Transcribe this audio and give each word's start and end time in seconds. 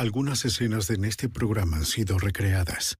Algunas 0.00 0.46
escenas 0.46 0.88
en 0.88 1.04
este 1.04 1.28
programa 1.28 1.76
han 1.76 1.84
sido 1.84 2.18
recreadas. 2.18 2.96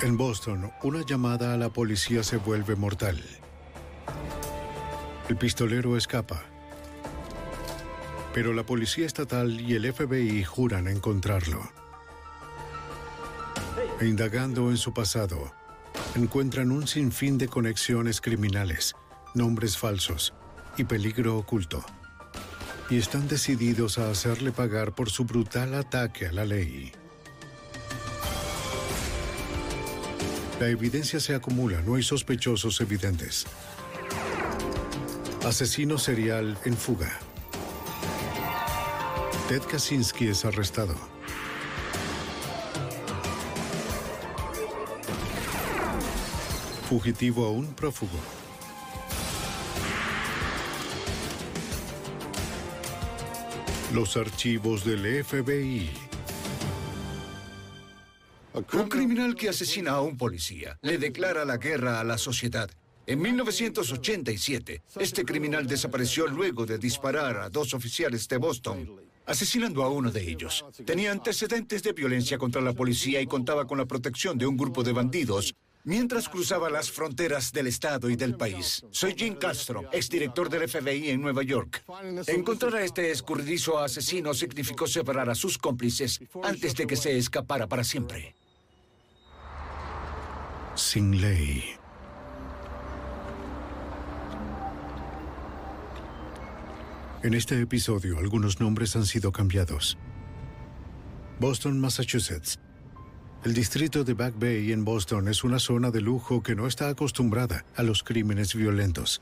En 0.00 0.16
Boston, 0.16 0.70
una 0.84 1.04
llamada 1.04 1.52
a 1.52 1.56
la 1.56 1.70
policía 1.70 2.22
se 2.22 2.36
vuelve 2.36 2.76
mortal. 2.76 3.20
El 5.28 5.36
pistolero 5.36 5.96
escapa. 5.96 6.44
Pero 8.32 8.52
la 8.52 8.64
policía 8.64 9.06
estatal 9.06 9.60
y 9.60 9.74
el 9.74 9.92
FBI 9.92 10.44
juran 10.44 10.86
encontrarlo. 10.86 11.68
E 14.00 14.06
indagando 14.06 14.70
en 14.70 14.76
su 14.76 14.94
pasado, 14.94 15.52
encuentran 16.14 16.70
un 16.70 16.86
sinfín 16.86 17.38
de 17.38 17.48
conexiones 17.48 18.20
criminales, 18.20 18.94
nombres 19.34 19.76
falsos 19.76 20.32
y 20.76 20.84
peligro 20.84 21.36
oculto 21.36 21.84
y 22.90 22.98
están 22.98 23.28
decididos 23.28 23.98
a 23.98 24.10
hacerle 24.10 24.52
pagar 24.52 24.92
por 24.92 25.10
su 25.10 25.24
brutal 25.24 25.74
ataque 25.74 26.26
a 26.26 26.32
la 26.32 26.44
ley. 26.44 26.92
La 30.60 30.68
evidencia 30.68 31.18
se 31.18 31.34
acumula, 31.34 31.80
no 31.82 31.96
hay 31.96 32.02
sospechosos 32.02 32.80
evidentes. 32.80 33.46
Asesino 35.44 35.98
serial 35.98 36.56
en 36.64 36.76
fuga. 36.76 37.18
Ted 39.48 39.62
Kaczynski 39.62 40.28
es 40.28 40.44
arrestado. 40.44 40.94
Fugitivo 46.88 47.46
aún 47.46 47.74
prófugo. 47.74 48.43
Los 53.94 54.16
archivos 54.16 54.84
del 54.84 55.22
FBI. 55.22 55.88
Un 58.72 58.88
criminal 58.88 59.36
que 59.36 59.48
asesina 59.48 59.92
a 59.92 60.00
un 60.00 60.16
policía 60.16 60.76
le 60.82 60.98
declara 60.98 61.44
la 61.44 61.58
guerra 61.58 62.00
a 62.00 62.04
la 62.04 62.18
sociedad. 62.18 62.68
En 63.06 63.22
1987, 63.22 64.82
este 64.98 65.24
criminal 65.24 65.68
desapareció 65.68 66.26
luego 66.26 66.66
de 66.66 66.78
disparar 66.78 67.36
a 67.36 67.50
dos 67.50 67.72
oficiales 67.72 68.26
de 68.26 68.36
Boston, 68.36 69.00
asesinando 69.26 69.84
a 69.84 69.88
uno 69.90 70.10
de 70.10 70.28
ellos. 70.28 70.64
Tenía 70.84 71.12
antecedentes 71.12 71.84
de 71.84 71.92
violencia 71.92 72.36
contra 72.36 72.60
la 72.60 72.72
policía 72.72 73.20
y 73.20 73.28
contaba 73.28 73.64
con 73.64 73.78
la 73.78 73.86
protección 73.86 74.36
de 74.36 74.46
un 74.46 74.56
grupo 74.56 74.82
de 74.82 74.92
bandidos 74.92 75.54
mientras 75.84 76.28
cruzaba 76.28 76.70
las 76.70 76.90
fronteras 76.90 77.52
del 77.52 77.68
estado 77.68 78.10
y 78.10 78.16
del 78.16 78.36
país. 78.36 78.84
Soy 78.90 79.14
Jim 79.16 79.36
Castro, 79.36 79.84
exdirector 79.92 80.48
del 80.48 80.68
FBI 80.68 81.10
en 81.10 81.20
Nueva 81.20 81.42
York. 81.42 81.84
Encontrar 82.26 82.74
a 82.76 82.84
este 82.84 83.10
escurridizo 83.10 83.78
asesino 83.78 84.34
significó 84.34 84.86
separar 84.86 85.30
a 85.30 85.34
sus 85.34 85.58
cómplices 85.58 86.20
antes 86.42 86.74
de 86.74 86.86
que 86.86 86.96
se 86.96 87.16
escapara 87.16 87.68
para 87.68 87.84
siempre. 87.84 88.34
Sin 90.74 91.20
ley. 91.20 91.62
En 97.22 97.32
este 97.32 97.58
episodio, 97.60 98.18
algunos 98.18 98.60
nombres 98.60 98.96
han 98.96 99.06
sido 99.06 99.32
cambiados. 99.32 99.96
Boston, 101.40 101.80
Massachusetts. 101.80 102.58
El 103.44 103.52
distrito 103.52 104.04
de 104.04 104.14
Back 104.14 104.36
Bay 104.38 104.72
en 104.72 104.86
Boston 104.86 105.28
es 105.28 105.44
una 105.44 105.58
zona 105.58 105.90
de 105.90 106.00
lujo 106.00 106.42
que 106.42 106.54
no 106.54 106.66
está 106.66 106.88
acostumbrada 106.88 107.66
a 107.76 107.82
los 107.82 108.02
crímenes 108.02 108.54
violentos. 108.54 109.20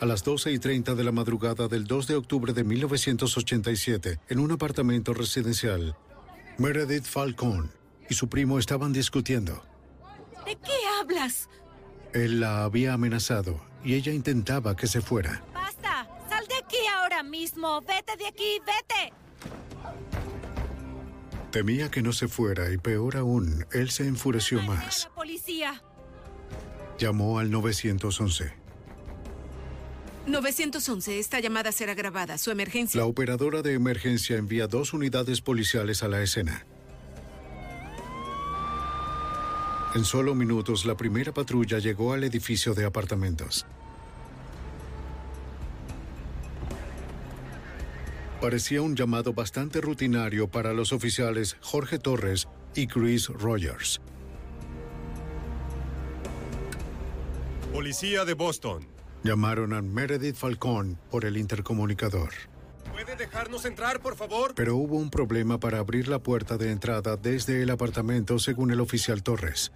A 0.00 0.06
las 0.06 0.24
12 0.24 0.52
y 0.52 0.58
30 0.58 0.94
de 0.94 1.04
la 1.04 1.12
madrugada 1.12 1.68
del 1.68 1.84
2 1.84 2.06
de 2.06 2.14
octubre 2.14 2.54
de 2.54 2.64
1987, 2.64 4.20
en 4.26 4.38
un 4.38 4.52
apartamento 4.52 5.12
residencial, 5.12 5.94
Meredith 6.56 7.04
Falcón 7.04 7.70
y 8.08 8.14
su 8.14 8.30
primo 8.30 8.58
estaban 8.58 8.94
discutiendo. 8.94 9.62
¿De 10.46 10.56
qué 10.56 10.72
hablas? 10.98 11.50
Él 12.14 12.40
la 12.40 12.64
había 12.64 12.94
amenazado 12.94 13.60
y 13.84 13.96
ella 13.96 14.14
intentaba 14.14 14.76
que 14.76 14.86
se 14.86 15.02
fuera. 15.02 15.44
¡Basta! 15.52 16.08
¡Sal 16.30 16.46
de 16.46 16.54
aquí 16.54 16.86
ahora 16.98 17.22
mismo! 17.22 17.82
¡Vete 17.82 18.16
de 18.16 18.28
aquí! 18.28 18.58
¡Vete! 18.60 19.12
Temía 21.50 21.90
que 21.90 22.02
no 22.02 22.12
se 22.12 22.28
fuera 22.28 22.70
y 22.72 22.78
peor 22.78 23.16
aún, 23.16 23.66
él 23.72 23.90
se 23.90 24.06
enfureció 24.06 24.58
¡Llamaré 24.60 24.82
a 24.82 24.84
más. 24.84 25.04
la 25.04 25.14
policía! 25.14 25.82
Llamó 26.98 27.38
al 27.38 27.50
911. 27.50 28.52
911, 30.26 31.18
esta 31.18 31.40
llamada 31.40 31.72
será 31.72 31.94
grabada. 31.94 32.38
Su 32.38 32.50
emergencia. 32.50 33.00
La 33.00 33.06
operadora 33.06 33.62
de 33.62 33.72
emergencia 33.74 34.36
envía 34.36 34.66
dos 34.68 34.92
unidades 34.92 35.40
policiales 35.40 36.02
a 36.02 36.08
la 36.08 36.22
escena. 36.22 36.66
En 39.94 40.04
solo 40.04 40.36
minutos, 40.36 40.84
la 40.84 40.96
primera 40.96 41.32
patrulla 41.32 41.78
llegó 41.78 42.12
al 42.12 42.22
edificio 42.22 42.74
de 42.74 42.84
apartamentos. 42.84 43.66
Parecía 48.40 48.80
un 48.80 48.96
llamado 48.96 49.34
bastante 49.34 49.82
rutinario 49.82 50.48
para 50.48 50.72
los 50.72 50.94
oficiales 50.94 51.58
Jorge 51.60 51.98
Torres 51.98 52.48
y 52.74 52.86
Chris 52.86 53.28
Rogers. 53.28 54.00
Policía 57.70 58.24
de 58.24 58.32
Boston. 58.32 58.86
Llamaron 59.24 59.74
a 59.74 59.82
Meredith 59.82 60.36
Falcón 60.36 60.98
por 61.10 61.26
el 61.26 61.36
intercomunicador. 61.36 62.30
¿Puede 62.90 63.14
dejarnos 63.14 63.66
entrar, 63.66 64.00
por 64.00 64.16
favor? 64.16 64.54
Pero 64.54 64.74
hubo 64.76 64.96
un 64.96 65.10
problema 65.10 65.60
para 65.60 65.78
abrir 65.78 66.08
la 66.08 66.18
puerta 66.18 66.56
de 66.56 66.70
entrada 66.70 67.18
desde 67.18 67.62
el 67.62 67.68
apartamento, 67.68 68.38
según 68.38 68.70
el 68.70 68.80
oficial 68.80 69.22
Torres. 69.22 69.70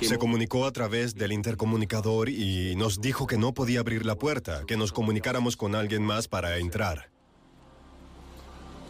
Se 0.00 0.18
comunicó 0.18 0.66
a 0.66 0.72
través 0.72 1.16
del 1.16 1.32
intercomunicador 1.32 2.28
y 2.28 2.76
nos 2.76 3.00
dijo 3.00 3.26
que 3.26 3.38
no 3.38 3.54
podía 3.54 3.80
abrir 3.80 4.06
la 4.06 4.16
puerta, 4.16 4.62
que 4.66 4.76
nos 4.76 4.92
comunicáramos 4.92 5.56
con 5.56 5.74
alguien 5.74 6.04
más 6.04 6.28
para 6.28 6.58
entrar. 6.58 7.10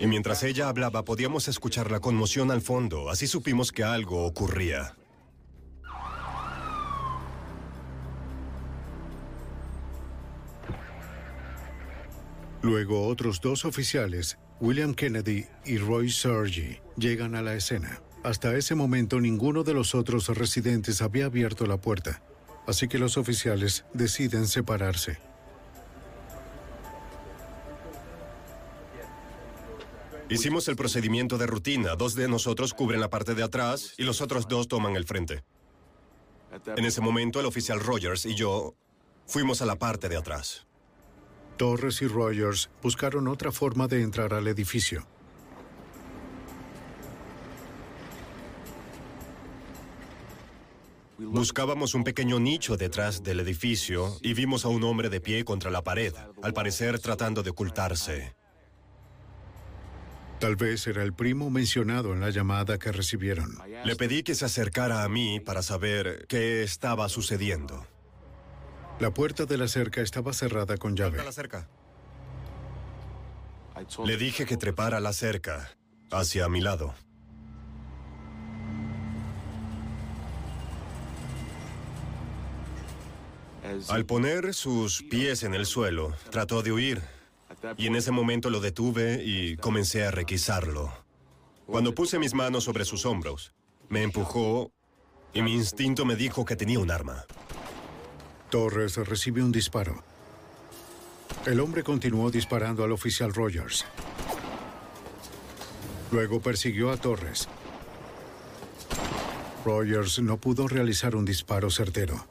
Y 0.01 0.07
mientras 0.07 0.43
ella 0.45 0.69
hablaba 0.69 1.05
podíamos 1.05 1.49
escuchar 1.49 1.91
la 1.91 2.01
conmoción 2.01 2.51
al 2.51 2.63
fondo, 2.63 3.11
así 3.11 3.27
supimos 3.27 3.73
que 3.73 3.83
algo 3.83 4.25
ocurría. 4.25 4.95
Luego 12.63 13.07
otros 13.07 13.41
dos 13.41 13.65
oficiales, 13.65 14.39
William 14.61 14.95
Kennedy 14.95 15.47
y 15.65 15.79
Roy 15.79 16.11
Sergi, 16.11 16.79
llegan 16.97 17.35
a 17.35 17.43
la 17.43 17.55
escena. 17.55 18.01
Hasta 18.25 18.57
ese 18.57 18.75
momento 18.75 19.21
ninguno 19.21 19.63
de 19.63 19.75
los 19.75 19.95
otros 19.95 20.29
residentes 20.29 21.01
había 21.01 21.27
abierto 21.27 21.67
la 21.67 21.77
puerta, 21.77 22.21
así 22.67 22.89
que 22.89 22.99
los 22.99 23.17
oficiales 23.17 23.85
deciden 23.95 24.49
separarse. 24.49 25.28
Hicimos 30.31 30.69
el 30.69 30.77
procedimiento 30.77 31.39
de 31.39 31.47
rutina. 31.47 31.97
Dos 31.97 32.15
de 32.15 32.29
nosotros 32.29 32.75
cubren 32.75 33.01
la 33.01 33.09
parte 33.09 33.35
de 33.35 33.43
atrás 33.43 33.95
y 33.97 34.03
los 34.03 34.21
otros 34.21 34.47
dos 34.47 34.69
toman 34.69 34.95
el 34.95 35.07
frente. 35.07 35.43
En 36.77 36.85
ese 36.85 37.01
momento, 37.01 37.41
el 37.41 37.47
oficial 37.47 37.81
Rogers 37.81 38.27
y 38.27 38.35
yo 38.35 38.75
fuimos 39.27 39.63
a 39.63 39.67
la 39.67 39.77
parte 39.77 40.09
de 40.09 40.17
atrás. 40.17 40.67
Torres 41.57 42.03
y 42.03 42.07
Rogers 42.07 42.71
buscaron 42.83 43.27
otra 43.27 43.53
forma 43.53 43.89
de 43.89 44.03
entrar 44.03 44.35
al 44.35 44.47
edificio. 44.49 45.07
Buscábamos 51.19 51.95
un 51.95 52.05
pequeño 52.05 52.39
nicho 52.39 52.77
detrás 52.77 53.23
del 53.23 53.41
edificio 53.41 54.17
y 54.23 54.35
vimos 54.35 54.65
a 54.65 54.69
un 54.69 54.85
hombre 54.85 55.09
de 55.09 55.21
pie 55.21 55.45
contra 55.45 55.71
la 55.71 55.83
pared, 55.83 56.15
al 56.43 56.53
parecer 56.53 57.01
tratando 57.01 57.43
de 57.43 57.51
ocultarse. 57.51 58.38
Tal 60.41 60.55
vez 60.55 60.87
era 60.87 61.03
el 61.03 61.13
primo 61.13 61.51
mencionado 61.51 62.13
en 62.13 62.21
la 62.21 62.31
llamada 62.31 62.79
que 62.79 62.93
recibieron. 62.93 63.59
Le 63.85 63.97
pedí 63.97 64.23
que 64.23 64.35
se 64.35 64.45
acercara 64.45 65.03
a 65.03 65.09
mí 65.09 65.41
para 65.41 65.63
saber 65.63 66.27
qué 66.29 66.63
estaba 66.63 67.09
sucediendo. 67.09 67.87
La 69.01 69.13
puerta 69.13 69.47
de 69.47 69.57
la 69.59 69.69
cerca 69.69 70.01
estaba 70.01 70.33
cerrada 70.33 70.77
con 70.77 70.97
llave. 70.97 71.23
la 71.25 71.33
cerca. 71.33 71.69
Le 74.05 74.17
dije 74.17 74.45
que 74.47 74.57
trepara 74.57 75.01
la 75.01 75.13
cerca 75.13 75.71
hacia 76.11 76.49
mi 76.49 76.61
lado. 76.61 76.95
Al 83.89 84.07
poner 84.07 84.55
sus 84.55 85.03
pies 85.03 85.43
en 85.43 85.55
el 85.55 85.67
suelo, 85.67 86.15
trató 86.31 86.63
de 86.63 86.73
huir. 86.73 87.18
Y 87.77 87.87
en 87.87 87.97
ese 87.97 88.11
momento 88.11 88.51
lo 88.51 88.61
detuve 88.61 89.23
y 89.25 89.57
comencé 89.57 90.05
a 90.05 90.11
requisarlo. 90.11 90.93
Cuando 91.67 91.95
puse 91.95 92.19
mis 92.19 92.35
manos 92.35 92.65
sobre 92.65 92.85
sus 92.85 93.05
hombros, 93.05 93.53
me 93.89 94.03
empujó 94.03 94.73
y 95.35 95.43
mi 95.43 95.55
instinto 95.55 96.05
me 96.05 96.17
dijo 96.17 96.45
que 96.45 96.57
tenía 96.57 96.79
un 96.79 96.91
arma. 96.91 97.25
Torres 98.51 98.97
recibe 98.97 99.43
un 99.43 99.53
disparo. 99.53 100.03
El 101.47 101.61
hombre 101.61 101.83
continuó 101.83 102.31
disparando 102.31 102.85
al 102.85 102.93
oficial 102.93 103.35
Rogers. 103.35 103.85
Luego 106.11 106.41
persiguió 106.41 106.91
a 106.91 106.97
Torres. 106.97 107.49
Rogers 109.65 110.21
no 110.21 110.39
pudo 110.39 110.67
realizar 110.67 111.15
un 111.15 111.25
disparo 111.25 111.71
certero. 111.71 112.27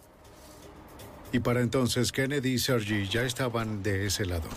Y 1.32 1.40
para 1.40 1.62
entonces 1.62 2.12
Kennedy 2.12 2.54
y 2.54 2.58
Sergi 2.58 3.08
ya 3.08 3.24
estaban 3.24 3.84
de 3.84 4.08
ese 4.08 4.26
lado. 4.26 4.50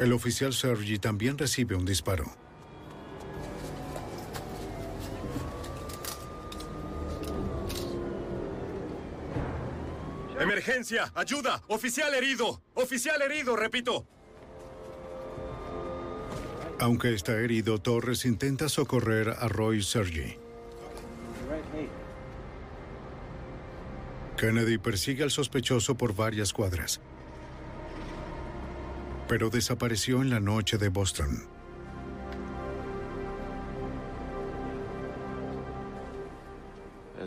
El 0.00 0.14
oficial 0.14 0.54
Sergi 0.54 0.98
también 0.98 1.36
recibe 1.36 1.76
un 1.76 1.84
disparo. 1.84 2.24
¡Emergencia! 10.40 11.12
¡Ayuda! 11.14 11.62
¡Oficial 11.68 12.14
herido! 12.14 12.62
¡Oficial 12.72 13.20
herido! 13.20 13.56
Repito. 13.56 14.06
Aunque 16.78 17.12
está 17.12 17.32
herido, 17.32 17.76
Torres 17.76 18.24
intenta 18.24 18.70
socorrer 18.70 19.28
a 19.38 19.48
Roy 19.48 19.82
Sergi. 19.82 20.38
Kennedy 24.38 24.78
persigue 24.78 25.24
al 25.24 25.30
sospechoso 25.30 25.94
por 25.94 26.14
varias 26.14 26.54
cuadras, 26.54 27.02
pero 29.30 29.48
desapareció 29.48 30.22
en 30.22 30.28
la 30.28 30.40
noche 30.40 30.76
de 30.76 30.88
Boston. 30.88 31.46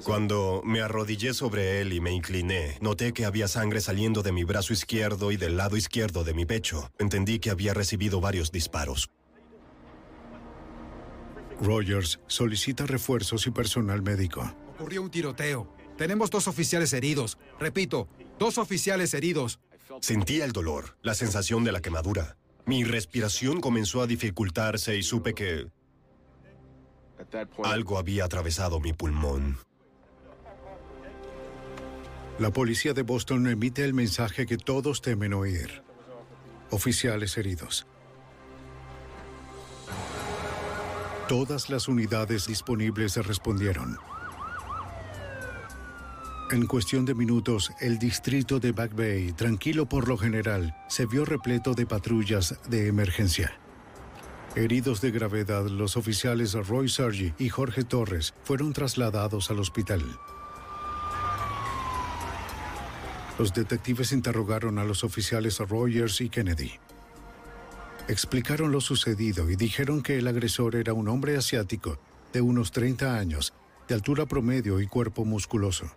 Cuando 0.04 0.62
me 0.66 0.82
arrodillé 0.82 1.34
sobre 1.34 1.80
él 1.80 1.94
y 1.94 2.02
me 2.02 2.12
incliné, 2.12 2.78
noté 2.82 3.14
que 3.14 3.24
había 3.24 3.48
sangre 3.48 3.80
saliendo 3.80 4.22
de 4.22 4.34
mi 4.34 4.44
brazo 4.44 4.74
izquierdo 4.74 5.32
y 5.32 5.38
del 5.38 5.56
lado 5.56 5.78
izquierdo 5.78 6.26
de 6.26 6.34
mi 6.34 6.46
pecho. 6.46 6.92
Entendí 7.00 7.40
que 7.40 7.52
había 7.52 7.74
recibido 7.74 8.20
varios 8.20 8.52
disparos. 8.52 9.10
Rogers 11.62 12.20
solicita 12.28 12.86
refuerzos 12.86 13.48
y 13.48 13.52
personal 13.52 14.02
médico. 14.02 14.54
Ocurrió 14.76 15.04
un 15.04 15.10
tiroteo. 15.10 15.74
Tenemos 15.98 16.30
dos 16.30 16.50
oficiales 16.50 16.92
heridos. 16.92 17.38
Repito, 17.62 18.10
dos 18.40 18.58
oficiales 18.58 19.14
heridos. 19.14 19.62
Sentía 20.02 20.46
el 20.46 20.52
dolor, 20.52 20.98
la 21.02 21.14
sensación 21.14 21.64
de 21.64 21.72
la 21.72 21.82
quemadura. 21.82 22.38
Mi 22.66 22.84
respiración 22.84 23.62
comenzó 23.62 24.02
a 24.02 24.08
dificultarse 24.08 24.96
y 24.96 25.04
supe 25.04 25.34
que 25.34 25.68
algo 27.64 27.98
había 27.98 28.26
atravesado 28.26 28.80
mi 28.80 28.94
pulmón. 28.94 29.58
La 32.40 32.52
policía 32.52 32.94
de 32.94 33.04
Boston 33.04 33.48
emite 33.48 33.84
el 33.84 33.94
mensaje 33.94 34.46
que 34.46 34.58
todos 34.58 35.02
temen 35.02 35.34
oír. 35.34 35.84
Oficiales 36.72 37.38
heridos. 37.38 37.86
Todas 41.28 41.70
las 41.70 41.88
unidades 41.88 42.48
disponibles 42.48 43.16
respondieron. 43.26 43.98
En 46.54 46.68
cuestión 46.68 47.04
de 47.04 47.16
minutos, 47.16 47.72
el 47.80 47.98
distrito 47.98 48.60
de 48.60 48.74
Back 48.74 48.96
Bay, 48.96 49.32
tranquilo 49.32 49.90
por 49.90 50.08
lo 50.08 50.20
general, 50.20 50.76
se 50.88 51.08
vio 51.08 51.26
repleto 51.26 51.74
de 51.74 51.88
patrullas 51.88 52.60
de 52.70 52.88
emergencia. 52.88 53.58
Heridos 54.56 55.02
de 55.02 55.10
gravedad, 55.10 55.66
los 55.66 55.98
oficiales 55.98 56.54
Roy 56.54 56.90
Sergi 56.90 57.34
y 57.40 57.50
Jorge 57.50 57.84
Torres 57.84 58.36
fueron 58.44 58.72
trasladados 58.72 59.50
al 59.50 59.58
hospital. 59.58 60.04
Los 63.40 63.52
detectives 63.52 64.12
interrogaron 64.12 64.78
a 64.78 64.84
los 64.84 65.04
oficiales 65.04 65.58
Rogers 65.58 66.22
y 66.22 66.30
Kennedy. 66.30 66.74
Explicaron 68.08 68.72
lo 68.72 68.80
sucedido 68.80 69.50
y 69.50 69.56
dijeron 69.56 70.04
que 70.04 70.20
el 70.20 70.28
agresor 70.28 70.76
era 70.76 70.94
un 70.94 71.08
hombre 71.08 71.36
asiático 71.36 71.98
de 72.32 72.42
unos 72.42 72.72
30 72.72 73.18
años, 73.18 73.56
de 73.88 73.96
altura 73.96 74.28
promedio 74.28 74.80
y 74.80 74.86
cuerpo 74.86 75.26
musculoso. 75.26 75.92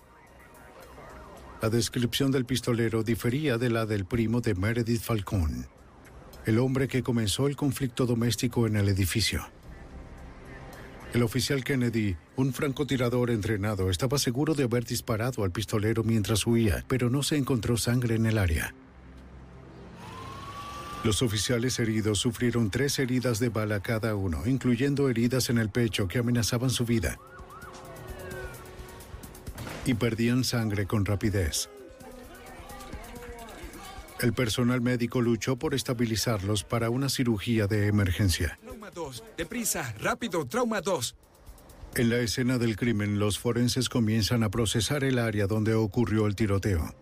La 1.62 1.70
descripción 1.70 2.30
del 2.30 2.44
pistolero 2.44 3.02
difería 3.02 3.56
de 3.56 3.70
la 3.70 3.86
del 3.86 4.04
primo 4.04 4.42
de 4.42 4.54
Meredith 4.54 5.00
Falcón, 5.00 5.66
el 6.44 6.58
hombre 6.58 6.86
que 6.86 7.02
comenzó 7.02 7.46
el 7.46 7.56
conflicto 7.56 8.04
doméstico 8.04 8.66
en 8.66 8.76
el 8.76 8.88
edificio. 8.90 9.46
El 11.14 11.22
oficial 11.22 11.64
Kennedy, 11.64 12.14
un 12.36 12.52
francotirador 12.52 13.30
entrenado, 13.30 13.88
estaba 13.88 14.18
seguro 14.18 14.54
de 14.54 14.64
haber 14.64 14.84
disparado 14.84 15.44
al 15.44 15.50
pistolero 15.50 16.04
mientras 16.04 16.46
huía, 16.46 16.84
pero 16.88 17.08
no 17.08 17.22
se 17.22 17.38
encontró 17.38 17.78
sangre 17.78 18.16
en 18.16 18.26
el 18.26 18.36
área. 18.36 18.74
Los 21.04 21.22
oficiales 21.22 21.78
heridos 21.78 22.18
sufrieron 22.18 22.70
tres 22.70 22.98
heridas 22.98 23.38
de 23.38 23.48
bala 23.48 23.80
cada 23.80 24.14
uno, 24.14 24.42
incluyendo 24.44 25.08
heridas 25.08 25.48
en 25.48 25.56
el 25.56 25.70
pecho 25.70 26.06
que 26.06 26.18
amenazaban 26.18 26.68
su 26.68 26.84
vida. 26.84 27.18
Y 29.86 29.94
perdían 29.94 30.44
sangre 30.44 30.86
con 30.86 31.04
rapidez. 31.04 31.70
El 34.20 34.32
personal 34.32 34.80
médico 34.80 35.20
luchó 35.20 35.56
por 35.56 35.74
estabilizarlos 35.74 36.64
para 36.64 36.90
una 36.90 37.08
cirugía 37.08 37.66
de 37.66 37.86
emergencia. 37.86 38.58
Trauma 38.62 38.90
2. 38.90 39.24
Deprisa. 39.36 39.94
Rápido. 40.00 40.44
Trauma 40.46 40.80
2. 40.80 41.14
En 41.94 42.10
la 42.10 42.18
escena 42.18 42.58
del 42.58 42.76
crimen, 42.76 43.18
los 43.18 43.38
forenses 43.38 43.88
comienzan 43.88 44.42
a 44.42 44.50
procesar 44.50 45.04
el 45.04 45.18
área 45.18 45.46
donde 45.46 45.74
ocurrió 45.74 46.26
el 46.26 46.34
tiroteo. 46.34 46.94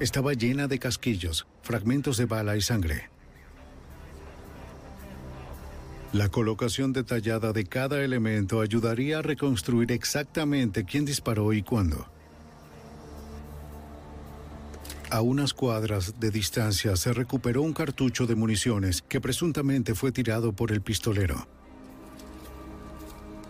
Estaba 0.00 0.32
llena 0.32 0.66
de 0.66 0.78
casquillos, 0.78 1.46
fragmentos 1.62 2.16
de 2.16 2.24
bala 2.24 2.56
y 2.56 2.62
sangre. 2.62 3.10
La 6.12 6.30
colocación 6.30 6.94
detallada 6.94 7.52
de 7.52 7.66
cada 7.66 8.02
elemento 8.02 8.62
ayudaría 8.62 9.18
a 9.18 9.22
reconstruir 9.22 9.92
exactamente 9.92 10.84
quién 10.84 11.04
disparó 11.04 11.52
y 11.52 11.62
cuándo. 11.62 12.06
A 15.10 15.20
unas 15.20 15.52
cuadras 15.52 16.18
de 16.18 16.30
distancia 16.30 16.96
se 16.96 17.12
recuperó 17.12 17.60
un 17.62 17.74
cartucho 17.74 18.26
de 18.26 18.36
municiones 18.36 19.02
que 19.02 19.20
presuntamente 19.20 19.94
fue 19.94 20.10
tirado 20.10 20.52
por 20.52 20.72
el 20.72 20.80
pistolero. 20.80 21.46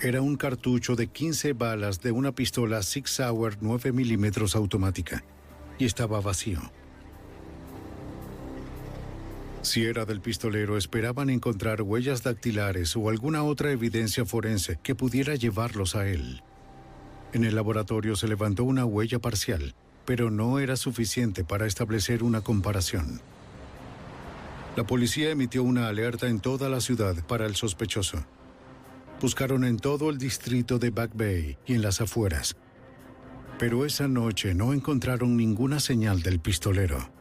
Era 0.00 0.20
un 0.20 0.36
cartucho 0.36 0.96
de 0.96 1.08
15 1.08 1.52
balas 1.52 2.00
de 2.00 2.12
una 2.12 2.32
pistola 2.32 2.82
Sig 2.82 3.08
Sauer 3.08 3.58
9 3.60 3.92
milímetros 3.92 4.56
automática 4.56 5.24
y 5.78 5.84
estaba 5.84 6.20
vacío. 6.20 6.60
Si 9.68 9.84
era 9.84 10.06
del 10.06 10.22
pistolero, 10.22 10.78
esperaban 10.78 11.28
encontrar 11.28 11.82
huellas 11.82 12.22
dactilares 12.22 12.96
o 12.96 13.10
alguna 13.10 13.42
otra 13.42 13.70
evidencia 13.70 14.24
forense 14.24 14.78
que 14.82 14.94
pudiera 14.94 15.34
llevarlos 15.34 15.94
a 15.94 16.08
él. 16.08 16.42
En 17.34 17.44
el 17.44 17.54
laboratorio 17.54 18.16
se 18.16 18.28
levantó 18.28 18.64
una 18.64 18.86
huella 18.86 19.18
parcial, 19.18 19.74
pero 20.06 20.30
no 20.30 20.58
era 20.58 20.76
suficiente 20.76 21.44
para 21.44 21.66
establecer 21.66 22.22
una 22.22 22.40
comparación. 22.40 23.20
La 24.74 24.86
policía 24.86 25.28
emitió 25.28 25.62
una 25.62 25.88
alerta 25.88 26.28
en 26.28 26.40
toda 26.40 26.70
la 26.70 26.80
ciudad 26.80 27.22
para 27.26 27.44
el 27.44 27.54
sospechoso. 27.54 28.24
Buscaron 29.20 29.64
en 29.64 29.76
todo 29.76 30.08
el 30.08 30.16
distrito 30.16 30.78
de 30.78 30.88
Back 30.88 31.10
Bay 31.12 31.58
y 31.66 31.74
en 31.74 31.82
las 31.82 32.00
afueras. 32.00 32.56
Pero 33.58 33.84
esa 33.84 34.08
noche 34.08 34.54
no 34.54 34.72
encontraron 34.72 35.36
ninguna 35.36 35.78
señal 35.78 36.22
del 36.22 36.40
pistolero. 36.40 37.17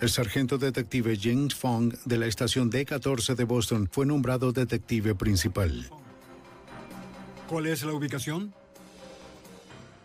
El 0.00 0.10
sargento 0.10 0.58
detective 0.58 1.18
James 1.20 1.56
Fong 1.56 1.92
de 2.04 2.18
la 2.18 2.26
estación 2.26 2.70
D14 2.70 3.34
de 3.34 3.42
Boston 3.42 3.88
fue 3.90 4.06
nombrado 4.06 4.52
detective 4.52 5.16
principal. 5.16 5.90
¿Cuál 7.48 7.66
es 7.66 7.82
la 7.82 7.92
ubicación? 7.92 8.54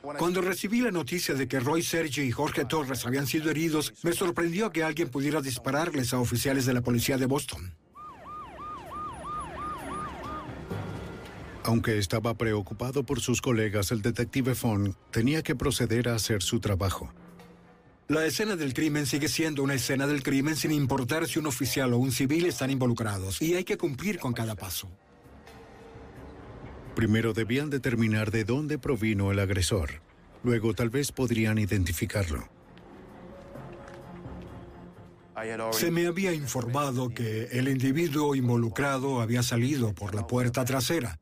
Cuando 0.02 0.42
recibí 0.42 0.82
la 0.82 0.90
noticia 0.90 1.36
de 1.36 1.48
que 1.48 1.60
Roy 1.60 1.84
Sergi 1.84 2.22
y 2.22 2.32
Jorge 2.32 2.66
Torres 2.66 3.06
habían 3.06 3.28
sido 3.28 3.52
heridos, 3.52 3.94
me 4.02 4.14
sorprendió 4.14 4.72
que 4.72 4.84
alguien 4.84 5.10
pudiera 5.10 5.42
dispararles 5.42 6.12
a 6.14 6.20
oficiales 6.20 6.66
de 6.66 6.74
la 6.74 6.82
policía 6.82 7.18
de 7.18 7.28
Boston. 7.28 7.74
Aunque 11.66 12.00
estaba 12.00 12.34
preocupado 12.34 13.04
por 13.04 13.22
sus 13.22 13.42
colegas, 13.42 13.92
el 13.92 14.02
detective 14.02 14.56
Fong 14.56 14.96
tenía 15.12 15.44
que 15.44 15.56
proceder 15.56 16.10
a 16.10 16.16
hacer 16.16 16.42
su 16.42 16.60
trabajo. 16.60 17.14
La 18.10 18.26
escena 18.26 18.56
del 18.58 18.74
crimen 18.74 19.06
sigue 19.06 19.30
siendo 19.30 19.64
una 19.64 19.76
escena 19.76 20.08
del 20.08 20.24
crimen 20.24 20.58
sin 20.58 20.72
importar 20.72 21.26
si 21.26 21.40
un 21.40 21.48
oficial 21.48 21.94
o 21.94 21.98
un 21.98 22.12
civil 22.12 22.46
están 22.46 22.70
involucrados, 22.70 23.42
y 23.42 23.56
hay 23.56 23.64
que 23.64 23.78
cumplir 23.78 24.20
con 24.20 24.34
cada 24.34 24.56
paso. 24.56 24.90
Primero 26.96 27.34
debían 27.34 27.70
determinar 27.70 28.30
de 28.30 28.44
dónde 28.44 28.78
provino 28.78 29.32
el 29.32 29.40
agresor. 29.40 30.02
Luego 30.44 30.74
tal 30.74 30.90
vez 30.90 31.12
podrían 31.12 31.58
identificarlo. 31.58 32.50
Se 35.72 35.90
me 35.90 36.06
había 36.06 36.34
informado 36.34 37.10
que 37.10 37.46
el 37.52 37.68
individuo 37.68 38.36
involucrado 38.36 39.22
había 39.22 39.44
salido 39.44 39.94
por 39.94 40.14
la 40.14 40.28
puerta 40.28 40.64
trasera. 40.64 41.20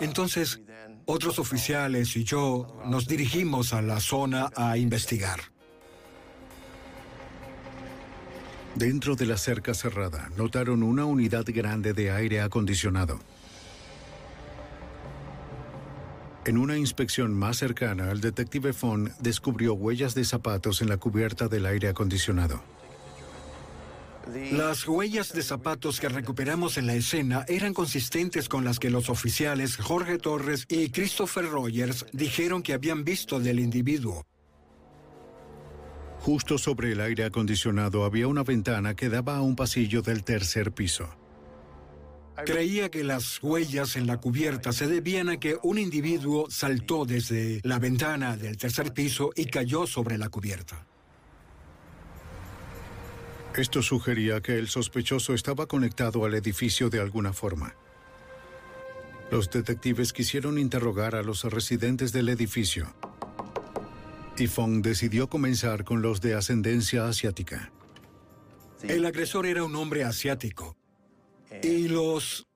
Entonces, 0.00 0.60
otros 1.04 1.38
oficiales 1.38 2.16
y 2.16 2.24
yo 2.24 2.80
nos 2.86 3.06
dirigimos 3.06 3.72
a 3.72 3.82
la 3.82 4.00
zona 4.00 4.50
a 4.56 4.78
investigar. 4.78 5.40
Dentro 8.74 9.16
de 9.16 9.26
la 9.26 9.36
cerca 9.36 9.74
cerrada, 9.74 10.30
notaron 10.36 10.82
una 10.82 11.04
unidad 11.04 11.44
grande 11.46 11.92
de 11.92 12.10
aire 12.10 12.40
acondicionado. 12.40 13.20
En 16.44 16.56
una 16.56 16.76
inspección 16.76 17.34
más 17.34 17.58
cercana, 17.58 18.10
el 18.10 18.20
detective 18.20 18.72
Fong 18.72 19.10
descubrió 19.20 19.74
huellas 19.74 20.14
de 20.14 20.24
zapatos 20.24 20.80
en 20.80 20.88
la 20.88 20.96
cubierta 20.96 21.48
del 21.48 21.66
aire 21.66 21.88
acondicionado. 21.88 22.62
Las 24.52 24.88
huellas 24.88 25.32
de 25.32 25.42
zapatos 25.42 26.00
que 26.00 26.08
recuperamos 26.08 26.78
en 26.78 26.86
la 26.86 26.94
escena 26.94 27.44
eran 27.48 27.74
consistentes 27.74 28.48
con 28.48 28.64
las 28.64 28.78
que 28.78 28.88
los 28.88 29.10
oficiales 29.10 29.76
Jorge 29.76 30.18
Torres 30.18 30.64
y 30.68 30.90
Christopher 30.90 31.48
Rogers 31.48 32.06
dijeron 32.12 32.62
que 32.62 32.72
habían 32.72 33.04
visto 33.04 33.38
del 33.38 33.60
individuo. 33.60 34.24
Justo 36.22 36.56
sobre 36.56 36.92
el 36.92 37.00
aire 37.00 37.24
acondicionado 37.24 38.04
había 38.04 38.28
una 38.28 38.44
ventana 38.44 38.94
que 38.94 39.08
daba 39.08 39.38
a 39.38 39.42
un 39.42 39.56
pasillo 39.56 40.02
del 40.02 40.22
tercer 40.22 40.70
piso. 40.70 41.08
Creía 42.46 42.92
que 42.92 43.02
las 43.02 43.42
huellas 43.42 43.96
en 43.96 44.06
la 44.06 44.18
cubierta 44.18 44.72
se 44.72 44.86
debían 44.86 45.28
a 45.28 45.40
que 45.40 45.58
un 45.64 45.78
individuo 45.78 46.48
saltó 46.48 47.04
desde 47.06 47.60
la 47.64 47.80
ventana 47.80 48.36
del 48.36 48.56
tercer 48.56 48.94
piso 48.94 49.32
y 49.34 49.46
cayó 49.46 49.84
sobre 49.84 50.16
la 50.16 50.28
cubierta. 50.28 50.86
Esto 53.56 53.82
sugería 53.82 54.40
que 54.40 54.60
el 54.60 54.68
sospechoso 54.68 55.34
estaba 55.34 55.66
conectado 55.66 56.24
al 56.24 56.34
edificio 56.34 56.88
de 56.88 57.00
alguna 57.00 57.32
forma. 57.32 57.74
Los 59.32 59.50
detectives 59.50 60.12
quisieron 60.12 60.56
interrogar 60.56 61.16
a 61.16 61.22
los 61.22 61.42
residentes 61.42 62.12
del 62.12 62.28
edificio. 62.28 62.94
Y 64.38 64.46
Fong 64.46 64.82
decidió 64.82 65.28
comenzar 65.28 65.84
con 65.84 66.02
los 66.02 66.20
de 66.20 66.34
ascendencia 66.34 67.06
asiática. 67.06 67.72
El 68.82 69.04
agresor 69.04 69.46
era 69.46 69.64
un 69.64 69.76
hombre 69.76 70.04
asiático. 70.04 70.76
Y 71.62 71.88
los 71.88 72.46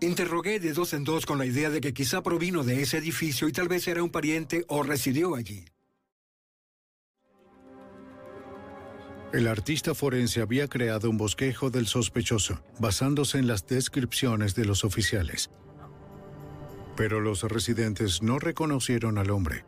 interrogué 0.00 0.60
de 0.60 0.72
dos 0.72 0.92
en 0.92 1.04
dos 1.04 1.26
con 1.26 1.38
la 1.38 1.46
idea 1.46 1.70
de 1.70 1.80
que 1.80 1.94
quizá 1.94 2.22
provino 2.22 2.64
de 2.64 2.82
ese 2.82 2.98
edificio 2.98 3.48
y 3.48 3.52
tal 3.52 3.68
vez 3.68 3.88
era 3.88 4.02
un 4.02 4.10
pariente 4.10 4.64
o 4.68 4.82
residió 4.82 5.34
allí. 5.34 5.64
El 9.32 9.48
artista 9.48 9.94
forense 9.94 10.42
había 10.42 10.68
creado 10.68 11.08
un 11.08 11.16
bosquejo 11.16 11.70
del 11.70 11.86
sospechoso, 11.86 12.62
basándose 12.78 13.38
en 13.38 13.46
las 13.46 13.66
descripciones 13.66 14.54
de 14.54 14.66
los 14.66 14.84
oficiales. 14.84 15.50
Pero 16.96 17.20
los 17.20 17.42
residentes 17.44 18.20
no 18.20 18.38
reconocieron 18.38 19.16
al 19.16 19.30
hombre. 19.30 19.64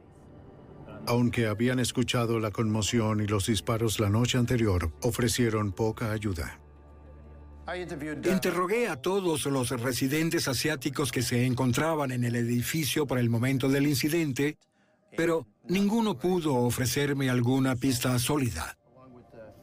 Aunque 1.06 1.46
habían 1.46 1.78
escuchado 1.78 2.40
la 2.40 2.50
conmoción 2.50 3.20
y 3.20 3.26
los 3.26 3.46
disparos 3.46 4.00
la 4.00 4.08
noche 4.08 4.38
anterior, 4.38 4.92
ofrecieron 5.02 5.72
poca 5.72 6.12
ayuda. 6.12 6.60
Interrogué 8.24 8.88
a 8.88 8.96
todos 8.96 9.46
los 9.46 9.70
residentes 9.80 10.48
asiáticos 10.48 11.12
que 11.12 11.22
se 11.22 11.44
encontraban 11.46 12.12
en 12.12 12.24
el 12.24 12.36
edificio 12.36 13.06
para 13.06 13.20
el 13.20 13.30
momento 13.30 13.68
del 13.68 13.86
incidente, 13.86 14.58
pero 15.16 15.46
ninguno 15.68 16.18
pudo 16.18 16.54
ofrecerme 16.54 17.30
alguna 17.30 17.76
pista 17.76 18.18
sólida. 18.18 18.76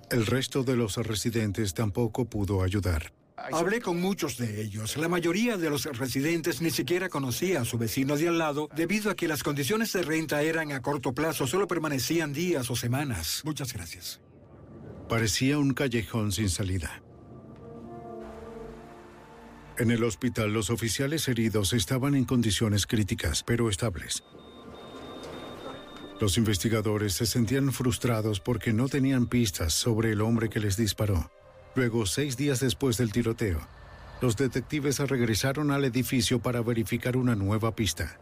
El 0.09 0.25
resto 0.25 0.63
de 0.63 0.75
los 0.75 0.97
residentes 0.97 1.73
tampoco 1.73 2.25
pudo 2.25 2.63
ayudar. 2.63 3.13
Hablé 3.51 3.81
con 3.81 3.99
muchos 3.99 4.37
de 4.37 4.61
ellos. 4.61 4.97
La 4.97 5.07
mayoría 5.07 5.57
de 5.57 5.69
los 5.69 5.85
residentes 5.97 6.61
ni 6.61 6.69
siquiera 6.69 7.09
conocía 7.09 7.61
a 7.61 7.65
su 7.65 7.77
vecino 7.77 8.17
de 8.17 8.27
al 8.27 8.37
lado 8.37 8.69
debido 8.75 9.09
a 9.09 9.15
que 9.15 9.27
las 9.27 9.43
condiciones 9.43 9.93
de 9.93 10.03
renta 10.03 10.41
eran 10.41 10.71
a 10.71 10.81
corto 10.81 11.13
plazo, 11.13 11.47
solo 11.47 11.67
permanecían 11.67 12.33
días 12.33 12.69
o 12.69 12.75
semanas. 12.75 13.41
Muchas 13.45 13.73
gracias. 13.73 14.21
Parecía 15.09 15.57
un 15.57 15.73
callejón 15.73 16.31
sin 16.31 16.49
salida. 16.49 17.01
En 19.77 19.89
el 19.89 20.03
hospital 20.03 20.53
los 20.53 20.69
oficiales 20.69 21.27
heridos 21.27 21.73
estaban 21.73 22.15
en 22.15 22.25
condiciones 22.25 22.85
críticas, 22.85 23.43
pero 23.43 23.69
estables. 23.69 24.23
Los 26.19 26.37
investigadores 26.37 27.13
se 27.13 27.25
sentían 27.25 27.71
frustrados 27.71 28.39
porque 28.39 28.73
no 28.73 28.87
tenían 28.87 29.25
pistas 29.25 29.73
sobre 29.73 30.11
el 30.11 30.21
hombre 30.21 30.49
que 30.49 30.59
les 30.59 30.77
disparó. 30.77 31.31
Luego, 31.75 32.05
seis 32.05 32.35
días 32.37 32.59
después 32.59 32.97
del 32.97 33.11
tiroteo, 33.11 33.59
los 34.21 34.35
detectives 34.35 34.99
regresaron 34.99 35.71
al 35.71 35.85
edificio 35.85 36.39
para 36.39 36.61
verificar 36.61 37.17
una 37.17 37.35
nueva 37.35 37.75
pista. 37.75 38.19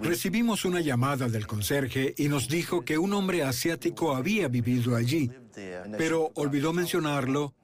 Recibimos 0.00 0.64
una 0.64 0.80
llamada 0.80 1.28
del 1.28 1.46
conserje 1.46 2.14
y 2.16 2.28
nos 2.28 2.48
dijo 2.48 2.84
que 2.84 2.96
un 2.96 3.12
hombre 3.12 3.42
asiático 3.42 4.14
había 4.14 4.46
vivido 4.48 4.94
allí, 4.94 5.32
pero 5.98 6.30
olvidó 6.34 6.72
mencionarlo 6.72 7.54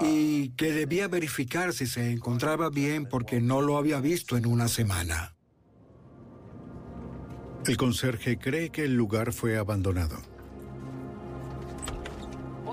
y 0.00 0.50
que 0.50 0.72
debía 0.72 1.08
verificar 1.08 1.72
si 1.72 1.86
se 1.86 2.12
encontraba 2.12 2.70
bien 2.70 3.06
porque 3.06 3.40
no 3.40 3.60
lo 3.60 3.76
había 3.76 4.00
visto 4.00 4.36
en 4.36 4.46
una 4.46 4.68
semana. 4.68 5.34
El 7.66 7.76
conserje 7.76 8.38
cree 8.38 8.70
que 8.70 8.84
el 8.84 8.94
lugar 8.94 9.32
fue 9.32 9.56
abandonado. 9.58 10.31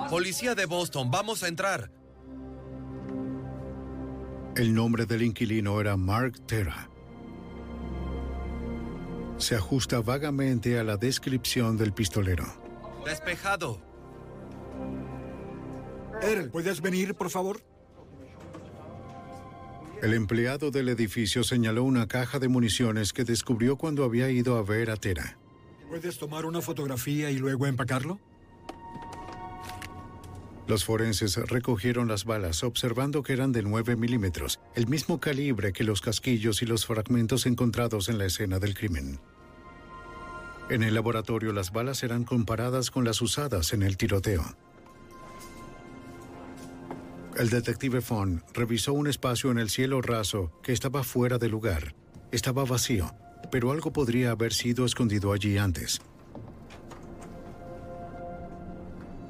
Policía 0.09 0.55
de 0.55 0.65
Boston, 0.65 1.11
vamos 1.11 1.43
a 1.43 1.47
entrar. 1.47 1.91
El 4.55 4.73
nombre 4.73 5.05
del 5.05 5.21
inquilino 5.21 5.79
era 5.79 5.95
Mark 5.97 6.47
Terra. 6.47 6.89
Se 9.37 9.55
ajusta 9.55 10.01
vagamente 10.01 10.79
a 10.79 10.83
la 10.83 10.97
descripción 10.97 11.77
del 11.77 11.93
pistolero. 11.93 12.45
Despejado. 13.05 13.79
Earl, 16.23 16.49
¿puedes 16.49 16.81
venir, 16.81 17.13
por 17.13 17.29
favor? 17.29 17.61
El 20.01 20.15
empleado 20.15 20.71
del 20.71 20.89
edificio 20.89 21.43
señaló 21.43 21.83
una 21.83 22.07
caja 22.07 22.39
de 22.39 22.47
municiones 22.47 23.13
que 23.13 23.25
descubrió 23.25 23.77
cuando 23.77 24.03
había 24.03 24.29
ido 24.31 24.57
a 24.57 24.63
ver 24.63 24.89
a 24.89 24.95
Tera. 24.95 25.37
¿Puedes 25.87 26.17
tomar 26.17 26.45
una 26.45 26.61
fotografía 26.61 27.29
y 27.29 27.37
luego 27.37 27.67
empacarlo? 27.67 28.19
Los 30.69 30.85
forenses 30.85 31.35
recogieron 31.35 32.07
las 32.07 32.25
balas, 32.25 32.63
observando 32.63 33.23
que 33.23 33.33
eran 33.33 33.51
de 33.51 33.63
9 33.63 33.95
milímetros, 33.95 34.59
el 34.75 34.85
mismo 34.85 35.19
calibre 35.19 35.73
que 35.73 35.83
los 35.83 35.99
casquillos 35.99 36.61
y 36.61 36.67
los 36.67 36.85
fragmentos 36.85 37.47
encontrados 37.47 38.07
en 38.07 38.19
la 38.19 38.27
escena 38.27 38.59
del 38.59 38.75
crimen. 38.75 39.19
En 40.69 40.83
el 40.83 40.93
laboratorio 40.93 41.53
las 41.53 41.71
balas 41.71 42.03
eran 42.03 42.23
comparadas 42.23 42.91
con 42.91 43.03
las 43.03 43.19
usadas 43.19 43.73
en 43.73 43.81
el 43.81 43.97
tiroteo. 43.97 44.45
El 47.35 47.49
detective 47.49 48.01
Fon 48.01 48.43
revisó 48.53 48.93
un 48.93 49.07
espacio 49.07 49.49
en 49.49 49.57
el 49.57 49.71
cielo 49.71 50.03
raso 50.03 50.51
que 50.61 50.71
estaba 50.71 51.01
fuera 51.01 51.39
de 51.39 51.49
lugar. 51.49 51.95
Estaba 52.31 52.63
vacío, 52.63 53.11
pero 53.51 53.71
algo 53.71 53.91
podría 53.91 54.29
haber 54.29 54.53
sido 54.53 54.85
escondido 54.85 55.33
allí 55.33 55.57
antes. 55.57 55.99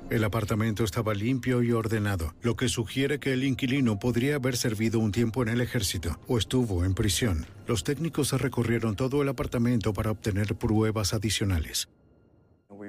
El 0.10 0.24
apartamento 0.24 0.84
estaba 0.84 1.14
limpio 1.14 1.62
y 1.62 1.72
ordenado, 1.72 2.34
lo 2.42 2.56
que 2.56 2.68
sugiere 2.68 3.20
que 3.20 3.34
el 3.34 3.44
inquilino 3.44 4.00
podría 4.00 4.36
haber 4.36 4.58
servido 4.58 4.98
un 4.98 5.12
tiempo 5.12 5.44
en 5.44 5.50
el 5.50 5.62
ejército 5.62 6.20
o 6.28 6.40
estuvo 6.40 6.84
en 6.84 6.96
prisión. 6.96 7.46
Los 7.68 7.84
técnicos 7.84 8.32
recorrieron 8.32 8.96
todo 8.96 9.22
el 9.22 9.30
apartamento 9.30 9.94
para 9.94 10.10
obtener 10.10 10.56
pruebas 10.56 11.14
adicionales. 11.14 11.90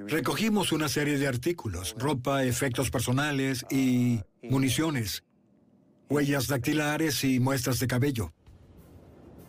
Recogimos 0.09 0.73
una 0.73 0.89
serie 0.89 1.19
de 1.19 1.29
artículos, 1.29 1.95
ropa, 1.99 2.45
efectos 2.45 2.91
personales 2.91 3.67
y 3.71 4.21
municiones, 4.43 5.23
huellas 6.09 6.47
dactilares 6.47 7.23
y 7.23 7.39
muestras 7.39 7.81
de 7.81 7.87
cabello. 7.87 8.33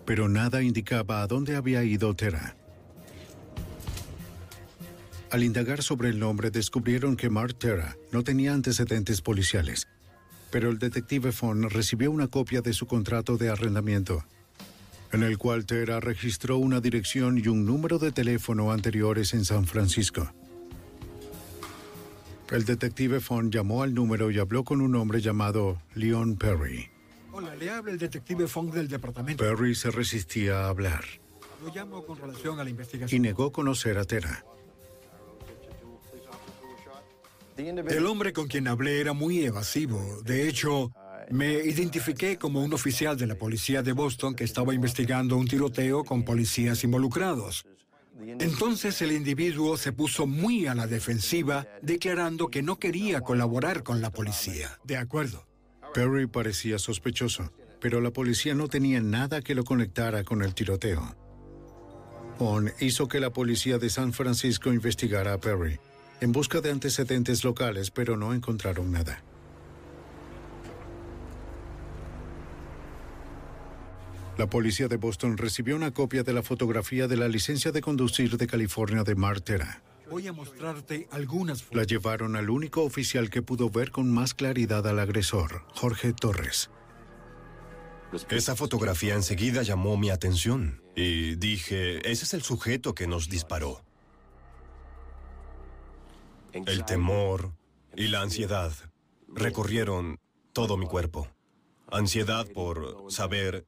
Pero 0.06 0.28
nada 0.28 0.62
indicaba 0.62 1.22
a 1.22 1.28
dónde 1.28 1.56
había 1.56 1.84
ido 1.86 2.14
Tera. 2.16 2.58
Al 5.32 5.44
indagar 5.44 5.82
sobre 5.82 6.10
el 6.10 6.20
nombre, 6.20 6.52
descubrieron 6.52 7.16
que 7.16 7.30
Mark 7.30 7.56
Terra 7.56 7.96
no 8.12 8.22
tenía 8.22 8.54
antecedentes 8.54 9.22
policiales, 9.22 9.88
pero 10.52 10.70
el 10.70 10.78
detective 10.78 11.32
Fon 11.32 11.70
recibió 11.70 12.12
una 12.12 12.28
copia 12.28 12.62
de 12.62 12.74
su 12.74 12.86
contrato 12.86 13.38
de 13.38 13.50
arrendamiento, 13.50 14.26
en 15.14 15.24
el 15.24 15.38
cual 15.38 15.66
Terra 15.66 16.02
registró 16.02 16.58
una 16.58 16.82
dirección 16.82 17.38
y 17.38 17.48
un 17.48 17.66
número 17.66 17.98
de 17.98 18.12
teléfono 18.12 18.74
anteriores 18.74 19.34
en 19.34 19.46
San 19.46 19.66
Francisco. 19.66 20.34
El 22.52 22.66
detective 22.66 23.22
Fon 23.22 23.50
llamó 23.50 23.84
al 23.84 23.94
número 23.94 24.32
y 24.32 24.38
habló 24.38 24.66
con 24.66 24.82
un 24.82 24.94
hombre 24.98 25.22
llamado 25.22 25.82
Leon 25.96 26.36
Perry. 26.36 26.90
Hola, 27.32 27.56
le 27.56 27.70
habla 27.70 27.94
el 27.94 27.98
detective 27.98 28.50
Fong 28.50 28.74
del 28.74 28.90
departamento. 28.90 29.42
Perry 29.42 29.76
se 29.76 29.92
resistía 29.92 30.66
a 30.66 30.68
hablar 30.68 31.06
Lo 31.64 31.74
llamo 31.74 32.06
con 32.06 32.18
relación 32.18 32.60
a 32.60 32.66
la 32.66 32.70
y 32.70 32.72
investigación. 32.72 33.22
negó 33.22 33.54
conocer 33.54 33.98
a 33.98 34.04
Terra. 34.04 34.44
El 37.70 38.08
hombre 38.08 38.34
con 38.34 38.48
quien 38.48 38.68
hablé 38.68 39.00
era 39.00 39.14
muy 39.14 39.44
evasivo. 39.44 40.22
De 40.24 40.48
hecho, 40.48 40.92
me 41.30 41.54
identifiqué 41.54 42.38
como 42.38 42.64
un 42.64 42.74
oficial 42.74 43.18
de 43.18 43.28
la 43.28 43.36
policía 43.36 43.84
de 43.84 43.94
Boston 43.94 44.34
que 44.34 44.44
estaba 44.44 44.74
investigando 44.74 45.38
un 45.38 45.48
tiroteo 45.48 46.04
con 46.04 46.24
policías 46.24 46.84
involucrados. 46.84 47.66
Entonces 48.40 49.02
el 49.02 49.12
individuo 49.12 49.78
se 49.78 49.94
puso 49.94 50.28
muy 50.28 50.68
a 50.68 50.76
la 50.76 50.88
defensiva, 50.88 51.68
declarando 51.82 52.50
que 52.50 52.62
no 52.62 52.80
quería 52.80 53.22
colaborar 53.22 53.84
con 53.84 54.02
la 54.02 54.12
policía. 54.12 54.80
De 54.84 54.98
acuerdo. 54.98 55.48
Perry 55.94 56.28
parecía 56.28 56.80
sospechoso, 56.80 57.52
pero 57.80 58.02
la 58.02 58.12
policía 58.12 58.56
no 58.56 58.68
tenía 58.68 59.02
nada 59.02 59.42
que 59.42 59.56
lo 59.56 59.64
conectara 59.64 60.24
con 60.24 60.42
el 60.42 60.54
tiroteo. 60.54 61.16
Fon 62.38 62.72
hizo 62.80 63.08
que 63.08 63.20
la 63.20 63.32
policía 63.32 63.78
de 63.78 63.90
San 63.90 64.14
Francisco 64.14 64.74
investigara 64.74 65.34
a 65.34 65.38
Perry 65.38 65.80
en 66.22 66.32
busca 66.32 66.62
de 66.62 66.72
antecedentes 66.72 67.44
locales, 67.44 67.92
pero 67.92 68.16
no 68.16 68.34
encontraron 68.34 68.92
nada. 68.92 69.24
La 74.38 74.50
policía 74.50 74.88
de 74.88 74.98
Boston 74.98 75.38
recibió 75.38 75.76
una 75.76 75.92
copia 75.92 76.24
de 76.24 76.32
la 76.34 76.42
fotografía 76.42 77.08
de 77.08 77.18
la 77.18 77.28
licencia 77.28 77.72
de 77.72 77.82
conducir 77.82 78.38
de 78.38 78.48
California 78.48 79.04
de 79.04 79.16
Martera. 79.16 79.84
Voy 80.10 80.28
a 80.28 80.34
mostrarte 80.34 81.08
algunas 81.12 81.66
La 81.72 81.84
llevaron 81.84 82.36
al 82.36 82.50
único 82.50 82.84
oficial 82.84 83.30
que 83.30 83.42
pudo 83.42 83.70
ver 83.70 83.92
con 83.92 84.12
más 84.12 84.34
claridad 84.34 84.86
al 84.88 85.00
agresor, 85.00 85.64
Jorge 85.74 86.14
Torres. 86.14 86.70
Esa 88.30 88.56
fotografía 88.56 89.16
enseguida 89.16 89.64
llamó 89.64 89.98
mi 89.98 90.10
atención 90.10 90.82
y 90.96 91.36
dije, 91.36 92.00
ese 92.10 92.26
es 92.26 92.34
el 92.34 92.42
sujeto 92.42 92.94
que 92.94 93.08
nos 93.08 93.30
disparó. 93.30 93.84
El 96.54 96.86
temor 96.86 97.54
y 97.96 98.08
la 98.08 98.22
ansiedad 98.22 98.72
recorrieron 99.28 100.20
todo 100.54 100.78
mi 100.78 100.86
cuerpo. 100.86 101.28
Ansiedad 101.92 102.48
por 102.54 103.06
saber 103.10 103.66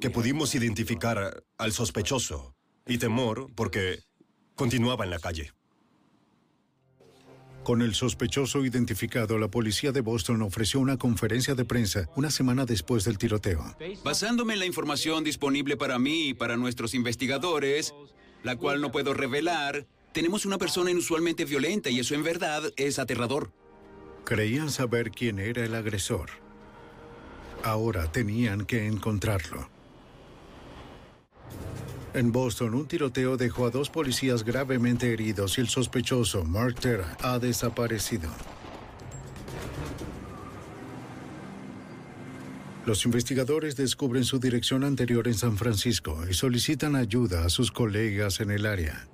que 0.00 0.10
pudimos 0.10 0.54
identificar 0.54 1.42
al 1.58 1.72
sospechoso 1.72 2.54
y 2.86 2.98
temor 2.98 3.48
porque 3.54 4.00
continuaba 4.54 5.04
en 5.04 5.10
la 5.10 5.18
calle. 5.18 5.52
Con 7.62 7.80
el 7.80 7.94
sospechoso 7.94 8.64
identificado, 8.64 9.38
la 9.38 9.46
policía 9.46 9.92
de 9.92 10.00
Boston 10.00 10.42
ofreció 10.42 10.80
una 10.80 10.96
conferencia 10.96 11.54
de 11.54 11.64
prensa 11.64 12.08
una 12.16 12.30
semana 12.30 12.66
después 12.66 13.04
del 13.04 13.18
tiroteo. 13.18 13.76
Basándome 14.02 14.54
en 14.54 14.58
la 14.58 14.66
información 14.66 15.22
disponible 15.22 15.76
para 15.76 16.00
mí 16.00 16.30
y 16.30 16.34
para 16.34 16.56
nuestros 16.56 16.92
investigadores, 16.94 17.94
la 18.42 18.56
cual 18.56 18.80
no 18.80 18.90
puedo 18.90 19.14
revelar, 19.14 19.86
tenemos 20.12 20.46
una 20.46 20.58
persona 20.58 20.90
inusualmente 20.90 21.44
violenta 21.44 21.90
y 21.90 22.00
eso 22.00 22.14
en 22.14 22.22
verdad 22.22 22.62
es 22.76 22.98
aterrador. 22.98 23.50
Creían 24.24 24.70
saber 24.70 25.10
quién 25.10 25.38
era 25.38 25.64
el 25.64 25.74
agresor. 25.74 26.30
Ahora 27.62 28.10
tenían 28.10 28.64
que 28.64 28.86
encontrarlo. 28.86 29.68
En 32.14 32.30
Boston, 32.30 32.74
un 32.74 32.86
tiroteo 32.86 33.36
dejó 33.36 33.66
a 33.66 33.70
dos 33.70 33.88
policías 33.88 34.44
gravemente 34.44 35.12
heridos 35.12 35.56
y 35.56 35.62
el 35.62 35.68
sospechoso, 35.68 36.44
Mark 36.44 36.74
Terra, 36.78 37.16
ha 37.20 37.38
desaparecido. 37.38 38.28
Los 42.84 43.04
investigadores 43.04 43.76
descubren 43.76 44.24
su 44.24 44.40
dirección 44.40 44.84
anterior 44.84 45.26
en 45.28 45.34
San 45.34 45.56
Francisco 45.56 46.24
y 46.28 46.34
solicitan 46.34 46.96
ayuda 46.96 47.46
a 47.46 47.48
sus 47.48 47.70
colegas 47.70 48.40
en 48.40 48.50
el 48.50 48.66
área. 48.66 49.08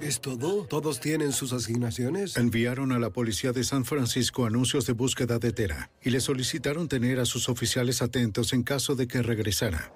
¿Es 0.00 0.20
todo? 0.20 0.64
¿Todos 0.66 1.00
tienen 1.00 1.32
sus 1.32 1.52
asignaciones? 1.52 2.36
Enviaron 2.36 2.92
a 2.92 2.98
la 2.98 3.10
policía 3.10 3.52
de 3.52 3.64
San 3.64 3.84
Francisco 3.84 4.44
anuncios 4.44 4.86
de 4.86 4.92
búsqueda 4.92 5.38
de 5.38 5.52
Tera 5.52 5.90
y 6.02 6.10
le 6.10 6.20
solicitaron 6.20 6.88
tener 6.88 7.18
a 7.18 7.24
sus 7.24 7.48
oficiales 7.48 8.02
atentos 8.02 8.52
en 8.52 8.62
caso 8.62 8.94
de 8.94 9.08
que 9.08 9.22
regresara. 9.22 9.92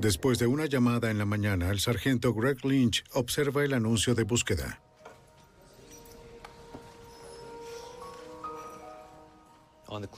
Después 0.00 0.38
de 0.40 0.48
una 0.48 0.66
llamada 0.66 1.10
en 1.10 1.18
la 1.18 1.26
mañana, 1.26 1.70
el 1.70 1.78
sargento 1.78 2.34
Greg 2.34 2.64
Lynch 2.64 3.04
observa 3.12 3.64
el 3.64 3.72
anuncio 3.72 4.14
de 4.16 4.24
búsqueda. 4.24 4.82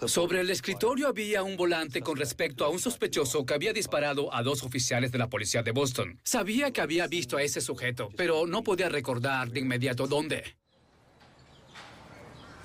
Sobre 0.06 0.40
el 0.40 0.50
escritorio 0.50 1.08
había 1.08 1.42
un 1.42 1.56
volante 1.56 2.00
con 2.00 2.16
respecto 2.16 2.64
a 2.64 2.68
un 2.68 2.78
sospechoso 2.78 3.44
que 3.44 3.54
había 3.54 3.72
disparado 3.72 4.32
a 4.34 4.42
dos 4.42 4.62
oficiales 4.62 5.12
de 5.12 5.18
la 5.18 5.28
policía 5.28 5.62
de 5.62 5.72
Boston. 5.72 6.20
Sabía 6.22 6.72
que 6.72 6.80
había 6.80 7.06
visto 7.06 7.37
a 7.37 7.42
ese 7.42 7.60
sujeto, 7.60 8.10
pero 8.16 8.46
no 8.46 8.62
podía 8.62 8.88
recordar 8.88 9.50
de 9.50 9.60
inmediato 9.60 10.06
dónde. 10.06 10.56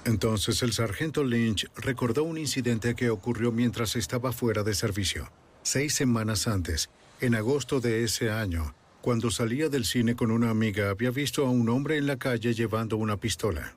Entonces 0.05 0.63
el 0.63 0.73
sargento 0.73 1.23
Lynch 1.23 1.67
recordó 1.75 2.23
un 2.23 2.37
incidente 2.37 2.95
que 2.95 3.09
ocurrió 3.09 3.51
mientras 3.51 3.95
estaba 3.95 4.31
fuera 4.31 4.63
de 4.63 4.73
servicio, 4.73 5.31
seis 5.61 5.93
semanas 5.93 6.47
antes, 6.47 6.89
en 7.21 7.35
agosto 7.35 7.79
de 7.79 8.03
ese 8.03 8.31
año. 8.31 8.73
Cuando 9.01 9.29
salía 9.31 9.69
del 9.69 9.85
cine 9.85 10.15
con 10.15 10.31
una 10.31 10.49
amiga, 10.49 10.89
había 10.89 11.11
visto 11.11 11.45
a 11.45 11.49
un 11.49 11.69
hombre 11.69 11.97
en 11.97 12.07
la 12.07 12.17
calle 12.17 12.53
llevando 12.53 12.97
una 12.97 13.17
pistola. 13.17 13.75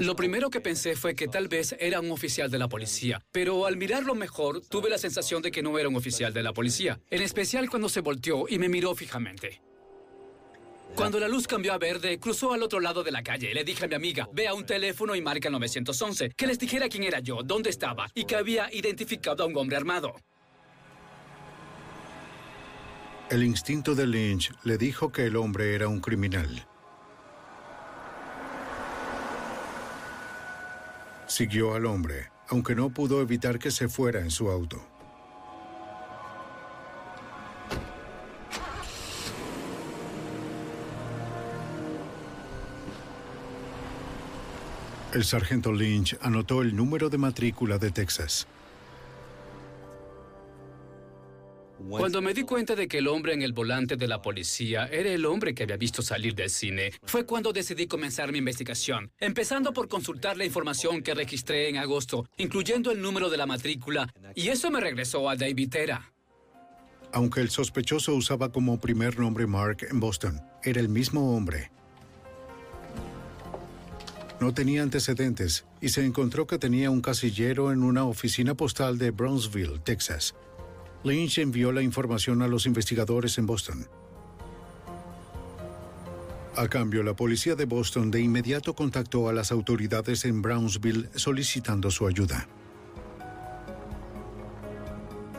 Lo 0.00 0.16
primero 0.16 0.50
que 0.50 0.60
pensé 0.60 0.96
fue 0.96 1.14
que 1.14 1.28
tal 1.28 1.48
vez 1.48 1.76
era 1.78 2.00
un 2.00 2.10
oficial 2.10 2.50
de 2.50 2.58
la 2.58 2.68
policía, 2.68 3.22
pero 3.32 3.66
al 3.66 3.76
mirarlo 3.76 4.14
mejor 4.14 4.60
tuve 4.60 4.90
la 4.90 4.98
sensación 4.98 5.42
de 5.42 5.50
que 5.50 5.62
no 5.62 5.78
era 5.78 5.88
un 5.88 5.96
oficial 5.96 6.32
de 6.32 6.42
la 6.42 6.52
policía, 6.52 7.00
en 7.10 7.22
especial 7.22 7.68
cuando 7.68 7.88
se 7.88 8.00
volteó 8.00 8.46
y 8.48 8.58
me 8.58 8.68
miró 8.68 8.94
fijamente. 8.94 9.60
Cuando 10.94 11.20
la 11.20 11.28
luz 11.28 11.46
cambió 11.46 11.72
a 11.72 11.78
verde, 11.78 12.18
cruzó 12.18 12.52
al 12.52 12.62
otro 12.62 12.80
lado 12.80 13.04
de 13.04 13.12
la 13.12 13.22
calle. 13.22 13.54
Le 13.54 13.62
dije 13.62 13.84
a 13.84 13.88
mi 13.88 13.94
amiga, 13.94 14.28
ve 14.32 14.48
a 14.48 14.54
un 14.54 14.66
teléfono 14.66 15.14
y 15.14 15.20
marca 15.20 15.48
el 15.48 15.52
911, 15.52 16.30
que 16.30 16.46
les 16.46 16.58
dijera 16.58 16.88
quién 16.88 17.04
era 17.04 17.20
yo, 17.20 17.42
dónde 17.44 17.70
estaba 17.70 18.08
y 18.14 18.24
que 18.24 18.36
había 18.36 18.72
identificado 18.72 19.44
a 19.44 19.46
un 19.46 19.56
hombre 19.56 19.76
armado. 19.76 20.14
El 23.30 23.44
instinto 23.44 23.94
de 23.94 24.06
Lynch 24.06 24.50
le 24.64 24.78
dijo 24.78 25.12
que 25.12 25.26
el 25.26 25.36
hombre 25.36 25.74
era 25.74 25.86
un 25.86 26.00
criminal. 26.00 26.66
Siguió 31.28 31.74
al 31.74 31.84
hombre, 31.84 32.30
aunque 32.48 32.74
no 32.74 32.88
pudo 32.88 33.20
evitar 33.20 33.58
que 33.58 33.70
se 33.70 33.88
fuera 33.88 34.20
en 34.20 34.30
su 34.30 34.50
auto. 34.50 34.82
El 45.12 45.24
sargento 45.24 45.72
Lynch 45.72 46.16
anotó 46.22 46.62
el 46.62 46.74
número 46.74 47.10
de 47.10 47.18
matrícula 47.18 47.78
de 47.78 47.90
Texas. 47.90 48.46
Cuando 51.78 52.20
me 52.20 52.34
di 52.34 52.42
cuenta 52.42 52.74
de 52.74 52.88
que 52.88 52.98
el 52.98 53.06
hombre 53.06 53.34
en 53.34 53.42
el 53.42 53.52
volante 53.52 53.96
de 53.96 54.08
la 54.08 54.20
policía 54.20 54.86
era 54.86 55.10
el 55.10 55.24
hombre 55.24 55.54
que 55.54 55.62
había 55.62 55.76
visto 55.76 56.02
salir 56.02 56.34
del 56.34 56.50
cine, 56.50 56.92
fue 57.04 57.24
cuando 57.24 57.52
decidí 57.52 57.86
comenzar 57.86 58.32
mi 58.32 58.38
investigación, 58.38 59.12
empezando 59.20 59.72
por 59.72 59.88
consultar 59.88 60.36
la 60.36 60.44
información 60.44 61.02
que 61.02 61.14
registré 61.14 61.68
en 61.68 61.76
agosto, 61.76 62.28
incluyendo 62.36 62.90
el 62.90 63.00
número 63.00 63.30
de 63.30 63.36
la 63.36 63.46
matrícula, 63.46 64.12
y 64.34 64.48
eso 64.48 64.70
me 64.70 64.80
regresó 64.80 65.30
a 65.30 65.36
David 65.36 65.70
Tera. 65.70 66.12
Aunque 67.12 67.40
el 67.40 67.50
sospechoso 67.50 68.14
usaba 68.14 68.50
como 68.50 68.80
primer 68.80 69.18
nombre 69.18 69.46
Mark 69.46 69.86
en 69.88 70.00
Boston, 70.00 70.40
era 70.64 70.80
el 70.80 70.88
mismo 70.88 71.36
hombre. 71.36 71.70
No 74.40 74.52
tenía 74.52 74.82
antecedentes 74.82 75.64
y 75.80 75.88
se 75.88 76.04
encontró 76.04 76.46
que 76.46 76.58
tenía 76.58 76.90
un 76.90 77.00
casillero 77.00 77.72
en 77.72 77.82
una 77.82 78.04
oficina 78.04 78.54
postal 78.54 78.98
de 78.98 79.10
Brownsville, 79.10 79.80
Texas. 79.80 80.34
Lynch 81.04 81.38
envió 81.38 81.72
la 81.72 81.82
información 81.82 82.42
a 82.42 82.48
los 82.48 82.66
investigadores 82.66 83.38
en 83.38 83.46
Boston. 83.46 83.86
A 86.56 86.66
cambio, 86.66 87.04
la 87.04 87.14
policía 87.14 87.54
de 87.54 87.66
Boston 87.66 88.10
de 88.10 88.20
inmediato 88.20 88.74
contactó 88.74 89.28
a 89.28 89.32
las 89.32 89.52
autoridades 89.52 90.24
en 90.24 90.42
Brownsville 90.42 91.08
solicitando 91.14 91.88
su 91.90 92.06
ayuda. 92.06 92.48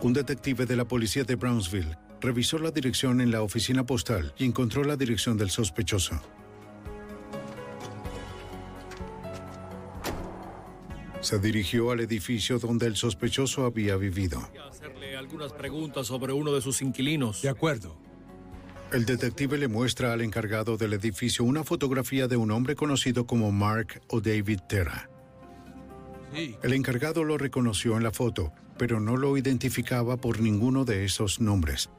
Un 0.01 0.13
detective 0.13 0.65
de 0.65 0.77
la 0.77 0.85
policía 0.85 1.25
de 1.25 1.35
Brownsville 1.35 1.97
revisó 2.21 2.57
la 2.57 2.71
dirección 2.71 3.19
en 3.19 3.31
la 3.31 3.41
oficina 3.41 3.85
postal 3.85 4.33
y 4.37 4.45
encontró 4.45 4.85
la 4.85 4.95
dirección 4.95 5.37
del 5.37 5.49
sospechoso. 5.49 6.21
Se 11.19 11.37
dirigió 11.37 11.91
al 11.91 11.99
edificio 11.99 12.59
donde 12.59 12.85
el 12.85 12.95
sospechoso 12.95 13.65
había 13.65 13.97
vivido. 13.97 14.49
Algunas 15.19 15.51
preguntas 15.51 16.07
sobre 16.07 16.31
uno 16.31 16.53
de 16.53 16.61
sus 16.61 16.81
inquilinos. 16.81 17.41
De 17.41 17.49
acuerdo. 17.49 17.97
El 18.93 19.05
detective 19.05 19.57
le 19.57 19.67
muestra 19.67 20.13
al 20.13 20.21
encargado 20.21 20.77
del 20.77 20.93
edificio 20.93 21.43
una 21.43 21.65
fotografía 21.65 22.29
de 22.29 22.37
un 22.37 22.51
hombre 22.51 22.75
conocido 22.75 23.27
como 23.27 23.51
Mark 23.51 24.01
o 24.07 24.21
David 24.21 24.61
Terra. 24.69 25.09
El 26.63 26.73
encargado 26.73 27.25
lo 27.25 27.37
reconoció 27.37 27.97
en 27.97 28.03
la 28.03 28.11
foto, 28.11 28.53
pero 28.77 29.01
no 29.01 29.17
lo 29.17 29.35
identificaba 29.35 30.15
por 30.15 30.39
ninguno 30.39 30.85
de 30.85 31.03
esos 31.03 31.41
nombres. 31.41 31.89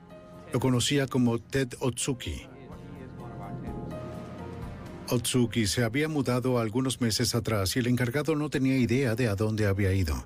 Lo 0.52 0.59
conocía 0.59 1.06
como 1.06 1.38
Ted 1.38 1.74
Otsuki. 1.80 2.46
Otsuki 5.11 5.66
se 5.66 5.85
había 5.85 6.09
mudado 6.09 6.59
algunos 6.59 7.02
meses 7.02 7.35
atrás 7.35 7.76
y 7.76 7.80
el 7.80 7.88
encargado 7.88 8.35
no 8.35 8.48
tenía 8.48 8.78
idea 8.78 9.14
de 9.14 9.28
a 9.28 9.35
dónde 9.35 9.66
había 9.66 9.92
ido. 9.92 10.24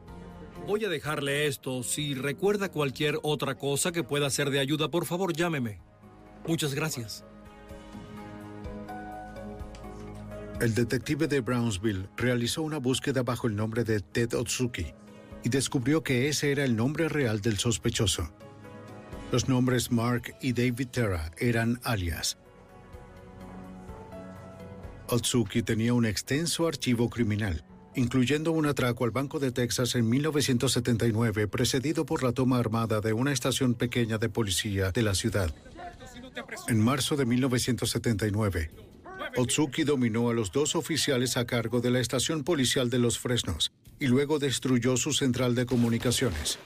Voy 0.66 0.85
a 0.85 0.88
dejarle 0.88 1.46
esto. 1.46 1.83
Si 1.83 2.14
recuerda 2.14 2.70
cualquier 2.70 3.18
otra 3.22 3.57
cosa 3.57 3.92
que 3.92 4.03
pueda 4.03 4.31
ser 4.31 4.50
de 4.50 4.61
ayuda, 4.61 4.90
por 4.90 5.05
favor 5.05 5.35
llámeme. 5.35 5.79
Muchas 6.46 6.74
gracias. 6.74 7.24
El 10.61 10.74
detective 10.74 11.27
de 11.27 11.40
Brownsville 11.40 12.09
realizó 12.16 12.62
una 12.62 12.79
búsqueda 12.79 13.22
bajo 13.22 13.46
el 13.46 13.57
nombre 13.57 13.85
de 13.85 14.00
Ted 14.00 14.35
Otsuki 14.35 14.94
y 15.42 15.48
descubrió 15.50 16.03
que 16.03 16.29
ese 16.29 16.53
era 16.53 16.64
el 16.64 16.77
nombre 16.77 17.09
real 17.09 17.42
del 17.42 17.59
sospechoso. 17.59 18.31
Los 19.31 19.48
nombres 19.48 19.90
Mark 19.90 20.35
y 20.40 20.53
David 20.53 20.88
Terra 20.88 21.31
eran 21.38 21.81
alias. 21.83 22.38
Otsuki 25.09 25.62
tenía 25.62 25.92
un 25.92 26.07
extenso 26.07 26.66
archivo 26.66 27.11
criminal, 27.11 27.64
incluyendo 27.96 28.52
un 28.52 28.66
atraco 28.66 29.04
al 29.04 29.11
Banco 29.11 29.38
de 29.38 29.52
Texas 29.52 29.94
en 29.94 30.09
1979, 30.09 31.48
precedido 31.48 32.04
por 32.04 32.22
la 32.22 32.33
toma 32.33 32.59
armada 32.59 33.00
de 33.00 33.12
una 33.12 33.33
estación 33.33 33.74
pequeña 33.74 34.18
de 34.18 34.28
policía 34.28 34.90
de 34.90 35.02
la 35.02 35.14
ciudad. 35.14 35.54
En 36.68 36.80
marzo 36.80 37.16
de 37.16 37.26
1979, 37.26 38.70
Otsuki 39.37 39.85
dominó 39.85 40.30
a 40.30 40.35
los 40.35 40.52
dos 40.52 40.76
oficiales 40.76 41.37
a 41.37 41.44
cargo 41.44 41.80
de 41.80 41.90
la 41.90 42.00
estación 42.00 42.44
policial 42.44 42.90
de 42.90 42.98
Los 42.98 43.18
Fresnos 43.18 43.72
y 43.98 44.07
luego 44.07 44.38
destruyó 44.38 44.96
su 44.96 45.12
central 45.12 45.54
de 45.54 45.66
comunicaciones. 45.66 46.59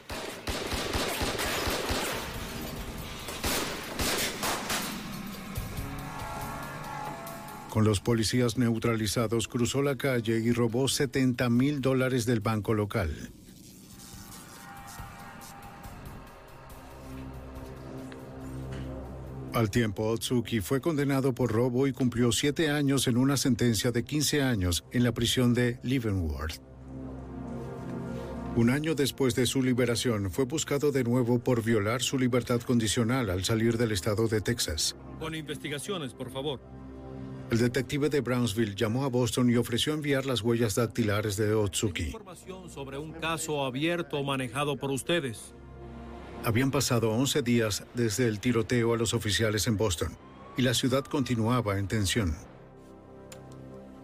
Con 7.79 7.85
los 7.85 8.01
policías 8.01 8.59
neutralizados, 8.59 9.47
cruzó 9.47 9.83
la 9.83 9.95
calle 9.95 10.41
y 10.41 10.51
robó 10.51 10.89
70 10.89 11.49
mil 11.49 11.81
dólares 11.81 12.27
del 12.27 12.41
banco 12.41 12.75
local. 12.75 13.31
Al 19.55 19.71
tiempo, 19.71 20.09
Otsuki 20.09 20.59
fue 20.59 20.81
condenado 20.81 21.33
por 21.37 21.53
robo 21.53 21.87
y 21.87 21.93
cumplió 21.93 22.33
siete 22.33 22.69
años 22.69 23.07
en 23.07 23.17
una 23.17 23.37
sentencia 23.37 23.93
de 23.93 24.03
15 24.03 24.43
años 24.43 24.85
en 24.91 25.05
la 25.05 25.13
prisión 25.13 25.55
de 25.55 25.79
Leavenworth. 25.85 26.61
Un 28.57 28.71
año 28.71 28.97
después 28.97 29.37
de 29.37 29.47
su 29.47 29.63
liberación, 29.63 30.33
fue 30.33 30.47
buscado 30.47 30.91
de 30.91 31.05
nuevo 31.05 31.39
por 31.39 31.63
violar 31.63 32.03
su 32.03 32.19
libertad 32.19 32.61
condicional 32.61 33.31
al 33.31 33.45
salir 33.45 33.79
del 33.79 33.93
estado 33.93 34.27
de 34.27 34.41
Texas. 34.41 34.97
Con 35.21 35.37
investigaciones, 35.37 36.13
por 36.13 36.33
favor. 36.33 36.59
El 37.51 37.59
detective 37.59 38.11
de 38.11 38.21
Brownsville 38.21 38.75
llamó 38.75 39.05
a 39.05 39.09
Boston 39.09 39.49
y 39.49 39.57
ofreció 39.57 39.95
enviar 39.95 40.27
las 40.27 40.43
huellas 40.43 40.75
dactilares 40.75 41.39
de 41.39 41.55
Otsuki. 41.55 42.05
Información 42.05 42.69
sobre 42.69 42.99
un 42.99 43.13
caso 43.13 43.65
abierto 43.65 44.23
manejado 44.23 44.77
por 44.77 44.91
ustedes. 44.91 45.55
Habían 46.45 46.71
pasado 46.71 47.11
11 47.11 47.43
días 47.43 47.85
desde 47.95 48.29
el 48.29 48.39
tiroteo 48.39 48.93
a 48.93 48.99
los 48.99 49.15
oficiales 49.15 49.67
en 49.67 49.79
Boston 49.79 50.17
y 50.59 50.63
la 50.63 50.75
ciudad 50.75 51.05
continuaba 51.05 51.79
en 51.79 51.89
tensión. 51.89 52.37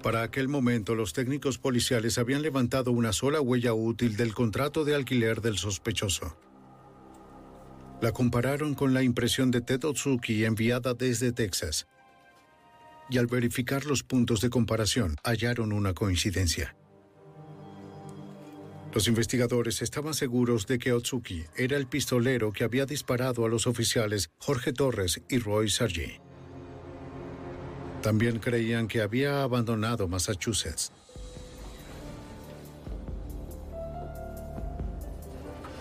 Para 0.03 0.23
aquel 0.23 0.49
momento, 0.49 0.95
los 0.95 1.13
técnicos 1.13 1.59
policiales 1.59 2.17
habían 2.19 2.43
levantado 2.43 2.93
una 2.93 3.13
sola 3.13 3.41
huella 3.41 3.75
útil 3.75 4.17
del 4.17 4.35
contrato 4.35 4.85
de 4.85 4.95
alquiler 4.95 5.43
del 5.43 5.59
sospechoso. 5.59 6.37
La 8.01 8.13
compararon 8.13 8.75
con 8.75 8.95
la 8.95 9.03
impresión 9.03 9.51
de 9.51 9.61
Ted 9.61 9.85
Otsuki 9.85 10.45
enviada 10.45 10.95
desde 10.95 11.33
Texas. 11.33 11.87
Y 13.11 13.19
al 13.19 13.27
verificar 13.27 13.85
los 13.85 14.03
puntos 14.03 14.41
de 14.41 14.51
comparación, 14.51 15.17
hallaron 15.23 15.73
una 15.73 15.95
coincidencia. 15.95 16.77
Los 18.95 19.09
investigadores 19.09 19.83
estaban 19.83 20.15
seguros 20.15 20.69
de 20.69 20.79
que 20.79 20.93
Otsuki 20.93 21.45
era 21.57 21.77
el 21.77 21.89
pistolero 21.89 22.53
que 22.53 22.63
había 22.63 22.87
disparado 22.87 23.45
a 23.45 23.49
los 23.49 23.67
oficiales 23.67 24.31
Jorge 24.39 24.73
Torres 24.73 25.21
y 25.29 25.39
Roy 25.39 25.69
Sargi. 25.69 26.21
También 28.03 28.39
creían 28.39 28.87
que 28.87 29.03
había 29.03 29.43
abandonado 29.43 30.07
Massachusetts. 30.07 30.93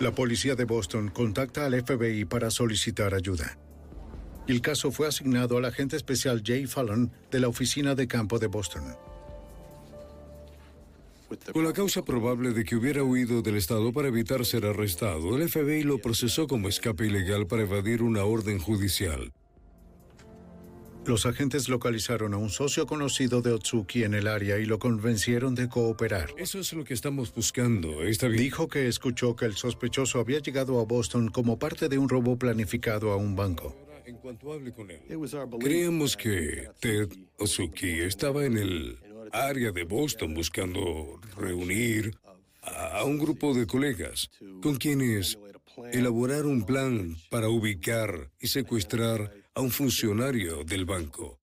La 0.00 0.10
policía 0.10 0.56
de 0.56 0.64
Boston 0.64 1.08
contacta 1.08 1.66
al 1.66 1.80
FBI 1.80 2.24
para 2.24 2.50
solicitar 2.50 3.14
ayuda. 3.14 3.56
Y 4.46 4.52
el 4.52 4.60
caso 4.60 4.90
fue 4.90 5.08
asignado 5.08 5.56
al 5.56 5.64
agente 5.64 5.96
especial 5.96 6.42
Jay 6.44 6.66
Fallon 6.66 7.10
de 7.30 7.40
la 7.40 7.48
oficina 7.48 7.94
de 7.94 8.06
campo 8.06 8.38
de 8.38 8.46
Boston. 8.46 8.94
Con 11.52 11.64
la 11.64 11.72
causa 11.72 12.04
probable 12.04 12.52
de 12.52 12.64
que 12.64 12.76
hubiera 12.76 13.02
huido 13.02 13.42
del 13.42 13.56
estado 13.56 13.92
para 13.92 14.08
evitar 14.08 14.44
ser 14.44 14.66
arrestado, 14.66 15.36
el 15.36 15.48
FBI 15.48 15.82
lo 15.82 15.98
procesó 15.98 16.46
como 16.46 16.68
escape 16.68 17.06
ilegal 17.06 17.46
para 17.46 17.62
evadir 17.62 18.02
una 18.02 18.24
orden 18.24 18.58
judicial. 18.58 19.32
Los 21.06 21.26
agentes 21.26 21.68
localizaron 21.68 22.32
a 22.32 22.38
un 22.38 22.48
socio 22.48 22.86
conocido 22.86 23.42
de 23.42 23.52
Otsuki 23.52 24.04
en 24.04 24.14
el 24.14 24.26
área 24.26 24.58
y 24.58 24.64
lo 24.64 24.78
convencieron 24.78 25.54
de 25.54 25.68
cooperar. 25.68 26.30
Eso 26.38 26.58
es 26.60 26.72
lo 26.72 26.84
que 26.84 26.94
estamos 26.94 27.34
buscando. 27.34 28.00
Dijo 28.30 28.68
que 28.68 28.88
escuchó 28.88 29.36
que 29.36 29.44
el 29.44 29.54
sospechoso 29.54 30.18
había 30.18 30.38
llegado 30.38 30.80
a 30.80 30.84
Boston 30.84 31.28
como 31.28 31.58
parte 31.58 31.90
de 31.90 31.98
un 31.98 32.08
robo 32.08 32.38
planificado 32.38 33.12
a 33.12 33.16
un 33.16 33.36
banco. 33.36 33.76
En 34.06 34.16
cuanto 34.16 34.52
hable 34.52 34.72
con 34.72 34.90
él. 34.90 35.00
Creemos 35.60 36.16
que 36.16 36.68
Ted 36.80 37.08
Otsuki 37.38 38.00
estaba 38.00 38.44
en 38.44 38.58
el 38.58 38.98
área 39.32 39.72
de 39.72 39.84
Boston 39.84 40.34
buscando 40.34 41.20
reunir 41.36 42.16
a 42.62 43.04
un 43.04 43.18
grupo 43.18 43.54
de 43.54 43.66
colegas 43.66 44.30
con 44.62 44.76
quienes 44.76 45.38
elaborar 45.92 46.46
un 46.46 46.64
plan 46.64 47.16
para 47.30 47.48
ubicar 47.48 48.30
y 48.38 48.48
secuestrar 48.48 49.32
a 49.54 49.60
un 49.60 49.70
funcionario 49.70 50.64
del 50.64 50.84
banco. 50.84 51.40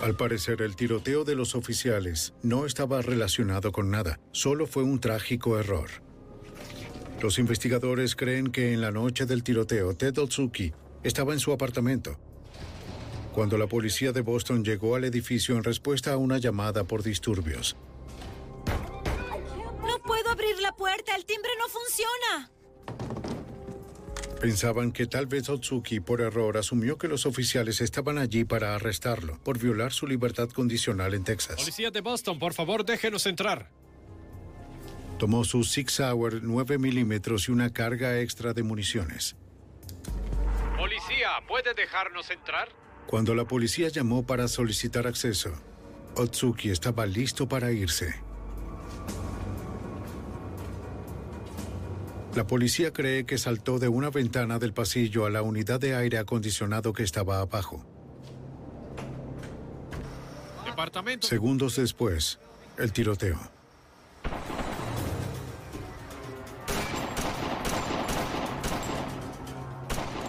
Al 0.00 0.16
parecer, 0.16 0.62
el 0.62 0.76
tiroteo 0.76 1.24
de 1.24 1.34
los 1.34 1.56
oficiales 1.56 2.32
no 2.42 2.66
estaba 2.66 3.02
relacionado 3.02 3.72
con 3.72 3.90
nada, 3.90 4.20
solo 4.30 4.66
fue 4.66 4.84
un 4.84 5.00
trágico 5.00 5.58
error. 5.58 5.90
Los 7.20 7.40
investigadores 7.40 8.14
creen 8.14 8.52
que 8.52 8.72
en 8.72 8.80
la 8.80 8.92
noche 8.92 9.26
del 9.26 9.42
tiroteo, 9.42 9.94
Ted 9.94 10.16
Otsuki 10.18 10.72
estaba 11.02 11.32
en 11.32 11.40
su 11.40 11.52
apartamento. 11.52 12.16
Cuando 13.32 13.58
la 13.58 13.66
policía 13.66 14.12
de 14.12 14.20
Boston 14.20 14.64
llegó 14.64 14.94
al 14.94 15.04
edificio 15.04 15.56
en 15.56 15.64
respuesta 15.64 16.12
a 16.12 16.16
una 16.16 16.38
llamada 16.38 16.84
por 16.84 17.02
disturbios. 17.02 17.76
No 19.86 19.98
puedo 20.04 20.30
abrir 20.30 20.60
la 20.60 20.76
puerta, 20.76 21.16
el 21.16 21.24
timbre 21.24 21.50
no 21.58 21.68
funciona. 21.68 22.50
Pensaban 24.40 24.92
que 24.92 25.06
tal 25.08 25.26
vez 25.26 25.48
Otsuki 25.48 25.98
por 25.98 26.20
error 26.20 26.56
asumió 26.56 26.98
que 26.98 27.08
los 27.08 27.26
oficiales 27.26 27.80
estaban 27.80 28.18
allí 28.18 28.44
para 28.44 28.76
arrestarlo 28.76 29.40
por 29.42 29.58
violar 29.58 29.92
su 29.92 30.06
libertad 30.06 30.48
condicional 30.50 31.14
en 31.14 31.24
Texas. 31.24 31.56
Policía 31.56 31.90
de 31.90 32.00
Boston, 32.00 32.38
por 32.38 32.54
favor, 32.54 32.84
déjenos 32.84 33.26
entrar. 33.26 33.72
Tomó 35.18 35.42
su 35.42 35.64
Six 35.64 35.98
Hour 35.98 36.42
9 36.44 36.78
milímetros 36.78 37.48
y 37.48 37.52
una 37.52 37.72
carga 37.72 38.20
extra 38.20 38.54
de 38.54 38.62
municiones. 38.62 39.34
Policía, 40.76 41.30
¿puede 41.48 41.74
dejarnos 41.74 42.30
entrar? 42.30 42.68
Cuando 43.08 43.34
la 43.34 43.44
policía 43.44 43.88
llamó 43.88 44.24
para 44.24 44.46
solicitar 44.46 45.08
acceso, 45.08 45.50
Otsuki 46.14 46.70
estaba 46.70 47.04
listo 47.04 47.48
para 47.48 47.72
irse. 47.72 48.14
La 52.36 52.46
policía 52.46 52.92
cree 52.92 53.26
que 53.26 53.38
saltó 53.38 53.80
de 53.80 53.88
una 53.88 54.10
ventana 54.10 54.60
del 54.60 54.72
pasillo 54.72 55.26
a 55.26 55.30
la 55.30 55.42
unidad 55.42 55.80
de 55.80 55.96
aire 55.96 56.18
acondicionado 56.18 56.92
que 56.92 57.02
estaba 57.02 57.40
abajo. 57.40 57.84
Departamento. 60.64 61.26
Segundos 61.26 61.74
después, 61.74 62.38
el 62.76 62.92
tiroteo. 62.92 63.40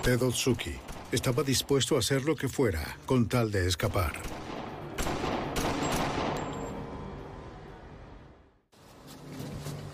Ted 0.04 0.22
Otsuki 0.22 0.72
estaba 1.12 1.44
dispuesto 1.44 1.96
a 1.96 2.00
hacer 2.00 2.24
lo 2.24 2.36
que 2.36 2.48
fuera 2.48 2.98
con 3.06 3.28
tal 3.28 3.52
de 3.52 3.68
escapar. 3.68 4.14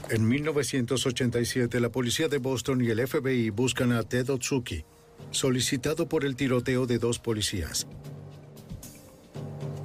En 0.09 0.27
1987, 0.27 1.79
la 1.79 1.89
policía 1.89 2.27
de 2.27 2.37
Boston 2.37 2.83
y 2.83 2.89
el 2.89 3.05
FBI 3.07 3.49
buscan 3.49 3.91
a 3.91 4.03
Ted 4.03 4.29
Otsuki, 4.29 4.85
solicitado 5.31 6.07
por 6.07 6.23
el 6.23 6.35
tiroteo 6.35 6.85
de 6.85 6.99
dos 6.99 7.17
policías. 7.17 7.87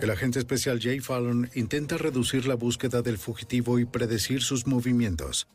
El 0.03 0.11
agente 0.11 0.39
especial 0.39 0.81
Jay 0.81 1.01
Fallon 1.01 1.51
intenta 1.55 1.97
reducir 1.97 2.47
la 2.47 2.55
búsqueda 2.55 3.01
del 3.01 3.17
fugitivo 3.17 3.79
y 3.79 3.87
predecir 3.87 4.43
sus 4.43 4.67
movimientos. 4.67 5.49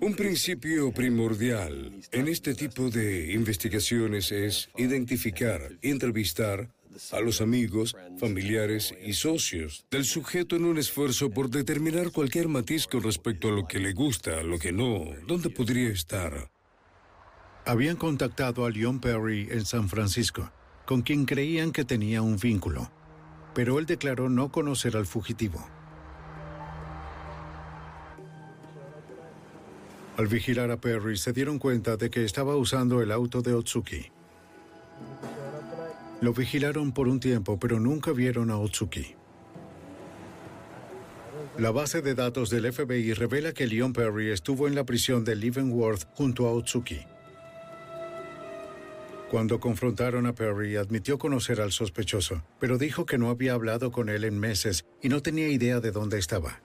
Un 0.00 0.14
principio 0.14 0.92
primordial 0.92 1.92
en 2.12 2.28
este 2.28 2.54
tipo 2.54 2.90
de 2.90 3.32
investigaciones 3.32 4.32
es 4.32 4.70
identificar, 4.76 5.72
entrevistar 5.82 6.70
a 7.12 7.20
los 7.20 7.40
amigos, 7.40 7.94
familiares 8.18 8.94
y 9.04 9.12
socios 9.12 9.84
del 9.90 10.04
sujeto 10.04 10.56
en 10.56 10.64
un 10.64 10.78
esfuerzo 10.78 11.30
por 11.30 11.50
determinar 11.50 12.10
cualquier 12.12 12.48
matiz 12.48 12.86
con 12.86 13.02
respecto 13.02 13.48
a 13.48 13.52
lo 13.52 13.66
que 13.66 13.78
le 13.78 13.92
gusta, 13.92 14.42
lo 14.42 14.58
que 14.58 14.72
no, 14.72 15.04
dónde 15.26 15.50
podría 15.50 15.90
estar. 15.90 16.50
Habían 17.66 17.96
contactado 17.96 18.64
a 18.64 18.70
Leon 18.70 19.00
Perry 19.00 19.48
en 19.50 19.64
San 19.66 19.88
Francisco, 19.88 20.50
con 20.86 21.02
quien 21.02 21.26
creían 21.26 21.72
que 21.72 21.84
tenía 21.84 22.22
un 22.22 22.38
vínculo, 22.38 22.90
pero 23.54 23.78
él 23.78 23.86
declaró 23.86 24.30
no 24.30 24.50
conocer 24.50 24.96
al 24.96 25.06
fugitivo. 25.06 25.77
Al 30.18 30.26
vigilar 30.26 30.72
a 30.72 30.80
Perry, 30.80 31.16
se 31.16 31.32
dieron 31.32 31.60
cuenta 31.60 31.96
de 31.96 32.10
que 32.10 32.24
estaba 32.24 32.56
usando 32.56 33.00
el 33.02 33.12
auto 33.12 33.40
de 33.40 33.54
Otsuki. 33.54 34.10
Lo 36.20 36.32
vigilaron 36.32 36.90
por 36.90 37.06
un 37.06 37.20
tiempo, 37.20 37.56
pero 37.60 37.78
nunca 37.78 38.10
vieron 38.10 38.50
a 38.50 38.58
Otsuki. 38.58 39.14
La 41.56 41.70
base 41.70 42.02
de 42.02 42.16
datos 42.16 42.50
del 42.50 42.72
FBI 42.72 43.12
revela 43.14 43.52
que 43.52 43.68
Leon 43.68 43.92
Perry 43.92 44.30
estuvo 44.30 44.66
en 44.66 44.74
la 44.74 44.82
prisión 44.82 45.24
de 45.24 45.36
Leavenworth 45.36 46.08
junto 46.14 46.48
a 46.48 46.52
Otsuki. 46.52 46.98
Cuando 49.30 49.60
confrontaron 49.60 50.26
a 50.26 50.34
Perry, 50.34 50.74
admitió 50.74 51.16
conocer 51.18 51.60
al 51.60 51.70
sospechoso, 51.70 52.42
pero 52.58 52.76
dijo 52.76 53.06
que 53.06 53.18
no 53.18 53.30
había 53.30 53.52
hablado 53.52 53.92
con 53.92 54.08
él 54.08 54.24
en 54.24 54.36
meses 54.36 54.84
y 55.00 55.10
no 55.10 55.22
tenía 55.22 55.48
idea 55.48 55.78
de 55.78 55.92
dónde 55.92 56.18
estaba. 56.18 56.60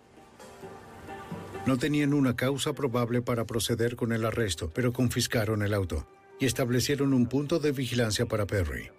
No 1.65 1.77
tenían 1.77 2.13
una 2.13 2.35
causa 2.35 2.73
probable 2.73 3.21
para 3.21 3.45
proceder 3.45 3.95
con 3.95 4.11
el 4.11 4.25
arresto, 4.25 4.69
pero 4.73 4.91
confiscaron 4.91 5.61
el 5.61 5.73
auto 5.73 6.05
y 6.37 6.45
establecieron 6.45 7.13
un 7.13 7.27
punto 7.27 7.59
de 7.59 7.71
vigilancia 7.71 8.25
para 8.25 8.45
Perry. 8.45 8.89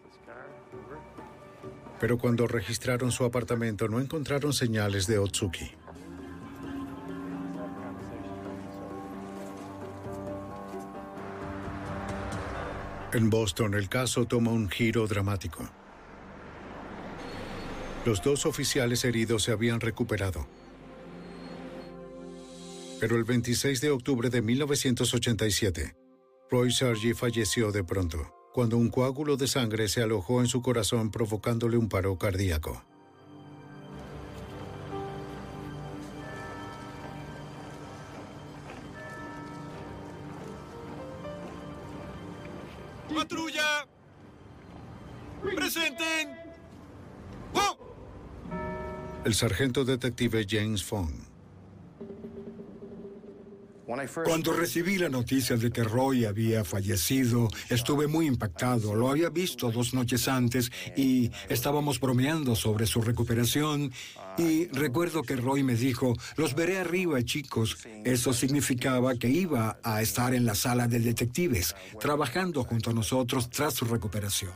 Pero 2.01 2.17
cuando 2.17 2.47
registraron 2.47 3.13
su 3.13 3.25
apartamento 3.25 3.87
no 3.89 4.01
encontraron 4.01 4.55
señales 4.55 5.07
de 5.07 5.19
Otsuki. 5.19 5.73
En 13.13 13.31
Boston 13.31 13.75
el 13.75 13.89
caso 13.91 14.25
toma 14.25 14.51
un 14.51 14.71
giro 14.71 15.07
dramático. 15.07 15.69
Los 18.07 18.23
dos 18.23 18.45
oficiales 18.45 19.05
heridos 19.05 19.45
se 19.45 19.53
habían 19.53 19.81
recuperado. 19.81 20.47
Pero 23.01 23.17
el 23.17 23.25
26 23.25 23.81
de 23.81 23.91
octubre 23.91 24.31
de 24.31 24.41
1987, 24.41 25.95
Roy 26.51 26.73
Sargi 26.73 27.13
falleció 27.15 27.73
de 27.73 27.85
pronto, 27.85 28.35
cuando 28.53 28.79
un 28.79 28.89
coágulo 28.89 29.37
de 29.37 29.49
sangre 29.49 29.89
se 29.89 30.03
alojó 30.03 30.41
en 30.41 30.47
su 30.47 30.63
corazón 30.63 31.11
provocándole 31.11 31.77
un 31.77 31.89
paro 31.89 32.17
cardíaco. 32.19 32.85
¡Patrulla! 43.15 43.87
¡Presenten! 45.55 46.45
El 49.25 49.33
sargento 49.33 49.87
detective 49.87 50.45
James 50.47 50.85
Fong. 50.85 51.34
Cuando 54.25 54.53
recibí 54.53 54.99
la 54.99 55.09
noticia 55.09 55.57
de 55.57 55.71
que 55.71 55.85
Roy 55.85 56.25
había 56.25 56.65
fallecido, 56.65 57.49
estuve 57.69 58.07
muy 58.07 58.27
impactado. 58.27 58.95
Lo 58.95 59.09
había 59.09 59.31
visto 59.31 59.71
dos 59.71 59.95
noches 59.95 60.27
antes 60.27 60.71
y 60.97 61.31
estábamos 61.49 62.01
bromeando 62.01 62.57
sobre 62.57 62.87
su 62.87 63.01
recuperación. 63.03 63.93
Y 64.37 64.67
recuerdo 64.69 65.23
que 65.23 65.37
Roy 65.37 65.63
me 65.63 65.77
dijo, 65.77 66.15
los 66.37 66.55
veré 66.55 66.79
arriba, 66.79 67.23
chicos. 67.23 67.79
Eso 68.05 68.33
significaba 68.33 69.15
que 69.15 69.29
iba 69.29 69.79
a 69.83 70.03
estar 70.03 70.35
en 70.35 70.45
la 70.45 70.55
sala 70.55 70.89
de 70.89 70.99
detectives, 70.99 71.77
trabajando 72.01 72.65
junto 72.65 72.91
a 72.91 72.95
nosotros 72.95 73.49
tras 73.49 73.75
su 73.75 73.85
recuperación. 73.85 74.53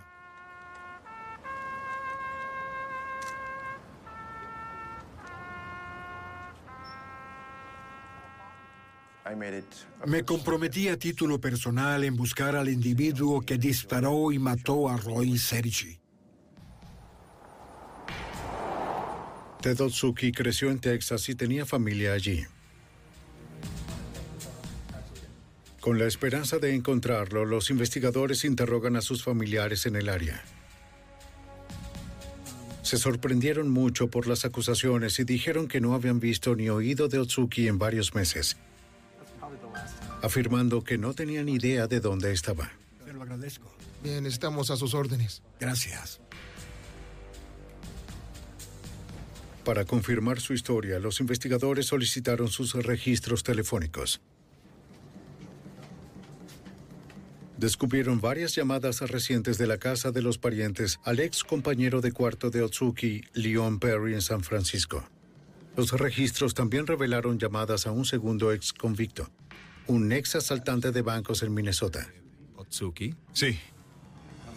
Me 10.06 10.24
comprometí 10.24 10.88
a 10.88 10.98
título 10.98 11.40
personal 11.40 12.04
en 12.04 12.16
buscar 12.16 12.56
al 12.56 12.68
individuo 12.68 13.40
que 13.40 13.58
disparó 13.58 14.32
y 14.32 14.38
mató 14.38 14.88
a 14.88 14.96
Roy 14.96 15.38
Sergi. 15.38 15.98
Ted 19.60 19.80
Otsuki 19.80 20.32
creció 20.32 20.70
en 20.70 20.78
Texas 20.78 21.28
y 21.28 21.34
tenía 21.34 21.66
familia 21.66 22.12
allí. 22.12 22.44
Con 25.80 25.98
la 25.98 26.06
esperanza 26.06 26.58
de 26.58 26.74
encontrarlo, 26.74 27.44
los 27.44 27.70
investigadores 27.70 28.44
interrogan 28.44 28.96
a 28.96 29.00
sus 29.00 29.24
familiares 29.24 29.86
en 29.86 29.96
el 29.96 30.08
área. 30.08 30.44
Se 32.82 32.98
sorprendieron 32.98 33.70
mucho 33.70 34.08
por 34.08 34.26
las 34.26 34.44
acusaciones 34.44 35.18
y 35.18 35.24
dijeron 35.24 35.68
que 35.68 35.80
no 35.80 35.94
habían 35.94 36.20
visto 36.20 36.54
ni 36.54 36.68
oído 36.68 37.08
de 37.08 37.18
Otsuki 37.18 37.68
en 37.68 37.78
varios 37.78 38.14
meses, 38.14 38.56
afirmando 40.22 40.82
que 40.82 40.98
no 40.98 41.14
tenían 41.14 41.48
idea 41.48 41.86
de 41.86 42.00
dónde 42.00 42.32
estaba. 42.32 42.72
Se 43.04 43.12
lo 43.12 43.22
agradezco. 43.22 43.72
Bien, 44.02 44.26
estamos 44.26 44.70
a 44.70 44.76
sus 44.76 44.94
órdenes. 44.94 45.42
Gracias. 45.60 46.20
Para 49.64 49.84
confirmar 49.84 50.40
su 50.40 50.54
historia, 50.54 50.98
los 50.98 51.20
investigadores 51.20 51.86
solicitaron 51.86 52.48
sus 52.48 52.74
registros 52.74 53.42
telefónicos. 53.42 54.20
Descubrieron 57.58 58.20
varias 58.20 58.54
llamadas 58.54 59.00
recientes 59.00 59.58
de 59.58 59.66
la 59.66 59.78
casa 59.78 60.12
de 60.12 60.22
los 60.22 60.38
parientes 60.38 61.00
al 61.04 61.18
ex 61.18 61.42
compañero 61.42 62.00
de 62.00 62.12
cuarto 62.12 62.50
de 62.50 62.62
Otsuki, 62.62 63.24
Leon 63.34 63.80
Perry, 63.80 64.14
en 64.14 64.22
San 64.22 64.42
Francisco. 64.42 65.04
Los 65.76 65.90
registros 65.92 66.54
también 66.54 66.86
revelaron 66.86 67.38
llamadas 67.38 67.86
a 67.86 67.90
un 67.90 68.04
segundo 68.04 68.52
ex 68.52 68.72
convicto, 68.72 69.28
un 69.88 70.12
ex 70.12 70.36
asaltante 70.36 70.92
de 70.92 71.02
bancos 71.02 71.42
en 71.42 71.52
Minnesota. 71.52 72.12
¿Otsuki? 72.56 73.14
Sí. 73.32 73.58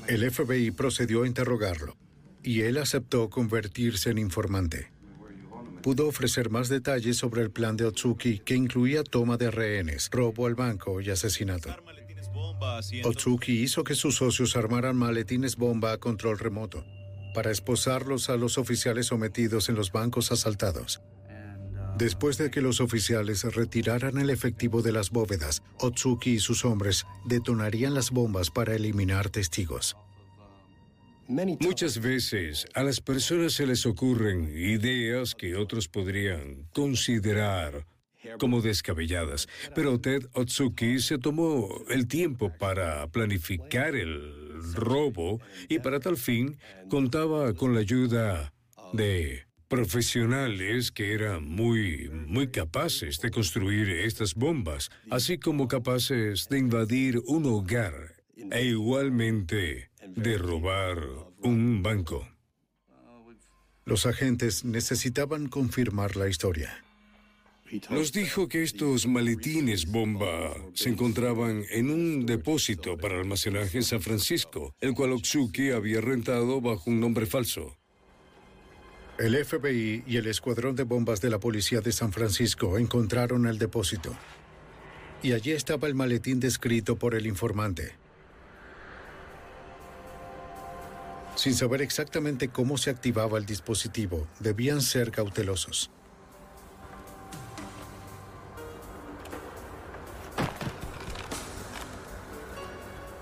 El 0.08 0.30
FBI 0.30 0.72
procedió 0.72 1.24
a 1.24 1.28
interrogarlo 1.28 1.96
y 2.44 2.62
él 2.62 2.78
aceptó 2.78 3.30
convertirse 3.30 4.10
en 4.10 4.18
informante. 4.18 4.92
Pudo 5.82 6.08
ofrecer 6.08 6.50
más 6.50 6.70
detalles 6.70 7.18
sobre 7.18 7.42
el 7.42 7.50
plan 7.50 7.78
de 7.78 7.86
Otsuki 7.86 8.40
que 8.40 8.56
incluía 8.56 9.04
toma 9.04 9.38
de 9.38 9.50
rehenes, 9.50 10.10
robo 10.12 10.46
al 10.46 10.56
banco 10.56 11.02
y 11.02 11.10
asesinato. 11.10 11.76
Otsuki 13.04 13.62
hizo 13.64 13.84
que 13.84 13.96
sus 13.96 14.18
socios 14.18 14.56
armaran 14.56 14.96
maletines 14.96 15.56
bomba 15.56 15.94
a 15.94 15.98
control 15.98 16.38
remoto 16.38 16.86
para 17.34 17.52
esposarlos 17.52 18.30
a 18.30 18.36
los 18.36 18.58
oficiales 18.58 19.08
sometidos 19.08 19.70
en 19.70 19.76
los 19.76 19.92
bancos 19.92 20.32
asaltados. 20.32 21.02
Después 21.98 22.38
de 22.38 22.50
que 22.50 22.62
los 22.62 22.82
oficiales 22.82 23.44
retiraran 23.44 24.18
el 24.18 24.30
efectivo 24.30 24.82
de 24.82 24.92
las 24.92 25.12
bóvedas, 25.12 25.62
Otsuki 25.80 26.32
y 26.32 26.40
sus 26.40 26.66
hombres 26.66 27.06
detonarían 27.26 27.94
las 27.94 28.12
bombas 28.12 28.50
para 28.50 28.76
eliminar 28.76 29.30
testigos. 29.30 29.96
Muchas 31.28 32.02
veces 32.02 32.66
a 32.74 32.84
las 32.84 33.00
personas 33.00 33.54
se 33.54 33.66
les 33.66 33.86
ocurren 33.86 34.50
ideas 34.50 35.34
que 35.34 35.56
otros 35.56 35.88
podrían 35.88 36.68
considerar 36.74 37.86
como 38.38 38.62
descabelladas, 38.62 39.48
pero 39.74 40.00
Ted 40.00 40.28
Otsuki 40.34 41.00
se 41.00 41.18
tomó 41.18 41.70
el 41.90 42.08
tiempo 42.08 42.52
para 42.58 43.08
planificar 43.08 43.96
el 43.96 44.52
robo 44.74 45.40
y 45.70 45.80
para 45.80 46.00
tal 46.00 46.18
fin 46.18 46.58
contaba 46.90 47.54
con 47.54 47.74
la 47.74 47.80
ayuda 47.80 48.54
de 48.94 49.46
profesionales 49.72 50.92
que 50.92 51.14
eran 51.14 51.48
muy, 51.48 52.10
muy 52.28 52.50
capaces 52.50 53.22
de 53.22 53.32
construir 53.32 53.90
estas 53.90 54.36
bombas, 54.36 54.92
así 55.10 55.38
como 55.38 55.70
capaces 55.70 56.50
de 56.50 56.60
invadir 56.60 57.22
un 57.26 57.46
hogar 57.46 58.18
e 58.36 58.66
igualmente 58.66 59.90
de 60.06 60.38
robar 60.38 60.98
un 61.42 61.82
banco. 61.82 62.28
Los 63.86 64.06
agentes 64.06 64.66
necesitaban 64.66 65.48
confirmar 65.48 66.18
la 66.18 66.28
historia. 66.28 66.84
Nos 67.90 68.12
dijo 68.12 68.50
que 68.50 68.64
estos 68.64 69.08
maletines 69.08 69.86
bomba 69.90 70.54
se 70.74 70.90
encontraban 70.90 71.64
en 71.70 71.90
un 71.90 72.26
depósito 72.26 72.98
para 72.98 73.18
almacenaje 73.18 73.78
en 73.78 73.86
San 73.86 74.02
Francisco, 74.02 74.76
el 74.82 74.94
cual 74.94 75.14
Otsuki 75.14 75.72
había 75.72 76.02
rentado 76.02 76.60
bajo 76.60 76.90
un 76.90 77.00
nombre 77.00 77.26
falso. 77.26 77.81
El 79.22 79.36
FBI 79.46 80.04
y 80.08 80.18
el 80.18 80.26
escuadrón 80.26 80.76
de 80.76 80.82
bombas 80.82 81.22
de 81.22 81.30
la 81.30 81.40
policía 81.40 81.80
de 81.80 81.92
San 81.92 82.12
Francisco 82.12 82.80
encontraron 82.80 83.46
el 83.46 83.60
depósito. 83.60 84.18
Y 85.22 85.34
allí 85.34 85.52
estaba 85.52 85.88
el 85.88 85.94
maletín 85.94 86.40
descrito 86.40 86.96
por 86.96 87.14
el 87.14 87.28
informante. 87.28 87.94
Sin 91.36 91.54
saber 91.54 91.84
exactamente 91.84 92.48
cómo 92.48 92.80
se 92.80 92.90
activaba 92.90 93.38
el 93.38 93.46
dispositivo, 93.46 94.28
debían 94.40 94.82
ser 94.82 95.12
cautelosos. 95.12 95.92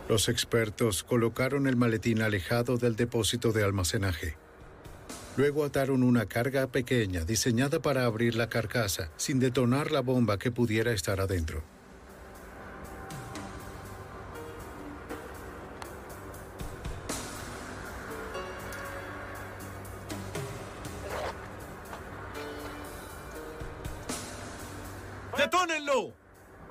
Los 0.08 0.30
expertos 0.30 1.04
colocaron 1.04 1.68
el 1.68 1.76
maletín 1.76 2.22
alejado 2.22 2.78
del 2.78 2.96
depósito 2.96 3.52
de 3.52 3.66
almacenaje. 3.66 4.38
Luego 5.40 5.64
ataron 5.64 6.04
una 6.04 6.26
carga 6.26 6.68
pequeña 6.68 7.24
diseñada 7.24 7.82
para 7.82 8.04
abrir 8.04 8.36
la 8.36 8.50
carcasa 8.50 9.10
sin 9.16 9.40
detonar 9.40 9.90
la 9.90 10.02
bomba 10.02 10.38
que 10.38 10.52
pudiera 10.52 10.92
estar 10.92 11.22
adentro. 11.22 11.64
¡Detónenlo! 25.38 26.14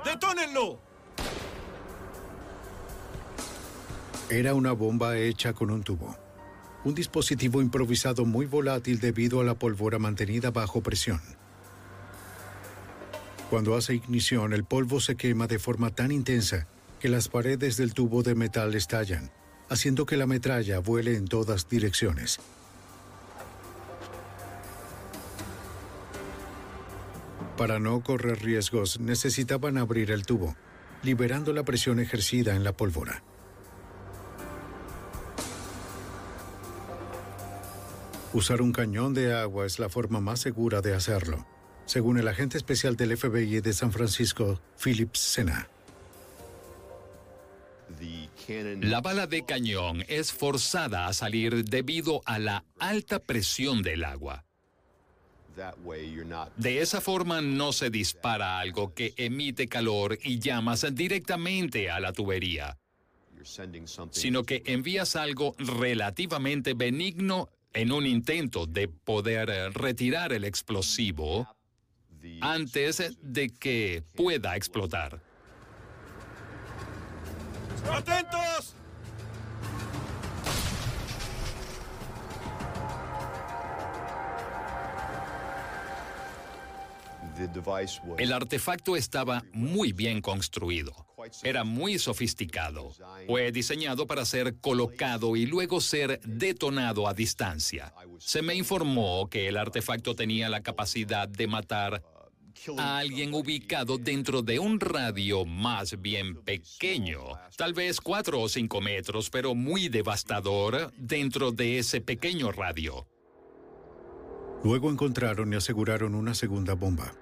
¡Detónenlo! 0.04 0.78
Era 4.28 4.52
una 4.52 4.72
bomba 4.72 5.16
hecha 5.16 5.54
con 5.54 5.70
un 5.70 5.82
tubo. 5.82 6.27
Un 6.88 6.94
dispositivo 6.94 7.60
improvisado 7.60 8.24
muy 8.24 8.46
volátil 8.46 8.98
debido 8.98 9.42
a 9.42 9.44
la 9.44 9.58
pólvora 9.58 9.98
mantenida 9.98 10.50
bajo 10.50 10.82
presión. 10.82 11.20
Cuando 13.50 13.76
hace 13.76 13.94
ignición, 13.96 14.54
el 14.54 14.64
polvo 14.64 14.98
se 14.98 15.14
quema 15.14 15.46
de 15.46 15.58
forma 15.58 15.90
tan 15.90 16.10
intensa 16.10 16.66
que 16.98 17.10
las 17.10 17.28
paredes 17.28 17.76
del 17.76 17.92
tubo 17.92 18.22
de 18.22 18.34
metal 18.34 18.74
estallan, 18.74 19.30
haciendo 19.68 20.06
que 20.06 20.16
la 20.16 20.26
metralla 20.26 20.78
vuele 20.78 21.14
en 21.14 21.28
todas 21.28 21.68
direcciones. 21.68 22.40
Para 27.58 27.78
no 27.78 28.02
correr 28.02 28.42
riesgos, 28.42 28.98
necesitaban 28.98 29.76
abrir 29.76 30.10
el 30.10 30.24
tubo, 30.24 30.56
liberando 31.02 31.52
la 31.52 31.64
presión 31.64 32.00
ejercida 32.00 32.56
en 32.56 32.64
la 32.64 32.72
pólvora. 32.72 33.22
Usar 38.34 38.60
un 38.60 38.72
cañón 38.72 39.14
de 39.14 39.34
agua 39.34 39.64
es 39.64 39.78
la 39.78 39.88
forma 39.88 40.20
más 40.20 40.40
segura 40.40 40.82
de 40.82 40.94
hacerlo, 40.94 41.46
según 41.86 42.18
el 42.18 42.28
agente 42.28 42.58
especial 42.58 42.94
del 42.94 43.16
FBI 43.16 43.60
de 43.60 43.72
San 43.72 43.90
Francisco, 43.90 44.60
Philip 44.82 45.14
Sena. 45.14 45.68
La 48.82 49.00
bala 49.00 49.26
de 49.26 49.44
cañón 49.44 50.04
es 50.08 50.32
forzada 50.32 51.06
a 51.06 51.14
salir 51.14 51.64
debido 51.64 52.20
a 52.26 52.38
la 52.38 52.64
alta 52.78 53.18
presión 53.18 53.82
del 53.82 54.04
agua. 54.04 54.44
De 56.56 56.82
esa 56.82 57.00
forma 57.00 57.40
no 57.40 57.72
se 57.72 57.88
dispara 57.88 58.60
algo 58.60 58.92
que 58.94 59.14
emite 59.16 59.68
calor 59.68 60.18
y 60.22 60.38
llamas 60.38 60.86
directamente 60.94 61.90
a 61.90 61.98
la 61.98 62.12
tubería, 62.12 62.78
sino 64.10 64.44
que 64.44 64.62
envías 64.66 65.16
algo 65.16 65.56
relativamente 65.58 66.74
benigno 66.74 67.48
en 67.72 67.92
un 67.92 68.06
intento 68.06 68.66
de 68.66 68.88
poder 68.88 69.50
eh, 69.50 69.70
retirar 69.70 70.32
el 70.32 70.44
explosivo 70.44 71.48
antes 72.40 73.16
de 73.20 73.50
que 73.50 74.02
pueda 74.16 74.56
explotar. 74.56 75.20
¡Atentos! 77.90 78.74
El 88.18 88.32
artefacto 88.32 88.96
estaba 88.96 89.44
muy 89.52 89.92
bien 89.92 90.20
construido. 90.20 91.07
Era 91.42 91.64
muy 91.64 91.98
sofisticado. 91.98 92.92
Fue 93.26 93.52
diseñado 93.52 94.06
para 94.06 94.24
ser 94.24 94.56
colocado 94.60 95.36
y 95.36 95.46
luego 95.46 95.80
ser 95.80 96.20
detonado 96.24 97.08
a 97.08 97.14
distancia. 97.14 97.92
Se 98.18 98.42
me 98.42 98.54
informó 98.54 99.28
que 99.28 99.48
el 99.48 99.56
artefacto 99.56 100.14
tenía 100.14 100.48
la 100.48 100.62
capacidad 100.62 101.28
de 101.28 101.46
matar 101.46 102.02
a 102.76 102.98
alguien 102.98 103.34
ubicado 103.34 103.98
dentro 103.98 104.42
de 104.42 104.58
un 104.58 104.80
radio 104.80 105.44
más 105.44 106.00
bien 106.00 106.42
pequeño, 106.42 107.20
tal 107.56 107.72
vez 107.72 108.00
cuatro 108.00 108.40
o 108.40 108.48
cinco 108.48 108.80
metros, 108.80 109.30
pero 109.30 109.54
muy 109.54 109.88
devastador 109.88 110.92
dentro 110.96 111.52
de 111.52 111.78
ese 111.78 112.00
pequeño 112.00 112.50
radio. 112.52 113.06
Luego 114.64 114.90
encontraron 114.90 115.52
y 115.52 115.56
aseguraron 115.56 116.14
una 116.14 116.34
segunda 116.34 116.74
bomba. 116.74 117.14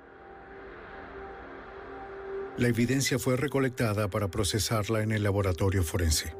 La 2.58 2.68
evidencia 2.68 3.18
fue 3.18 3.36
recolectada 3.36 4.08
para 4.08 4.28
procesarla 4.28 5.02
en 5.02 5.12
el 5.12 5.22
laboratorio 5.22 5.82
forense. 5.82 6.32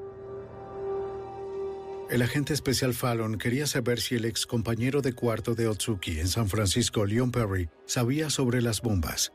El 2.09 2.23
agente 2.23 2.55
especial 2.55 2.95
Fallon 2.95 3.37
quería 3.37 3.67
saber 3.67 4.01
si 4.01 4.15
el 4.15 4.25
ex 4.25 4.47
compañero 4.47 5.03
de 5.03 5.13
cuarto 5.13 5.55
de 5.55 5.69
Otsuki 5.69 6.21
en 6.21 6.29
San 6.29 6.49
Francisco, 6.49 7.05
Leon 7.05 7.33
Perry, 7.33 7.69
sabía 7.85 8.31
sobre 8.31 8.63
las 8.63 8.81
bombas. 8.81 9.33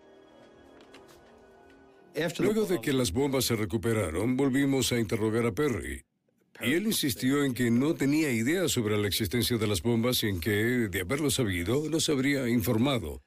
Luego 2.40 2.66
de 2.66 2.82
que 2.82 2.94
las 2.94 3.12
bombas 3.12 3.46
se 3.46 3.56
recuperaron, 3.56 4.36
volvimos 4.36 4.92
a 4.92 5.00
interrogar 5.00 5.46
a 5.46 5.52
Perry. 5.52 6.04
Y 6.62 6.74
él 6.74 6.88
insistió 6.88 7.44
en 7.44 7.54
que 7.54 7.70
no 7.70 7.94
tenía 7.94 8.32
idea 8.32 8.68
sobre 8.68 8.98
la 8.98 9.08
existencia 9.08 9.58
de 9.58 9.68
las 9.68 9.82
bombas 9.82 10.24
y 10.24 10.30
en 10.30 10.40
que, 10.40 10.52
de 10.90 11.02
haberlo 11.02 11.30
sabido, 11.30 11.90
nos 11.90 12.10
habría 12.10 12.48
informado. 12.50 13.22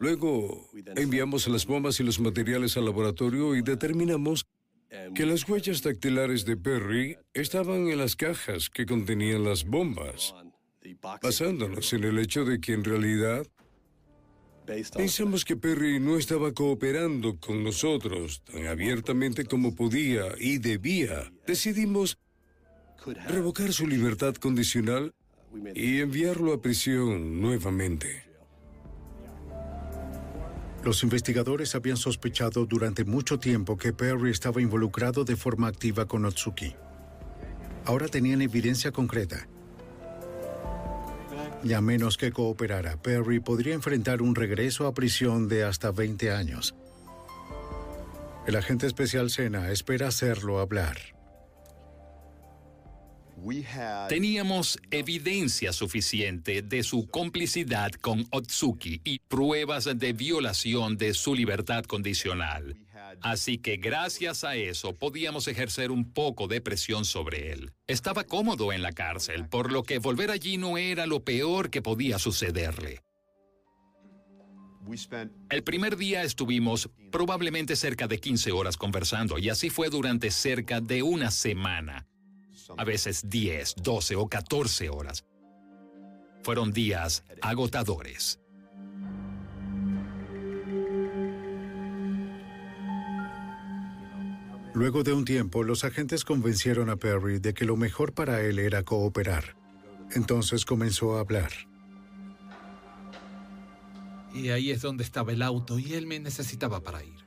Luego 0.00 0.66
enviamos 0.96 1.46
las 1.46 1.66
bombas 1.66 2.00
y 2.00 2.04
los 2.04 2.20
materiales 2.20 2.78
al 2.78 2.86
laboratorio 2.86 3.54
y 3.54 3.60
determinamos 3.60 4.46
que 5.14 5.26
las 5.26 5.46
huellas 5.46 5.82
dactilares 5.82 6.46
de 6.46 6.56
Perry 6.56 7.18
estaban 7.34 7.86
en 7.86 7.98
las 7.98 8.16
cajas 8.16 8.70
que 8.70 8.86
contenían 8.86 9.44
las 9.44 9.66
bombas, 9.66 10.34
basándonos 11.22 11.92
en 11.92 12.04
el 12.04 12.18
hecho 12.18 12.46
de 12.46 12.62
que 12.62 12.72
en 12.72 12.82
realidad 12.82 13.46
pensamos 14.96 15.44
que 15.44 15.56
Perry 15.56 16.00
no 16.00 16.16
estaba 16.16 16.54
cooperando 16.54 17.38
con 17.38 17.62
nosotros 17.62 18.42
tan 18.44 18.68
abiertamente 18.68 19.44
como 19.44 19.76
podía 19.76 20.28
y 20.38 20.56
debía. 20.56 21.30
Decidimos 21.46 22.18
revocar 23.28 23.70
su 23.74 23.86
libertad 23.86 24.34
condicional 24.36 25.12
y 25.74 26.00
enviarlo 26.00 26.54
a 26.54 26.62
prisión 26.62 27.42
nuevamente. 27.42 28.29
Los 30.82 31.02
investigadores 31.02 31.74
habían 31.74 31.98
sospechado 31.98 32.64
durante 32.64 33.04
mucho 33.04 33.38
tiempo 33.38 33.76
que 33.76 33.92
Perry 33.92 34.30
estaba 34.30 34.62
involucrado 34.62 35.24
de 35.24 35.36
forma 35.36 35.68
activa 35.68 36.06
con 36.06 36.24
Otsuki. 36.24 36.74
Ahora 37.84 38.08
tenían 38.08 38.40
evidencia 38.40 38.90
concreta. 38.90 39.46
Y 41.62 41.74
a 41.74 41.82
menos 41.82 42.16
que 42.16 42.32
cooperara, 42.32 42.96
Perry 42.96 43.40
podría 43.40 43.74
enfrentar 43.74 44.22
un 44.22 44.34
regreso 44.34 44.86
a 44.86 44.94
prisión 44.94 45.48
de 45.48 45.64
hasta 45.64 45.90
20 45.90 46.32
años. 46.32 46.74
El 48.46 48.56
agente 48.56 48.86
especial 48.86 49.28
Sena 49.28 49.70
espera 49.70 50.08
hacerlo 50.08 50.60
hablar. 50.60 51.19
Teníamos 54.08 54.78
evidencia 54.90 55.72
suficiente 55.72 56.62
de 56.62 56.82
su 56.82 57.08
complicidad 57.08 57.92
con 57.92 58.26
Otsuki 58.30 59.00
y 59.04 59.18
pruebas 59.20 59.88
de 59.96 60.12
violación 60.12 60.96
de 60.96 61.14
su 61.14 61.34
libertad 61.34 61.84
condicional. 61.84 62.76
Así 63.22 63.58
que 63.58 63.76
gracias 63.76 64.44
a 64.44 64.56
eso 64.56 64.94
podíamos 64.94 65.48
ejercer 65.48 65.90
un 65.90 66.12
poco 66.12 66.48
de 66.48 66.60
presión 66.60 67.04
sobre 67.04 67.52
él. 67.52 67.72
Estaba 67.86 68.24
cómodo 68.24 68.72
en 68.72 68.82
la 68.82 68.92
cárcel, 68.92 69.48
por 69.48 69.72
lo 69.72 69.82
que 69.82 69.98
volver 69.98 70.30
allí 70.30 70.56
no 70.56 70.78
era 70.78 71.06
lo 71.06 71.24
peor 71.24 71.70
que 71.70 71.82
podía 71.82 72.18
sucederle. 72.18 73.00
El 75.50 75.62
primer 75.62 75.96
día 75.96 76.22
estuvimos 76.22 76.88
probablemente 77.10 77.76
cerca 77.76 78.06
de 78.06 78.18
15 78.18 78.52
horas 78.52 78.76
conversando 78.76 79.38
y 79.38 79.48
así 79.48 79.70
fue 79.70 79.88
durante 79.88 80.30
cerca 80.30 80.80
de 80.80 81.02
una 81.02 81.30
semana 81.30 82.09
a 82.76 82.84
veces 82.84 83.28
10, 83.28 83.76
12 83.82 84.16
o 84.16 84.28
14 84.28 84.88
horas. 84.90 85.24
Fueron 86.42 86.72
días 86.72 87.24
agotadores. 87.42 88.40
Luego 94.72 95.02
de 95.02 95.12
un 95.12 95.24
tiempo, 95.24 95.64
los 95.64 95.84
agentes 95.84 96.24
convencieron 96.24 96.90
a 96.90 96.96
Perry 96.96 97.38
de 97.38 97.54
que 97.54 97.64
lo 97.64 97.76
mejor 97.76 98.14
para 98.14 98.40
él 98.40 98.58
era 98.58 98.84
cooperar. 98.84 99.56
Entonces 100.12 100.64
comenzó 100.64 101.16
a 101.16 101.20
hablar. 101.20 101.50
Y 104.32 104.50
ahí 104.50 104.70
es 104.70 104.80
donde 104.80 105.02
estaba 105.02 105.32
el 105.32 105.42
auto 105.42 105.78
y 105.78 105.94
él 105.94 106.06
me 106.06 106.20
necesitaba 106.20 106.80
para 106.80 107.04
ir. 107.04 107.19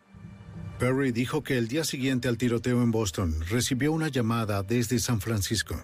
Perry 0.80 1.12
dijo 1.12 1.44
que 1.44 1.58
el 1.58 1.68
día 1.68 1.84
siguiente 1.84 2.28
al 2.28 2.38
tiroteo 2.38 2.82
en 2.82 2.92
Boston 2.92 3.36
recibió 3.50 3.92
una 3.92 4.10
llamada 4.10 4.64
desde 4.64 5.00
San 5.00 5.22
Francisco. 5.22 5.76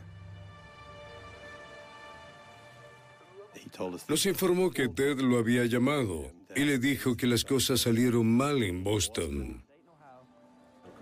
Nos 4.08 4.26
informó 4.26 4.72
que 4.72 4.90
Ted 4.90 5.20
lo 5.20 5.38
había 5.38 5.66
llamado 5.66 6.32
y 6.56 6.66
le 6.66 6.80
dijo 6.80 7.16
que 7.16 7.28
las 7.28 7.46
cosas 7.46 7.82
salieron 7.82 8.28
mal 8.28 8.62
en 8.64 8.84
Boston. 8.84 9.64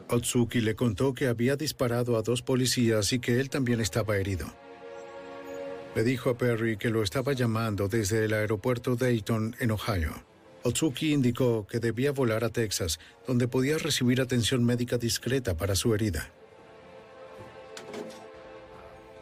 Otsuki 0.10 0.62
le 0.62 0.76
contó 0.76 1.14
que 1.14 1.28
había 1.28 1.56
disparado 1.56 2.18
a 2.18 2.22
dos 2.22 2.42
policías 2.42 3.12
y 3.14 3.20
que 3.20 3.40
él 3.40 3.50
también 3.50 3.82
estaba 3.82 4.18
herido. 4.18 4.48
Le 5.96 6.04
dijo 6.04 6.30
a 6.30 6.38
Perry 6.38 6.78
que 6.78 6.90
lo 6.90 7.02
estaba 7.02 7.34
llamando 7.34 7.88
desde 7.88 8.26
el 8.26 8.34
aeropuerto 8.34 8.96
Dayton, 8.96 9.56
en 9.60 9.72
Ohio. 9.72 10.27
Otsuki 10.68 11.14
indicó 11.14 11.66
que 11.66 11.80
debía 11.80 12.12
volar 12.12 12.44
a 12.44 12.50
Texas, 12.50 13.00
donde 13.26 13.48
podía 13.48 13.78
recibir 13.78 14.20
atención 14.20 14.66
médica 14.66 14.98
discreta 14.98 15.56
para 15.56 15.76
su 15.76 15.96
herida. 15.96 16.30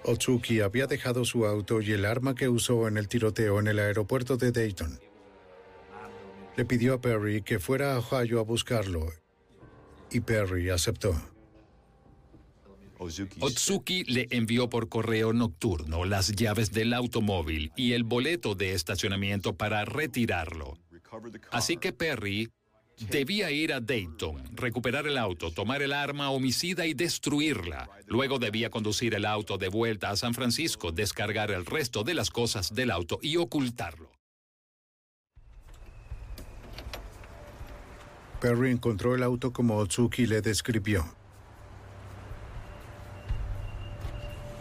Otsuki 0.01 0.61
había 0.61 0.87
dejado 0.87 1.23
su 1.23 1.45
auto 1.45 1.81
y 1.81 1.91
el 1.91 2.05
arma 2.05 2.33
que 2.33 2.49
usó 2.49 2.87
en 2.87 2.97
el 2.97 3.07
tiroteo 3.07 3.59
en 3.59 3.67
el 3.67 3.77
aeropuerto 3.77 4.37
de 4.37 4.51
Dayton. 4.51 4.99
Le 6.57 6.65
pidió 6.65 6.95
a 6.95 7.01
Perry 7.01 7.43
que 7.43 7.59
fuera 7.59 7.93
a 7.93 7.99
Ohio 7.99 8.39
a 8.39 8.43
buscarlo 8.43 9.05
y 10.09 10.21
Perry 10.21 10.71
aceptó. 10.71 11.13
Otsuki 12.97 14.03
le 14.05 14.27
envió 14.31 14.67
por 14.67 14.89
correo 14.89 15.31
nocturno 15.31 16.05
las 16.05 16.31
llaves 16.31 16.71
del 16.71 16.93
automóvil 16.93 17.71
y 17.75 17.91
el 17.91 18.03
boleto 18.03 18.55
de 18.55 18.73
estacionamiento 18.73 19.55
para 19.55 19.85
retirarlo. 19.85 20.79
Así 21.51 21.77
que 21.77 21.93
Perry 21.93 22.49
debía 23.09 23.51
ir 23.51 23.73
a 23.73 23.79
Dayton, 23.79 24.55
recuperar 24.55 25.07
el 25.07 25.17
auto, 25.17 25.51
tomar 25.51 25.81
el 25.81 25.93
arma 25.93 26.29
homicida 26.29 26.85
y 26.85 26.93
destruirla. 26.93 27.89
Luego 28.07 28.39
debía 28.39 28.69
conducir 28.69 29.13
el 29.15 29.25
auto 29.25 29.57
de 29.57 29.69
vuelta 29.69 30.09
a 30.09 30.15
San 30.15 30.33
Francisco, 30.33 30.91
descargar 30.91 31.51
el 31.51 31.65
resto 31.65 32.03
de 32.03 32.13
las 32.13 32.29
cosas 32.29 32.73
del 32.73 32.91
auto 32.91 33.19
y 33.21 33.37
ocultarlo. 33.37 34.11
Perry 38.39 38.71
encontró 38.71 39.15
el 39.15 39.23
auto 39.23 39.51
como 39.51 39.77
Otsuki 39.77 40.27
le 40.27 40.41
describió. 40.41 41.05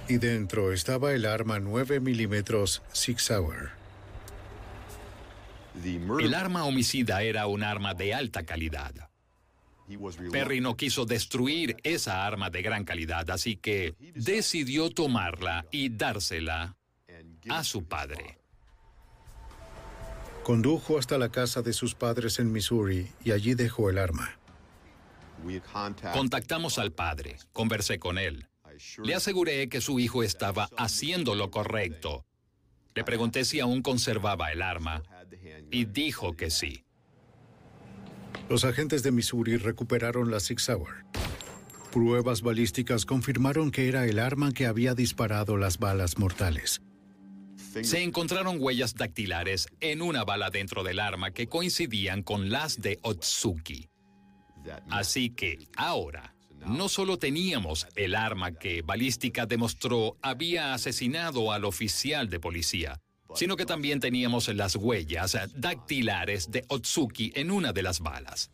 Y 0.08 0.18
dentro 0.18 0.72
estaba 0.72 1.12
el 1.12 1.24
arma 1.24 1.60
9 1.60 2.00
milímetros 2.00 2.82
Sig 2.92 3.20
Sauer. 3.20 3.83
El 5.82 6.34
arma 6.34 6.64
homicida 6.64 7.22
era 7.22 7.46
un 7.46 7.62
arma 7.62 7.94
de 7.94 8.14
alta 8.14 8.44
calidad. 8.44 9.10
Perry 10.32 10.60
no 10.60 10.76
quiso 10.76 11.04
destruir 11.04 11.76
esa 11.82 12.26
arma 12.26 12.48
de 12.50 12.62
gran 12.62 12.84
calidad, 12.84 13.28
así 13.30 13.56
que 13.56 13.94
decidió 14.14 14.90
tomarla 14.90 15.66
y 15.70 15.90
dársela 15.90 16.76
a 17.48 17.64
su 17.64 17.84
padre. 17.84 18.38
Condujo 20.42 20.98
hasta 20.98 21.18
la 21.18 21.30
casa 21.30 21.62
de 21.62 21.72
sus 21.72 21.94
padres 21.94 22.38
en 22.38 22.52
Missouri 22.52 23.08
y 23.24 23.32
allí 23.32 23.54
dejó 23.54 23.90
el 23.90 23.98
arma. 23.98 24.38
Contactamos 26.12 26.78
al 26.78 26.92
padre, 26.92 27.36
conversé 27.52 27.98
con 27.98 28.18
él. 28.18 28.46
Le 29.02 29.14
aseguré 29.14 29.68
que 29.68 29.80
su 29.80 30.00
hijo 30.00 30.22
estaba 30.22 30.68
haciendo 30.76 31.34
lo 31.34 31.50
correcto. 31.50 32.24
Le 32.94 33.04
pregunté 33.04 33.44
si 33.44 33.60
aún 33.60 33.82
conservaba 33.82 34.52
el 34.52 34.62
arma 34.62 35.02
y 35.70 35.84
dijo 35.84 36.36
que 36.36 36.50
sí. 36.50 36.84
Los 38.48 38.64
agentes 38.64 39.02
de 39.02 39.10
Missouri 39.10 39.56
recuperaron 39.56 40.30
la 40.30 40.38
Six 40.38 40.62
Sauer. 40.62 41.04
Pruebas 41.90 42.42
balísticas 42.42 43.06
confirmaron 43.06 43.70
que 43.70 43.88
era 43.88 44.04
el 44.06 44.18
arma 44.18 44.52
que 44.52 44.66
había 44.66 44.94
disparado 44.94 45.56
las 45.56 45.78
balas 45.78 46.18
mortales. 46.18 46.82
Se 47.82 48.02
encontraron 48.02 48.58
huellas 48.60 48.94
dactilares 48.94 49.68
en 49.80 50.02
una 50.02 50.24
bala 50.24 50.50
dentro 50.50 50.84
del 50.84 51.00
arma 51.00 51.32
que 51.32 51.48
coincidían 51.48 52.22
con 52.22 52.50
las 52.50 52.80
de 52.80 52.98
Otsuki. 53.02 53.88
Así 54.90 55.30
que 55.30 55.58
ahora 55.76 56.33
no 56.66 56.88
solo 56.88 57.18
teníamos 57.18 57.86
el 57.94 58.14
arma 58.14 58.52
que 58.52 58.82
balística 58.82 59.46
demostró 59.46 60.16
había 60.22 60.74
asesinado 60.74 61.52
al 61.52 61.64
oficial 61.64 62.28
de 62.28 62.40
policía, 62.40 63.00
sino 63.34 63.56
que 63.56 63.66
también 63.66 64.00
teníamos 64.00 64.48
las 64.48 64.76
huellas 64.76 65.36
dactilares 65.54 66.50
de 66.50 66.64
Otsuki 66.68 67.32
en 67.34 67.50
una 67.50 67.72
de 67.72 67.82
las 67.82 68.00
balas. 68.00 68.50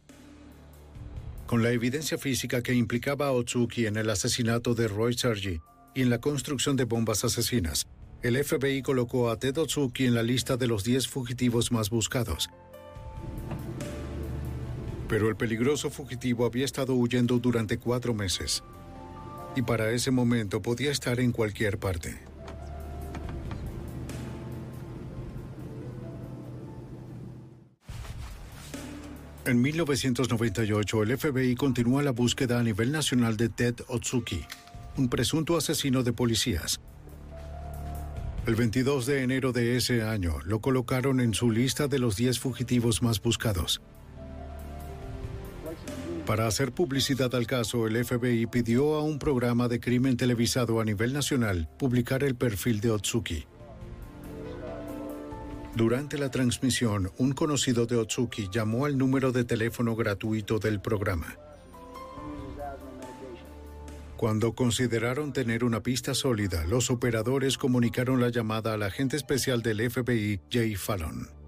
Con 1.46 1.62
la 1.62 1.70
evidencia 1.70 2.16
física 2.16 2.62
que 2.62 2.74
implicaba 2.74 3.26
a 3.26 3.32
Otsuki 3.32 3.86
en 3.86 3.96
el 3.96 4.08
asesinato 4.10 4.74
de 4.74 4.88
Roy 4.88 5.14
Sergi 5.14 5.60
y 5.94 6.02
en 6.02 6.10
la 6.10 6.20
construcción 6.20 6.76
de 6.76 6.84
bombas 6.84 7.24
asesinas, 7.24 7.86
el 8.22 8.42
FBI 8.42 8.82
colocó 8.82 9.30
a 9.30 9.38
Ted 9.38 9.58
Otsuki 9.58 10.04
en 10.04 10.14
la 10.14 10.22
lista 10.22 10.56
de 10.56 10.66
los 10.66 10.84
10 10.84 11.08
fugitivos 11.08 11.72
más 11.72 11.90
buscados. 11.90 12.50
Pero 15.10 15.28
el 15.28 15.34
peligroso 15.34 15.90
fugitivo 15.90 16.46
había 16.46 16.64
estado 16.64 16.94
huyendo 16.94 17.40
durante 17.40 17.78
cuatro 17.78 18.14
meses. 18.14 18.62
Y 19.56 19.62
para 19.62 19.90
ese 19.90 20.12
momento 20.12 20.62
podía 20.62 20.92
estar 20.92 21.18
en 21.18 21.32
cualquier 21.32 21.78
parte. 21.78 22.16
En 29.46 29.60
1998, 29.60 31.02
el 31.02 31.18
FBI 31.18 31.56
continúa 31.56 32.04
la 32.04 32.12
búsqueda 32.12 32.60
a 32.60 32.62
nivel 32.62 32.92
nacional 32.92 33.36
de 33.36 33.48
Ted 33.48 33.74
Otsuki, 33.88 34.44
un 34.96 35.08
presunto 35.08 35.56
asesino 35.56 36.04
de 36.04 36.12
policías. 36.12 36.80
El 38.46 38.54
22 38.54 39.06
de 39.06 39.24
enero 39.24 39.50
de 39.50 39.76
ese 39.76 40.04
año 40.04 40.38
lo 40.44 40.60
colocaron 40.60 41.18
en 41.18 41.34
su 41.34 41.50
lista 41.50 41.88
de 41.88 41.98
los 41.98 42.14
10 42.14 42.38
fugitivos 42.38 43.02
más 43.02 43.20
buscados. 43.20 43.80
Para 46.30 46.46
hacer 46.46 46.70
publicidad 46.70 47.34
al 47.34 47.48
caso, 47.48 47.88
el 47.88 48.04
FBI 48.04 48.46
pidió 48.46 48.94
a 48.94 49.02
un 49.02 49.18
programa 49.18 49.66
de 49.66 49.80
crimen 49.80 50.16
televisado 50.16 50.80
a 50.80 50.84
nivel 50.84 51.12
nacional 51.12 51.68
publicar 51.76 52.22
el 52.22 52.36
perfil 52.36 52.80
de 52.80 52.92
Otsuki. 52.92 53.46
Durante 55.74 56.18
la 56.18 56.30
transmisión, 56.30 57.10
un 57.18 57.32
conocido 57.32 57.84
de 57.86 57.96
Otsuki 57.96 58.48
llamó 58.48 58.84
al 58.84 58.96
número 58.96 59.32
de 59.32 59.42
teléfono 59.42 59.96
gratuito 59.96 60.60
del 60.60 60.80
programa. 60.80 61.36
Cuando 64.16 64.54
consideraron 64.54 65.32
tener 65.32 65.64
una 65.64 65.82
pista 65.82 66.14
sólida, 66.14 66.64
los 66.64 66.92
operadores 66.92 67.58
comunicaron 67.58 68.20
la 68.20 68.28
llamada 68.28 68.74
al 68.74 68.84
agente 68.84 69.16
especial 69.16 69.62
del 69.62 69.90
FBI, 69.90 70.42
Jay 70.48 70.76
Fallon. 70.76 71.39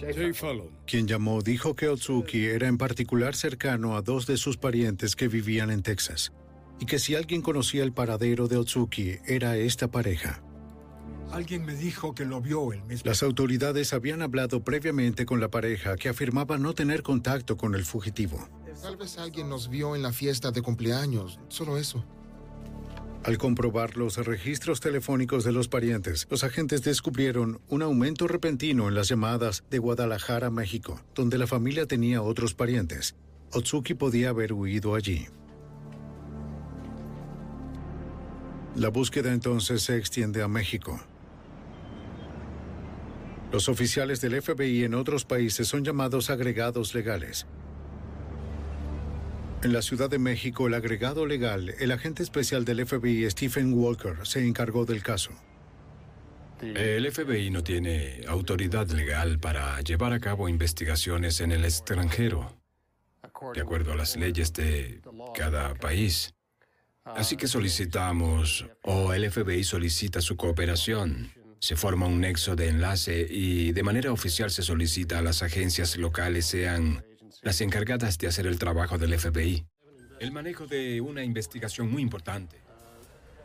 Jay 0.00 0.32
Fallon. 0.32 0.70
Quien 0.86 1.06
llamó 1.06 1.42
dijo 1.42 1.74
que 1.74 1.88
Otsuki 1.88 2.46
era 2.46 2.68
en 2.68 2.78
particular 2.78 3.34
cercano 3.34 3.96
a 3.96 4.02
dos 4.02 4.26
de 4.26 4.36
sus 4.36 4.56
parientes 4.56 5.16
que 5.16 5.28
vivían 5.28 5.70
en 5.70 5.82
Texas 5.82 6.32
y 6.80 6.86
que 6.86 6.98
si 6.98 7.14
alguien 7.14 7.42
conocía 7.42 7.82
el 7.82 7.92
paradero 7.92 8.48
de 8.48 8.56
Otsuki 8.56 9.18
era 9.26 9.56
esta 9.56 9.90
pareja. 9.90 10.42
Alguien 11.30 11.66
me 11.66 11.74
dijo 11.74 12.14
que 12.14 12.24
lo 12.24 12.40
vio 12.40 12.72
el 12.72 12.82
mismo. 12.84 13.02
Las 13.04 13.22
autoridades 13.22 13.92
habían 13.92 14.22
hablado 14.22 14.64
previamente 14.64 15.26
con 15.26 15.40
la 15.40 15.50
pareja 15.50 15.96
que 15.96 16.08
afirmaba 16.08 16.56
no 16.56 16.74
tener 16.74 17.02
contacto 17.02 17.56
con 17.56 17.74
el 17.74 17.84
fugitivo. 17.84 18.48
Tal 18.80 18.96
vez 18.96 19.18
alguien 19.18 19.48
nos 19.48 19.68
vio 19.68 19.96
en 19.96 20.02
la 20.02 20.12
fiesta 20.12 20.52
de 20.52 20.62
cumpleaños, 20.62 21.40
solo 21.48 21.76
eso. 21.76 22.04
Al 23.24 23.36
comprobar 23.36 23.96
los 23.96 24.16
registros 24.24 24.80
telefónicos 24.80 25.44
de 25.44 25.52
los 25.52 25.68
parientes, 25.68 26.26
los 26.30 26.44
agentes 26.44 26.82
descubrieron 26.82 27.60
un 27.68 27.82
aumento 27.82 28.28
repentino 28.28 28.88
en 28.88 28.94
las 28.94 29.08
llamadas 29.08 29.64
de 29.70 29.78
Guadalajara, 29.78 30.50
México, 30.50 31.00
donde 31.14 31.36
la 31.36 31.46
familia 31.46 31.86
tenía 31.86 32.22
otros 32.22 32.54
parientes. 32.54 33.16
Otsuki 33.52 33.94
podía 33.94 34.30
haber 34.30 34.52
huido 34.52 34.94
allí. 34.94 35.26
La 38.76 38.88
búsqueda 38.88 39.32
entonces 39.32 39.82
se 39.82 39.96
extiende 39.96 40.40
a 40.42 40.48
México. 40.48 41.00
Los 43.50 43.68
oficiales 43.68 44.20
del 44.20 44.40
FBI 44.40 44.84
en 44.84 44.94
otros 44.94 45.24
países 45.24 45.66
son 45.66 45.84
llamados 45.84 46.30
agregados 46.30 46.94
legales. 46.94 47.46
En 49.60 49.72
la 49.72 49.82
Ciudad 49.82 50.08
de 50.08 50.20
México, 50.20 50.68
el 50.68 50.74
agregado 50.74 51.26
legal, 51.26 51.74
el 51.80 51.90
agente 51.90 52.22
especial 52.22 52.64
del 52.64 52.86
FBI, 52.86 53.28
Stephen 53.28 53.74
Walker, 53.74 54.18
se 54.22 54.46
encargó 54.46 54.84
del 54.84 55.02
caso. 55.02 55.30
El 56.60 57.10
FBI 57.10 57.50
no 57.50 57.64
tiene 57.64 58.20
autoridad 58.28 58.88
legal 58.90 59.40
para 59.40 59.80
llevar 59.80 60.12
a 60.12 60.20
cabo 60.20 60.48
investigaciones 60.48 61.40
en 61.40 61.50
el 61.50 61.64
extranjero, 61.64 62.56
de 63.52 63.60
acuerdo 63.60 63.92
a 63.92 63.96
las 63.96 64.16
leyes 64.16 64.52
de 64.52 65.00
cada 65.34 65.74
país. 65.74 66.34
Así 67.04 67.36
que 67.36 67.48
solicitamos, 67.48 68.64
o 68.82 69.12
el 69.12 69.28
FBI 69.28 69.64
solicita 69.64 70.20
su 70.20 70.36
cooperación. 70.36 71.32
Se 71.58 71.74
forma 71.74 72.06
un 72.06 72.20
nexo 72.20 72.54
de 72.54 72.68
enlace 72.68 73.26
y 73.28 73.72
de 73.72 73.82
manera 73.82 74.12
oficial 74.12 74.52
se 74.52 74.62
solicita 74.62 75.18
a 75.18 75.22
las 75.22 75.42
agencias 75.42 75.96
locales 75.96 76.46
sean 76.46 77.04
las 77.42 77.60
encargadas 77.60 78.18
de 78.18 78.26
hacer 78.26 78.46
el 78.46 78.58
trabajo 78.58 78.98
del 78.98 79.18
FBI. 79.18 79.64
El 80.20 80.32
manejo 80.32 80.66
de 80.66 81.00
una 81.00 81.22
investigación 81.22 81.90
muy 81.90 82.02
importante. 82.02 82.60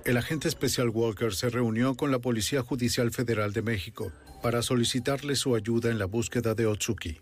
El 0.05 0.17
agente 0.17 0.47
especial 0.47 0.89
Walker 0.89 1.33
se 1.33 1.49
reunió 1.49 1.95
con 1.95 2.11
la 2.11 2.19
Policía 2.19 2.61
Judicial 2.61 3.11
Federal 3.11 3.53
de 3.53 3.61
México 3.61 4.11
para 4.41 4.61
solicitarle 4.61 5.35
su 5.35 5.55
ayuda 5.55 5.89
en 5.91 5.99
la 5.99 6.05
búsqueda 6.05 6.55
de 6.55 6.65
Otsuki. 6.65 7.21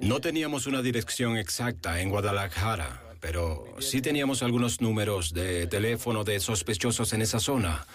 No 0.00 0.20
teníamos 0.20 0.66
una 0.66 0.80
dirección 0.80 1.36
exacta 1.36 2.00
en 2.00 2.08
Guadalajara, 2.08 3.02
pero 3.20 3.66
sí 3.78 4.00
teníamos 4.00 4.42
algunos 4.42 4.80
números 4.80 5.34
de 5.34 5.66
teléfono 5.66 6.24
de 6.24 6.40
sospechosos 6.40 7.12
en 7.12 7.20
esa 7.20 7.40
zona. 7.40 7.86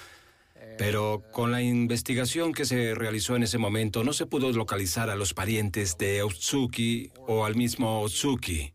Pero 0.82 1.22
con 1.32 1.52
la 1.52 1.62
investigación 1.62 2.54
que 2.54 2.66
se 2.66 2.96
realizó 2.96 3.36
en 3.36 3.44
ese 3.44 3.60
momento 3.60 4.04
no 4.04 4.14
se 4.14 4.26
pudo 4.26 4.52
localizar 4.52 5.12
a 5.12 5.16
los 5.16 5.36
parientes 5.36 5.96
de 6.00 6.24
Otsuki 6.24 7.12
o 7.28 7.46
al 7.46 7.56
mismo 7.56 8.02
Otsuki. 8.02 8.74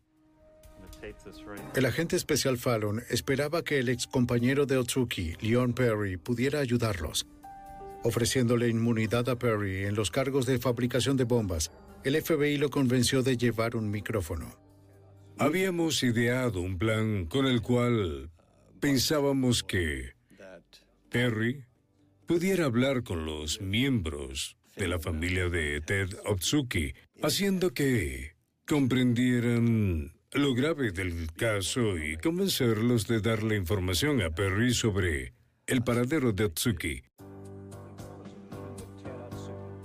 El 1.75 1.85
agente 1.85 2.15
especial 2.15 2.57
Fallon 2.57 3.03
esperaba 3.09 3.61
que 3.61 3.79
el 3.79 3.89
ex 3.89 4.07
compañero 4.07 4.65
de 4.65 4.77
Otsuki, 4.77 5.35
Leon 5.41 5.73
Perry, 5.73 6.15
pudiera 6.15 6.61
ayudarlos. 6.61 7.27
Ofreciéndole 8.05 8.69
inmunidad 8.69 9.27
a 9.27 9.37
Perry 9.37 9.83
en 9.83 9.95
los 9.95 10.09
cargos 10.09 10.45
de 10.45 10.59
fabricación 10.59 11.17
de 11.17 11.25
bombas, 11.25 11.73
el 12.05 12.21
FBI 12.21 12.57
lo 12.57 12.69
convenció 12.69 13.21
de 13.21 13.35
llevar 13.35 13.75
un 13.75 13.91
micrófono. 13.91 14.57
Habíamos 15.37 16.01
ideado 16.03 16.61
un 16.61 16.77
plan 16.77 17.25
con 17.25 17.47
el 17.47 17.61
cual 17.61 18.29
pensábamos 18.79 19.61
que 19.61 20.13
Perry 21.09 21.66
pudiera 22.27 22.65
hablar 22.65 23.03
con 23.03 23.25
los 23.25 23.61
miembros 23.61 24.57
de 24.75 24.87
la 24.87 24.99
familia 24.99 25.49
de 25.49 25.81
Ted 25.81 26.09
Otsuki, 26.25 26.93
haciendo 27.23 27.73
que 27.73 28.35
comprendieran 28.67 30.13
lo 30.33 30.53
grave 30.53 30.91
del 30.91 31.31
caso 31.33 31.97
y 31.97 32.17
convencerlos 32.17 33.07
de 33.07 33.21
darle 33.21 33.55
información 33.55 34.21
a 34.21 34.29
Perry 34.29 34.73
sobre 34.73 35.33
el 35.65 35.83
paradero 35.83 36.33
de 36.33 36.45
Otsuki. 36.45 37.03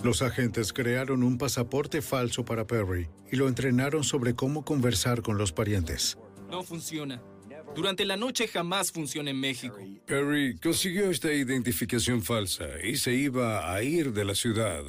Los 0.02 0.20
agentes 0.20 0.72
crearon 0.72 1.22
un 1.22 1.38
pasaporte 1.38 2.02
falso 2.02 2.44
para 2.44 2.66
Perry 2.66 3.08
y 3.30 3.36
lo 3.36 3.46
entrenaron 3.46 4.02
sobre 4.02 4.34
cómo 4.34 4.64
conversar 4.64 5.22
con 5.22 5.38
los 5.38 5.52
parientes. 5.52 6.18
No 6.50 6.64
funciona. 6.64 7.22
Durante 7.74 8.04
la 8.04 8.16
noche 8.16 8.48
jamás 8.48 8.92
funciona 8.92 9.30
en 9.30 9.40
México. 9.40 9.78
Perry 10.06 10.58
consiguió 10.58 11.10
esta 11.10 11.32
identificación 11.32 12.22
falsa 12.22 12.66
y 12.82 12.96
se 12.96 13.14
iba 13.14 13.72
a 13.72 13.82
ir 13.82 14.12
de 14.12 14.24
la 14.24 14.34
ciudad. 14.34 14.84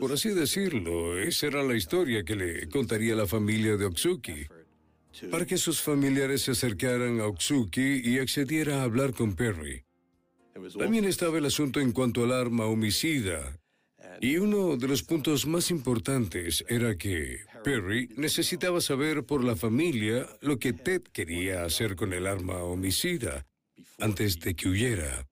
Por 0.00 0.12
así 0.12 0.30
decirlo, 0.30 1.18
esa 1.18 1.46
era 1.46 1.62
la 1.62 1.74
historia 1.74 2.24
que 2.24 2.34
le 2.34 2.68
contaría 2.68 3.14
la 3.14 3.26
familia 3.26 3.76
de 3.76 3.86
Otsuki. 3.86 4.46
Para 5.30 5.46
que 5.46 5.56
sus 5.56 5.80
familiares 5.80 6.42
se 6.42 6.50
acercaran 6.50 7.20
a 7.20 7.26
Otsuki 7.26 8.02
y 8.04 8.18
accediera 8.18 8.80
a 8.80 8.84
hablar 8.84 9.14
con 9.14 9.34
Perry. 9.34 9.82
También 10.78 11.04
estaba 11.04 11.38
el 11.38 11.46
asunto 11.46 11.80
en 11.80 11.92
cuanto 11.92 12.24
al 12.24 12.32
arma 12.32 12.66
homicida. 12.66 13.58
Y 14.20 14.36
uno 14.38 14.76
de 14.76 14.88
los 14.88 15.02
puntos 15.02 15.46
más 15.46 15.70
importantes 15.70 16.64
era 16.68 16.96
que 16.96 17.40
Perry 17.66 18.08
necesitaba 18.16 18.80
saber 18.80 19.26
por 19.26 19.42
la 19.42 19.56
familia 19.56 20.24
lo 20.40 20.56
que 20.56 20.72
Ted 20.72 21.02
quería 21.02 21.64
hacer 21.64 21.96
con 21.96 22.12
el 22.12 22.28
arma 22.28 22.58
homicida 22.58 23.44
antes 23.98 24.38
de 24.38 24.54
que 24.54 24.68
huyera. 24.68 25.26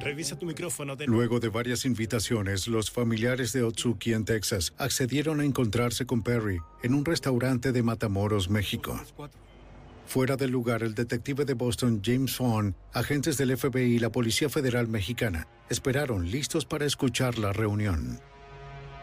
Revisa 0.00 0.36
tu 0.36 0.46
micrófono. 0.46 0.96
De... 0.96 1.06
Luego 1.06 1.38
de 1.38 1.48
varias 1.48 1.84
invitaciones, 1.84 2.66
los 2.66 2.90
familiares 2.90 3.52
de 3.52 3.62
Otsuki 3.62 4.14
en 4.14 4.24
Texas 4.24 4.74
accedieron 4.78 5.38
a 5.38 5.44
encontrarse 5.44 6.06
con 6.06 6.24
Perry 6.24 6.58
en 6.82 6.92
un 6.92 7.04
restaurante 7.04 7.70
de 7.70 7.84
Matamoros, 7.84 8.50
México. 8.50 9.00
Fuera 10.06 10.36
del 10.36 10.50
lugar, 10.50 10.82
el 10.82 10.96
detective 10.96 11.44
de 11.44 11.54
Boston, 11.54 12.02
James 12.04 12.34
Fawn, 12.34 12.74
agentes 12.92 13.36
del 13.36 13.56
FBI 13.56 13.94
y 13.94 13.98
la 14.00 14.10
Policía 14.10 14.48
Federal 14.48 14.88
Mexicana 14.88 15.46
esperaron 15.70 16.28
listos 16.28 16.66
para 16.66 16.84
escuchar 16.84 17.38
la 17.38 17.52
reunión. 17.52 18.18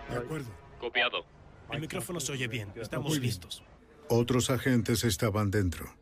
De 0.10 0.18
acuerdo. 0.18 0.50
Copiado. 0.82 1.39
El 1.72 1.82
micrófono 1.82 2.20
se 2.20 2.32
oye 2.32 2.48
bien. 2.48 2.72
Estamos 2.76 3.20
listos. 3.20 3.64
Otros 4.08 4.50
agentes 4.50 5.04
estaban 5.04 5.52
dentro. 5.52 5.94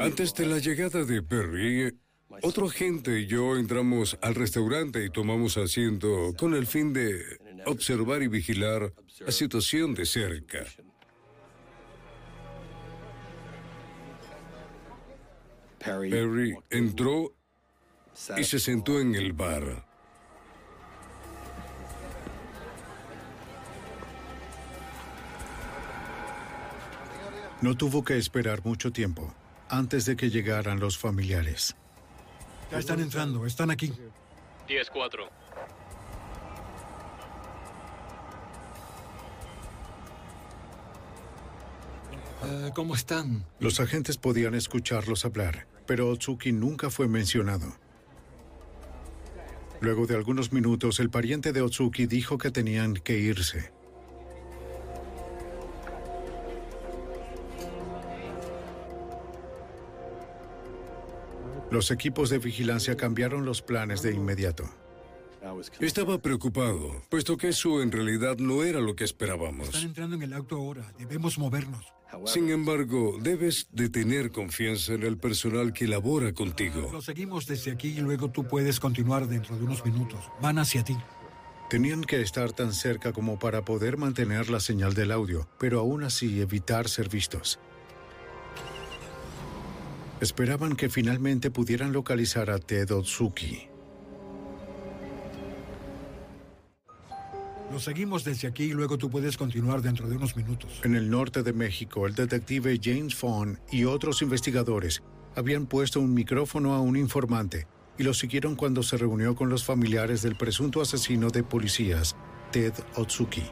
Antes 0.00 0.34
de 0.34 0.46
la 0.46 0.58
llegada 0.58 1.04
de 1.04 1.22
Perry, 1.22 1.96
otro 2.42 2.66
agente 2.66 3.20
y 3.20 3.26
yo 3.26 3.56
entramos 3.56 4.18
al 4.20 4.34
restaurante 4.34 5.04
y 5.04 5.10
tomamos 5.10 5.56
asiento 5.56 6.34
con 6.36 6.54
el 6.54 6.66
fin 6.66 6.92
de 6.92 7.22
observar 7.64 8.22
y 8.22 8.28
vigilar 8.28 8.92
la 9.20 9.32
situación 9.32 9.94
de 9.94 10.04
cerca. 10.04 10.64
Perry 15.78 16.54
entró 16.70 17.34
y 18.36 18.44
se 18.44 18.58
sentó 18.58 19.00
en 19.00 19.14
el 19.14 19.32
bar. 19.32 19.87
No 27.60 27.76
tuvo 27.76 28.04
que 28.04 28.16
esperar 28.16 28.64
mucho 28.64 28.92
tiempo 28.92 29.34
antes 29.68 30.04
de 30.04 30.16
que 30.16 30.30
llegaran 30.30 30.78
los 30.78 30.96
familiares. 30.96 31.74
Ya 32.70 32.78
están 32.78 33.00
entrando, 33.00 33.46
están 33.46 33.70
aquí. 33.70 33.92
10-4. 34.68 35.28
Uh, 42.40 42.72
¿Cómo 42.74 42.94
están? 42.94 43.44
Los 43.58 43.80
agentes 43.80 44.16
podían 44.16 44.54
escucharlos 44.54 45.24
hablar, 45.24 45.66
pero 45.86 46.08
Otsuki 46.08 46.52
nunca 46.52 46.90
fue 46.90 47.08
mencionado. 47.08 47.76
Luego 49.80 50.06
de 50.06 50.14
algunos 50.14 50.52
minutos, 50.52 51.00
el 51.00 51.10
pariente 51.10 51.52
de 51.52 51.62
Otsuki 51.62 52.06
dijo 52.06 52.38
que 52.38 52.50
tenían 52.50 52.94
que 52.94 53.18
irse. 53.18 53.72
Los 61.70 61.90
equipos 61.90 62.30
de 62.30 62.38
vigilancia 62.38 62.96
cambiaron 62.96 63.44
los 63.44 63.60
planes 63.60 64.02
de 64.02 64.14
inmediato. 64.14 64.64
Estaba 65.80 66.18
preocupado, 66.18 67.02
puesto 67.08 67.36
que 67.36 67.48
eso 67.48 67.82
en 67.82 67.92
realidad 67.92 68.38
no 68.38 68.64
era 68.64 68.80
lo 68.80 68.96
que 68.96 69.04
esperábamos. 69.04 69.68
Están 69.68 69.82
entrando 69.82 70.16
en 70.16 70.22
el 70.22 70.32
auto 70.32 70.56
ahora, 70.56 70.92
debemos 70.98 71.38
movernos. 71.38 71.84
Sin 72.24 72.48
embargo, 72.50 73.18
debes 73.20 73.68
de 73.70 73.90
tener 73.90 74.30
confianza 74.30 74.94
en 74.94 75.02
el 75.02 75.18
personal 75.18 75.72
que 75.74 75.86
labora 75.86 76.32
contigo. 76.32 76.88
Lo 76.90 77.02
seguimos 77.02 77.46
desde 77.46 77.70
aquí 77.70 77.88
y 77.88 78.00
luego 78.00 78.30
tú 78.30 78.44
puedes 78.44 78.80
continuar 78.80 79.28
dentro 79.28 79.56
de 79.56 79.64
unos 79.64 79.84
minutos. 79.84 80.20
Van 80.40 80.58
hacia 80.58 80.82
ti. 80.84 80.96
Tenían 81.68 82.02
que 82.02 82.22
estar 82.22 82.52
tan 82.52 82.72
cerca 82.72 83.12
como 83.12 83.38
para 83.38 83.62
poder 83.62 83.98
mantener 83.98 84.48
la 84.48 84.58
señal 84.58 84.94
del 84.94 85.12
audio, 85.12 85.46
pero 85.58 85.80
aún 85.80 86.02
así 86.02 86.40
evitar 86.40 86.88
ser 86.88 87.10
vistos. 87.10 87.60
Esperaban 90.20 90.74
que 90.74 90.88
finalmente 90.88 91.50
pudieran 91.50 91.92
localizar 91.92 92.50
a 92.50 92.58
Ted 92.58 92.90
Otsuki. 92.90 93.68
Lo 97.70 97.78
seguimos 97.78 98.24
desde 98.24 98.48
aquí 98.48 98.64
y 98.64 98.72
luego 98.72 98.98
tú 98.98 99.10
puedes 99.10 99.36
continuar 99.36 99.80
dentro 99.82 100.08
de 100.08 100.16
unos 100.16 100.36
minutos. 100.36 100.80
En 100.82 100.96
el 100.96 101.08
norte 101.08 101.42
de 101.42 101.52
México, 101.52 102.06
el 102.06 102.14
detective 102.14 102.80
James 102.82 103.14
Fawn 103.14 103.60
y 103.70 103.84
otros 103.84 104.22
investigadores 104.22 105.02
habían 105.36 105.66
puesto 105.66 106.00
un 106.00 106.14
micrófono 106.14 106.74
a 106.74 106.80
un 106.80 106.96
informante 106.96 107.68
y 107.96 108.02
lo 108.02 108.14
siguieron 108.14 108.56
cuando 108.56 108.82
se 108.82 108.96
reunió 108.96 109.36
con 109.36 109.50
los 109.50 109.64
familiares 109.64 110.22
del 110.22 110.36
presunto 110.36 110.80
asesino 110.80 111.30
de 111.30 111.44
policías, 111.44 112.16
Ted 112.50 112.72
Otsuki. 112.96 113.42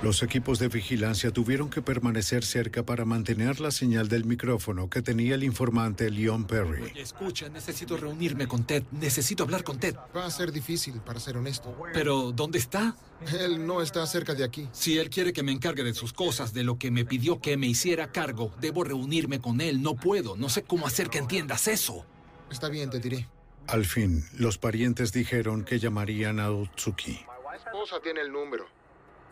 Los 0.00 0.22
equipos 0.22 0.60
de 0.60 0.68
vigilancia 0.68 1.32
tuvieron 1.32 1.70
que 1.70 1.82
permanecer 1.82 2.44
cerca 2.44 2.84
para 2.84 3.04
mantener 3.04 3.58
la 3.58 3.72
señal 3.72 4.08
del 4.08 4.24
micrófono 4.26 4.88
que 4.88 5.02
tenía 5.02 5.34
el 5.34 5.42
informante 5.42 6.08
Leon 6.08 6.46
Perry. 6.46 6.84
Oye, 6.84 7.02
escucha, 7.02 7.48
necesito 7.48 7.96
reunirme 7.96 8.46
con 8.46 8.62
Ted. 8.62 8.84
Necesito 8.92 9.42
hablar 9.42 9.64
con 9.64 9.80
Ted. 9.80 9.96
Va 10.16 10.24
a 10.24 10.30
ser 10.30 10.52
difícil, 10.52 11.00
para 11.00 11.18
ser 11.18 11.36
honesto. 11.36 11.76
Pero, 11.92 12.30
¿dónde 12.30 12.58
está? 12.58 12.94
Él 13.40 13.66
no 13.66 13.82
está 13.82 14.06
cerca 14.06 14.36
de 14.36 14.44
aquí. 14.44 14.68
Si 14.70 14.98
él 14.98 15.10
quiere 15.10 15.32
que 15.32 15.42
me 15.42 15.50
encargue 15.50 15.82
de 15.82 15.94
sus 15.94 16.12
cosas, 16.12 16.54
de 16.54 16.62
lo 16.62 16.78
que 16.78 16.92
me 16.92 17.04
pidió 17.04 17.40
que 17.40 17.56
me 17.56 17.66
hiciera 17.66 18.12
cargo, 18.12 18.54
debo 18.60 18.84
reunirme 18.84 19.40
con 19.40 19.60
él. 19.60 19.82
No 19.82 19.96
puedo. 19.96 20.36
No 20.36 20.48
sé 20.48 20.62
cómo 20.62 20.86
hacer 20.86 21.10
que 21.10 21.18
entiendas 21.18 21.66
eso. 21.66 22.06
Está 22.52 22.68
bien, 22.68 22.88
te 22.88 23.00
diré. 23.00 23.26
Al 23.66 23.84
fin, 23.84 24.24
los 24.38 24.58
parientes 24.58 25.12
dijeron 25.12 25.64
que 25.64 25.80
llamarían 25.80 26.38
a 26.38 26.52
Otsuki. 26.52 27.18
Mi 27.50 27.56
esposa 27.56 28.00
tiene 28.00 28.20
el 28.20 28.30
número. 28.30 28.77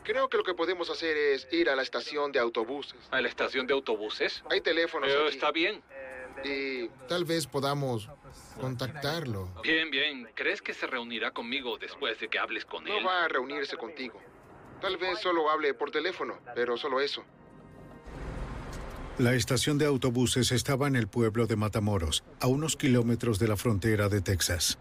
Creo 0.07 0.29
que 0.29 0.37
lo 0.37 0.45
que 0.45 0.55
podemos 0.55 0.89
hacer 0.89 1.17
es 1.17 1.49
ir 1.51 1.69
a 1.69 1.75
la 1.75 1.83
estación 1.83 2.31
de 2.31 2.39
autobuses. 2.39 2.95
¿A 3.11 3.21
la 3.21 3.29
estación 3.29 3.67
de 3.67 3.75
autobuses? 3.75 4.45
Hay 4.49 4.61
teléfonos 4.61 5.09
Pero 5.09 5.27
aquí. 5.27 5.35
está 5.35 5.51
bien. 5.51 5.83
Y 6.45 6.89
tal 7.09 7.25
vez 7.25 7.49
podamos 7.49 8.09
contactarlo. 8.61 9.51
Bien, 9.65 9.91
bien. 9.91 10.29
¿Crees 10.35 10.63
que 10.63 10.75
se 10.75 10.87
reunirá 10.87 11.33
conmigo 11.33 11.77
después 11.79 12.21
de 12.21 12.29
que 12.29 12.39
hables 12.39 12.65
con 12.65 12.87
él? 12.87 12.95
No 13.03 13.09
va 13.09 13.25
a 13.25 13.29
reunirse 13.29 13.77
contigo. 13.77 14.21
Tal 14.81 14.97
vez 14.97 15.19
solo 15.19 15.51
hable 15.51 15.75
por 15.75 15.91
teléfono, 15.91 16.39
pero 16.55 16.77
solo 16.77 17.01
eso. 17.01 17.25
La 19.19 19.35
estación 19.35 19.77
de 19.77 19.87
autobuses 19.87 20.53
estaba 20.53 20.87
en 20.87 20.95
el 20.95 21.09
pueblo 21.09 21.49
de 21.49 21.57
Matamoros, 21.57 22.23
a 22.39 22.47
unos 22.47 22.77
kilómetros 22.77 23.41
de 23.41 23.49
la 23.49 23.57
frontera 23.57 24.09
de 24.09 24.21
Texas. 24.21 24.79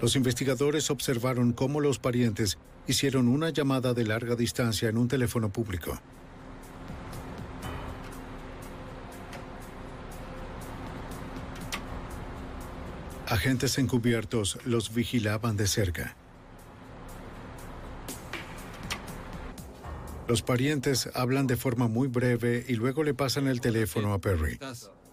Los 0.00 0.16
investigadores 0.16 0.90
observaron 0.90 1.52
cómo 1.52 1.80
los 1.80 1.98
parientes 1.98 2.58
hicieron 2.90 3.28
una 3.28 3.50
llamada 3.50 3.94
de 3.94 4.04
larga 4.04 4.34
distancia 4.34 4.88
en 4.88 4.98
un 4.98 5.08
teléfono 5.08 5.50
público. 5.50 5.98
Agentes 13.26 13.78
encubiertos 13.78 14.58
los 14.64 14.92
vigilaban 14.92 15.56
de 15.56 15.68
cerca. 15.68 16.16
Los 20.26 20.42
parientes 20.42 21.08
hablan 21.14 21.46
de 21.46 21.56
forma 21.56 21.88
muy 21.88 22.08
breve 22.08 22.64
y 22.68 22.74
luego 22.74 23.04
le 23.04 23.14
pasan 23.14 23.46
el 23.46 23.60
teléfono 23.60 24.12
a 24.12 24.20
Perry. 24.20 24.58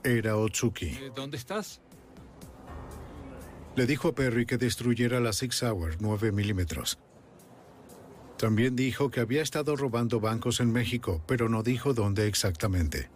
Era 0.03 0.35
Otsuki. 0.35 0.87
Eh, 0.87 1.11
¿Dónde 1.15 1.37
estás? 1.37 1.81
Le 3.75 3.85
dijo 3.85 4.09
a 4.09 4.15
Perry 4.15 4.47
que 4.47 4.57
destruyera 4.57 5.19
la 5.19 5.33
Six 5.33 5.61
Hour 5.61 5.97
9 5.99 6.31
milímetros. 6.31 6.97
También 8.37 8.75
dijo 8.75 9.09
que 9.09 9.19
había 9.19 9.41
estado 9.41 9.75
robando 9.75 10.19
bancos 10.19 10.59
en 10.59 10.71
México, 10.71 11.23
pero 11.27 11.49
no 11.49 11.63
dijo 11.63 11.93
dónde 11.93 12.27
exactamente. 12.27 13.09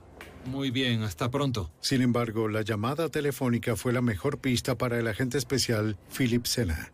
Muy 0.46 0.72
bien, 0.72 1.04
hasta 1.04 1.30
pronto. 1.30 1.72
Sin 1.82 2.02
embargo, 2.02 2.48
la 2.48 2.64
llamada 2.64 3.10
telefónica 3.10 3.76
fue 3.76 3.94
la 3.94 4.02
mejor 4.02 4.40
pista 4.40 4.78
para 4.78 4.98
el 4.98 5.08
agente 5.08 5.38
especial 5.38 5.98
Philip 6.18 6.46
Sena. 6.46 6.92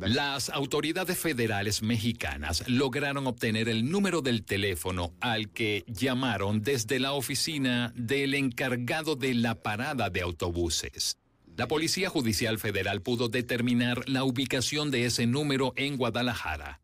Las 0.00 0.50
autoridades 0.50 1.18
federales 1.18 1.82
mexicanas 1.82 2.68
lograron 2.68 3.26
obtener 3.26 3.70
el 3.70 3.90
número 3.90 4.20
del 4.20 4.44
teléfono 4.44 5.14
al 5.20 5.48
que 5.50 5.84
llamaron 5.86 6.60
desde 6.60 7.00
la 7.00 7.12
oficina 7.12 7.94
del 7.96 8.34
encargado 8.34 9.16
de 9.16 9.32
la 9.32 9.62
parada 9.62 10.10
de 10.10 10.20
autobuses. 10.20 11.16
La 11.56 11.68
Policía 11.68 12.10
Judicial 12.10 12.58
Federal 12.58 13.00
pudo 13.00 13.30
determinar 13.30 14.06
la 14.10 14.24
ubicación 14.24 14.90
de 14.90 15.06
ese 15.06 15.26
número 15.26 15.72
en 15.76 15.96
Guadalajara. 15.96 16.80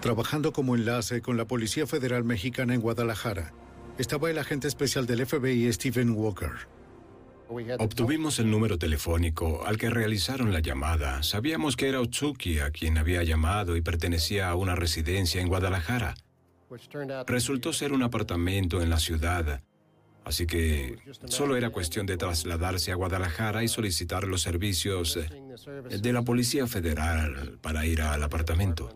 Trabajando 0.00 0.54
como 0.54 0.74
enlace 0.74 1.20
con 1.20 1.36
la 1.36 1.44
Policía 1.44 1.86
Federal 1.86 2.24
Mexicana 2.24 2.74
en 2.74 2.80
Guadalajara, 2.80 3.52
estaba 3.98 4.30
el 4.30 4.38
agente 4.38 4.66
especial 4.66 5.06
del 5.06 5.26
FBI 5.26 5.70
Stephen 5.74 6.12
Walker. 6.12 6.52
Obtuvimos 7.78 8.38
el 8.38 8.50
número 8.50 8.78
telefónico 8.78 9.62
al 9.66 9.76
que 9.76 9.90
realizaron 9.90 10.50
la 10.50 10.60
llamada. 10.60 11.22
Sabíamos 11.22 11.76
que 11.76 11.88
era 11.88 12.00
Otsuki 12.00 12.60
a 12.60 12.70
quien 12.70 12.96
había 12.96 13.22
llamado 13.24 13.76
y 13.76 13.82
pertenecía 13.82 14.48
a 14.48 14.54
una 14.54 14.74
residencia 14.74 15.42
en 15.42 15.48
Guadalajara. 15.48 16.14
Resultó 17.26 17.74
ser 17.74 17.92
un 17.92 18.04
apartamento 18.04 18.80
en 18.80 18.88
la 18.88 19.00
ciudad. 19.00 19.62
Así 20.24 20.46
que 20.46 20.98
solo 21.26 21.56
era 21.56 21.70
cuestión 21.70 22.06
de 22.06 22.16
trasladarse 22.16 22.92
a 22.92 22.94
Guadalajara 22.94 23.64
y 23.64 23.68
solicitar 23.68 24.24
los 24.24 24.42
servicios 24.42 25.16
eh, 25.16 25.28
de 25.98 26.12
la 26.12 26.22
Policía 26.22 26.66
Federal 26.66 27.58
para 27.60 27.86
ir 27.86 28.02
al 28.02 28.22
apartamento. 28.22 28.94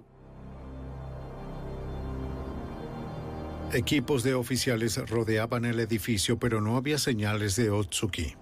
Equipos 3.72 4.22
de 4.22 4.34
oficiales 4.34 4.96
rodeaban 5.08 5.64
el 5.64 5.80
edificio, 5.80 6.38
pero 6.38 6.60
no 6.60 6.76
había 6.76 6.98
señales 6.98 7.56
de 7.56 7.70
Otsuki. 7.70 8.36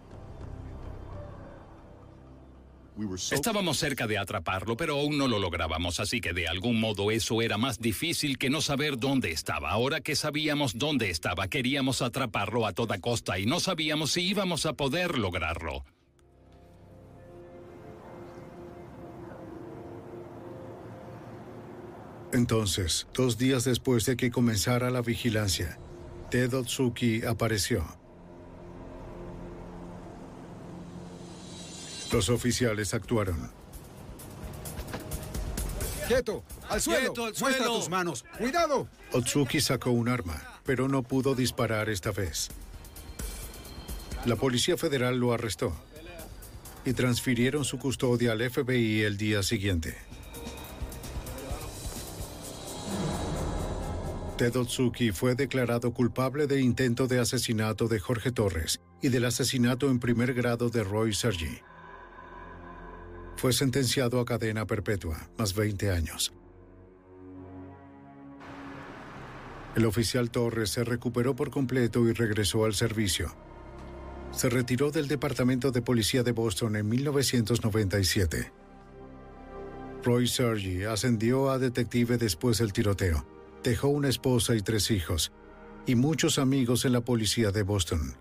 Estábamos 3.31 3.79
cerca 3.79 4.07
de 4.07 4.19
atraparlo, 4.19 4.77
pero 4.77 4.99
aún 4.99 5.17
no 5.17 5.27
lo 5.27 5.39
lográbamos, 5.39 5.99
así 5.99 6.21
que 6.21 6.35
de 6.35 6.47
algún 6.47 6.79
modo 6.79 7.11
eso 7.11 7.41
era 7.41 7.57
más 7.57 7.81
difícil 7.81 8.37
que 8.37 8.51
no 8.51 8.61
saber 8.61 8.99
dónde 8.99 9.31
estaba. 9.31 9.71
Ahora 9.71 10.03
que 10.03 10.15
sabíamos 10.15 10.77
dónde 10.77 11.09
estaba, 11.09 11.49
queríamos 11.49 12.03
atraparlo 12.03 12.67
a 12.67 12.73
toda 12.73 12.99
costa 12.99 13.39
y 13.39 13.47
no 13.47 13.61
sabíamos 13.61 14.13
si 14.13 14.23
íbamos 14.23 14.67
a 14.67 14.75
poder 14.75 15.19
lograrlo. 15.19 15.85
Entonces, 22.33 23.07
dos 23.15 23.37
días 23.37 23.65
después 23.65 24.07
de 24.07 24.17
que 24.17 24.31
comenzara 24.31 24.91
la 24.91 25.03
vigilancia, 25.03 25.79
Ted 26.31 26.55
Otsuki 26.55 27.25
apareció. 27.25 28.02
Los 32.13 32.29
oficiales 32.29 32.93
actuaron. 32.93 33.51
¡Quieto! 36.07 36.45
¡Al 36.69 36.81
suelo! 36.81 37.13
¡Quieto, 37.15 37.25
al 37.25 37.35
¡Muestra 37.41 37.65
suelo! 37.65 37.77
tus 37.79 37.89
manos! 37.89 38.25
¡Cuidado! 38.37 38.89
Otsuki 39.13 39.61
sacó 39.61 39.91
un 39.93 40.09
arma, 40.09 40.43
pero 40.65 40.89
no 40.89 41.03
pudo 41.03 41.35
disparar 41.35 41.89
esta 41.89 42.11
vez. 42.11 42.51
La 44.27 44.37
Policía 44.37 44.77
Federal 44.77 45.17
lo 45.19 45.33
arrestó 45.33 45.75
y 46.85 46.93
transfirieron 46.93 47.65
su 47.65 47.79
custodia 47.79 48.33
al 48.33 48.51
FBI 48.51 49.03
el 49.03 49.17
día 49.17 49.43
siguiente. 49.43 49.97
Ted 54.37 54.57
Otsuki 54.57 55.13
fue 55.13 55.35
declarado 55.35 55.93
culpable 55.95 56.47
de 56.47 56.61
intento 56.61 57.07
de 57.07 57.21
asesinato 57.21 57.89
de 57.89 58.01
Jorge 58.01 58.33
Torres 58.33 58.81
y 59.01 59.09
del 59.09 59.25
asesinato 59.25 59.89
en 59.89 59.99
primer 59.99 60.35
grado 60.35 60.69
de 60.69 60.83
Roy 60.83 61.15
Sergi. 61.15 61.61
Fue 63.43 63.53
sentenciado 63.53 64.21
a 64.21 64.25
cadena 64.25 64.69
perpetua, 64.69 65.29
más 65.37 65.53
20 65.53 65.91
años. 65.91 66.33
El 69.75 69.85
oficial 69.85 70.31
Torres 70.31 70.71
se 70.71 70.85
recuperó 70.85 71.35
por 71.35 71.51
completo 71.51 72.09
y 72.09 72.13
regresó 72.13 72.67
al 72.67 72.75
servicio. 72.75 73.35
Se 74.31 74.49
retiró 74.49 74.93
del 74.93 75.09
Departamento 75.09 75.73
de 75.73 75.83
Policía 75.83 76.23
de 76.23 76.31
Boston 76.31 76.77
en 76.77 76.89
1997. 76.89 78.53
Roy 80.05 80.29
Sergi 80.29 80.85
ascendió 80.85 81.51
a 81.51 81.59
detective 81.59 82.19
después 82.19 82.59
del 82.59 82.73
tiroteo. 82.73 83.27
Dejó 83.65 83.89
una 83.89 84.09
esposa 84.09 84.55
y 84.55 84.61
tres 84.61 84.89
hijos, 84.93 85.33
y 85.85 85.97
muchos 85.97 86.39
amigos 86.39 86.85
en 86.85 86.93
la 86.93 87.01
policía 87.01 87.51
de 87.51 87.65
Boston. 87.65 88.15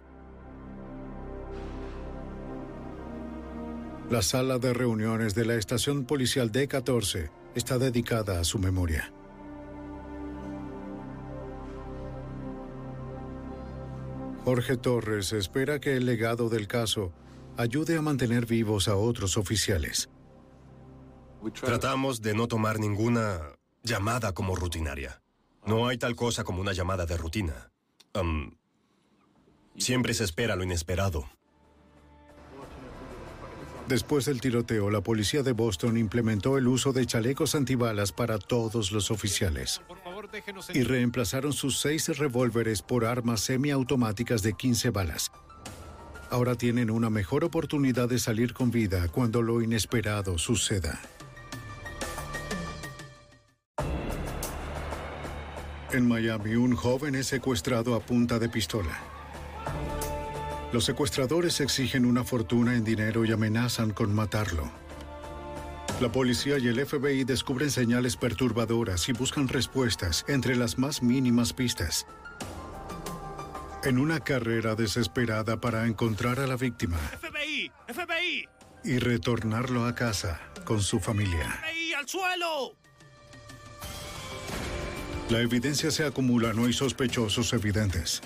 La 4.12 4.22
sala 4.22 4.59
de 4.59 4.74
reuniones 4.74 5.36
de 5.36 5.45
la 5.45 5.55
estación 5.55 6.03
policial 6.03 6.51
D14 6.51 7.32
está 7.55 7.78
dedicada 7.78 8.41
a 8.41 8.43
su 8.43 8.59
memoria. 8.59 9.14
Jorge 14.43 14.76
Torres 14.76 15.32
espera 15.32 15.80
que 15.80 15.95
el 15.95 16.05
legado 16.05 16.49
del 16.49 16.68
caso 16.68 17.14
ayude 17.55 17.95
a 17.95 18.01
mantener 18.01 18.45
vivos 18.45 18.89
a 18.89 18.97
otros 18.97 19.38
oficiales. 19.38 20.09
Tratamos 21.62 22.22
de 22.22 22.34
no 22.34 22.49
tomar 22.49 22.80
ninguna 22.80 23.39
llamada 23.82 24.34
como 24.34 24.57
rutinaria. 24.57 25.22
No 25.66 25.88
hay 25.88 25.97
tal 25.97 26.18
cosa 26.18 26.43
como 26.43 26.59
una 26.59 26.74
llamada 26.74 27.05
de 27.05 27.16
rutina. 27.16 27.72
Siempre 29.78 30.14
se 30.14 30.26
espera 30.26 30.57
lo 30.57 30.66
inesperado. 30.66 31.30
Después 33.88 34.26
del 34.26 34.40
tiroteo, 34.40 34.90
la 34.90 35.02
policía 35.02 35.44
de 35.44 35.52
Boston 35.52 35.98
implementó 35.98 36.58
el 36.58 36.68
uso 36.68 36.94
de 36.94 37.06
chalecos 37.06 37.56
antibalas 37.56 38.12
para 38.12 38.38
todos 38.38 38.92
los 38.92 39.12
oficiales 39.12 39.82
y 40.74 40.84
reemplazaron 40.84 41.54
sus 41.54 41.80
seis 41.80 42.08
revólveres 42.18 42.82
por 42.82 43.06
armas 43.06 43.42
semiautomáticas 43.42 44.44
de 44.44 44.54
15 44.54 44.90
balas. 44.92 45.32
Ahora 46.30 46.56
tienen 46.56 46.90
una 46.90 47.10
mejor 47.10 47.44
oportunidad 47.44 48.08
de 48.08 48.18
salir 48.18 48.54
con 48.54 48.72
vida 48.72 49.10
cuando 49.10 49.42
lo 49.42 49.62
inesperado 49.62 50.38
suceda. 50.38 51.02
En 55.92 56.08
Miami, 56.08 56.56
un 56.56 56.74
joven 56.74 57.16
es 57.16 57.28
secuestrado 57.28 57.96
a 57.96 58.00
punta 58.00 58.40
de 58.40 58.48
pistola. 58.48 58.98
Los 60.74 60.86
secuestradores 60.86 61.60
exigen 61.60 62.06
una 62.06 62.24
fortuna 62.24 62.76
en 62.76 62.86
dinero 62.86 63.26
y 63.26 63.32
amenazan 63.32 63.92
con 63.92 64.14
matarlo. 64.14 64.72
La 66.00 66.12
policía 66.12 66.58
y 66.58 66.68
el 66.68 66.86
FBI 66.86 67.26
descubren 67.26 67.70
señales 67.70 68.16
perturbadoras 68.16 69.08
y 69.10 69.12
buscan 69.12 69.50
respuestas 69.50 70.24
entre 70.30 70.56
las 70.56 70.78
más 70.78 71.04
mínimas 71.04 71.52
pistas. 71.52 72.08
En 73.84 73.98
una 74.00 74.22
carrera 74.22 74.76
desesperada 74.76 75.60
para 75.60 75.86
encontrar 75.88 76.40
a 76.40 76.48
la 76.48 76.56
víctima 76.56 76.98
FBI, 76.98 77.72
FBI, 77.88 78.48
y 78.86 79.00
retornarlo 79.00 79.86
a 79.86 79.94
casa 79.94 80.40
con 80.64 80.82
su 80.82 81.00
familia. 81.00 81.60
FBI 81.62 81.94
al 81.94 82.08
suelo. 82.08 82.76
La 85.30 85.40
evidencia 85.40 85.92
se 85.92 86.06
acumula, 86.06 86.54
no 86.54 86.66
hay 86.66 86.74
sospechosos 86.74 87.54
evidentes. 87.54 88.22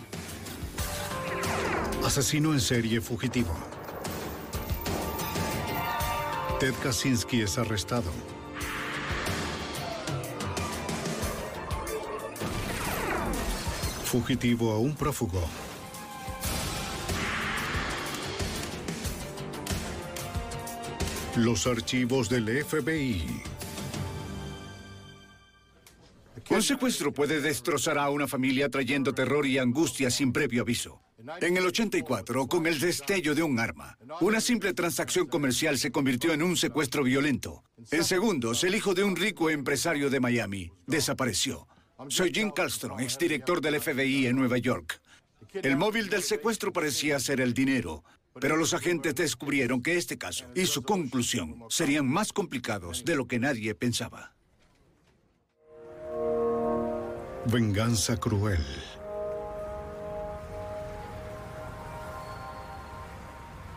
Asesino 2.06 2.54
en 2.54 2.62
serie 2.62 3.02
fugitivo. 3.02 3.52
Ted 6.60 6.76
Kaczynski 6.84 7.42
es 7.42 7.58
arrestado. 7.58 8.12
Fugitivo 14.04 14.72
a 14.72 14.78
un 14.78 14.96
prófugo. 14.96 15.42
Los 21.38 21.66
archivos 21.66 22.30
del 22.30 22.64
FBI. 22.64 23.26
Un 26.52 26.62
secuestro 26.62 27.12
puede 27.12 27.42
destrozar 27.42 27.98
a 27.98 28.12
una 28.12 28.28
familia 28.28 28.70
trayendo 28.70 29.12
terror 29.16 29.48
y 29.48 29.58
angustia 29.58 30.12
sin 30.12 30.32
previo 30.32 30.62
aviso. 30.62 31.05
En 31.42 31.58
el 31.58 31.66
84, 31.66 32.48
con 32.48 32.68
el 32.68 32.80
destello 32.80 33.34
de 33.34 33.42
un 33.42 33.60
arma, 33.60 33.98
una 34.22 34.40
simple 34.40 34.74
transacción 34.74 35.28
comercial 35.28 35.78
se 35.78 35.92
convirtió 35.92 36.34
en 36.34 36.44
un 36.44 36.56
secuestro 36.56 37.04
violento. 37.04 37.64
En 37.92 38.04
segundos, 38.04 38.64
el 38.64 38.76
hijo 38.76 38.94
de 38.94 39.04
un 39.04 39.16
rico 39.16 39.50
empresario 39.50 40.10
de 40.10 40.20
Miami 40.20 40.72
desapareció. 40.86 41.68
Soy 42.10 42.32
Jim 42.34 42.52
Carlstrom, 42.52 43.00
exdirector 43.00 43.62
del 43.62 43.82
FBI 43.82 44.28
en 44.28 44.36
Nueva 44.36 44.58
York. 44.58 45.02
El 45.54 45.78
móvil 45.78 46.10
del 46.10 46.22
secuestro 46.22 46.72
parecía 46.72 47.20
ser 47.20 47.42
el 47.42 47.54
dinero, 47.54 48.04
pero 48.40 48.58
los 48.58 48.74
agentes 48.74 49.16
descubrieron 49.16 49.82
que 49.82 49.98
este 49.98 50.18
caso 50.18 50.46
y 50.54 50.66
su 50.66 50.84
conclusión 50.84 51.64
serían 51.70 52.08
más 52.08 52.34
complicados 52.34 53.06
de 53.06 53.16
lo 53.16 53.28
que 53.28 53.40
nadie 53.40 53.74
pensaba. 53.74 54.36
Venganza 57.48 58.18
cruel. 58.18 58.66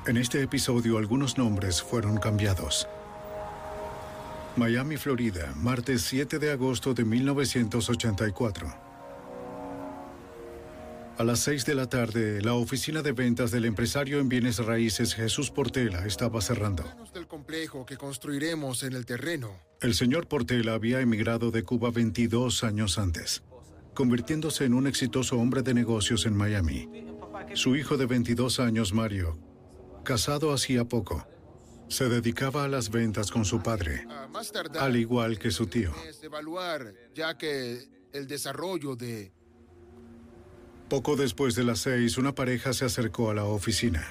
En 0.09 0.17
este 0.17 0.43
episodio 0.43 0.97
algunos 0.97 1.37
nombres 1.37 1.83
fueron 1.83 2.17
cambiados. 2.17 2.89
Miami, 4.57 4.97
Florida, 4.97 5.53
martes 5.55 6.01
7 6.01 6.39
de 6.39 6.51
agosto 6.51 6.95
de 6.95 7.05
1984. 7.05 8.75
A 11.19 11.25
las 11.25 11.41
6 11.41 11.67
de 11.67 11.75
la 11.75 11.91
tarde, 11.91 12.41
la 12.41 12.55
oficina 12.55 13.03
de 13.03 13.13
ventas 13.13 13.51
del 13.51 13.67
empresario 13.67 14.19
en 14.19 14.31
bienes 14.31 14.65
raíces 14.65 15.15
Jesús 15.15 15.51
Portela 15.51 16.07
estaba 16.07 16.41
cerrando. 16.41 16.85
del 17.13 17.27
complejo 17.27 17.85
que 17.85 17.99
construiremos 17.99 18.85
en 18.85 18.95
el 18.95 19.05
terreno. 19.05 19.61
El 19.83 19.93
señor 19.93 20.27
Portela 20.27 20.73
había 20.73 21.03
emigrado 21.03 21.51
de 21.51 21.65
Cuba 21.65 21.91
22 21.91 22.65
años 22.65 22.99
antes, 22.99 23.43
convirtiéndose 23.93 24.65
en 24.65 24.73
un 24.73 24.87
exitoso 24.87 25.37
hombre 25.37 25.61
de 25.61 25.75
negocios 25.75 26.25
en 26.25 26.35
Miami. 26.35 26.89
Su 27.53 27.77
hijo 27.77 27.99
de 27.99 28.07
22 28.07 28.59
años, 28.59 28.95
Mario, 28.95 29.39
casado 30.09 30.55
hacía 30.55 30.87
poco, 30.87 31.29
se 31.89 32.09
dedicaba 32.09 32.65
a 32.65 32.69
las 32.69 32.89
ventas 32.89 33.31
con 33.31 33.45
su 33.45 33.63
padre, 33.63 34.07
A 34.09 34.27
más 34.29 34.51
tardar, 34.51 34.83
al 34.83 34.97
igual 34.97 35.39
que 35.39 35.51
su 35.51 35.67
tío. 35.67 35.93
evaluar, 36.23 36.95
ya 37.15 37.37
que 37.37 37.87
el 38.15 38.27
desarrollo 38.27 38.97
de... 38.97 39.31
Poco 40.89 41.15
después 41.15 41.55
de 41.57 41.65
las 41.65 41.81
seis, 41.81 42.17
una 42.17 42.35
pareja 42.35 42.73
se 42.73 42.87
acercó 42.87 43.29
a 43.29 43.35
la 43.35 43.45
oficina. 43.45 44.03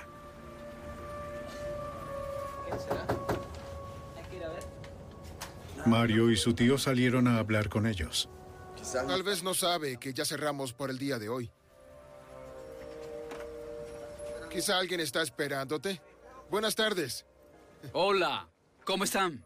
Mario 5.87 6.29
y 6.29 6.37
su 6.37 6.53
tío 6.53 6.77
salieron 6.77 7.27
a 7.27 7.39
hablar 7.39 7.69
con 7.69 7.87
ellos. 7.87 8.29
Tal 8.93 9.23
vez 9.23 9.41
no 9.41 9.55
sabe 9.55 9.97
que 9.97 10.13
ya 10.13 10.25
cerramos 10.25 10.73
por 10.73 10.91
el 10.91 10.99
día 10.99 11.17
de 11.17 11.29
hoy. 11.29 11.49
Quizá 14.49 14.77
alguien 14.77 14.99
está 14.99 15.21
esperándote. 15.21 16.01
Buenas 16.49 16.75
tardes. 16.75 17.25
Hola, 17.93 18.49
¿cómo 18.85 19.03
están? 19.03 19.43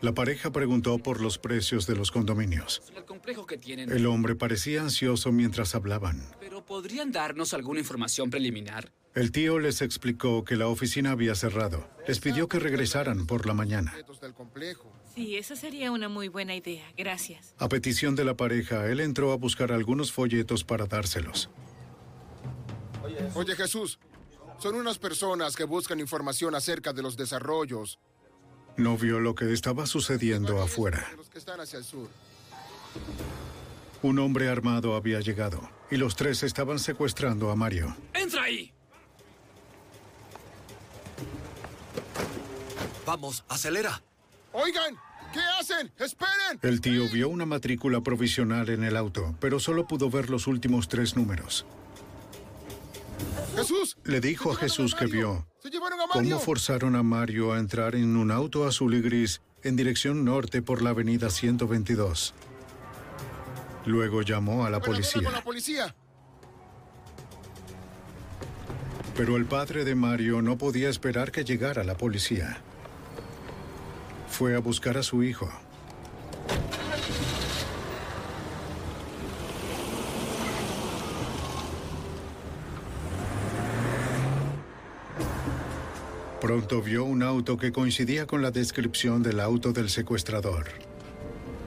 La 0.00 0.12
pareja 0.12 0.50
preguntó 0.50 0.98
por 0.98 1.20
los 1.20 1.38
precios 1.38 1.86
de 1.86 1.96
los 1.96 2.10
condominios. 2.10 2.82
El 2.94 3.04
complejo 3.04 3.46
que 3.46 3.56
tienen. 3.56 3.90
El 3.90 4.06
hombre 4.06 4.34
parecía 4.34 4.82
ansioso 4.82 5.32
mientras 5.32 5.74
hablaban. 5.74 6.22
Pero 6.40 6.64
¿podrían 6.64 7.10
darnos 7.10 7.54
alguna 7.54 7.80
información 7.80 8.30
preliminar? 8.30 8.92
El 9.14 9.30
tío 9.30 9.60
les 9.60 9.80
explicó 9.80 10.44
que 10.44 10.56
la 10.56 10.66
oficina 10.66 11.12
había 11.12 11.34
cerrado. 11.36 11.88
Les 12.08 12.18
pidió 12.18 12.48
que 12.48 12.58
regresaran 12.58 13.26
por 13.26 13.46
la 13.46 13.54
mañana. 13.54 13.94
Sí, 15.14 15.36
esa 15.36 15.54
sería 15.54 15.92
una 15.92 16.08
muy 16.08 16.28
buena 16.28 16.56
idea. 16.56 16.84
Gracias. 16.96 17.54
A 17.58 17.68
petición 17.68 18.16
de 18.16 18.24
la 18.24 18.36
pareja, 18.36 18.86
él 18.90 18.98
entró 19.00 19.32
a 19.32 19.36
buscar 19.36 19.70
algunos 19.70 20.12
folletos 20.12 20.64
para 20.64 20.86
dárselos. 20.86 21.48
Oye 23.34 23.56
Jesús, 23.56 23.98
son 24.58 24.74
unas 24.76 24.98
personas 24.98 25.56
que 25.56 25.64
buscan 25.64 26.00
información 26.00 26.54
acerca 26.54 26.92
de 26.92 27.02
los 27.02 27.16
desarrollos 27.16 27.98
No 28.76 28.96
vio 28.96 29.20
lo 29.20 29.34
que 29.34 29.52
estaba 29.52 29.86
sucediendo 29.86 30.60
afuera. 30.62 31.06
de 31.10 31.16
los 31.16 31.28
que 31.28 31.38
están 31.38 31.60
hacia 31.60 31.78
el 31.78 31.84
sur. 31.84 32.08
Un 34.02 34.18
hombre 34.18 34.48
armado 34.48 34.94
había 34.96 35.20
llegado 35.20 35.60
y 35.90 35.96
los 35.96 36.14
tres 36.16 36.42
estaban 36.42 36.78
secuestrando 36.78 37.50
a 37.50 37.56
Mario. 37.56 37.96
¡Entra 38.12 38.42
ahí! 38.44 38.72
Vamos, 43.06 43.44
acelera. 43.48 44.02
Oigan, 44.52 44.96
¿qué 45.32 45.40
hacen? 45.60 45.92
¡Esperen! 45.98 46.58
El 46.62 46.80
tío 46.80 47.08
vio 47.12 47.28
una 47.28 47.44
matrícula 47.46 48.00
provisional 48.00 48.68
en 48.70 48.84
el 48.84 48.96
auto, 48.96 49.34
pero 49.40 49.60
solo 49.60 49.86
pudo 49.86 50.08
ver 50.10 50.30
los 50.30 50.46
últimos 50.46 50.88
tres 50.88 51.16
números. 51.16 51.66
Jesús, 53.56 53.96
Le 54.04 54.20
dijo 54.20 54.52
a 54.52 54.56
Jesús 54.56 54.94
que 54.94 55.06
vio 55.06 55.46
se 55.62 55.70
llevaron 55.70 56.00
a 56.00 56.06
Mario. 56.06 56.30
cómo 56.36 56.38
forzaron 56.38 56.96
a 56.96 57.02
Mario 57.02 57.52
a 57.52 57.58
entrar 57.58 57.94
en 57.94 58.16
un 58.16 58.30
auto 58.30 58.66
azul 58.66 58.94
y 58.94 59.00
gris 59.00 59.40
en 59.62 59.76
dirección 59.76 60.24
norte 60.24 60.60
por 60.60 60.82
la 60.82 60.90
avenida 60.90 61.30
122. 61.30 62.34
Luego 63.86 64.22
llamó 64.22 64.66
a 64.66 64.70
la 64.70 64.80
policía. 64.80 65.30
pero 69.16 69.36
el 69.36 69.46
padre 69.46 69.84
de 69.84 69.94
Mario 69.94 70.42
no 70.42 70.58
podía 70.58 70.88
esperar 70.88 71.30
que 71.30 71.44
llegara 71.44 71.84
la 71.84 71.96
policía. 71.96 72.58
Fue 74.28 74.56
a 74.56 74.58
buscar 74.58 74.98
a 74.98 75.02
su 75.02 75.22
hijo. 75.22 75.48
Pronto 86.44 86.82
vio 86.82 87.06
un 87.06 87.22
auto 87.22 87.56
que 87.56 87.72
coincidía 87.72 88.26
con 88.26 88.42
la 88.42 88.50
descripción 88.50 89.22
del 89.22 89.40
auto 89.40 89.72
del 89.72 89.88
secuestrador. 89.88 90.66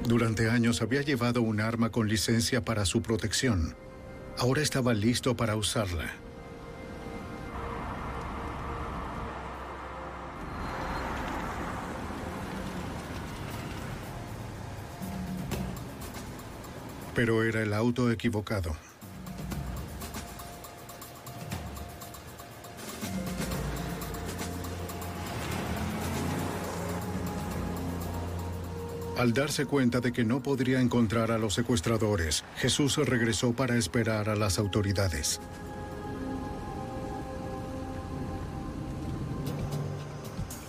Durante 0.08 0.52
años 0.52 0.84
había 0.84 1.02
llevado 1.02 1.42
un 1.42 1.62
arma 1.62 1.90
con 1.90 2.08
licencia 2.08 2.64
para 2.64 2.86
su 2.86 3.02
protección. 3.02 3.76
Ahora 4.38 4.62
estaba 4.62 4.94
listo 4.94 5.36
para 5.36 5.56
usarla. 5.56 6.14
Pero 17.16 17.44
era 17.44 17.64
el 17.64 17.74
auto 17.74 18.12
equivocado. 18.12 18.76
Al 29.18 29.34
darse 29.34 29.66
cuenta 29.66 30.00
de 30.00 30.14
que 30.14 30.24
no 30.24 30.44
podría 30.44 30.80
encontrar 30.80 31.32
a 31.32 31.40
los 31.40 31.56
secuestradores, 31.56 32.44
Jesús 32.58 32.98
regresó 32.98 33.52
para 33.52 33.76
esperar 33.76 34.30
a 34.30 34.36
las 34.36 34.60
autoridades. 34.60 35.42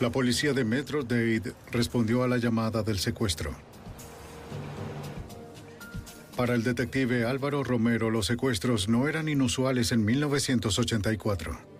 La 0.00 0.10
policía 0.10 0.54
de 0.54 0.64
Metro 0.64 1.02
Dade 1.02 1.52
respondió 1.70 2.22
a 2.22 2.28
la 2.28 2.38
llamada 2.38 2.82
del 2.82 2.98
secuestro. 2.98 3.54
Para 6.34 6.54
el 6.54 6.62
detective 6.62 7.26
Álvaro 7.26 7.64
Romero, 7.64 8.08
los 8.08 8.24
secuestros 8.24 8.88
no 8.88 9.08
eran 9.08 9.28
inusuales 9.28 9.92
en 9.92 10.06
1984. 10.06 11.77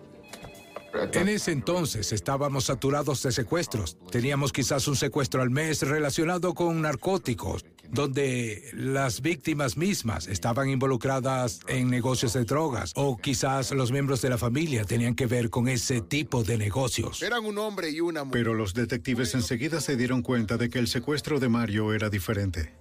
En 1.13 1.27
ese 1.27 1.51
entonces 1.51 2.11
estábamos 2.11 2.65
saturados 2.65 3.23
de 3.23 3.31
secuestros. 3.31 3.97
Teníamos 4.11 4.51
quizás 4.51 4.87
un 4.87 4.95
secuestro 4.95 5.41
al 5.41 5.49
mes 5.49 5.81
relacionado 5.81 6.53
con 6.53 6.81
narcóticos, 6.81 7.65
donde 7.89 8.69
las 8.73 9.21
víctimas 9.21 9.77
mismas 9.77 10.27
estaban 10.27 10.69
involucradas 10.69 11.59
en 11.67 11.89
negocios 11.89 12.33
de 12.33 12.45
drogas 12.45 12.93
o 12.95 13.17
quizás 13.17 13.71
los 13.71 13.91
miembros 13.91 14.21
de 14.21 14.29
la 14.29 14.37
familia 14.37 14.83
tenían 14.83 15.15
que 15.15 15.25
ver 15.25 15.49
con 15.49 15.67
ese 15.67 16.01
tipo 16.01 16.43
de 16.43 16.57
negocios. 16.57 17.21
Eran 17.21 17.45
un 17.45 17.57
hombre 17.57 17.89
y 17.89 18.01
una 18.01 18.23
mujer. 18.23 18.39
Pero 18.39 18.53
los 18.53 18.73
detectives 18.73 19.33
enseguida 19.33 19.81
se 19.81 19.95
dieron 19.95 20.21
cuenta 20.21 20.57
de 20.57 20.69
que 20.69 20.79
el 20.79 20.87
secuestro 20.87 21.39
de 21.39 21.49
Mario 21.49 21.93
era 21.93 22.09
diferente. 22.09 22.78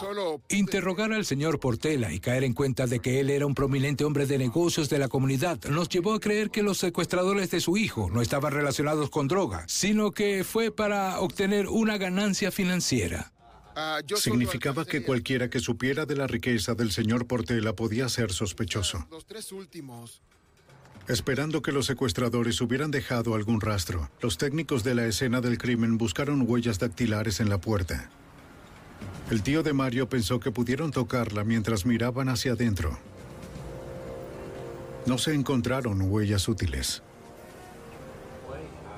Solo 0.00 0.40
Interrogar 0.48 1.12
al 1.12 1.26
señor 1.26 1.60
Portela 1.60 2.12
y 2.12 2.20
caer 2.20 2.44
en 2.44 2.54
cuenta 2.54 2.86
de 2.86 3.00
que 3.00 3.20
él 3.20 3.28
era 3.28 3.44
un 3.44 3.54
prominente 3.54 4.04
hombre 4.04 4.24
de 4.26 4.38
negocios 4.38 4.88
de 4.88 4.98
la 4.98 5.08
comunidad 5.08 5.58
nos 5.68 5.88
llevó 5.90 6.14
a 6.14 6.20
creer 6.20 6.50
que 6.50 6.62
los 6.62 6.78
secuestradores 6.78 7.50
de 7.50 7.60
su 7.60 7.76
hijo 7.76 8.08
no 8.10 8.22
estaban 8.22 8.52
relacionados 8.52 9.10
con 9.10 9.28
droga, 9.28 9.64
sino 9.68 10.10
que 10.12 10.42
fue 10.44 10.70
para 10.70 11.20
obtener 11.20 11.68
una 11.68 11.98
ganancia 11.98 12.50
financiera. 12.50 13.32
ah, 13.76 14.00
Significaba 14.16 14.84
que 14.86 15.02
cualquiera 15.02 15.50
que 15.50 15.60
supiera 15.60 16.06
de 16.06 16.16
la 16.16 16.26
riqueza 16.26 16.74
del 16.74 16.92
señor 16.92 17.26
Portela 17.26 17.74
podía 17.74 18.08
ser 18.08 18.32
sospechoso. 18.32 19.06
los 19.10 19.26
tres 19.26 19.52
últimos. 19.52 20.22
Esperando 21.08 21.60
que 21.60 21.72
los 21.72 21.86
secuestradores 21.86 22.60
hubieran 22.60 22.90
dejado 22.90 23.34
algún 23.34 23.60
rastro, 23.60 24.10
los 24.22 24.38
técnicos 24.38 24.84
de 24.84 24.94
la 24.94 25.06
escena 25.06 25.40
del 25.40 25.58
crimen 25.58 25.98
buscaron 25.98 26.44
huellas 26.48 26.78
dactilares 26.78 27.40
en 27.40 27.48
la 27.48 27.60
puerta. 27.60 28.10
El 29.30 29.42
tío 29.42 29.62
de 29.62 29.72
Mario 29.72 30.08
pensó 30.08 30.40
que 30.40 30.50
pudieron 30.50 30.90
tocarla 30.90 31.44
mientras 31.44 31.86
miraban 31.86 32.28
hacia 32.28 32.52
adentro. 32.52 32.98
No 35.06 35.18
se 35.18 35.34
encontraron 35.34 36.02
huellas 36.02 36.48
útiles. 36.48 37.02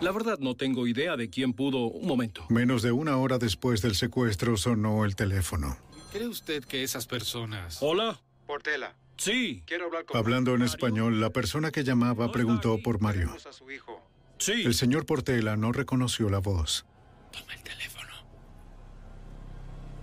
La 0.00 0.10
verdad 0.10 0.38
no 0.40 0.56
tengo 0.56 0.86
idea 0.86 1.16
de 1.16 1.30
quién 1.30 1.52
pudo... 1.52 1.84
Un 1.86 2.08
momento. 2.08 2.44
Menos 2.48 2.82
de 2.82 2.90
una 2.90 3.16
hora 3.18 3.38
después 3.38 3.82
del 3.82 3.94
secuestro 3.94 4.56
sonó 4.56 5.04
el 5.04 5.14
teléfono. 5.14 5.76
¿Cree 6.12 6.26
usted 6.26 6.64
que 6.64 6.82
esas 6.82 7.06
personas... 7.06 7.78
Hola. 7.80 8.20
Portela. 8.46 8.96
Sí. 9.16 9.62
Quiero 9.64 9.84
hablar 9.84 10.04
con... 10.04 10.16
Hablando 10.16 10.54
en 10.54 10.62
español, 10.62 11.20
la 11.20 11.30
persona 11.30 11.70
que 11.70 11.84
llamaba 11.84 12.32
preguntó 12.32 12.78
por 12.82 13.00
Mario. 13.00 13.30
a 13.48 13.52
su 13.52 13.70
hijo. 13.70 14.02
Sí. 14.38 14.62
El 14.64 14.74
señor 14.74 15.06
Portela 15.06 15.56
no 15.56 15.70
reconoció 15.70 16.28
la 16.28 16.38
voz. 16.38 16.84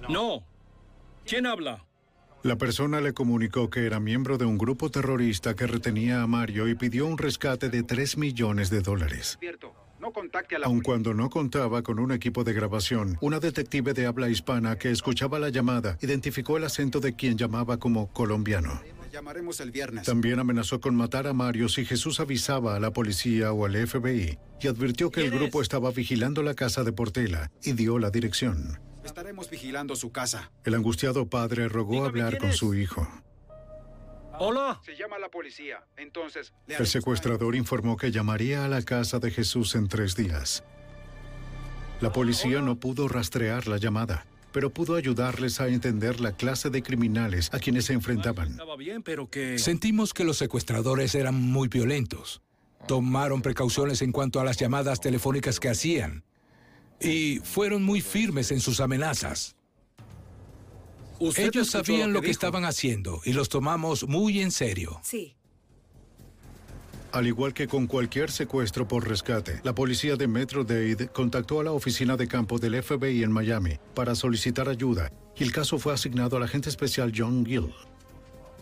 No. 0.10 0.44
¿Quién 1.26 1.46
habla? 1.46 1.86
La 2.42 2.58
persona 2.58 3.00
le 3.00 3.14
comunicó 3.14 3.70
que 3.70 3.86
era 3.86 4.00
miembro 4.00 4.38
de 4.38 4.46
un 4.46 4.58
grupo 4.58 4.90
terrorista 4.90 5.56
que 5.56 5.68
retenía 5.68 6.24
a 6.24 6.28
Mario 6.28 6.68
y 6.68 6.76
pidió 6.76 7.06
un 7.06 7.18
rescate 7.18 7.70
de 7.70 7.84
3 7.84 8.18
millones 8.18 8.70
de 8.70 8.82
dólares. 8.82 9.38
No 10.00 10.12
contacte 10.12 10.56
a 10.56 10.60
Aun 10.64 10.82
cuando 10.82 11.14
no 11.14 11.30
contaba 11.30 11.84
con 11.84 12.00
un 12.00 12.12
equipo 12.12 12.44
de 12.44 12.54
grabación, 12.54 13.18
una 13.22 13.40
detective 13.40 13.94
de 13.94 14.08
habla 14.08 14.30
hispana 14.30 14.78
que 14.78 14.90
escuchaba 14.90 15.38
la 15.38 15.50
llamada 15.50 15.98
identificó 16.02 16.58
el 16.58 16.64
acento 16.64 17.02
de 17.02 17.16
quien 17.16 17.38
llamaba 17.38 17.78
como 17.78 18.08
colombiano. 18.08 18.82
Llamaremos 19.12 19.60
el 19.60 19.72
viernes. 19.72 20.06
También 20.06 20.40
amenazó 20.40 20.80
con 20.80 20.96
matar 20.96 21.28
a 21.28 21.34
Mario 21.34 21.68
si 21.68 21.84
Jesús 21.84 22.20
avisaba 22.20 22.76
a 22.76 22.80
la 22.80 22.92
policía 22.92 23.52
o 23.52 23.66
al 23.66 23.76
FBI 23.76 24.40
y 24.62 24.68
advirtió 24.68 25.12
que 25.12 25.26
el 25.26 25.32
grupo 25.32 25.62
estaba 25.62 25.92
vigilando 25.92 26.42
la 26.42 26.54
casa 26.54 26.84
de 26.84 26.94
Portela 26.94 27.52
y 27.64 27.74
dio 27.74 28.00
la 28.00 28.12
dirección. 28.12 28.80
Estaremos 29.10 29.50
vigilando 29.50 29.96
su 29.96 30.12
casa. 30.12 30.52
El 30.64 30.76
angustiado 30.76 31.28
padre 31.28 31.68
rogó 31.68 32.06
hablar 32.06 32.38
con 32.38 32.54
su 32.54 32.76
hijo. 32.76 33.08
Hola. 34.38 34.80
Se 34.86 34.96
llama 34.96 35.18
la 35.18 35.30
policía. 35.30 35.84
Entonces, 35.98 36.54
le 36.68 36.76
El 36.76 36.86
secuestrador 36.86 37.56
informó 37.56 37.98
que 37.98 38.12
llamaría 38.12 38.66
a 38.66 38.68
la 38.68 38.84
casa 38.84 39.18
de 39.18 39.32
Jesús 39.32 39.74
en 39.74 39.88
tres 39.88 40.16
días. 40.16 40.64
La 42.02 42.12
policía 42.12 42.62
no 42.62 42.80
pudo 42.80 43.08
rastrear 43.08 43.68
la 43.68 43.78
llamada, 43.78 44.28
pero 44.52 44.70
pudo 44.70 44.96
ayudarles 44.96 45.60
a 45.60 45.68
entender 45.68 46.22
la 46.22 46.34
clase 46.34 46.70
de 46.70 46.84
criminales 46.84 47.50
a 47.52 47.58
quienes 47.58 47.86
se 47.86 47.94
enfrentaban. 47.94 48.52
Estaba 48.52 48.78
bien, 48.78 49.02
pero 49.02 49.28
que... 49.28 49.58
Sentimos 49.58 50.14
que 50.14 50.24
los 50.24 50.38
secuestradores 50.38 51.16
eran 51.16 51.34
muy 51.34 51.68
violentos. 51.68 52.44
Tomaron 52.88 53.42
precauciones 53.42 54.04
en 54.04 54.12
cuanto 54.12 54.40
a 54.40 54.44
las 54.44 54.58
llamadas 54.58 55.02
telefónicas 55.02 55.60
que 55.60 55.70
hacían. 55.70 56.24
Y 57.02 57.40
fueron 57.40 57.84
muy 57.84 58.02
firmes 58.02 58.52
en 58.52 58.60
sus 58.60 58.80
amenazas. 58.80 59.56
Ellos 61.36 61.70
sabían 61.70 62.14
lo 62.14 62.22
que, 62.22 62.30
estaban 62.30 62.64
haciendo 62.64 63.22
y 63.26 63.34
los 63.34 63.50
tomamos 63.50 64.08
muy 64.08 64.42
en 64.42 64.52
serio. 64.52 65.00
Sí. 65.04 65.36
Al 67.12 67.28
igual 67.28 67.54
que 67.54 67.68
con 67.68 67.88
cualquier 67.88 68.32
secuestro 68.32 68.88
por 68.88 69.08
rescate, 69.08 69.60
la 69.64 69.74
policía 69.74 70.16
de 70.16 70.28
Metro 70.28 70.64
Dade 70.64 71.08
contactó 71.08 71.60
a 71.60 71.64
la 71.64 71.72
oficina 71.72 72.16
de 72.16 72.28
campo 72.28 72.60
del 72.60 72.82
FBI 72.82 73.24
en 73.24 73.32
Miami 73.32 73.80
para 73.96 74.14
solicitar 74.14 74.70
ayuda 74.70 75.12
y 75.36 75.44
el 75.44 75.52
caso 75.52 75.80
fue 75.80 75.94
asignado 75.94 76.38
al 76.38 76.44
agente 76.44 76.70
especial 76.70 77.12
John 77.16 77.46
Gill. 77.46 77.74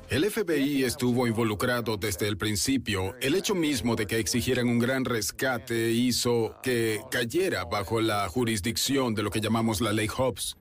El 0.09 0.23
FBI 0.23 0.85
estuvo 0.85 1.27
involucrado 1.27 1.97
desde 1.97 2.29
el 2.29 2.37
principio. 2.37 3.13
El 3.19 3.35
hecho 3.35 3.53
mismo 3.53 3.97
de 3.97 4.07
que 4.07 4.19
exigieran 4.19 4.69
un 4.69 4.79
gran 4.79 5.03
rescate 5.03 5.91
hizo 5.91 6.55
que 6.63 7.01
cayera 7.11 7.65
bajo 7.65 7.99
la 7.99 8.25
jurisdicción 8.29 9.15
de 9.15 9.23
lo 9.23 9.31
que 9.31 9.41
llamamos 9.41 9.81
la 9.81 9.91
ley 9.91 10.07
Hobbs. 10.07 10.55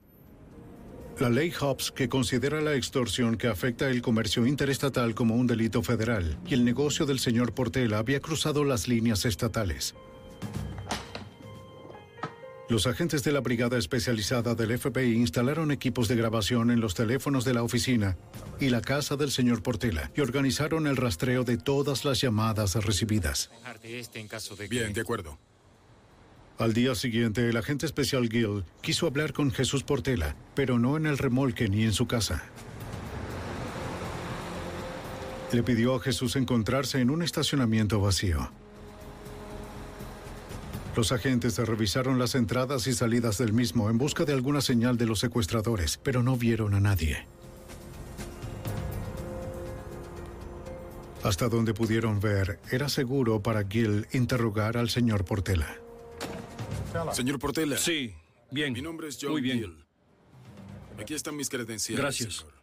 La 1.21 1.31
ley 1.31 1.53
Hobbs, 1.53 1.93
que 1.93 2.09
considera 2.09 2.61
la 2.61 2.75
extorsión 2.75 3.37
que 3.37 3.47
afecta 3.47 3.89
el 3.89 4.03
comercio 4.03 4.45
interestatal 4.49 5.15
como 5.15 5.37
un 5.37 5.47
delito 5.47 5.81
federal, 5.81 6.41
y 6.45 6.55
el 6.55 6.65
negocio 6.65 7.07
del 7.07 7.21
señor 7.21 7.55
Portela 7.55 7.99
había 7.99 8.19
cruzado 8.19 8.65
las 8.65 8.89
líneas 8.89 9.25
estatales. 9.25 9.95
Los 12.69 12.89
agentes 12.89 13.23
de 13.23 13.31
la 13.31 13.41
brigada 13.41 13.79
especializada 13.79 14.57
del 14.57 14.77
FBI 14.77 15.15
instalaron 15.15 15.71
equipos 15.71 16.09
de 16.09 16.17
grabación 16.17 16.73
en 16.73 16.81
los 16.81 16.95
teléfonos 16.95 17.45
de 17.45 17.55
la 17.55 17.63
oficina 17.63 18.17
y 18.59 18.71
la 18.71 18.81
casa 18.81 19.15
del 19.15 19.31
señor 19.31 19.63
Portela 19.63 20.11
y 20.17 20.21
organizaron 20.21 20.89
el 20.89 20.97
rastreo 20.97 21.45
de 21.45 21.59
todas 21.59 22.05
las 22.05 22.21
llamadas 22.21 22.75
recibidas. 22.85 23.51
Bien, 24.69 24.93
de 24.93 25.01
acuerdo. 25.01 25.39
Al 26.59 26.73
día 26.73 26.97
siguiente, 26.97 27.49
el 27.49 27.57
agente 27.57 27.87
especial 27.87 28.29
Gill 28.29 28.65
quiso 28.81 29.07
hablar 29.07 29.33
con 29.33 29.53
Jesús 29.53 29.85
Portela, 29.85 30.35
pero 30.57 30.81
no 30.81 30.97
en 30.97 31.07
el 31.07 31.19
remolque 31.19 31.69
ni 31.69 31.85
en 31.85 31.93
su 31.93 32.09
casa. 32.09 32.43
Le 35.53 35.63
pidió 35.63 35.95
a 35.95 36.01
Jesús 36.01 36.35
encontrarse 36.35 37.01
en 37.01 37.11
un 37.11 37.23
estacionamiento 37.23 38.01
vacío. 38.01 38.51
Los 40.97 41.13
agentes 41.13 41.59
revisaron 41.59 42.19
las 42.19 42.35
entradas 42.35 42.87
y 42.87 42.95
salidas 42.95 43.37
del 43.37 43.53
mismo 43.53 43.91
en 43.91 43.99
busca 43.99 44.25
de 44.25 44.33
alguna 44.33 44.63
señal 44.63 44.97
de 44.97 45.05
los 45.05 45.19
secuestradores, 45.19 45.99
pero 45.99 46.23
no 46.23 46.39
vieron 46.39 46.73
a 46.73 46.81
nadie. 46.81 47.27
Hasta 51.23 51.51
donde 51.51 51.75
pudieron 51.75 52.19
ver, 52.19 52.59
era 52.71 52.89
seguro 52.89 53.43
para 53.43 53.69
Gill 53.69 54.07
interrogar 54.13 54.79
al 54.79 54.89
señor 54.89 55.27
Portela. 55.27 55.77
Señor 57.13 57.39
Portela. 57.39 57.77
Sí, 57.77 58.15
bien. 58.51 58.73
Mi 58.73 58.81
nombre 58.81 59.09
es 59.09 59.19
John 59.21 59.33
Muy 59.33 59.43
bien. 59.43 59.59
Gill. 59.59 59.85
Aquí 60.99 61.13
están 61.13 61.37
mis 61.37 61.51
credenciales. 61.51 62.01
Gracias. 62.01 62.37
señor. 62.37 62.56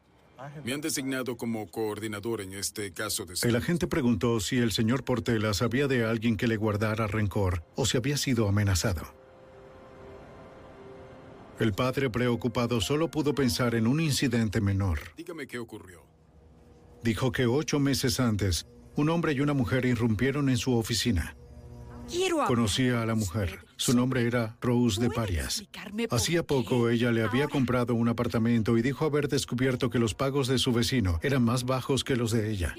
Me 0.64 0.74
han 0.74 0.82
designado 0.82 1.38
como 1.38 1.68
coordinador 1.70 2.42
en 2.42 2.54
este 2.54 2.92
caso 2.92 3.26
de... 3.26 3.36
El 3.44 3.56
agente 3.56 3.88
preguntó 3.88 4.40
si 4.40 4.58
el 4.58 4.72
señor 4.72 5.04
Portela 5.04 5.54
sabía 5.54 5.88
de 5.88 6.06
alguien 6.06 6.38
que 6.38 6.48
le 6.48 6.58
guardara 6.58 7.08
rencor 7.08 7.64
o 7.76 7.86
si 7.86 7.98
había 7.98 8.18
sido 8.18 8.48
amenazado. 8.48 9.04
El 11.60 11.74
padre 11.74 12.10
preocupado 12.10 12.82
solo 12.82 13.12
pudo 13.12 13.36
pensar 13.36 13.76
en 13.76 13.88
un 13.88 14.00
incidente 14.00 14.60
menor. 14.60 15.00
Dígame 15.16 15.48
qué 15.48 15.60
ocurrió. 15.60 16.04
Dijo 17.04 17.32
que 17.32 17.46
ocho 17.46 17.80
meses 17.80 18.20
antes, 18.20 18.66
un 18.96 19.10
hombre 19.10 19.34
y 19.34 19.42
una 19.42 19.54
mujer 19.54 19.86
irrumpieron 19.86 20.50
en 20.50 20.58
su 20.58 20.76
oficina. 20.76 21.36
Quiero 22.10 22.46
Conocía 22.46 23.02
a 23.02 23.06
la 23.06 23.16
mujer. 23.16 23.60
Su 23.76 23.94
nombre 23.96 24.26
era 24.26 24.56
Rose 24.62 25.02
de 25.02 25.10
Parias. 25.10 25.64
Hacía 26.10 26.44
poco 26.44 26.90
ella 26.90 27.12
le 27.12 27.24
había 27.24 27.48
comprado 27.48 27.96
un 27.96 28.08
apartamento 28.10 28.78
y 28.78 28.82
dijo 28.82 29.06
haber 29.06 29.28
descubierto 29.28 29.90
que 29.90 30.00
los 30.00 30.14
pagos 30.14 30.48
de 30.48 30.58
su 30.58 30.72
vecino 30.72 31.20
eran 31.22 31.44
más 31.44 31.64
bajos 31.64 32.04
que 32.04 32.16
los 32.16 32.32
de 32.32 32.52
ella. 32.52 32.76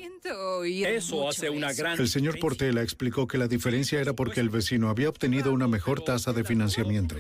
Eso 0.64 1.28
hace 1.28 1.50
una 1.50 1.72
gran... 1.72 2.00
El 2.00 2.08
señor 2.08 2.38
Portela 2.38 2.82
explicó 2.82 3.26
que 3.26 3.38
la 3.38 3.48
diferencia 3.48 4.00
era 4.00 4.14
porque 4.14 4.40
el 4.40 4.48
vecino 4.48 4.88
había 4.88 5.08
obtenido 5.08 5.52
una 5.52 5.68
mejor 5.68 6.02
tasa 6.02 6.32
de 6.32 6.44
financiamiento. 6.44 7.16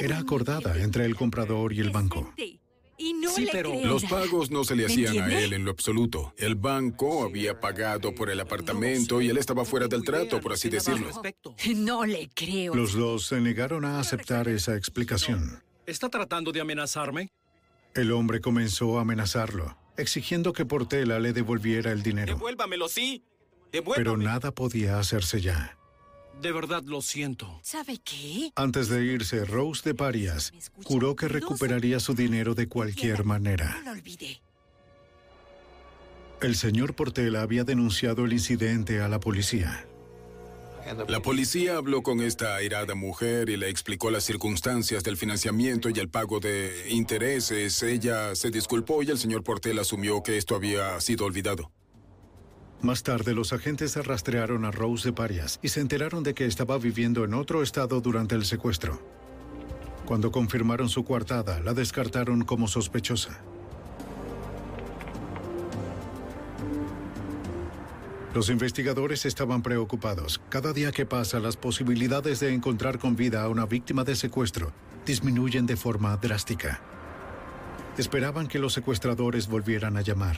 Era 0.00 0.18
acordada 0.18 0.80
entre 0.82 1.04
el 1.04 1.14
comprador 1.14 1.72
y 1.72 1.80
el 1.80 1.90
banco. 1.90 2.32
Y 2.98 3.12
no 3.12 3.30
Sí, 3.30 3.44
le 3.44 3.52
pero 3.52 3.70
creo 3.70 3.86
los 3.86 4.04
pagos 4.04 4.50
no 4.50 4.64
se 4.64 4.74
le 4.74 4.86
¿Me 4.86 4.92
hacían 4.92 5.20
a 5.20 5.40
él 5.40 5.52
en 5.52 5.64
lo 5.64 5.70
absoluto. 5.70 6.34
El 6.36 6.56
banco 6.56 7.24
había 7.24 7.60
pagado 7.60 8.12
por 8.12 8.28
el 8.28 8.40
apartamento 8.40 9.20
y 9.22 9.28
él 9.28 9.36
estaba 9.38 9.64
fuera 9.64 9.86
del 9.86 10.02
trato, 10.02 10.40
por 10.40 10.52
así 10.52 10.68
decirlo. 10.68 11.08
No 11.76 12.04
le 12.04 12.28
creo. 12.34 12.74
Los 12.74 12.94
dos 12.94 13.26
se 13.26 13.40
negaron 13.40 13.84
a 13.84 14.00
aceptar 14.00 14.48
esa 14.48 14.76
explicación. 14.76 15.62
¿Está 15.86 16.08
tratando 16.08 16.50
de 16.50 16.60
amenazarme? 16.60 17.30
El 17.94 18.12
hombre 18.12 18.40
comenzó 18.40 18.98
a 18.98 19.02
amenazarlo, 19.02 19.78
exigiendo 19.96 20.52
que 20.52 20.66
Portela 20.66 21.18
le 21.20 21.32
devolviera 21.32 21.92
el 21.92 22.02
dinero. 22.02 22.34
Devuélvamelo, 22.34 22.88
sí. 22.88 23.24
Pero 23.94 24.16
nada 24.16 24.52
podía 24.52 24.98
hacerse 24.98 25.40
ya. 25.40 25.77
De 26.40 26.52
verdad 26.52 26.82
lo 26.84 27.02
siento. 27.02 27.58
¿Sabe 27.62 27.98
qué? 28.04 28.52
Antes 28.54 28.88
de 28.88 29.04
irse, 29.04 29.44
Rose 29.44 29.82
de 29.84 29.94
Parias 29.94 30.52
juró 30.84 31.16
que 31.16 31.26
recuperaría 31.26 31.98
su 31.98 32.14
dinero 32.14 32.54
de 32.54 32.68
cualquier 32.68 33.24
manera. 33.24 33.76
No 33.78 33.86
lo 33.86 33.90
olvide. 33.92 34.40
El 36.40 36.54
señor 36.54 36.94
Portela 36.94 37.42
había 37.42 37.64
denunciado 37.64 38.24
el 38.24 38.32
incidente 38.32 39.00
a 39.00 39.08
la 39.08 39.18
policía. 39.18 39.84
La 41.08 41.20
policía 41.20 41.76
habló 41.76 42.02
con 42.02 42.20
esta 42.20 42.54
airada 42.54 42.94
mujer 42.94 43.50
y 43.50 43.56
le 43.56 43.68
explicó 43.68 44.10
las 44.10 44.24
circunstancias 44.24 45.02
del 45.02 45.16
financiamiento 45.16 45.90
y 45.90 45.98
el 45.98 46.08
pago 46.08 46.40
de 46.40 46.86
intereses. 46.88 47.82
Ella 47.82 48.34
se 48.34 48.50
disculpó 48.50 49.02
y 49.02 49.10
el 49.10 49.18
señor 49.18 49.42
Portel 49.42 49.78
asumió 49.80 50.22
que 50.22 50.38
esto 50.38 50.54
había 50.54 50.98
sido 51.00 51.26
olvidado. 51.26 51.70
Más 52.80 53.02
tarde, 53.02 53.34
los 53.34 53.52
agentes 53.52 53.96
rastrearon 53.96 54.64
a 54.64 54.70
Rose 54.70 55.08
de 55.08 55.12
Parias 55.12 55.58
y 55.62 55.68
se 55.68 55.80
enteraron 55.80 56.22
de 56.22 56.34
que 56.34 56.46
estaba 56.46 56.78
viviendo 56.78 57.24
en 57.24 57.34
otro 57.34 57.62
estado 57.62 58.00
durante 58.00 58.36
el 58.36 58.44
secuestro. 58.44 59.02
Cuando 60.06 60.30
confirmaron 60.30 60.88
su 60.88 61.04
coartada, 61.04 61.60
la 61.60 61.74
descartaron 61.74 62.42
como 62.42 62.68
sospechosa. 62.68 63.40
Los 68.32 68.48
investigadores 68.48 69.26
estaban 69.26 69.62
preocupados. 69.62 70.40
Cada 70.48 70.72
día 70.72 70.92
que 70.92 71.04
pasa, 71.04 71.40
las 71.40 71.56
posibilidades 71.56 72.38
de 72.38 72.54
encontrar 72.54 73.00
con 73.00 73.16
vida 73.16 73.42
a 73.42 73.48
una 73.48 73.66
víctima 73.66 74.04
de 74.04 74.14
secuestro 74.14 74.72
disminuyen 75.04 75.66
de 75.66 75.76
forma 75.76 76.16
drástica. 76.16 76.80
Esperaban 77.96 78.46
que 78.46 78.60
los 78.60 78.74
secuestradores 78.74 79.48
volvieran 79.48 79.96
a 79.96 80.02
llamar. 80.02 80.36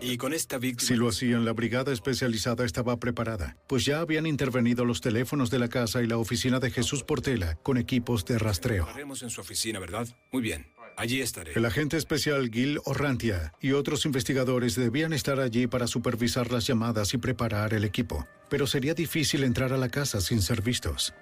Y 0.00 0.16
con 0.16 0.32
esta 0.32 0.58
víctima... 0.58 0.88
Si 0.88 0.94
lo 0.94 1.08
hacían, 1.08 1.44
la 1.44 1.52
brigada 1.52 1.92
especializada 1.92 2.64
estaba 2.64 2.98
preparada, 2.98 3.56
pues 3.66 3.84
ya 3.84 4.00
habían 4.00 4.26
intervenido 4.26 4.84
los 4.84 5.00
teléfonos 5.00 5.50
de 5.50 5.58
la 5.58 5.68
casa 5.68 6.02
y 6.02 6.06
la 6.06 6.18
oficina 6.18 6.60
de 6.60 6.70
Jesús 6.70 7.04
Portela 7.04 7.56
con 7.62 7.78
equipos 7.78 8.24
de 8.24 8.38
rastreo. 8.38 8.86
Estaremos 8.86 9.22
en 9.22 9.30
su 9.30 9.40
oficina, 9.40 9.78
¿verdad? 9.78 10.08
Muy 10.32 10.42
bien. 10.42 10.66
Allí 10.96 11.20
estaré. 11.20 11.52
El 11.54 11.64
agente 11.64 11.96
especial 11.96 12.50
Gil 12.50 12.80
Orrantia 12.84 13.52
y 13.60 13.70
otros 13.70 14.04
investigadores 14.04 14.74
debían 14.74 15.12
estar 15.12 15.38
allí 15.38 15.68
para 15.68 15.86
supervisar 15.86 16.50
las 16.50 16.66
llamadas 16.66 17.14
y 17.14 17.18
preparar 17.18 17.72
el 17.72 17.84
equipo, 17.84 18.26
pero 18.50 18.66
sería 18.66 18.94
difícil 18.94 19.44
entrar 19.44 19.72
a 19.72 19.76
la 19.76 19.90
casa 19.90 20.20
sin 20.20 20.42
ser 20.42 20.60
vistos. 20.60 21.14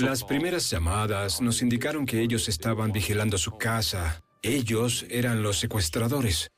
Las 0.00 0.24
primeras 0.24 0.70
llamadas 0.70 1.40
nos 1.40 1.60
indicaron 1.60 2.06
que 2.06 2.22
ellos 2.22 2.48
estaban 2.48 2.92
vigilando 2.92 3.36
su 3.36 3.58
casa. 3.58 4.22
Ellos 4.42 5.06
eran 5.08 5.42
los 5.42 5.58
secuestradores. 5.58 6.50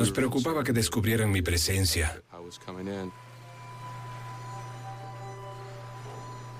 Nos 0.00 0.12
preocupaba 0.12 0.64
que 0.64 0.72
descubrieran 0.72 1.30
mi 1.30 1.42
presencia. 1.42 2.22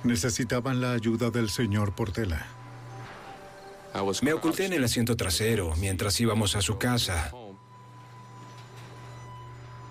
Necesitaban 0.04 0.82
la 0.82 0.92
ayuda 0.92 1.30
del 1.30 1.48
señor 1.48 1.94
Portela. 1.94 2.46
Me 4.20 4.34
oculté 4.34 4.66
en 4.66 4.74
el 4.74 4.84
asiento 4.84 5.16
trasero 5.16 5.74
mientras 5.76 6.20
íbamos 6.20 6.54
a 6.54 6.60
su 6.60 6.76
casa. 6.76 7.32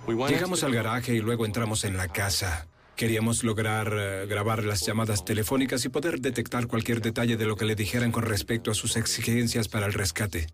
Llegamos 0.08 0.64
al 0.64 0.76
garaje 0.76 1.16
y 1.16 1.20
luego 1.20 1.48
entramos 1.48 1.84
en 1.86 1.98
la 1.98 2.08
casa. 2.08 2.68
Queríamos 2.96 3.44
lograr 3.44 3.92
eh, 3.98 4.26
grabar 4.28 4.64
las 4.64 4.86
llamadas 4.86 5.26
telefónicas 5.26 5.86
y 5.86 5.90
poder 5.90 6.20
detectar 6.20 6.68
cualquier 6.68 7.02
detalle 7.02 7.36
de 7.36 7.46
lo 7.46 7.56
que 7.56 7.66
le 7.66 7.74
dijeran 7.74 8.12
con 8.12 8.26
respecto 8.26 8.70
a 8.70 8.76
sus 8.76 8.96
exigencias 8.96 9.70
para 9.70 9.88
el 9.88 9.94
rescate. 9.94 10.48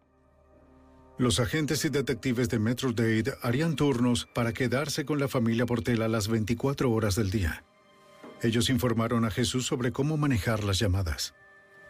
Los 1.17 1.39
agentes 1.39 1.85
y 1.85 1.89
detectives 1.89 2.49
de 2.49 2.59
Metro 2.59 2.91
Dade 2.91 3.37
harían 3.41 3.77
turnos 3.77 4.27
para 4.33 4.51
quedarse 4.51 5.05
con 5.05 5.17
la 5.17 5.29
familia 5.29 5.65
Portela 5.65 6.09
las 6.09 6.27
24 6.27 6.91
horas 6.91 7.15
del 7.15 7.31
día. 7.31 7.63
Ellos 8.41 8.69
informaron 8.69 9.23
a 9.23 9.31
Jesús 9.31 9.65
sobre 9.65 9.93
cómo 9.93 10.17
manejar 10.17 10.65
las 10.65 10.77
llamadas. 10.77 11.33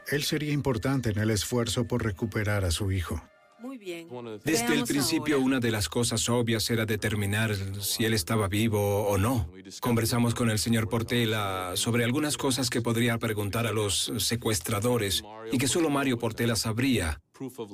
Él 0.08 0.24
sería 0.24 0.54
importante 0.54 1.10
en 1.10 1.18
el 1.18 1.32
esfuerzo 1.32 1.88
por 1.88 2.04
recuperar 2.04 2.66
a 2.66 2.72
su 2.72 2.92
hijo. 2.92 3.24
Muy 3.60 3.80
bien. 3.80 4.08
Desde 4.44 4.76
el 4.76 4.84
principio, 4.84 5.36
ahora. 5.38 5.46
una 5.46 5.60
de 5.60 5.72
las 5.72 5.90
cosas 5.90 6.30
obvias 6.30 6.70
era 6.70 6.86
determinar 6.86 7.56
si 7.82 8.06
él 8.06 8.14
estaba 8.14 8.48
vivo 8.48 9.08
o 9.08 9.18
no. 9.18 9.50
Conversamos 9.80 10.36
con 10.36 10.52
el 10.52 10.60
señor 10.60 10.88
Portela 10.88 11.72
sobre 11.74 12.04
algunas 12.04 12.38
cosas 12.38 12.70
que 12.70 12.82
podría 12.82 13.18
preguntar 13.18 13.66
a 13.66 13.72
los 13.72 14.14
secuestradores 14.20 15.24
y 15.52 15.58
que 15.58 15.68
solo 15.68 15.90
Mario 15.90 16.20
Portela 16.20 16.56
sabría. 16.56 17.22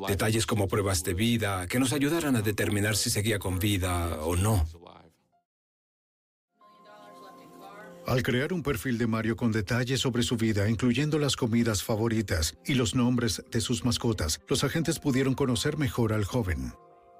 Detalles 0.07 0.45
como 0.45 0.67
pruebas 0.67 1.03
de 1.03 1.13
vida 1.13 1.67
que 1.67 1.79
nos 1.79 1.93
ayudaran 1.93 2.35
a 2.35 2.41
determinar 2.41 2.95
si 2.95 3.09
seguía 3.09 3.39
con 3.39 3.59
vida 3.59 4.19
o 4.21 4.35
no. 4.35 4.65
Al 8.07 8.23
crear 8.23 8.51
un 8.51 8.63
perfil 8.63 8.97
de 8.97 9.07
Mario 9.07 9.35
con 9.35 9.51
detalles 9.51 9.99
sobre 9.99 10.23
su 10.23 10.35
vida, 10.35 10.67
incluyendo 10.67 11.19
las 11.19 11.35
comidas 11.35 11.83
favoritas 11.83 12.57
y 12.65 12.73
los 12.73 12.95
nombres 12.95 13.43
de 13.51 13.61
sus 13.61 13.85
mascotas, 13.85 14.41
los 14.47 14.63
agentes 14.63 14.99
pudieron 14.99 15.35
conocer 15.35 15.77
mejor 15.77 16.11
al 16.11 16.25
joven. 16.25 16.73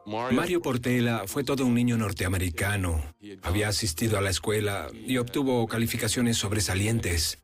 Mario 0.06 0.62
Portela 0.62 1.24
fue 1.28 1.44
todo 1.44 1.66
un 1.66 1.76
niño 1.76 1.98
norteamericano. 1.98 3.04
Había 3.44 3.68
asistido 3.68 4.18
a 4.18 4.22
la 4.22 4.32
escuela 4.32 4.88
y 4.94 5.18
obtuvo 5.18 5.68
calificaciones 5.68 6.38
sobresalientes. 6.38 7.41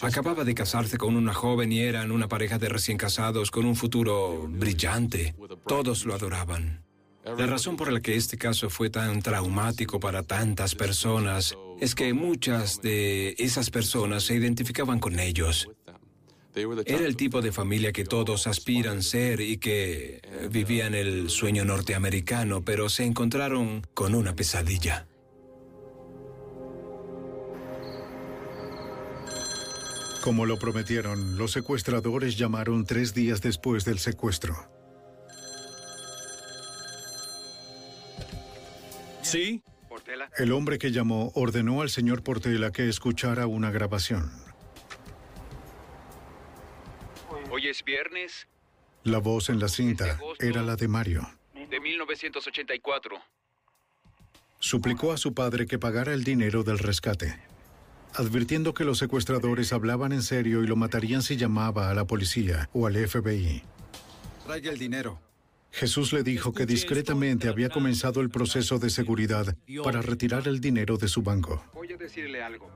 Acababa 0.00 0.44
de 0.44 0.54
casarse 0.54 0.96
con 0.96 1.16
una 1.16 1.34
joven 1.34 1.72
y 1.72 1.80
eran 1.80 2.10
una 2.10 2.28
pareja 2.28 2.58
de 2.58 2.68
recién 2.68 2.96
casados 2.96 3.50
con 3.50 3.66
un 3.66 3.76
futuro 3.76 4.46
brillante. 4.48 5.34
Todos 5.66 6.04
lo 6.06 6.14
adoraban. 6.14 6.84
La 7.36 7.46
razón 7.46 7.76
por 7.76 7.92
la 7.92 8.00
que 8.00 8.16
este 8.16 8.38
caso 8.38 8.70
fue 8.70 8.88
tan 8.88 9.20
traumático 9.20 10.00
para 10.00 10.22
tantas 10.22 10.74
personas 10.74 11.56
es 11.78 11.94
que 11.94 12.14
muchas 12.14 12.80
de 12.80 13.34
esas 13.38 13.70
personas 13.70 14.22
se 14.22 14.34
identificaban 14.34 14.98
con 14.98 15.20
ellos. 15.20 15.68
Era 16.86 17.04
el 17.04 17.16
tipo 17.16 17.40
de 17.42 17.52
familia 17.52 17.92
que 17.92 18.04
todos 18.04 18.46
aspiran 18.46 19.02
ser 19.02 19.40
y 19.40 19.58
que 19.58 20.20
eh, 20.22 20.48
vivían 20.50 20.94
el 20.94 21.30
sueño 21.30 21.64
norteamericano, 21.64 22.64
pero 22.64 22.88
se 22.88 23.04
encontraron 23.04 23.86
con 23.94 24.14
una 24.14 24.34
pesadilla. 24.34 25.06
Como 30.22 30.46
lo 30.46 30.58
prometieron, 30.58 31.38
los 31.38 31.52
secuestradores 31.52 32.36
llamaron 32.36 32.84
tres 32.84 33.14
días 33.14 33.40
después 33.40 33.84
del 33.84 33.98
secuestro. 33.98 34.54
¿Sí? 39.22 39.62
El 40.38 40.52
hombre 40.52 40.78
que 40.78 40.90
llamó 40.90 41.32
ordenó 41.34 41.82
al 41.82 41.90
señor 41.90 42.22
Portela 42.22 42.72
que 42.72 42.88
escuchara 42.88 43.46
una 43.46 43.70
grabación. 43.70 44.30
Hoy 47.50 47.68
es 47.68 47.84
viernes 47.84 48.46
La 49.04 49.18
voz 49.18 49.48
en 49.48 49.58
la 49.58 49.68
cinta 49.68 50.18
era 50.38 50.62
la 50.62 50.76
de 50.76 50.88
Mario. 50.88 51.28
de 51.54 51.80
1984. 51.80 53.16
Suplicó 54.60 55.12
a 55.12 55.16
su 55.16 55.34
padre 55.34 55.66
que 55.66 55.78
pagara 55.78 56.12
el 56.12 56.24
dinero 56.24 56.62
del 56.62 56.78
rescate, 56.78 57.38
advirtiendo 58.14 58.74
que 58.74 58.84
los 58.84 58.98
secuestradores 58.98 59.72
hablaban 59.72 60.12
en 60.12 60.22
serio 60.22 60.62
y 60.62 60.66
lo 60.66 60.76
matarían 60.76 61.22
si 61.22 61.36
llamaba 61.36 61.90
a 61.90 61.94
la 61.94 62.06
policía 62.06 62.68
o 62.72 62.86
al 62.86 62.96
FBI. 62.96 63.62
Traiga 64.46 64.70
el 64.70 64.78
dinero. 64.78 65.20
Jesús 65.70 66.12
le 66.12 66.22
dijo 66.22 66.52
que 66.52 66.66
discretamente 66.66 67.48
había 67.48 67.68
comenzado 67.68 68.20
el 68.20 68.30
proceso 68.30 68.78
de 68.78 68.90
seguridad 68.90 69.56
para 69.84 70.02
retirar 70.02 70.48
el 70.48 70.60
dinero 70.60 70.96
de 70.96 71.08
su 71.08 71.22
banco. 71.22 71.62
Voy 71.74 71.92
a 71.92 71.96
decirle 71.96 72.42
algo. 72.42 72.70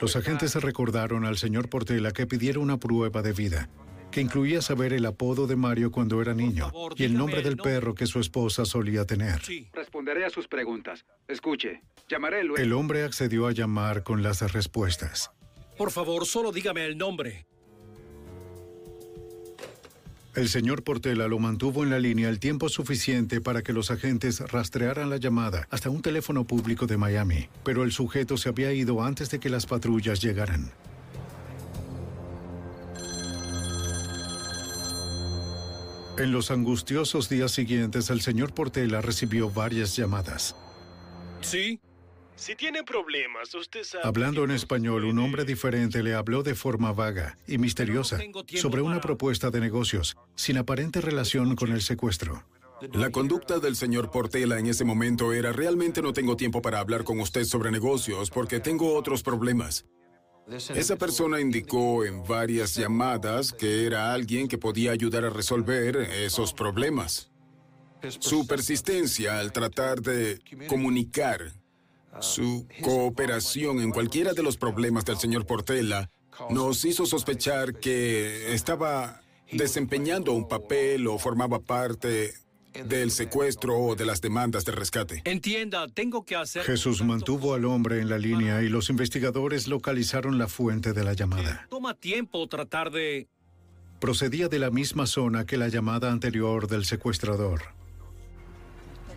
Los 0.00 0.16
agentes 0.16 0.54
recordaron 0.56 1.24
al 1.24 1.38
señor 1.38 1.68
Portela 1.68 2.12
que 2.12 2.26
pidiera 2.26 2.60
una 2.60 2.78
prueba 2.78 3.22
de 3.22 3.32
vida, 3.32 3.68
que 4.12 4.20
incluía 4.20 4.62
saber 4.62 4.92
el 4.92 5.04
apodo 5.06 5.48
de 5.48 5.56
Mario 5.56 5.90
cuando 5.90 6.22
era 6.22 6.34
niño 6.34 6.70
y 6.96 7.02
el 7.02 7.14
nombre 7.14 7.42
del 7.42 7.56
perro 7.56 7.96
que 7.96 8.06
su 8.06 8.20
esposa 8.20 8.64
solía 8.64 9.04
tener. 9.04 9.40
Respondió 9.40 9.72
responderé 9.74 10.24
a 10.24 10.30
sus 10.30 10.46
preguntas. 10.46 11.04
Escuche, 11.26 11.82
llamaré 12.08 12.44
luego. 12.44 12.62
El 12.62 12.72
hombre 12.72 13.02
accedió 13.02 13.48
a 13.48 13.52
llamar 13.52 14.04
con 14.04 14.22
las 14.22 14.40
respuestas. 14.52 15.32
Por 15.76 15.90
favor, 15.90 16.26
solo 16.26 16.52
dígame 16.52 16.84
el 16.84 16.96
nombre. 16.96 17.46
El 20.34 20.48
señor 20.48 20.82
Portela 20.82 21.28
lo 21.28 21.38
mantuvo 21.38 21.82
en 21.82 21.90
la 21.90 21.98
línea 21.98 22.30
el 22.30 22.38
tiempo 22.38 22.70
suficiente 22.70 23.42
para 23.42 23.62
que 23.62 23.74
los 23.74 23.90
agentes 23.90 24.40
rastrearan 24.40 25.10
la 25.10 25.18
llamada 25.18 25.66
hasta 25.70 25.90
un 25.90 26.00
teléfono 26.00 26.46
público 26.46 26.86
de 26.86 26.96
Miami, 26.96 27.48
pero 27.64 27.82
el 27.82 27.92
sujeto 27.92 28.38
se 28.38 28.48
había 28.48 28.72
ido 28.72 29.02
antes 29.02 29.30
de 29.30 29.40
que 29.40 29.50
las 29.50 29.66
patrullas 29.66 30.22
llegaran. 30.22 30.72
En 36.18 36.30
los 36.30 36.50
angustiosos 36.50 37.28
días 37.30 37.52
siguientes, 37.52 38.10
el 38.10 38.20
señor 38.20 38.52
Portela 38.52 39.00
recibió 39.00 39.50
varias 39.50 39.96
llamadas. 39.96 40.54
¿Sí? 41.40 41.80
Si 42.36 42.54
tiene 42.54 42.82
problemas, 42.82 43.54
usted 43.54 43.82
sabe... 43.82 44.04
Hablando 44.06 44.44
en 44.44 44.50
español, 44.50 45.04
un 45.04 45.18
hombre 45.18 45.44
diferente 45.44 46.02
le 46.02 46.14
habló 46.14 46.42
de 46.42 46.54
forma 46.54 46.92
vaga 46.92 47.38
y 47.46 47.56
misteriosa 47.56 48.18
sobre 48.56 48.82
una 48.82 49.00
propuesta 49.00 49.50
de 49.50 49.60
negocios, 49.60 50.16
sin 50.34 50.58
aparente 50.58 51.00
relación 51.00 51.56
con 51.56 51.72
el 51.72 51.80
secuestro. 51.80 52.44
La 52.92 53.10
conducta 53.10 53.58
del 53.58 53.76
señor 53.76 54.10
Portela 54.10 54.58
en 54.58 54.66
ese 54.66 54.84
momento 54.84 55.32
era 55.32 55.52
realmente 55.52 56.02
no 56.02 56.12
tengo 56.12 56.36
tiempo 56.36 56.60
para 56.60 56.80
hablar 56.80 57.04
con 57.04 57.20
usted 57.20 57.44
sobre 57.44 57.70
negocios 57.70 58.28
porque 58.30 58.60
tengo 58.60 58.94
otros 58.96 59.22
problemas. 59.22 59.86
Esa 60.52 60.96
persona 60.96 61.40
indicó 61.40 62.04
en 62.04 62.24
varias 62.24 62.74
llamadas 62.74 63.52
que 63.52 63.86
era 63.86 64.12
alguien 64.12 64.48
que 64.48 64.58
podía 64.58 64.92
ayudar 64.92 65.24
a 65.24 65.30
resolver 65.30 65.96
esos 65.96 66.52
problemas. 66.52 67.30
Su 68.18 68.46
persistencia 68.46 69.38
al 69.38 69.52
tratar 69.52 70.00
de 70.02 70.40
comunicar 70.68 71.52
su 72.20 72.66
cooperación 72.82 73.80
en 73.80 73.90
cualquiera 73.90 74.32
de 74.32 74.42
los 74.42 74.56
problemas 74.56 75.04
del 75.04 75.18
señor 75.18 75.46
Portela 75.46 76.10
nos 76.50 76.84
hizo 76.84 77.06
sospechar 77.06 77.74
que 77.74 78.52
estaba 78.52 79.22
desempeñando 79.50 80.32
un 80.32 80.48
papel 80.48 81.06
o 81.06 81.18
formaba 81.18 81.60
parte 81.60 82.34
del 82.72 83.10
secuestro 83.10 83.78
o 83.78 83.94
de 83.94 84.06
las 84.06 84.20
demandas 84.20 84.64
de 84.64 84.72
rescate. 84.72 85.22
Entienda, 85.24 85.88
tengo 85.88 86.24
que 86.24 86.36
hacer... 86.36 86.64
Jesús 86.64 87.02
mantuvo 87.02 87.54
al 87.54 87.64
hombre 87.64 88.00
en 88.00 88.08
la 88.08 88.18
línea 88.18 88.62
y 88.62 88.68
los 88.68 88.90
investigadores 88.90 89.68
localizaron 89.68 90.38
la 90.38 90.48
fuente 90.48 90.92
de 90.92 91.04
la 91.04 91.12
llamada. 91.12 91.66
Toma 91.70 91.94
tiempo 91.94 92.46
tratar 92.48 92.90
de... 92.90 93.28
Procedía 94.00 94.48
de 94.48 94.58
la 94.58 94.70
misma 94.70 95.06
zona 95.06 95.46
que 95.46 95.56
la 95.56 95.68
llamada 95.68 96.10
anterior 96.10 96.66
del 96.66 96.84
secuestrador. 96.84 97.62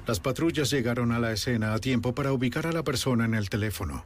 Las 0.05 0.19
patrullas 0.19 0.69
llegaron 0.69 1.11
a 1.11 1.19
la 1.19 1.31
escena 1.31 1.73
a 1.73 1.79
tiempo 1.79 2.13
para 2.13 2.31
ubicar 2.31 2.67
a 2.67 2.71
la 2.71 2.83
persona 2.83 3.25
en 3.25 3.33
el 3.33 3.49
teléfono. 3.49 4.03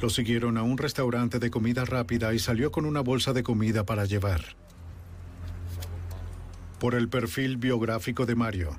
Lo 0.00 0.08
siguieron 0.08 0.56
a 0.56 0.62
un 0.62 0.78
restaurante 0.78 1.38
de 1.38 1.50
comida 1.50 1.84
rápida 1.84 2.32
y 2.32 2.38
salió 2.38 2.70
con 2.70 2.86
una 2.86 3.00
bolsa 3.00 3.32
de 3.32 3.42
comida 3.42 3.84
para 3.84 4.04
llevar. 4.04 4.56
Por 6.78 6.94
el 6.94 7.08
perfil 7.08 7.56
biográfico 7.56 8.24
de 8.24 8.36
Mario, 8.36 8.76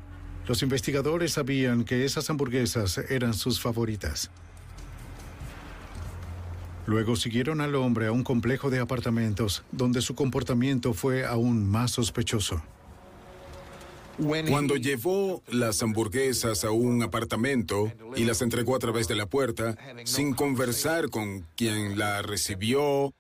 los 0.48 0.64
investigadores 0.64 1.34
sabían 1.34 1.84
que 1.84 2.06
esas 2.06 2.30
hamburguesas 2.30 2.98
eran 3.10 3.34
sus 3.34 3.60
favoritas. 3.60 4.32
Luego 6.86 7.16
siguieron 7.16 7.62
al 7.62 7.76
hombre 7.76 8.08
a 8.08 8.12
un 8.12 8.24
complejo 8.24 8.70
de 8.70 8.80
apartamentos 8.80 9.64
donde 9.72 10.02
su 10.02 10.16
comportamiento 10.16 10.94
fue 10.94 11.26
aún 11.26 11.70
más 11.70 11.92
sospechoso. 11.92 12.64
Cuando 14.50 14.76
llevó 14.76 15.44
las 15.48 15.82
hamburguesas 15.82 16.64
a 16.66 16.72
un 16.72 17.04
apartamento 17.04 17.92
y 18.16 18.26
las 18.26 18.42
entregó 18.42 18.76
a 18.76 18.80
través 18.80 19.08
de 19.08 19.16
la 19.16 19.28
puerta, 19.28 19.78
sin 20.04 20.34
conversar 20.34 21.10
con 21.10 21.46
quien 21.56 21.98
la 21.98 22.22
recibió, 22.22 23.14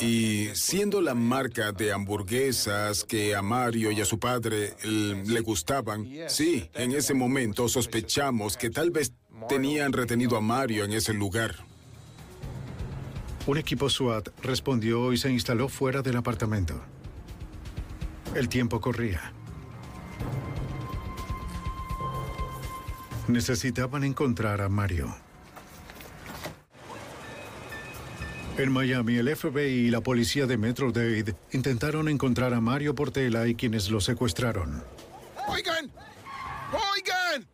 y 0.00 0.48
siendo 0.54 1.00
la 1.00 1.14
marca 1.14 1.72
de 1.72 1.92
hamburguesas 1.92 3.04
que 3.04 3.34
a 3.34 3.42
Mario 3.42 3.90
y 3.90 4.00
a 4.00 4.04
su 4.04 4.18
padre 4.18 4.74
le 4.82 5.40
gustaban, 5.40 6.08
sí, 6.28 6.68
en 6.74 6.92
ese 6.92 7.14
momento 7.14 7.68
sospechamos 7.68 8.56
que 8.56 8.70
tal 8.70 8.90
vez 8.90 9.12
tenían 9.48 9.92
retenido 9.92 10.36
a 10.36 10.40
Mario 10.40 10.84
en 10.84 10.92
ese 10.92 11.12
lugar. 11.14 11.56
Un 13.46 13.58
equipo 13.58 13.90
SWAT 13.90 14.28
respondió 14.42 15.12
y 15.12 15.18
se 15.18 15.30
instaló 15.30 15.68
fuera 15.68 16.00
del 16.00 16.16
apartamento. 16.16 16.80
El 18.34 18.48
tiempo 18.48 18.80
corría. 18.80 19.32
Necesitaban 23.28 24.04
encontrar 24.04 24.60
a 24.60 24.68
Mario. 24.68 25.23
En 28.56 28.70
Miami, 28.70 29.16
el 29.16 29.34
FBI 29.34 29.86
y 29.86 29.90
la 29.90 30.00
policía 30.00 30.46
de 30.46 30.56
Metro-Dade 30.56 31.34
intentaron 31.52 32.08
encontrar 32.08 32.54
a 32.54 32.60
Mario 32.60 32.94
Portela 32.94 33.48
y 33.48 33.56
quienes 33.56 33.90
lo 33.90 34.00
secuestraron. 34.00 34.84
¡Oigan! 35.48 35.90
¡Oigan! 36.72 37.46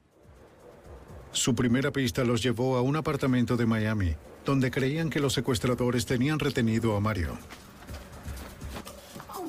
Su 1.33 1.55
primera 1.55 1.91
pista 1.91 2.23
los 2.23 2.43
llevó 2.43 2.77
a 2.77 2.83
un 2.83 2.97
apartamento 2.97 3.57
de 3.57 3.65
Miami, 3.65 4.15
donde 4.45 4.71
creían 4.71 5.09
que 5.09 5.21
los 5.21 5.33
secuestradores 5.33 6.05
tenían 6.05 6.39
retenido 6.39 6.95
a 6.95 7.01
Mario. 7.01 7.39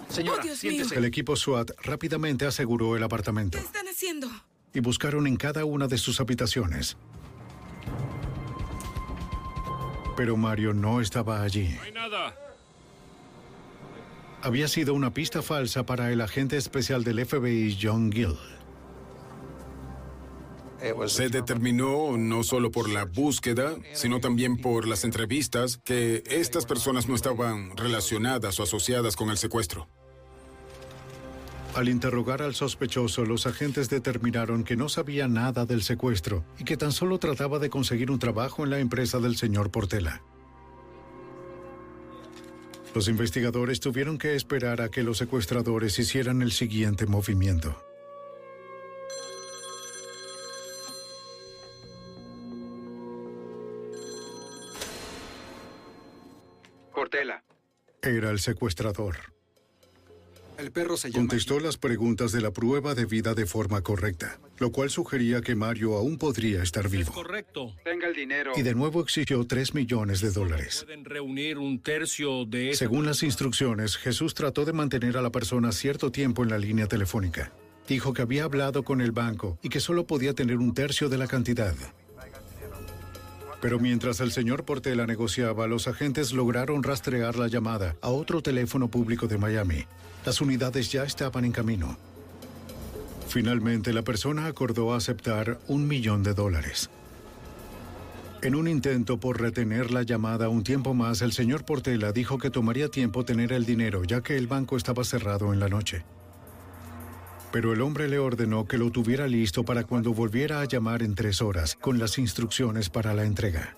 Señora, 0.08 0.44
siéntese. 0.56 0.96
El 0.96 1.06
equipo 1.06 1.36
SWAT 1.36 1.72
rápidamente 1.84 2.46
aseguró 2.46 2.96
el 2.96 3.04
apartamento 3.04 3.58
¿Qué 3.58 3.64
están 3.64 3.88
haciendo? 3.88 4.30
y 4.74 4.80
buscaron 4.80 5.28
en 5.28 5.36
cada 5.36 5.66
una 5.66 5.88
de 5.88 5.98
sus 5.98 6.22
habitaciones. 6.22 6.96
Pero 10.16 10.38
Mario 10.38 10.74
no 10.74 11.02
estaba 11.02 11.42
allí. 11.42 11.70
No 11.76 11.82
hay 11.84 11.92
nada. 11.92 12.36
Había 14.44 14.68
sido 14.68 14.94
una 14.94 15.14
pista 15.14 15.42
falsa 15.42 15.86
para 15.86 16.12
el 16.12 16.20
agente 16.20 16.58
especial 16.58 17.04
del 17.04 17.26
FBI, 17.26 17.78
John 17.80 18.12
Gill. 18.12 18.38
Se 21.06 21.30
determinó 21.30 22.18
no 22.18 22.44
solo 22.44 22.72
por 22.72 22.90
la 22.90 23.06
búsqueda, 23.06 23.76
sino 23.94 24.20
también 24.20 24.58
por 24.58 24.88
las 24.88 25.04
entrevistas 25.04 25.78
que 25.78 26.24
estas 26.26 26.66
personas 26.66 27.08
no 27.08 27.14
estaban 27.14 27.78
relacionadas 27.78 28.60
o 28.60 28.64
asociadas 28.64 29.16
con 29.16 29.30
el 29.30 29.38
secuestro. 29.38 29.88
Al 31.74 31.88
interrogar 31.88 32.42
al 32.42 32.54
sospechoso, 32.54 33.24
los 33.24 33.48
agentes 33.48 33.90
determinaron 33.90 34.66
que 34.66 34.76
no 34.76 34.90
sabía 34.90 35.30
nada 35.30 35.66
del 35.66 35.84
secuestro 35.84 36.44
y 36.60 36.66
que 36.66 36.76
tan 36.76 36.92
solo 36.92 37.18
trataba 37.18 37.60
de 37.60 37.70
conseguir 37.70 38.12
un 38.12 38.20
trabajo 38.20 38.66
en 38.66 38.72
la 38.72 38.80
empresa 38.80 39.20
del 39.20 39.38
señor 39.38 39.72
Portela. 39.72 40.22
Los 42.94 43.08
investigadores 43.08 43.80
tuvieron 43.80 44.18
que 44.18 44.36
esperar 44.36 44.82
a 44.82 44.90
que 44.90 45.02
los 45.02 45.18
secuestradores 45.18 45.98
hicieran 45.98 46.42
el 46.42 46.52
siguiente 46.52 47.06
movimiento. 47.06 47.82
Portela. 56.94 57.46
Era 58.02 58.30
el 58.30 58.40
secuestrador. 58.40 59.16
El 60.62 60.72
perro 60.72 60.96
se 60.96 61.10
llama... 61.10 61.22
Contestó 61.22 61.60
las 61.60 61.78
preguntas 61.78 62.32
de 62.32 62.40
la 62.40 62.52
prueba 62.52 62.94
de 62.94 63.06
vida 63.06 63.34
de 63.34 63.48
forma 63.48 63.82
correcta, 63.82 64.40
lo 64.60 64.72
cual 64.72 64.92
sugería 64.92 65.42
que 65.42 65.56
Mario 65.56 65.96
aún 65.96 66.20
podría 66.20 66.62
estar 66.62 66.88
vivo. 66.88 67.12
Correcto. 67.12 67.76
Tenga 67.84 68.08
el 68.08 68.14
dinero. 68.14 68.52
Y 68.56 68.62
de 68.62 68.76
nuevo 68.76 69.02
exigió 69.02 69.44
3 69.46 69.74
millones 69.74 70.22
de 70.22 70.30
dólares. 70.30 70.84
Pueden 70.86 71.04
reunir 71.04 71.58
un 71.58 71.80
tercio 71.82 72.46
de 72.46 72.70
esa 72.70 72.80
Según 72.86 73.08
las 73.08 73.24
instrucciones, 73.24 73.98
Jesús 73.98 74.36
trató 74.36 74.64
de 74.64 74.74
mantener 74.74 75.18
a 75.18 75.24
la 75.24 75.32
persona 75.32 75.72
cierto 75.72 76.12
tiempo 76.12 76.44
en 76.44 76.50
la 76.50 76.60
línea 76.60 76.86
telefónica. 76.86 77.52
Dijo 77.88 78.14
que 78.14 78.22
había 78.22 78.44
hablado 78.44 78.84
con 78.84 79.02
el 79.02 79.12
banco 79.12 79.58
y 79.64 79.70
que 79.70 79.80
solo 79.80 80.06
podía 80.06 80.36
tener 80.36 80.58
un 80.58 80.76
tercio 80.76 81.10
de 81.10 81.18
la 81.18 81.26
cantidad. 81.26 81.74
Pero 83.62 83.80
mientras 83.80 84.20
el 84.20 84.32
señor 84.32 84.64
Portela 84.64 85.08
negociaba, 85.08 85.66
los 85.66 85.88
agentes 85.88 86.34
lograron 86.34 86.84
rastrear 86.84 87.36
la 87.38 87.48
llamada 87.48 87.96
a 88.02 88.10
otro 88.10 88.44
teléfono 88.44 88.90
público 88.90 89.28
de 89.28 89.40
Miami. 89.40 89.86
Las 90.26 90.40
unidades 90.42 90.92
ya 90.92 91.04
estaban 91.04 91.46
en 91.46 91.52
camino. 91.52 91.98
Finalmente, 93.28 93.94
la 93.94 94.04
persona 94.04 94.46
acordó 94.46 94.94
aceptar 94.94 95.60
un 95.68 95.88
millón 95.88 96.22
de 96.22 96.34
dólares. 96.34 96.90
En 98.42 98.56
un 98.56 98.68
intento 98.68 99.20
por 99.20 99.40
retener 99.40 99.92
la 99.92 100.04
llamada 100.04 100.50
un 100.50 100.64
tiempo 100.64 100.94
más, 100.94 101.22
el 101.22 101.32
señor 101.32 101.64
Portela 101.64 102.12
dijo 102.12 102.40
que 102.40 102.50
tomaría 102.50 102.90
tiempo 102.90 103.24
tener 103.24 103.54
el 103.54 103.66
dinero, 103.66 104.04
ya 104.04 104.22
que 104.22 104.36
el 104.36 104.48
banco 104.48 104.78
estaba 104.78 105.04
cerrado 105.04 105.54
en 105.54 105.60
la 105.60 105.70
noche. 105.70 106.04
Pero 107.52 107.72
el 107.72 107.82
hombre 107.82 108.08
le 108.08 108.18
ordenó 108.18 108.66
que 108.66 108.78
lo 108.78 108.92
tuviera 108.92 109.28
listo 109.28 109.64
para 109.64 109.84
cuando 109.84 110.14
volviera 110.14 110.62
a 110.62 110.66
llamar 110.66 111.04
en 111.04 111.16
tres 111.16 111.42
horas, 111.42 111.76
con 111.80 112.00
las 112.00 112.18
instrucciones 112.18 112.90
para 112.90 113.14
la 113.14 113.26
entrega. 113.26 113.76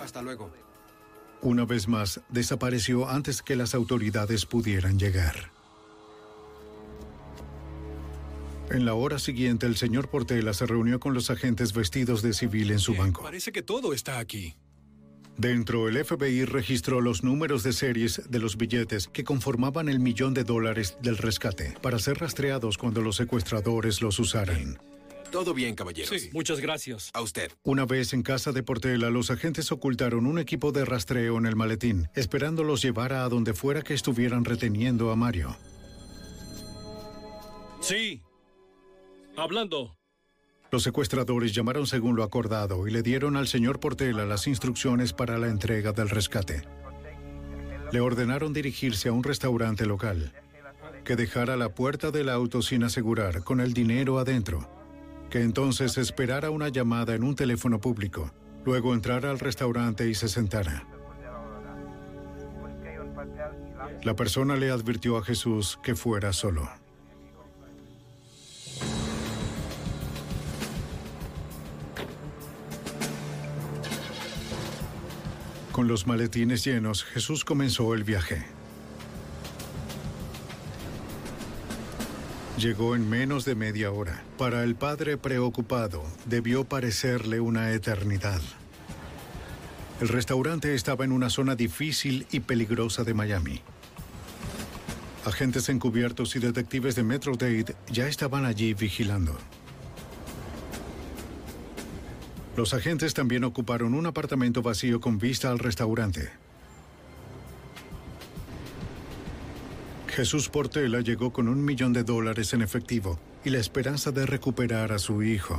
Hasta 0.00 0.22
luego. 0.22 0.50
Una 1.42 1.64
vez 1.66 1.86
más, 1.86 2.20
desapareció 2.30 3.08
antes 3.08 3.42
que 3.42 3.56
las 3.56 3.74
autoridades 3.74 4.46
pudieran 4.46 4.98
llegar. 4.98 5.57
En 8.70 8.84
la 8.84 8.94
hora 8.94 9.18
siguiente, 9.18 9.66
el 9.66 9.76
señor 9.76 10.08
Portela 10.10 10.52
se 10.52 10.66
reunió 10.66 11.00
con 11.00 11.14
los 11.14 11.30
agentes 11.30 11.72
vestidos 11.72 12.22
de 12.22 12.34
civil 12.34 12.70
en 12.70 12.78
su 12.78 12.94
banco. 12.94 13.22
Parece 13.22 13.50
que 13.50 13.62
todo 13.62 13.94
está 13.94 14.18
aquí. 14.18 14.56
Dentro, 15.38 15.88
el 15.88 16.04
FBI 16.04 16.44
registró 16.44 17.00
los 17.00 17.22
números 17.22 17.62
de 17.62 17.72
series 17.72 18.28
de 18.28 18.38
los 18.40 18.56
billetes 18.56 19.08
que 19.08 19.24
conformaban 19.24 19.88
el 19.88 20.00
millón 20.00 20.34
de 20.34 20.44
dólares 20.44 20.98
del 21.00 21.16
rescate 21.16 21.74
para 21.80 21.98
ser 21.98 22.18
rastreados 22.18 22.76
cuando 22.76 23.00
los 23.00 23.16
secuestradores 23.16 24.02
los 24.02 24.18
usaran. 24.18 24.78
Todo 25.30 25.54
bien, 25.54 25.74
caballeros. 25.74 26.20
Sí, 26.20 26.30
muchas 26.32 26.60
gracias. 26.60 27.10
A 27.14 27.20
usted. 27.20 27.52
Una 27.62 27.86
vez 27.86 28.12
en 28.12 28.22
casa 28.22 28.52
de 28.52 28.62
Portela, 28.62 29.10
los 29.10 29.30
agentes 29.30 29.70
ocultaron 29.70 30.26
un 30.26 30.38
equipo 30.38 30.72
de 30.72 30.84
rastreo 30.84 31.38
en 31.38 31.46
el 31.46 31.54
maletín, 31.54 32.08
esperándolos 32.14 32.82
llevar 32.82 33.12
a 33.12 33.28
donde 33.28 33.54
fuera 33.54 33.82
que 33.82 33.94
estuvieran 33.94 34.44
reteniendo 34.44 35.10
a 35.10 35.16
Mario. 35.16 35.56
Sí. 37.80 38.22
Hablando. 39.38 39.96
Los 40.72 40.82
secuestradores 40.82 41.54
llamaron 41.54 41.86
según 41.86 42.16
lo 42.16 42.24
acordado 42.24 42.88
y 42.88 42.90
le 42.90 43.02
dieron 43.02 43.36
al 43.36 43.46
señor 43.46 43.78
Portela 43.78 44.26
las 44.26 44.48
instrucciones 44.48 45.12
para 45.12 45.38
la 45.38 45.46
entrega 45.46 45.92
del 45.92 46.08
rescate. 46.08 46.62
Le 47.92 48.00
ordenaron 48.00 48.52
dirigirse 48.52 49.08
a 49.08 49.12
un 49.12 49.22
restaurante 49.22 49.86
local, 49.86 50.32
que 51.04 51.14
dejara 51.14 51.56
la 51.56 51.68
puerta 51.68 52.10
del 52.10 52.28
auto 52.28 52.62
sin 52.62 52.82
asegurar, 52.82 53.44
con 53.44 53.60
el 53.60 53.74
dinero 53.74 54.18
adentro, 54.18 54.68
que 55.30 55.42
entonces 55.42 55.98
esperara 55.98 56.50
una 56.50 56.68
llamada 56.68 57.14
en 57.14 57.22
un 57.22 57.36
teléfono 57.36 57.80
público, 57.80 58.32
luego 58.64 58.92
entrara 58.92 59.30
al 59.30 59.38
restaurante 59.38 60.08
y 60.08 60.16
se 60.16 60.28
sentara. 60.28 60.84
La 64.02 64.16
persona 64.16 64.56
le 64.56 64.72
advirtió 64.72 65.16
a 65.16 65.22
Jesús 65.22 65.78
que 65.80 65.94
fuera 65.94 66.32
solo. 66.32 66.68
Con 75.78 75.86
los 75.86 76.08
maletines 76.08 76.64
llenos, 76.64 77.04
Jesús 77.04 77.44
comenzó 77.44 77.94
el 77.94 78.02
viaje. 78.02 78.44
Llegó 82.58 82.96
en 82.96 83.08
menos 83.08 83.44
de 83.44 83.54
media 83.54 83.92
hora. 83.92 84.24
Para 84.38 84.64
el 84.64 84.74
padre 84.74 85.18
preocupado, 85.18 86.02
debió 86.26 86.64
parecerle 86.64 87.38
una 87.38 87.70
eternidad. 87.70 88.40
El 90.00 90.08
restaurante 90.08 90.74
estaba 90.74 91.04
en 91.04 91.12
una 91.12 91.30
zona 91.30 91.54
difícil 91.54 92.26
y 92.32 92.40
peligrosa 92.40 93.04
de 93.04 93.14
Miami. 93.14 93.60
Agentes 95.24 95.68
encubiertos 95.68 96.34
y 96.34 96.40
detectives 96.40 96.96
de 96.96 97.04
Metro 97.04 97.36
Dade 97.36 97.76
ya 97.88 98.08
estaban 98.08 98.46
allí 98.46 98.74
vigilando. 98.74 99.38
Los 102.58 102.74
agentes 102.74 103.14
también 103.14 103.44
ocuparon 103.44 103.94
un 103.94 104.06
apartamento 104.06 104.62
vacío 104.62 105.00
con 105.00 105.16
vista 105.16 105.52
al 105.52 105.60
restaurante. 105.60 106.28
Jesús 110.08 110.48
Portela 110.48 111.00
llegó 111.00 111.32
con 111.32 111.46
un 111.46 111.64
millón 111.64 111.92
de 111.92 112.02
dólares 112.02 112.52
en 112.54 112.62
efectivo 112.62 113.16
y 113.44 113.50
la 113.50 113.58
esperanza 113.58 114.10
de 114.10 114.26
recuperar 114.26 114.90
a 114.90 114.98
su 114.98 115.22
hijo. 115.22 115.56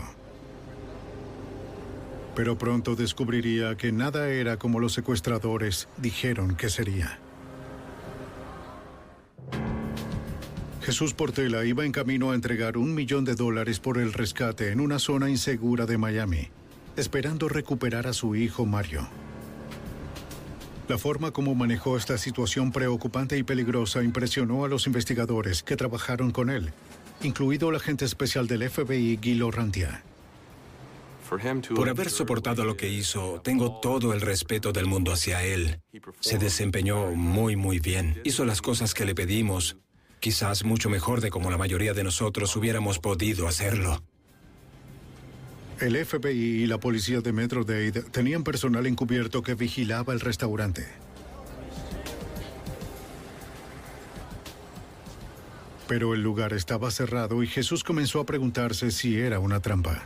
Pero 2.36 2.58
pronto 2.58 2.98
descubriría 2.98 3.78
que 3.78 3.94
nada 3.94 4.28
era 4.28 4.58
como 4.58 4.82
los 4.82 4.92
secuestradores 4.92 5.88
dijeron 5.96 6.58
que 6.58 6.68
sería. 6.68 7.18
Jesús 10.82 11.14
Portela 11.14 11.64
iba 11.64 11.86
en 11.86 11.94
camino 11.94 12.32
a 12.32 12.36
entregar 12.36 12.76
un 12.76 12.94
millón 12.94 13.24
de 13.24 13.36
dólares 13.36 13.80
por 13.80 14.00
el 14.00 14.12
rescate 14.12 14.74
en 14.74 14.82
una 14.82 15.00
zona 15.00 15.30
insegura 15.30 15.86
de 15.86 15.98
Miami, 15.98 16.50
esperando 17.00 17.50
recuperar 17.50 18.08
a 18.08 18.14
su 18.14 18.36
hijo 18.36 18.66
Mario. 18.66 19.08
La 20.88 20.98
forma 20.98 21.32
como 21.32 21.54
manejó 21.56 21.98
esta 21.98 22.18
situación 22.18 22.72
preocupante 22.72 23.38
y 23.38 23.44
peligrosa 23.44 24.04
impresionó 24.04 24.66
a 24.66 24.68
los 24.68 24.88
investigadores 24.88 25.62
que 25.64 25.76
trabajaron 25.76 26.32
con 26.32 26.50
él, 26.50 26.72
incluido 27.22 27.70
el 27.70 27.76
agente 27.76 28.06
especial 28.06 28.48
del 28.48 28.70
FBI, 28.70 29.18
Guilo 29.18 29.52
Rantia. 29.52 30.04
Por 31.76 31.90
haber 31.90 32.10
soportado 32.10 32.66
lo 32.66 32.76
que 32.76 32.90
hizo, 32.90 33.40
tengo 33.44 33.80
todo 33.82 34.14
el 34.14 34.22
respeto 34.22 34.72
del 34.72 34.88
mundo 34.88 35.12
hacia 35.12 35.44
él. 35.44 35.80
Se 36.22 36.40
desempeñó 36.40 37.12
muy, 37.12 37.56
muy 37.56 37.80
bien. 37.80 38.20
Hizo 38.24 38.46
las 38.46 38.64
cosas 38.64 38.96
que 38.96 39.06
le 39.06 39.14
pedimos, 39.14 39.78
quizás 40.20 40.64
mucho 40.64 40.90
mejor 40.90 41.22
de 41.22 41.30
como 41.30 41.52
la 41.52 41.58
mayoría 41.58 41.94
de 41.94 42.04
nosotros 42.04 42.56
hubiéramos 42.56 42.98
podido 42.98 43.48
hacerlo. 43.48 44.02
El 45.80 45.96
FBI 46.06 46.64
y 46.64 46.68
la 46.68 46.78
policía 46.78 47.22
de 47.22 47.32
Metro 47.32 47.64
Dade 47.64 48.04
tenían 48.12 48.44
personal 48.44 48.86
encubierto 48.86 49.42
que 49.42 49.56
vigilaba 49.56 50.12
el 50.12 50.20
restaurante. 50.20 50.86
Pero 55.88 56.14
el 56.14 56.22
lugar 56.22 56.52
estaba 56.52 56.92
cerrado 56.92 57.42
y 57.44 57.48
Jesús 57.48 57.86
comenzó 57.86 58.20
a 58.20 58.26
preguntarse 58.26 58.92
si 58.92 59.18
era 59.18 59.40
una 59.40 59.62
trampa. 59.62 60.06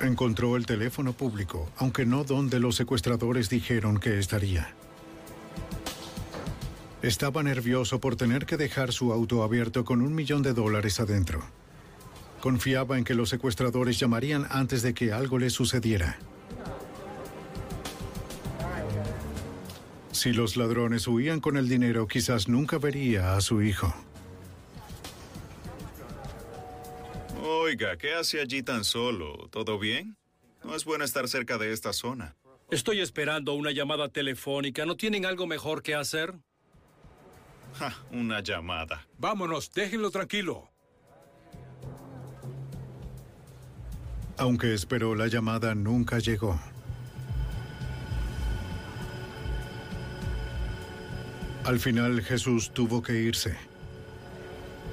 Encontró 0.00 0.56
el 0.56 0.66
teléfono 0.66 1.12
público, 1.12 1.70
aunque 1.76 2.04
no 2.04 2.24
donde 2.24 2.58
los 2.58 2.74
secuestradores 2.74 3.48
dijeron 3.48 3.98
que 3.98 4.18
estaría. 4.18 4.74
Estaba 7.02 7.42
nervioso 7.42 7.98
por 8.00 8.14
tener 8.14 8.46
que 8.46 8.56
dejar 8.56 8.92
su 8.92 9.12
auto 9.12 9.42
abierto 9.42 9.84
con 9.84 10.02
un 10.02 10.14
millón 10.14 10.42
de 10.42 10.52
dólares 10.52 11.00
adentro. 11.00 11.42
Confiaba 12.40 12.96
en 12.96 13.02
que 13.02 13.14
los 13.14 13.28
secuestradores 13.28 13.98
llamarían 13.98 14.46
antes 14.50 14.82
de 14.82 14.94
que 14.94 15.12
algo 15.12 15.38
le 15.40 15.50
sucediera. 15.50 16.18
Si 20.12 20.32
los 20.32 20.56
ladrones 20.56 21.08
huían 21.08 21.40
con 21.40 21.56
el 21.56 21.68
dinero, 21.68 22.06
quizás 22.06 22.46
nunca 22.46 22.78
vería 22.78 23.34
a 23.34 23.40
su 23.40 23.62
hijo. 23.62 23.92
Oiga, 27.42 27.96
¿qué 27.96 28.14
hace 28.14 28.40
allí 28.40 28.62
tan 28.62 28.84
solo? 28.84 29.48
¿Todo 29.50 29.80
bien? 29.80 30.16
No 30.62 30.76
es 30.76 30.84
bueno 30.84 31.04
estar 31.04 31.26
cerca 31.26 31.58
de 31.58 31.72
esta 31.72 31.92
zona. 31.92 32.36
Estoy 32.70 33.00
esperando 33.00 33.54
una 33.54 33.72
llamada 33.72 34.08
telefónica. 34.08 34.86
¿No 34.86 34.96
tienen 34.96 35.26
algo 35.26 35.48
mejor 35.48 35.82
que 35.82 35.96
hacer? 35.96 36.34
Ja, 37.78 37.94
una 38.10 38.40
llamada. 38.40 39.06
Vámonos, 39.18 39.72
déjenlo 39.72 40.10
tranquilo. 40.10 40.70
Aunque 44.36 44.74
esperó, 44.74 45.14
la 45.14 45.28
llamada 45.28 45.74
nunca 45.74 46.18
llegó. 46.18 46.58
Al 51.64 51.78
final, 51.78 52.22
Jesús 52.22 52.72
tuvo 52.74 53.02
que 53.02 53.14
irse. 53.20 53.56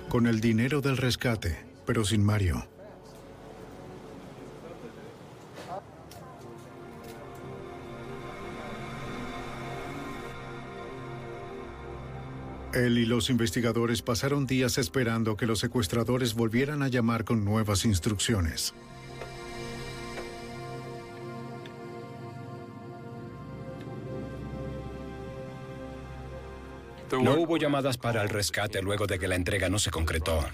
Con 0.07 0.27
el 0.27 0.39
dinero 0.39 0.81
del 0.81 0.97
rescate, 0.97 1.65
pero 1.85 2.05
sin 2.05 2.23
Mario. 2.23 2.68
Él 12.73 12.99
y 12.99 13.05
los 13.05 13.31
investigadores 13.31 14.03
pasaron 14.03 14.45
días 14.45 14.77
esperando 14.77 15.35
que 15.35 15.47
los 15.47 15.59
secuestradores 15.59 16.35
volvieran 16.35 16.83
a 16.83 16.87
llamar 16.87 17.25
con 17.25 17.43
nuevas 17.43 17.83
instrucciones. 17.83 18.75
No 27.11 27.33
hubo 27.33 27.57
llamadas 27.57 27.97
para 27.97 28.21
el 28.21 28.29
rescate 28.29 28.83
luego 28.83 29.07
de 29.07 29.17
que 29.17 29.27
la 29.27 29.35
entrega 29.35 29.67
no 29.67 29.79
se 29.79 29.89
concretó. 29.89 30.45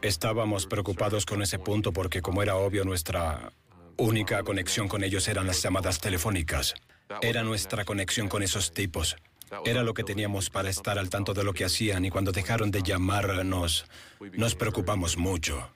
Estábamos 0.00 0.66
preocupados 0.66 1.26
con 1.26 1.42
ese 1.42 1.58
punto 1.58 1.92
porque, 1.92 2.22
como 2.22 2.40
era 2.42 2.54
obvio, 2.54 2.84
nuestra 2.84 3.52
única 3.96 4.42
conexión 4.44 4.86
con 4.86 5.02
ellos 5.02 5.26
eran 5.26 5.48
las 5.48 5.60
llamadas 5.60 6.00
telefónicas. 6.00 6.74
Era 7.20 7.42
nuestra 7.42 7.84
conexión 7.84 8.28
con 8.28 8.44
esos 8.44 8.72
tipos. 8.72 9.16
Era 9.64 9.82
lo 9.82 9.94
que 9.94 10.04
teníamos 10.04 10.50
para 10.50 10.70
estar 10.70 10.98
al 10.98 11.10
tanto 11.10 11.34
de 11.34 11.44
lo 11.44 11.52
que 11.52 11.64
hacían 11.64 12.04
y 12.04 12.10
cuando 12.10 12.32
dejaron 12.32 12.70
de 12.70 12.82
llamarnos, 12.82 13.86
nos 14.32 14.54
preocupamos 14.54 15.16
mucho. 15.16 15.70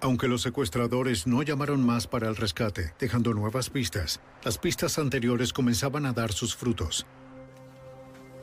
Aunque 0.00 0.28
los 0.28 0.42
secuestradores 0.42 1.26
no 1.26 1.42
llamaron 1.42 1.84
más 1.84 2.06
para 2.06 2.28
el 2.28 2.36
rescate, 2.36 2.92
dejando 2.98 3.32
nuevas 3.32 3.70
pistas, 3.70 4.20
las 4.44 4.58
pistas 4.58 4.98
anteriores 4.98 5.52
comenzaban 5.52 6.04
a 6.04 6.12
dar 6.12 6.32
sus 6.32 6.54
frutos. 6.54 7.06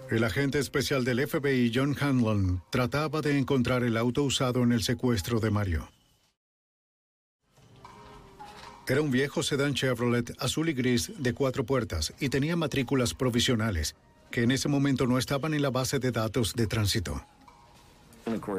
El 0.09 0.23
agente 0.23 0.59
especial 0.59 1.05
del 1.05 1.27
FBI, 1.27 1.71
John 1.73 1.95
Hanlon, 1.99 2.63
trataba 2.69 3.21
de 3.21 3.37
encontrar 3.37 3.83
el 3.83 3.97
auto 3.97 4.23
usado 4.23 4.63
en 4.63 4.71
el 4.71 4.83
secuestro 4.83 5.39
de 5.39 5.51
Mario. 5.51 5.89
Era 8.85 9.01
un 9.01 9.11
viejo 9.11 9.43
sedán 9.43 9.73
Chevrolet 9.73 10.35
azul 10.39 10.67
y 10.67 10.73
gris 10.73 11.11
de 11.17 11.33
cuatro 11.33 11.65
puertas 11.65 12.13
y 12.19 12.27
tenía 12.27 12.57
matrículas 12.57 13.13
provisionales, 13.13 13.95
que 14.29 14.43
en 14.43 14.51
ese 14.51 14.67
momento 14.67 15.07
no 15.07 15.17
estaban 15.17 15.53
en 15.53 15.61
la 15.61 15.69
base 15.69 15.99
de 15.99 16.11
datos 16.11 16.53
de 16.53 16.67
tránsito. 16.67 17.25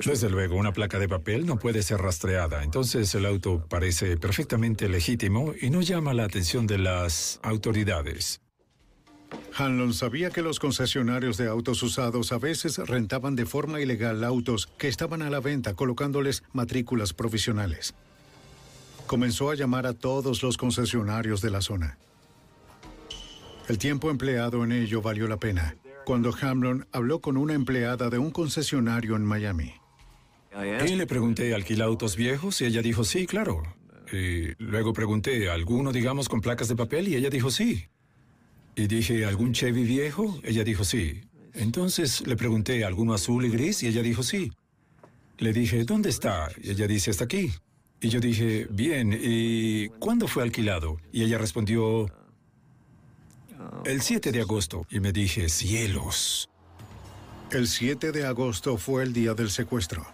Desde 0.04 0.30
luego, 0.30 0.56
una 0.56 0.72
placa 0.72 0.98
de 0.98 1.08
papel 1.08 1.44
no 1.44 1.58
puede 1.58 1.82
ser 1.82 1.98
rastreada, 1.98 2.64
entonces 2.64 3.14
el 3.14 3.26
auto 3.26 3.66
parece 3.68 4.16
perfectamente 4.16 4.88
legítimo 4.88 5.52
y 5.60 5.68
no 5.68 5.82
llama 5.82 6.14
la 6.14 6.24
atención 6.24 6.66
de 6.66 6.78
las 6.78 7.38
autoridades. 7.42 8.40
Hanlon 9.56 9.92
sabía 9.92 10.30
que 10.30 10.42
los 10.42 10.58
concesionarios 10.58 11.36
de 11.36 11.48
autos 11.48 11.82
usados 11.82 12.32
a 12.32 12.38
veces 12.38 12.78
rentaban 12.78 13.36
de 13.36 13.46
forma 13.46 13.80
ilegal 13.80 14.24
autos 14.24 14.68
que 14.78 14.88
estaban 14.88 15.22
a 15.22 15.30
la 15.30 15.40
venta 15.40 15.74
colocándoles 15.74 16.44
matrículas 16.52 17.12
provisionales 17.12 17.94
comenzó 19.06 19.50
a 19.50 19.54
llamar 19.54 19.86
a 19.86 19.94
todos 19.94 20.42
los 20.42 20.56
concesionarios 20.56 21.40
de 21.40 21.50
la 21.50 21.60
zona. 21.60 21.98
El 23.68 23.78
tiempo 23.78 24.10
empleado 24.10 24.64
en 24.64 24.72
ello 24.72 25.00
valió 25.00 25.26
la 25.26 25.38
pena, 25.38 25.76
cuando 26.04 26.34
Hamlin 26.40 26.86
habló 26.92 27.20
con 27.20 27.36
una 27.36 27.54
empleada 27.54 28.10
de 28.10 28.18
un 28.18 28.30
concesionario 28.30 29.16
en 29.16 29.24
Miami. 29.24 29.74
Y 30.86 30.94
le 30.94 31.06
pregunté, 31.06 31.54
¿alquila 31.54 31.86
autos 31.86 32.16
viejos? 32.16 32.60
Y 32.60 32.66
ella 32.66 32.82
dijo, 32.82 33.04
sí, 33.04 33.26
claro. 33.26 33.62
Y 34.12 34.52
luego 34.62 34.92
pregunté, 34.92 35.50
¿alguno, 35.50 35.92
digamos, 35.92 36.28
con 36.28 36.40
placas 36.40 36.68
de 36.68 36.76
papel? 36.76 37.08
Y 37.08 37.16
ella 37.16 37.30
dijo, 37.30 37.50
sí. 37.50 37.86
Y 38.76 38.86
dije, 38.86 39.24
¿algún 39.24 39.52
Chevy 39.52 39.84
viejo? 39.84 40.38
Ella 40.44 40.62
dijo, 40.62 40.84
sí. 40.84 41.22
Entonces 41.54 42.26
le 42.26 42.36
pregunté, 42.36 42.84
¿alguno 42.84 43.14
azul 43.14 43.44
y 43.44 43.50
gris? 43.50 43.82
Y 43.82 43.88
ella 43.88 44.02
dijo, 44.02 44.22
sí. 44.22 44.52
Le 45.38 45.52
dije, 45.52 45.84
¿dónde 45.84 46.10
está? 46.10 46.50
Y 46.62 46.70
ella 46.70 46.86
dice, 46.86 47.10
está 47.10 47.24
aquí. 47.24 47.52
Y 48.04 48.10
yo 48.10 48.20
dije, 48.20 48.66
bien, 48.68 49.18
¿y 49.18 49.88
cuándo 49.88 50.28
fue 50.28 50.42
alquilado? 50.42 50.98
Y 51.10 51.24
ella 51.24 51.38
respondió, 51.38 52.04
el 53.86 54.02
7 54.02 54.30
de 54.30 54.42
agosto. 54.42 54.86
Y 54.90 55.00
me 55.00 55.10
dije, 55.10 55.48
cielos. 55.48 56.50
El 57.50 57.66
7 57.66 58.12
de 58.12 58.26
agosto 58.26 58.76
fue 58.76 59.04
el 59.04 59.14
día 59.14 59.32
del 59.32 59.48
secuestro. 59.48 60.04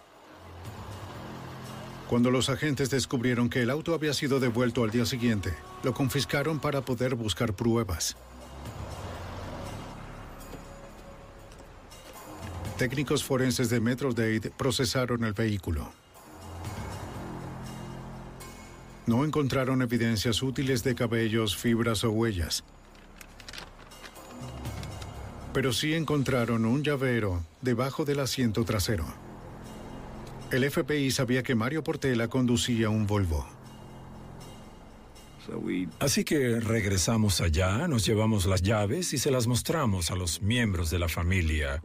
Cuando 2.09 2.31
los 2.31 2.49
agentes 2.49 2.91
descubrieron 2.91 3.51
que 3.51 3.62
el 3.62 3.71
auto 3.71 3.93
había 3.93 4.15
sido 4.15 4.39
devuelto 4.39 4.85
al 4.85 4.93
día 4.93 5.05
siguiente, 5.05 5.53
lo 5.83 5.93
confiscaron 5.93 6.61
para 6.61 6.83
poder 6.83 7.17
buscar 7.17 7.57
pruebas. 7.57 8.17
Técnicos 12.79 13.25
forenses 13.25 13.69
de 13.69 13.81
Metro 13.81 14.12
Dade 14.12 14.53
procesaron 14.57 15.25
el 15.25 15.33
vehículo. 15.33 15.99
No 19.11 19.24
encontraron 19.24 19.82
evidencias 19.82 20.41
útiles 20.41 20.85
de 20.85 20.95
cabellos, 20.95 21.57
fibras 21.57 22.05
o 22.05 22.12
huellas. 22.12 22.62
Pero 25.53 25.73
sí 25.73 25.95
encontraron 25.95 26.65
un 26.65 26.85
llavero 26.85 27.45
debajo 27.61 28.05
del 28.05 28.20
asiento 28.20 28.65
trasero. 28.65 29.05
El 30.53 30.70
FBI 30.70 31.11
sabía 31.11 31.43
que 31.43 31.57
Mario 31.57 31.82
Portela 31.82 32.28
conducía 32.28 32.89
un 32.89 33.09
Volvo. 33.09 33.49
Así 35.98 36.24
que 36.24 36.60
regresamos 36.60 37.40
allá, 37.40 37.89
nos 37.89 38.06
llevamos 38.06 38.47
las 38.47 38.62
llaves 38.62 39.12
y 39.12 39.18
se 39.18 39.31
las 39.31 39.47
mostramos 39.47 40.10
a 40.10 40.16
los 40.16 40.43
miembros 40.43 40.90
de 40.90 40.98
la 40.98 41.09
familia. 41.09 41.82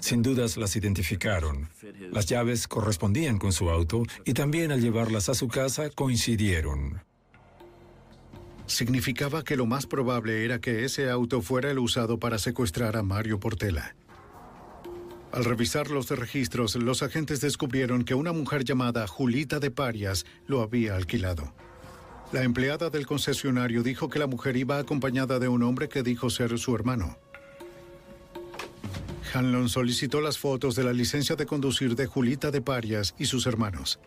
Sin 0.00 0.22
dudas 0.22 0.56
las 0.56 0.76
identificaron. 0.76 1.68
Las 2.12 2.26
llaves 2.26 2.68
correspondían 2.68 3.38
con 3.38 3.52
su 3.52 3.70
auto 3.70 4.02
y 4.24 4.34
también 4.34 4.72
al 4.72 4.80
llevarlas 4.80 5.28
a 5.28 5.34
su 5.34 5.48
casa 5.48 5.90
coincidieron. 5.90 7.02
Significaba 8.66 9.44
que 9.44 9.56
lo 9.56 9.66
más 9.66 9.86
probable 9.86 10.44
era 10.44 10.60
que 10.60 10.84
ese 10.84 11.08
auto 11.08 11.40
fuera 11.40 11.70
el 11.70 11.78
usado 11.78 12.18
para 12.18 12.38
secuestrar 12.38 12.96
a 12.96 13.02
Mario 13.02 13.40
Portela. 13.40 13.96
Al 15.32 15.44
revisar 15.44 15.90
los 15.90 16.08
registros, 16.10 16.74
los 16.76 17.02
agentes 17.02 17.40
descubrieron 17.40 18.04
que 18.04 18.14
una 18.14 18.32
mujer 18.32 18.64
llamada 18.64 19.06
Julita 19.06 19.58
de 19.58 19.70
Parias 19.70 20.24
lo 20.46 20.62
había 20.62 20.96
alquilado. 20.96 21.54
La 22.30 22.42
empleada 22.42 22.90
del 22.90 23.06
concesionario 23.06 23.82
dijo 23.82 24.10
que 24.10 24.18
la 24.18 24.26
mujer 24.26 24.56
iba 24.56 24.78
acompañada 24.78 25.38
de 25.38 25.48
un 25.48 25.62
hombre 25.62 25.88
que 25.88 26.02
dijo 26.02 26.28
ser 26.28 26.58
su 26.58 26.74
hermano. 26.74 27.16
Hanlon 29.32 29.68
solicitó 29.68 30.20
las 30.20 30.38
fotos 30.38 30.74
de 30.74 30.84
la 30.84 30.92
licencia 30.92 31.36
de 31.36 31.46
conducir 31.46 31.96
de 31.96 32.06
Julita 32.06 32.50
de 32.50 32.60
Parias 32.60 33.14
y 33.18 33.26
sus 33.26 33.46
hermanos. 33.46 33.98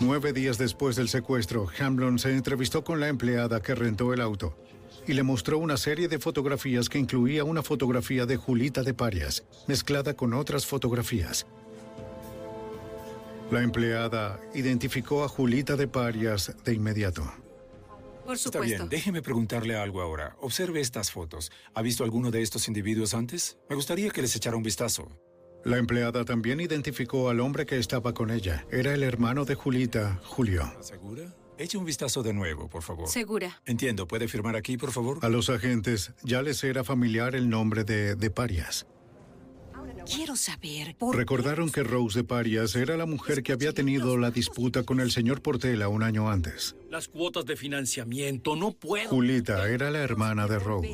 Nueve 0.00 0.32
días 0.32 0.58
después 0.58 0.96
del 0.96 1.08
secuestro, 1.08 1.66
Hamlin 1.78 2.18
se 2.18 2.32
entrevistó 2.32 2.82
con 2.82 3.00
la 3.00 3.08
empleada 3.08 3.60
que 3.60 3.74
rentó 3.74 4.12
el 4.12 4.20
auto 4.20 4.56
y 5.06 5.12
le 5.12 5.22
mostró 5.24 5.58
una 5.58 5.76
serie 5.76 6.08
de 6.08 6.18
fotografías 6.18 6.88
que 6.88 6.98
incluía 6.98 7.44
una 7.44 7.62
fotografía 7.62 8.26
de 8.26 8.36
Julita 8.36 8.82
de 8.82 8.94
Parias, 8.94 9.44
mezclada 9.66 10.14
con 10.14 10.34
otras 10.34 10.66
fotografías. 10.66 11.46
La 13.52 13.62
empleada 13.62 14.40
identificó 14.54 15.24
a 15.24 15.28
Julita 15.28 15.76
de 15.76 15.86
Parias 15.86 16.56
de 16.64 16.72
inmediato. 16.72 17.30
Por 18.24 18.38
supuesto. 18.38 18.48
Está 18.48 18.60
bien, 18.60 18.88
déjeme 18.88 19.20
preguntarle 19.20 19.76
algo 19.76 20.00
ahora. 20.00 20.34
Observe 20.40 20.80
estas 20.80 21.10
fotos. 21.10 21.52
¿Ha 21.74 21.82
visto 21.82 22.02
alguno 22.02 22.30
de 22.30 22.40
estos 22.40 22.66
individuos 22.68 23.12
antes? 23.12 23.58
Me 23.68 23.76
gustaría 23.76 24.08
que 24.08 24.22
les 24.22 24.34
echara 24.34 24.56
un 24.56 24.62
vistazo. 24.62 25.06
La 25.66 25.76
empleada 25.76 26.24
también 26.24 26.60
identificó 26.60 27.28
al 27.28 27.40
hombre 27.40 27.66
que 27.66 27.76
estaba 27.76 28.14
con 28.14 28.30
ella. 28.30 28.64
Era 28.70 28.94
el 28.94 29.02
hermano 29.02 29.44
de 29.44 29.54
Julita, 29.54 30.18
Julio. 30.24 30.72
¿Segura? 30.80 31.34
Eche 31.58 31.76
un 31.76 31.84
vistazo 31.84 32.22
de 32.22 32.32
nuevo, 32.32 32.70
por 32.70 32.82
favor. 32.82 33.06
Segura. 33.06 33.60
Entiendo. 33.66 34.08
¿Puede 34.08 34.28
firmar 34.28 34.56
aquí, 34.56 34.78
por 34.78 34.92
favor? 34.92 35.18
A 35.20 35.28
los 35.28 35.50
agentes 35.50 36.14
ya 36.22 36.40
les 36.40 36.64
era 36.64 36.84
familiar 36.84 37.34
el 37.34 37.50
nombre 37.50 37.84
de, 37.84 38.14
de 38.14 38.30
Parias. 38.30 38.86
Quiero 40.04 40.36
saber. 40.36 40.96
Recordaron 41.12 41.70
que 41.70 41.82
Rose 41.82 42.20
de 42.20 42.24
Parias 42.24 42.74
era 42.74 42.96
la 42.96 43.06
mujer 43.06 43.42
que 43.42 43.52
había 43.52 43.72
tenido 43.72 44.16
la 44.18 44.30
disputa 44.30 44.82
con 44.82 45.00
el 45.00 45.10
señor 45.10 45.42
Portela 45.42 45.88
un 45.88 46.02
año 46.02 46.30
antes. 46.30 46.76
Las 46.90 47.08
cuotas 47.08 47.46
de 47.46 47.56
financiamiento 47.56 48.56
no 48.56 48.72
puedo. 48.72 49.08
Julita 49.08 49.68
era 49.68 49.90
la 49.90 50.00
hermana 50.00 50.46
de 50.46 50.58
Rose. 50.58 50.88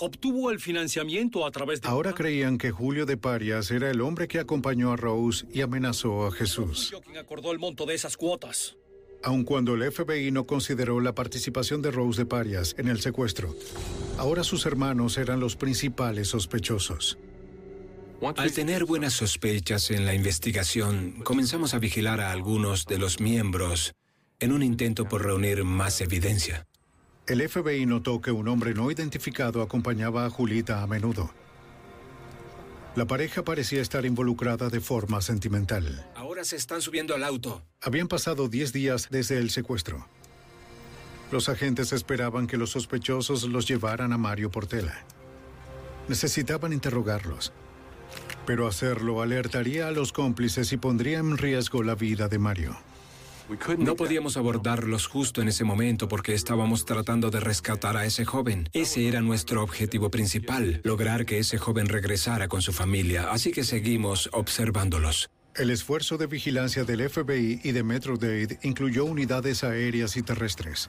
Obtuvo 0.00 0.50
el 0.50 0.60
financiamiento 0.60 1.46
a 1.46 1.50
través 1.50 1.80
de. 1.80 1.88
Ahora 1.88 2.12
creían 2.12 2.58
que 2.58 2.70
Julio 2.70 3.06
de 3.06 3.16
Parias 3.16 3.70
era 3.70 3.90
el 3.90 4.00
hombre 4.00 4.28
que 4.28 4.38
acompañó 4.38 4.92
a 4.92 4.96
Rose 4.96 5.46
y 5.52 5.60
amenazó 5.60 6.26
a 6.26 6.32
Jesús. 6.32 6.92
Quien 7.04 7.16
acordó 7.16 7.52
el 7.52 7.58
monto 7.58 7.86
de 7.86 7.94
esas 7.94 8.16
cuotas. 8.16 8.76
Aun 9.22 9.44
cuando 9.44 9.74
el 9.74 9.92
FBI 9.92 10.30
no 10.30 10.46
consideró 10.46 10.98
la 11.00 11.14
participación 11.14 11.82
de 11.82 11.90
Rose 11.90 12.22
de 12.22 12.26
Parias 12.26 12.74
en 12.78 12.88
el 12.88 13.00
secuestro, 13.00 13.54
ahora 14.16 14.42
sus 14.42 14.64
hermanos 14.64 15.18
eran 15.18 15.40
los 15.40 15.56
principales 15.56 16.28
sospechosos. 16.28 17.18
Al 18.22 18.52
tener 18.52 18.84
buenas 18.84 19.14
sospechas 19.14 19.90
en 19.90 20.04
la 20.04 20.12
investigación, 20.12 21.22
comenzamos 21.24 21.72
a 21.72 21.78
vigilar 21.78 22.20
a 22.20 22.32
algunos 22.32 22.84
de 22.84 22.98
los 22.98 23.18
miembros 23.18 23.94
en 24.40 24.52
un 24.52 24.62
intento 24.62 25.08
por 25.08 25.24
reunir 25.24 25.64
más 25.64 26.02
evidencia. 26.02 26.66
El 27.26 27.46
FBI 27.48 27.86
notó 27.86 28.20
que 28.20 28.30
un 28.30 28.46
hombre 28.48 28.74
no 28.74 28.90
identificado 28.90 29.62
acompañaba 29.62 30.26
a 30.26 30.30
Julita 30.30 30.82
a 30.82 30.86
menudo. 30.86 31.32
La 32.94 33.06
pareja 33.06 33.42
parecía 33.42 33.80
estar 33.80 34.04
involucrada 34.04 34.68
de 34.68 34.80
forma 34.80 35.22
sentimental. 35.22 36.06
Ahora 36.14 36.44
se 36.44 36.56
están 36.56 36.82
subiendo 36.82 37.14
al 37.14 37.24
auto. 37.24 37.62
Habían 37.80 38.08
pasado 38.08 38.48
10 38.48 38.72
días 38.74 39.08
desde 39.10 39.38
el 39.38 39.48
secuestro. 39.48 40.06
Los 41.32 41.48
agentes 41.48 41.92
esperaban 41.94 42.46
que 42.46 42.58
los 42.58 42.70
sospechosos 42.70 43.44
los 43.44 43.66
llevaran 43.66 44.12
a 44.12 44.18
Mario 44.18 44.50
Portela. 44.50 45.04
Necesitaban 46.08 46.74
interrogarlos 46.74 47.52
pero 48.46 48.66
hacerlo 48.66 49.22
alertaría 49.22 49.88
a 49.88 49.90
los 49.90 50.12
cómplices 50.12 50.72
y 50.72 50.76
pondría 50.76 51.18
en 51.18 51.36
riesgo 51.36 51.82
la 51.82 51.94
vida 51.94 52.28
de 52.28 52.38
Mario. 52.38 52.76
No 53.78 53.96
podíamos 53.96 54.36
abordarlos 54.36 55.08
justo 55.08 55.42
en 55.42 55.48
ese 55.48 55.64
momento 55.64 56.06
porque 56.06 56.34
estábamos 56.34 56.84
tratando 56.84 57.30
de 57.30 57.40
rescatar 57.40 57.96
a 57.96 58.04
ese 58.04 58.24
joven. 58.24 58.68
Ese 58.72 59.08
era 59.08 59.20
nuestro 59.22 59.62
objetivo 59.62 60.10
principal, 60.10 60.80
lograr 60.84 61.26
que 61.26 61.38
ese 61.38 61.58
joven 61.58 61.88
regresara 61.88 62.46
con 62.46 62.62
su 62.62 62.72
familia, 62.72 63.30
así 63.30 63.50
que 63.50 63.64
seguimos 63.64 64.30
observándolos. 64.32 65.30
El 65.56 65.70
esfuerzo 65.70 66.16
de 66.16 66.28
vigilancia 66.28 66.84
del 66.84 67.10
FBI 67.10 67.60
y 67.64 67.72
de 67.72 67.82
Metro 67.82 68.16
Dade 68.16 68.60
incluyó 68.62 69.04
unidades 69.04 69.64
aéreas 69.64 70.16
y 70.16 70.22
terrestres. 70.22 70.88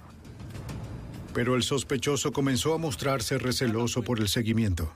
Pero 1.34 1.56
el 1.56 1.64
sospechoso 1.64 2.32
comenzó 2.32 2.76
a 2.76 2.78
mostrarse 2.78 3.40
receloso 3.40 4.04
por 4.04 4.20
el 4.20 4.28
seguimiento. 4.28 4.94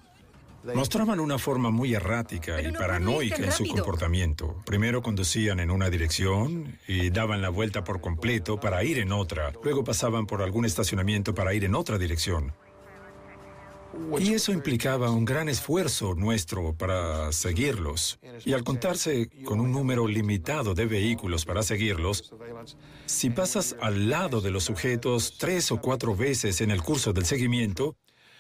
Mostraban 0.74 1.20
una 1.20 1.38
forma 1.38 1.70
muy 1.70 1.94
errática 1.94 2.62
y 2.62 2.72
paranoica 2.72 3.38
en 3.38 3.52
su 3.52 3.66
comportamiento. 3.66 4.62
Primero 4.66 5.02
conducían 5.02 5.60
en 5.60 5.70
una 5.70 5.90
dirección 5.90 6.80
y 6.88 7.10
daban 7.10 7.42
la 7.42 7.50
vuelta 7.50 7.84
por 7.84 8.02
completo 8.02 8.60
para 8.60 8.84
ir 8.84 8.98
en 8.98 9.12
otra. 9.12 9.52
Luego 9.64 9.84
pasaban 9.84 10.26
por 10.26 10.42
algún 10.42 10.66
estacionamiento 10.66 11.36
para 11.36 11.54
ir 11.54 11.66
en 11.66 11.76
otra 11.76 11.98
dirección. 11.98 12.54
Y 14.20 14.34
eso 14.34 14.52
implicaba 14.52 15.10
un 15.10 15.24
gran 15.26 15.48
esfuerzo 15.48 16.16
nuestro 16.16 16.74
para 16.74 17.32
seguirlos. 17.32 18.20
Y 18.44 18.54
al 18.54 18.64
contarse 18.64 19.30
con 19.46 19.60
un 19.60 19.72
número 19.72 20.08
limitado 20.08 20.74
de 20.74 20.86
vehículos 20.86 21.46
para 21.46 21.64
seguirlos, 21.64 22.34
si 23.06 23.30
pasas 23.30 23.76
al 23.80 24.10
lado 24.10 24.42
de 24.42 24.52
los 24.52 24.66
sujetos 24.66 25.38
tres 25.38 25.72
o 25.72 25.80
cuatro 25.80 26.16
veces 26.16 26.62
en 26.62 26.72
el 26.72 26.82
curso 26.82 27.14
del 27.14 27.26
seguimiento, 27.26 27.96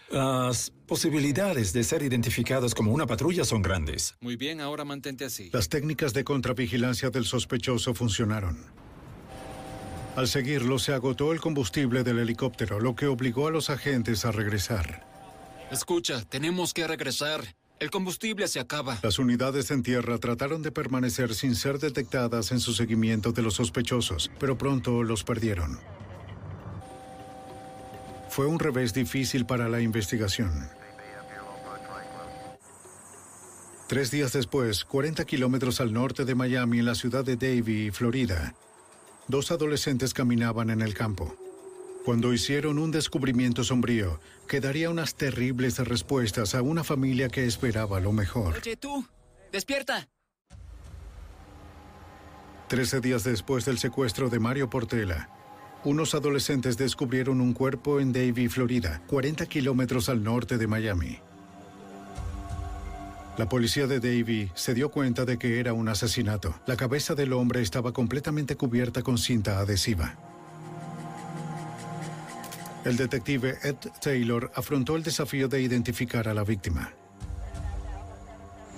las 0.09 0.71
posibilidades 0.87 1.73
de 1.73 1.83
ser 1.83 2.03
identificados 2.03 2.75
como 2.75 2.91
una 2.91 3.07
patrulla 3.07 3.43
son 3.43 3.61
grandes. 3.61 4.15
Muy 4.21 4.35
bien, 4.35 4.61
ahora 4.61 4.85
mantente 4.85 5.25
así. 5.25 5.49
Las 5.51 5.69
técnicas 5.69 6.13
de 6.13 6.23
contravigilancia 6.23 7.09
del 7.09 7.25
sospechoso 7.25 7.93
funcionaron. 7.93 8.65
Al 10.15 10.27
seguirlo 10.27 10.79
se 10.79 10.93
agotó 10.93 11.33
el 11.33 11.41
combustible 11.41 12.03
del 12.03 12.19
helicóptero, 12.19 12.79
lo 12.79 12.95
que 12.95 13.07
obligó 13.07 13.47
a 13.47 13.51
los 13.51 13.69
agentes 13.69 14.23
a 14.23 14.31
regresar. 14.31 15.05
Escucha, 15.71 16.23
tenemos 16.23 16.73
que 16.73 16.87
regresar. 16.87 17.55
El 17.79 17.91
combustible 17.91 18.47
se 18.47 18.61
acaba. 18.61 18.97
Las 19.03 19.19
unidades 19.19 19.69
en 19.71 19.83
tierra 19.83 20.17
trataron 20.17 20.61
de 20.61 20.71
permanecer 20.71 21.35
sin 21.35 21.55
ser 21.55 21.79
detectadas 21.79 22.53
en 22.53 22.61
su 22.61 22.73
seguimiento 22.73 23.33
de 23.33 23.41
los 23.41 23.55
sospechosos, 23.55 24.31
pero 24.39 24.57
pronto 24.57 25.03
los 25.03 25.25
perdieron. 25.25 25.79
Fue 28.35 28.47
un 28.47 28.59
revés 28.59 28.93
difícil 28.93 29.45
para 29.45 29.69
la 29.69 29.79
investigación. 29.79 30.67
Tres 33.87 34.11
días 34.11 34.33
después, 34.33 34.83
40 34.83 35.23
kilómetros 35.23 35.79
al 35.79 35.93
norte 35.93 36.25
de 36.25 36.35
Miami, 36.35 36.79
en 36.79 36.85
la 36.85 36.95
ciudad 36.95 37.23
de 37.23 37.37
Davie, 37.37 37.93
Florida, 37.93 38.53
dos 39.29 39.51
adolescentes 39.51 40.13
caminaban 40.13 40.69
en 40.69 40.81
el 40.81 40.93
campo. 40.93 41.33
Cuando 42.03 42.33
hicieron 42.33 42.77
un 42.77 42.91
descubrimiento 42.91 43.63
sombrío 43.63 44.19
que 44.49 44.59
daría 44.59 44.89
unas 44.89 45.15
terribles 45.15 45.77
respuestas 45.79 46.55
a 46.55 46.61
una 46.61 46.83
familia 46.83 47.29
que 47.29 47.45
esperaba 47.45 48.01
lo 48.01 48.11
mejor. 48.11 48.57
Oye, 48.57 48.75
tú, 48.75 49.07
despierta. 49.53 50.09
Trece 52.67 52.99
días 52.99 53.23
después 53.23 53.63
del 53.63 53.77
secuestro 53.77 54.29
de 54.29 54.39
Mario 54.39 54.69
Portela, 54.69 55.29
unos 55.85 56.15
adolescentes 56.15 56.77
descubrieron 56.77 57.39
un 57.41 57.53
cuerpo 57.53 57.99
en 57.99 58.11
Davie, 58.11 58.49
Florida, 58.49 59.01
40 59.07 59.45
kilómetros 59.45 60.09
al 60.09 60.23
norte 60.23 60.57
de 60.57 60.67
Miami. 60.67 61.19
La 63.37 63.47
policía 63.47 63.85
de 63.85 63.99
Davie 63.99 64.51
se 64.55 64.73
dio 64.73 64.89
cuenta 64.89 65.25
de 65.25 65.37
que 65.37 65.59
era 65.59 65.73
un 65.73 65.87
asesinato. 65.87 66.55
La 66.65 66.75
cabeza 66.75 67.15
del 67.15 67.33
hombre 67.33 67.61
estaba 67.61 67.91
completamente 67.91 68.55
cubierta 68.55 69.03
con 69.03 69.17
cinta 69.17 69.59
adhesiva. 69.59 70.15
El 72.83 72.97
detective 72.97 73.57
Ed 73.63 73.75
Taylor 74.01 74.51
afrontó 74.55 74.95
el 74.95 75.03
desafío 75.03 75.47
de 75.47 75.61
identificar 75.61 76.27
a 76.27 76.33
la 76.33 76.43
víctima. 76.43 76.93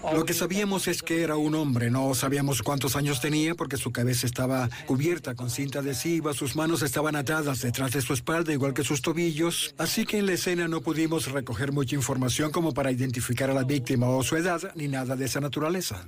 Lo 0.03 0.25
que 0.25 0.33
sabíamos 0.33 0.87
es 0.87 1.01
que 1.01 1.23
era 1.23 1.35
un 1.35 1.55
hombre, 1.55 1.89
no 1.89 2.13
sabíamos 2.13 2.61
cuántos 2.61 2.95
años 2.95 3.19
tenía 3.19 3.55
porque 3.55 3.77
su 3.77 3.91
cabeza 3.91 4.25
estaba 4.25 4.69
cubierta 4.85 5.35
con 5.35 5.49
cinta 5.49 5.79
adhesiva, 5.79 6.33
sus 6.33 6.55
manos 6.55 6.81
estaban 6.81 7.15
atadas 7.15 7.61
detrás 7.61 7.91
de 7.91 8.01
su 8.01 8.13
espalda 8.13 8.53
igual 8.53 8.73
que 8.73 8.83
sus 8.83 9.01
tobillos, 9.01 9.73
así 9.77 10.05
que 10.05 10.19
en 10.19 10.27
la 10.27 10.33
escena 10.33 10.67
no 10.67 10.81
pudimos 10.81 11.31
recoger 11.31 11.71
mucha 11.71 11.95
información 11.95 12.51
como 12.51 12.73
para 12.73 12.91
identificar 12.91 13.49
a 13.49 13.53
la 13.53 13.63
víctima 13.63 14.07
o 14.07 14.23
su 14.23 14.37
edad 14.37 14.71
ni 14.75 14.87
nada 14.87 15.15
de 15.15 15.25
esa 15.25 15.41
naturaleza. 15.41 16.05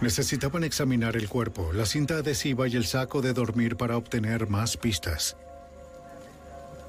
Necesitaban 0.00 0.64
examinar 0.64 1.16
el 1.16 1.28
cuerpo, 1.28 1.72
la 1.72 1.84
cinta 1.84 2.18
adhesiva 2.18 2.66
y 2.66 2.76
el 2.76 2.86
saco 2.86 3.20
de 3.20 3.34
dormir 3.34 3.76
para 3.76 3.96
obtener 3.96 4.48
más 4.48 4.76
pistas. 4.76 5.36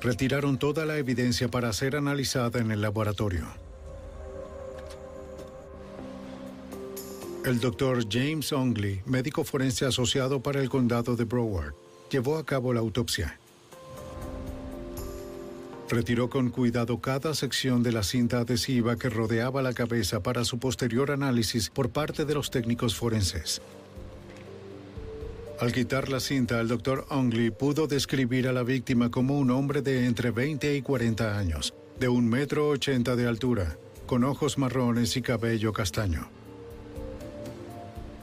Retiraron 0.02 0.57
toda 0.57 0.86
la 0.86 0.98
evidencia 0.98 1.49
para 1.49 1.73
ser 1.73 1.95
analizada 1.95 2.60
en 2.60 2.72
el 2.72 2.81
laboratorio. 2.81 3.68
El 7.45 7.61
doctor 7.61 8.06
James 8.11 8.52
Ongley, 8.52 9.02
médico 9.06 9.45
forense 9.45 9.86
asociado 9.86 10.41
para 10.41 10.61
el 10.61 10.70
condado 10.70 11.16
de 11.16 11.24
Broward, 11.24 11.74
llevó 12.11 12.38
a 12.38 12.45
cabo 12.45 12.74
la 12.74 12.82
autopsia. 12.82 13.40
Retiró 15.90 16.30
con 16.30 16.49
cuidado 16.49 16.99
cada 16.99 17.34
sección 17.34 17.82
de 17.82 17.94
la 17.94 18.03
cinta 18.03 18.40
adhesiva 18.40 18.98
que 18.98 19.10
rodeaba 19.10 19.61
la 19.61 19.74
cabeza 19.74 20.22
para 20.22 20.44
su 20.44 20.60
posterior 20.60 21.11
análisis 21.11 21.70
por 21.70 21.90
parte 21.90 22.26
de 22.26 22.34
los 22.34 22.52
técnicos 22.52 22.95
forenses. 22.95 23.61
Al 25.61 25.72
quitar 25.72 26.10
la 26.10 26.20
cinta, 26.20 26.60
el 26.60 26.68
doctor 26.68 27.06
Ongley 27.10 27.52
pudo 27.52 27.88
describir 27.88 28.49
a 28.49 28.53
la 28.53 28.64
víctima 28.64 29.10
como 29.10 29.40
un 29.40 29.49
hombre 29.49 29.82
de 29.82 30.06
entre 30.06 30.32
20 30.32 30.76
y 30.76 30.82
40 30.82 31.38
años, 31.38 31.74
de 31.99 32.10
un 32.10 32.28
metro 32.28 32.68
ochenta 32.68 33.16
de 33.16 33.28
altura, 33.28 33.78
con 34.06 34.26
ojos 34.26 34.57
marrones 34.57 35.16
y 35.16 35.22
cabello 35.22 35.72
castaño. 35.72 36.39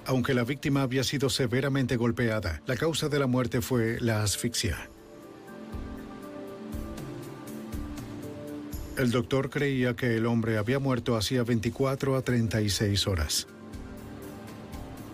Aunque 0.07 0.35
la 0.35 0.45
víctima 0.45 0.83
había 0.83 1.03
sido 1.03 1.29
severamente 1.29 1.97
golpeada, 1.97 2.63
la 2.67 2.77
causa 2.77 3.09
de 3.09 3.19
la 3.19 3.27
muerte 3.27 3.61
fue 3.61 3.99
la 4.01 4.23
asfixia. 4.23 4.89
El 8.97 9.11
doctor 9.11 9.51
creía 9.51 9.97
que 9.97 10.17
el 10.17 10.27
hombre 10.27 10.59
había 10.59 10.79
muerto 10.79 11.17
hacía 11.17 11.43
24 11.43 12.17
a 12.17 12.23
36 12.23 13.07
horas. 13.09 13.49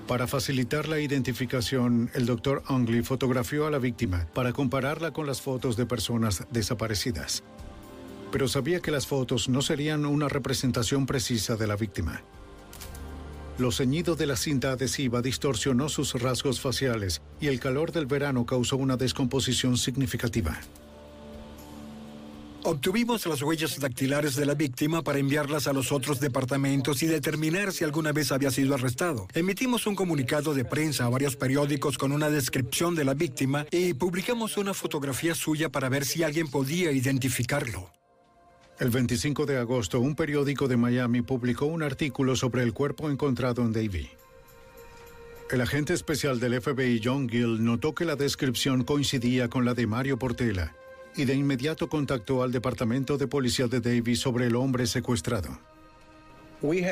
Para 0.06 0.26
facilitar 0.26 0.88
la 0.88 1.00
identificación, 1.00 2.10
el 2.12 2.26
doctor 2.26 2.62
Ongley 2.68 3.02
fotografió 3.02 3.66
a 3.66 3.70
la 3.70 3.78
víctima 3.78 4.26
para 4.34 4.52
compararla 4.52 5.12
con 5.12 5.26
las 5.26 5.40
fotos 5.40 5.76
de 5.76 5.86
personas 5.86 6.44
desaparecidas. 6.50 7.42
Pero 8.30 8.46
sabía 8.46 8.80
que 8.80 8.90
las 8.90 9.06
fotos 9.06 9.48
no 9.48 9.62
serían 9.62 10.04
una 10.04 10.28
representación 10.28 11.06
precisa 11.06 11.56
de 11.56 11.66
la 11.66 11.76
víctima. 11.76 12.22
Lo 13.58 13.70
ceñido 13.70 14.16
de 14.16 14.26
la 14.26 14.36
cinta 14.36 14.72
adhesiva 14.72 15.20
distorsionó 15.20 15.88
sus 15.88 16.14
rasgos 16.14 16.60
faciales 16.60 17.20
y 17.40 17.48
el 17.48 17.60
calor 17.60 17.92
del 17.92 18.06
verano 18.06 18.46
causó 18.46 18.76
una 18.76 18.96
descomposición 18.96 19.76
significativa. 19.76 20.58
Obtuvimos 22.64 23.26
las 23.26 23.42
huellas 23.42 23.78
dactilares 23.80 24.36
de 24.36 24.46
la 24.46 24.54
víctima 24.54 25.02
para 25.02 25.18
enviarlas 25.18 25.66
a 25.66 25.72
los 25.72 25.90
otros 25.90 26.20
departamentos 26.20 27.02
y 27.02 27.06
determinar 27.06 27.72
si 27.72 27.82
alguna 27.82 28.12
vez 28.12 28.30
había 28.30 28.52
sido 28.52 28.74
arrestado. 28.74 29.26
Emitimos 29.34 29.86
un 29.88 29.96
comunicado 29.96 30.54
de 30.54 30.64
prensa 30.64 31.06
a 31.06 31.08
varios 31.08 31.34
periódicos 31.34 31.98
con 31.98 32.12
una 32.12 32.30
descripción 32.30 32.94
de 32.94 33.04
la 33.04 33.14
víctima 33.14 33.66
y 33.72 33.94
publicamos 33.94 34.56
una 34.56 34.74
fotografía 34.74 35.34
suya 35.34 35.70
para 35.70 35.88
ver 35.88 36.04
si 36.04 36.22
alguien 36.22 36.48
podía 36.48 36.92
identificarlo. 36.92 37.90
El 38.82 38.90
25 38.90 39.46
de 39.46 39.58
agosto, 39.58 40.00
un 40.00 40.16
periódico 40.16 40.66
de 40.66 40.76
Miami 40.76 41.22
publicó 41.22 41.66
un 41.66 41.84
artículo 41.84 42.34
sobre 42.34 42.64
el 42.64 42.72
cuerpo 42.72 43.08
encontrado 43.08 43.62
en 43.62 43.72
Davie. 43.72 44.10
El 45.52 45.60
agente 45.60 45.94
especial 45.94 46.40
del 46.40 46.60
FBI 46.60 47.00
John 47.00 47.28
Gill 47.28 47.64
notó 47.64 47.94
que 47.94 48.04
la 48.04 48.16
descripción 48.16 48.82
coincidía 48.82 49.48
con 49.48 49.64
la 49.64 49.74
de 49.74 49.86
Mario 49.86 50.18
Portela 50.18 50.74
y 51.14 51.26
de 51.26 51.34
inmediato 51.34 51.88
contactó 51.88 52.42
al 52.42 52.50
departamento 52.50 53.18
de 53.18 53.28
policía 53.28 53.68
de 53.68 53.80
Davie 53.80 54.16
sobre 54.16 54.48
el 54.48 54.56
hombre 54.56 54.88
secuestrado. 54.88 55.60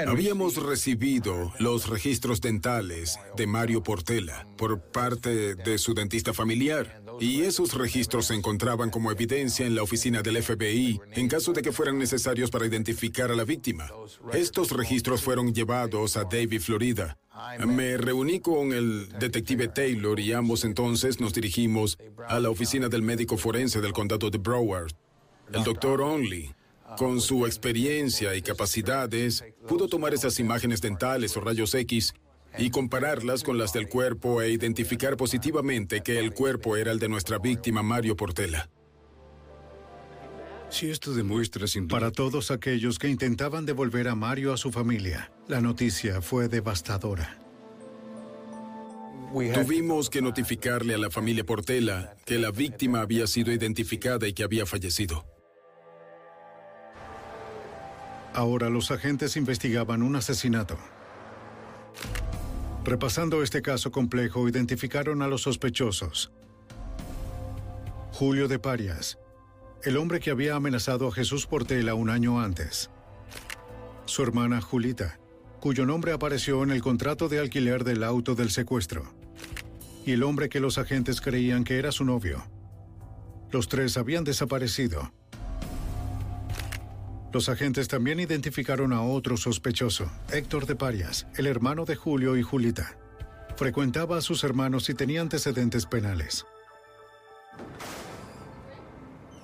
Habíamos 0.09 0.57
recibido 0.57 1.53
los 1.61 1.89
registros 1.89 2.41
dentales 2.41 3.21
de 3.37 3.47
Mario 3.47 3.85
Portela 3.85 4.49
por 4.57 4.81
parte 4.81 5.55
de 5.55 5.79
su 5.79 5.95
dentista 5.95 6.35
familiar 6.35 7.01
y 7.21 7.43
esos 7.43 7.75
registros 7.75 8.27
se 8.27 8.35
encontraban 8.35 8.91
como 8.91 9.13
evidencia 9.13 9.65
en 9.65 9.77
la 9.77 9.85
oficina 9.85 10.23
del 10.23 10.43
FBI 10.43 11.01
en 11.13 11.29
caso 11.29 11.53
de 11.53 11.63
que 11.63 11.71
fueran 11.71 11.99
necesarios 11.99 12.51
para 12.51 12.67
identificar 12.67 13.31
a 13.31 13.37
la 13.37 13.45
víctima. 13.45 13.89
Estos 14.33 14.73
registros 14.73 15.23
fueron 15.23 15.55
llevados 15.55 16.17
a 16.17 16.25
Davie, 16.25 16.59
Florida. 16.59 17.17
Me 17.65 17.97
reuní 17.97 18.41
con 18.41 18.73
el 18.73 19.09
detective 19.21 19.69
Taylor 19.69 20.19
y 20.19 20.33
ambos 20.33 20.65
entonces 20.65 21.21
nos 21.21 21.33
dirigimos 21.33 21.97
a 22.29 22.41
la 22.41 22.51
oficina 22.51 22.89
del 22.89 23.03
médico 23.03 23.37
forense 23.37 23.81
del 23.81 23.93
condado 23.93 24.31
de 24.31 24.39
Broward. 24.39 24.93
El 25.53 25.63
doctor 25.63 26.01
Onley 26.01 26.55
con 26.97 27.21
su 27.21 27.47
experiencia 27.47 28.35
y 28.35 28.43
capacidades, 28.43 29.45
pudo 29.69 29.89
tomar 29.89 30.15
esas 30.15 30.39
imágenes 30.39 30.81
dentales 30.81 31.37
o 31.37 31.41
rayos 31.41 31.75
X 31.75 32.15
y 32.59 32.71
compararlas 32.71 33.43
con 33.43 33.59
las 33.59 33.73
del 33.73 33.89
cuerpo 33.89 34.43
e 34.43 34.51
identificar 34.51 35.17
positivamente 35.17 36.03
que 36.03 36.19
el 36.19 36.33
cuerpo 36.33 36.77
era 36.77 36.93
el 36.93 36.99
de 36.99 37.09
nuestra 37.09 37.39
víctima 37.39 37.83
Mario 37.83 38.17
Portela. 38.17 38.69
Si 40.69 40.89
esto 40.89 41.13
demuestra 41.13 41.67
sin 41.67 41.89
Para 41.89 42.13
todos 42.13 42.51
aquellos 42.51 42.99
que 42.99 43.09
intentaban 43.09 43.67
devolver 43.67 44.07
a 44.09 44.15
Mario 44.15 44.53
a 44.53 44.57
su 44.57 44.71
familia, 44.71 45.33
la 45.49 45.61
noticia 45.61 46.23
fue 46.23 46.49
devastadora. 46.49 47.39
Tuvimos 49.55 50.11
que 50.11 50.23
notificarle 50.23 50.95
a 50.95 50.99
la 50.99 51.11
familia 51.11 51.45
Portela 51.45 52.17
que 52.25 52.39
la 52.39 52.51
víctima 52.51 53.01
había 53.01 53.27
sido 53.27 53.53
identificada 53.53 54.27
y 54.27 54.33
que 54.33 54.43
había 54.43 54.67
fallecido. 54.67 55.25
Ahora 58.33 58.71
los 58.71 58.91
agentes 58.91 59.37
investigaban 59.37 60.03
un 60.03 60.17
asesinato. 60.17 60.79
Repasando 62.85 63.43
este 63.43 63.61
caso 63.61 63.91
complejo, 63.91 64.49
identificaron 64.49 65.23
a 65.23 65.29
los 65.29 65.43
sospechosos. 65.43 66.33
Julio 68.13 68.49
de 68.49 68.59
Parias, 68.59 69.19
el 69.83 69.97
hombre 69.97 70.21
que 70.21 70.31
había 70.31 70.55
amenazado 70.55 71.09
a 71.09 71.13
Jesús 71.13 71.47
Portela 71.47 71.95
un 71.95 72.11
año 72.11 72.41
antes. 72.41 72.91
Su 74.05 74.23
hermana 74.23 74.61
Julita, 74.61 75.19
cuyo 75.61 75.85
nombre 75.85 76.13
apareció 76.13 76.63
en 76.63 76.71
el 76.71 76.83
contrato 76.83 77.29
de 77.29 77.39
alquiler 77.39 77.85
del 77.85 78.05
auto 78.05 78.35
del 78.35 78.51
secuestro. 78.51 79.13
Y 80.07 80.13
el 80.13 80.23
hombre 80.23 80.49
que 80.49 80.61
los 80.61 80.79
agentes 80.79 81.21
creían 81.21 81.65
que 81.65 81.79
era 81.79 81.93
su 81.93 82.05
novio. 82.05 82.45
Los 83.51 83.69
tres 83.69 83.97
habían 83.97 84.25
desaparecido. 84.25 85.13
Los 87.33 87.49
agentes 87.49 87.87
también 87.87 88.19
identificaron 88.19 88.93
a 88.93 89.03
otro 89.03 89.37
sospechoso, 89.37 90.11
Héctor 90.33 90.67
de 90.67 90.75
Parias, 90.75 91.29
el 91.37 91.47
hermano 91.47 91.85
de 91.85 91.95
Julio 91.95 92.37
y 92.37 92.43
Julita. 92.43 92.97
Frecuentaba 93.57 94.17
a 94.17 94.21
sus 94.21 94.43
hermanos 94.43 94.89
y 94.91 94.95
tenía 94.95 95.21
antecedentes 95.21 95.87
penales. 95.87 96.45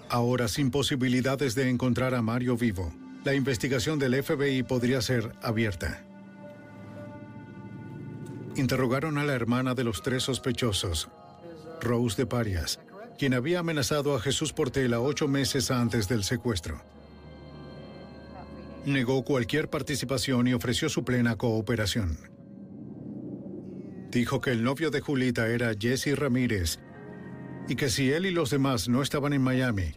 Ahora, 0.08 0.48
sin 0.48 0.70
posibilidades 0.70 1.54
de 1.54 1.68
encontrar 1.68 2.14
a 2.14 2.22
Mario 2.22 2.56
vivo, 2.56 2.92
la 3.24 3.34
investigación 3.34 3.98
del 3.98 4.20
FBI 4.22 4.62
podría 4.64 5.00
ser 5.00 5.32
abierta. 5.42 6.04
Interrogaron 8.56 9.18
a 9.18 9.24
la 9.24 9.34
hermana 9.34 9.74
de 9.74 9.84
los 9.84 10.02
tres 10.02 10.24
sospechosos, 10.24 11.08
Rose 11.80 12.16
de 12.16 12.26
Parias, 12.26 12.80
quien 13.18 13.34
había 13.34 13.60
amenazado 13.60 14.16
a 14.16 14.20
Jesús 14.20 14.52
Portela 14.52 15.00
ocho 15.00 15.28
meses 15.28 15.70
antes 15.70 16.08
del 16.08 16.24
secuestro. 16.24 16.95
Negó 18.86 19.24
cualquier 19.24 19.68
participación 19.68 20.46
y 20.46 20.54
ofreció 20.54 20.88
su 20.88 21.04
plena 21.04 21.34
cooperación. 21.34 22.18
Dijo 24.12 24.40
que 24.40 24.52
el 24.52 24.62
novio 24.62 24.92
de 24.92 25.00
Julita 25.00 25.48
era 25.48 25.72
Jesse 25.76 26.16
Ramírez 26.16 26.78
y 27.68 27.74
que 27.74 27.90
si 27.90 28.12
él 28.12 28.26
y 28.26 28.30
los 28.30 28.50
demás 28.50 28.88
no 28.88 29.02
estaban 29.02 29.32
en 29.32 29.42
Miami, 29.42 29.92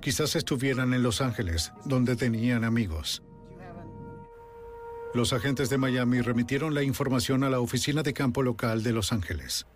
quizás 0.00 0.34
estuvieran 0.34 0.94
en 0.94 1.02
Los 1.02 1.20
Ángeles, 1.20 1.72
donde 1.84 2.16
tenían 2.16 2.64
amigos. 2.64 3.22
Los 5.12 5.34
agentes 5.34 5.68
de 5.68 5.76
Miami 5.76 6.22
remitieron 6.22 6.72
la 6.72 6.82
información 6.82 7.44
a 7.44 7.50
la 7.50 7.60
oficina 7.60 8.02
de 8.02 8.14
campo 8.14 8.42
local 8.42 8.82
de 8.82 8.92
Los 8.94 9.12
Ángeles. 9.12 9.66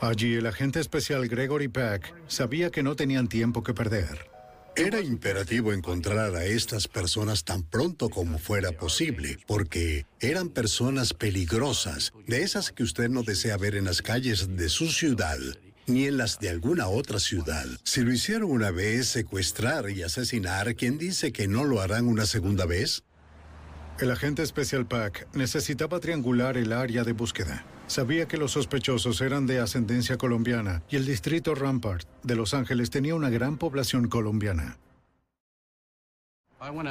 Allí 0.00 0.36
el 0.36 0.46
agente 0.46 0.80
especial 0.80 1.28
Gregory 1.28 1.68
Peck 1.68 2.14
sabía 2.28 2.70
que 2.70 2.82
no 2.82 2.96
tenían 2.96 3.28
tiempo 3.28 3.62
que 3.62 3.74
perder. 3.74 4.31
Era 4.74 5.00
imperativo 5.00 5.74
encontrar 5.74 6.34
a 6.34 6.46
estas 6.46 6.88
personas 6.88 7.44
tan 7.44 7.62
pronto 7.62 8.08
como 8.08 8.38
fuera 8.38 8.72
posible, 8.72 9.38
porque 9.46 10.06
eran 10.18 10.48
personas 10.48 11.12
peligrosas, 11.12 12.14
de 12.26 12.42
esas 12.42 12.72
que 12.72 12.82
usted 12.82 13.10
no 13.10 13.22
desea 13.22 13.58
ver 13.58 13.74
en 13.74 13.84
las 13.84 14.00
calles 14.00 14.56
de 14.56 14.70
su 14.70 14.90
ciudad, 14.90 15.36
ni 15.86 16.06
en 16.06 16.16
las 16.16 16.40
de 16.40 16.48
alguna 16.48 16.88
otra 16.88 17.20
ciudad. 17.20 17.66
Si 17.84 18.00
lo 18.00 18.14
hicieron 18.14 18.50
una 18.50 18.70
vez, 18.70 19.08
secuestrar 19.08 19.90
y 19.90 20.04
asesinar, 20.04 20.74
¿quién 20.74 20.96
dice 20.96 21.32
que 21.32 21.48
no 21.48 21.64
lo 21.64 21.82
harán 21.82 22.06
una 22.06 22.24
segunda 22.24 22.64
vez? 22.64 23.02
El 24.00 24.10
agente 24.10 24.42
especial 24.42 24.86
Pack 24.86 25.28
necesitaba 25.34 26.00
triangular 26.00 26.56
el 26.56 26.72
área 26.72 27.04
de 27.04 27.12
búsqueda. 27.12 27.66
Sabía 27.92 28.26
que 28.26 28.38
los 28.38 28.52
sospechosos 28.52 29.20
eran 29.20 29.46
de 29.46 29.60
ascendencia 29.60 30.16
colombiana 30.16 30.82
y 30.88 30.96
el 30.96 31.04
distrito 31.04 31.54
Rampart 31.54 32.08
de 32.22 32.36
Los 32.36 32.54
Ángeles 32.54 32.88
tenía 32.88 33.14
una 33.14 33.28
gran 33.28 33.58
población 33.58 34.08
colombiana. 34.08 34.78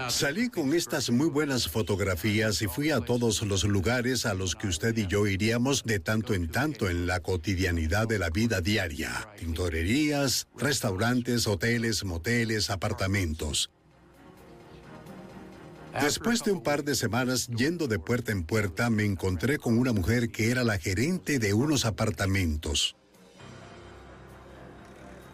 Salí 0.10 0.50
con 0.50 0.76
estas 0.76 1.10
muy 1.10 1.28
buenas 1.28 1.68
fotografías 1.68 2.62
y 2.62 2.68
fui 2.68 2.92
a 2.92 3.02
todos 3.02 3.42
los 3.42 3.64
lugares 3.64 4.28
a 4.28 4.36
los 4.36 4.54
que 4.54 4.68
usted 4.68 4.96
y 4.96 5.08
yo 5.08 5.26
iríamos 5.26 5.86
de 5.86 6.00
tanto 6.00 6.36
en 6.36 6.52
tanto 6.52 6.88
en 6.88 7.08
la 7.08 7.20
cotidianidad 7.20 8.08
de 8.08 8.20
la 8.20 8.30
vida 8.30 8.62
diaria. 8.62 9.28
Tintorerías, 9.40 10.50
restaurantes, 10.56 11.48
hoteles, 11.48 12.04
moteles, 12.04 12.70
apartamentos. 12.70 13.72
Después 16.00 16.44
de 16.44 16.52
un 16.52 16.64
par 16.64 16.84
de 16.84 16.96
semanas 16.96 17.48
yendo 17.48 17.88
de 17.88 18.00
puerta 18.00 18.32
en 18.32 18.44
puerta, 18.44 18.90
me 18.90 19.04
encontré 19.04 19.58
con 19.58 19.78
una 19.78 19.92
mujer 19.92 20.32
que 20.32 20.50
era 20.50 20.64
la 20.64 20.78
gerente 20.78 21.38
de 21.38 21.54
unos 21.54 21.86
apartamentos. 21.86 22.96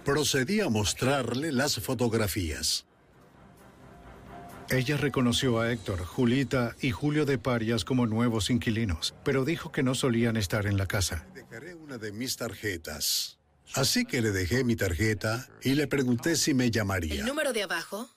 Procedí 0.03 0.61
a 0.61 0.69
mostrarle 0.69 1.51
las 1.51 1.79
fotografías. 1.79 2.85
Ella 4.69 4.97
reconoció 4.97 5.59
a 5.59 5.71
Héctor, 5.71 6.03
Julita 6.03 6.75
y 6.81 6.91
Julio 6.91 7.25
de 7.25 7.37
Parias 7.37 7.85
como 7.85 8.05
nuevos 8.05 8.49
inquilinos, 8.49 9.15
pero 9.23 9.45
dijo 9.45 9.71
que 9.71 9.83
no 9.83 9.95
solían 9.95 10.35
estar 10.37 10.65
en 10.65 10.77
la 10.77 10.87
casa. 10.87 11.25
Dejaré 11.33 11.75
una 11.75 11.97
de 11.97 12.11
mis 12.11 12.35
tarjetas. 12.35 13.37
Así 13.73 14.05
que 14.05 14.21
le 14.21 14.31
dejé 14.31 14.63
mi 14.63 14.75
tarjeta 14.75 15.47
y 15.61 15.75
le 15.75 15.87
pregunté 15.87 16.35
si 16.35 16.53
me 16.53 16.71
llamaría. 16.71 17.15
¿El 17.21 17.25
número 17.25 17.53
de 17.53 17.63
abajo? 17.63 18.09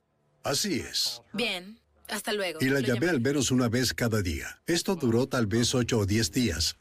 Así 0.42 0.80
es. 0.80 1.22
Bien. 1.32 1.80
Hasta 2.10 2.32
luego. 2.32 2.58
Y 2.60 2.66
la 2.66 2.80
Lo 2.80 2.86
llamé 2.86 3.08
al 3.08 3.20
menos 3.20 3.50
una 3.50 3.68
vez 3.68 3.94
cada 3.94 4.22
día. 4.22 4.60
Esto 4.66 4.96
duró 4.96 5.26
tal 5.26 5.46
vez 5.46 5.74
ocho 5.74 5.98
o 5.98 6.06
diez 6.06 6.32
días. 6.32 6.76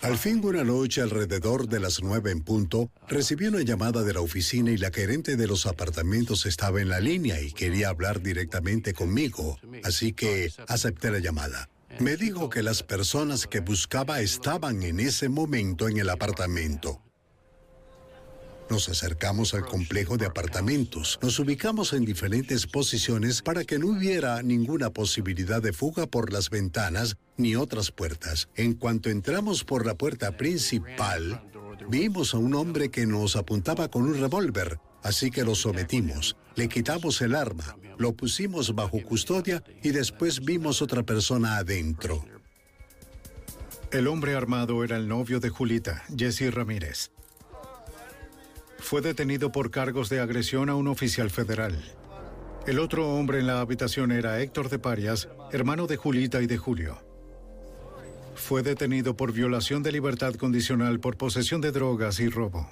Al 0.00 0.16
fin 0.16 0.40
de 0.40 0.46
una 0.46 0.64
noche, 0.64 1.02
alrededor 1.02 1.68
de 1.68 1.78
las 1.78 2.02
nueve 2.02 2.30
en 2.30 2.40
punto, 2.40 2.90
recibí 3.06 3.48
una 3.48 3.60
llamada 3.60 4.02
de 4.02 4.14
la 4.14 4.22
oficina 4.22 4.70
y 4.70 4.78
la 4.78 4.90
gerente 4.90 5.36
de 5.36 5.46
los 5.46 5.66
apartamentos 5.66 6.46
estaba 6.46 6.80
en 6.80 6.88
la 6.88 7.00
línea 7.00 7.38
y 7.42 7.52
quería 7.52 7.90
hablar 7.90 8.22
directamente 8.22 8.94
conmigo, 8.94 9.58
así 9.84 10.14
que 10.14 10.50
acepté 10.68 11.10
la 11.10 11.18
llamada. 11.18 11.68
Me 11.98 12.16
dijo 12.16 12.48
que 12.48 12.62
las 12.62 12.82
personas 12.82 13.46
que 13.46 13.60
buscaba 13.60 14.22
estaban 14.22 14.82
en 14.84 15.00
ese 15.00 15.28
momento 15.28 15.86
en 15.86 15.98
el 15.98 16.08
apartamento. 16.08 17.02
Nos 18.70 18.88
acercamos 18.88 19.52
al 19.52 19.66
complejo 19.66 20.16
de 20.16 20.26
apartamentos. 20.26 21.18
Nos 21.20 21.40
ubicamos 21.40 21.92
en 21.92 22.04
diferentes 22.04 22.68
posiciones 22.68 23.42
para 23.42 23.64
que 23.64 23.80
no 23.80 23.88
hubiera 23.88 24.44
ninguna 24.44 24.90
posibilidad 24.90 25.60
de 25.60 25.72
fuga 25.72 26.06
por 26.06 26.32
las 26.32 26.50
ventanas 26.50 27.16
ni 27.36 27.56
otras 27.56 27.90
puertas. 27.90 28.48
En 28.54 28.74
cuanto 28.74 29.10
entramos 29.10 29.64
por 29.64 29.84
la 29.84 29.96
puerta 29.96 30.36
principal, 30.36 31.42
vimos 31.88 32.32
a 32.32 32.38
un 32.38 32.54
hombre 32.54 32.92
que 32.92 33.06
nos 33.06 33.34
apuntaba 33.34 33.88
con 33.88 34.04
un 34.04 34.14
revólver, 34.20 34.78
así 35.02 35.32
que 35.32 35.42
lo 35.42 35.56
sometimos. 35.56 36.36
Le 36.54 36.68
quitamos 36.68 37.20
el 37.22 37.34
arma, 37.34 37.76
lo 37.98 38.12
pusimos 38.12 38.72
bajo 38.76 39.02
custodia 39.02 39.64
y 39.82 39.90
después 39.90 40.44
vimos 40.44 40.80
otra 40.80 41.02
persona 41.02 41.56
adentro. 41.56 42.24
El 43.90 44.06
hombre 44.06 44.36
armado 44.36 44.84
era 44.84 44.96
el 44.96 45.08
novio 45.08 45.40
de 45.40 45.48
Julita, 45.48 46.04
Jesse 46.16 46.54
Ramírez. 46.54 47.10
Fue 48.80 49.00
detenido 49.00 49.52
por 49.52 49.70
cargos 49.70 50.08
de 50.08 50.20
agresión 50.20 50.68
a 50.68 50.74
un 50.74 50.88
oficial 50.88 51.30
federal. 51.30 51.80
El 52.66 52.78
otro 52.78 53.14
hombre 53.14 53.38
en 53.38 53.46
la 53.46 53.60
habitación 53.60 54.10
era 54.10 54.40
Héctor 54.40 54.68
de 54.68 54.78
Parias, 54.78 55.28
hermano 55.52 55.86
de 55.86 55.96
Julita 55.96 56.42
y 56.42 56.46
de 56.46 56.58
Julio. 56.58 56.98
Fue 58.34 58.62
detenido 58.62 59.16
por 59.16 59.32
violación 59.32 59.82
de 59.82 59.92
libertad 59.92 60.34
condicional 60.34 60.98
por 60.98 61.16
posesión 61.16 61.60
de 61.60 61.72
drogas 61.72 62.20
y 62.20 62.28
robo. 62.28 62.68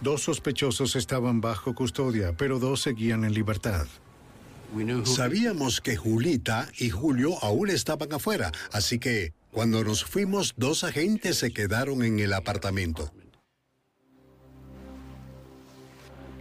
Dos 0.00 0.22
sospechosos 0.22 0.96
estaban 0.96 1.40
bajo 1.40 1.74
custodia, 1.74 2.36
pero 2.36 2.58
dos 2.58 2.82
seguían 2.82 3.24
en 3.24 3.32
libertad. 3.32 3.86
Sabíamos 5.04 5.80
que 5.80 5.96
Julita 5.96 6.68
y 6.78 6.90
Julio 6.90 7.42
aún 7.42 7.70
estaban 7.70 8.12
afuera, 8.12 8.52
así 8.72 8.98
que 8.98 9.32
cuando 9.52 9.82
nos 9.84 10.04
fuimos, 10.04 10.54
dos 10.56 10.84
agentes 10.84 11.38
se 11.38 11.52
quedaron 11.52 12.02
en 12.02 12.18
el 12.18 12.34
apartamento. 12.34 13.12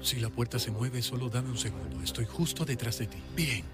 Si 0.06 0.20
la 0.20 0.30
puerta 0.30 0.60
se 0.60 0.70
mueve, 0.70 1.02
solo 1.02 1.30
dame 1.30 1.50
un 1.50 1.58
segundo. 1.58 2.00
Estoy 2.04 2.26
justo 2.26 2.64
detrás 2.64 3.00
de 3.00 3.08
ti. 3.08 3.18
Bien. 3.36 3.66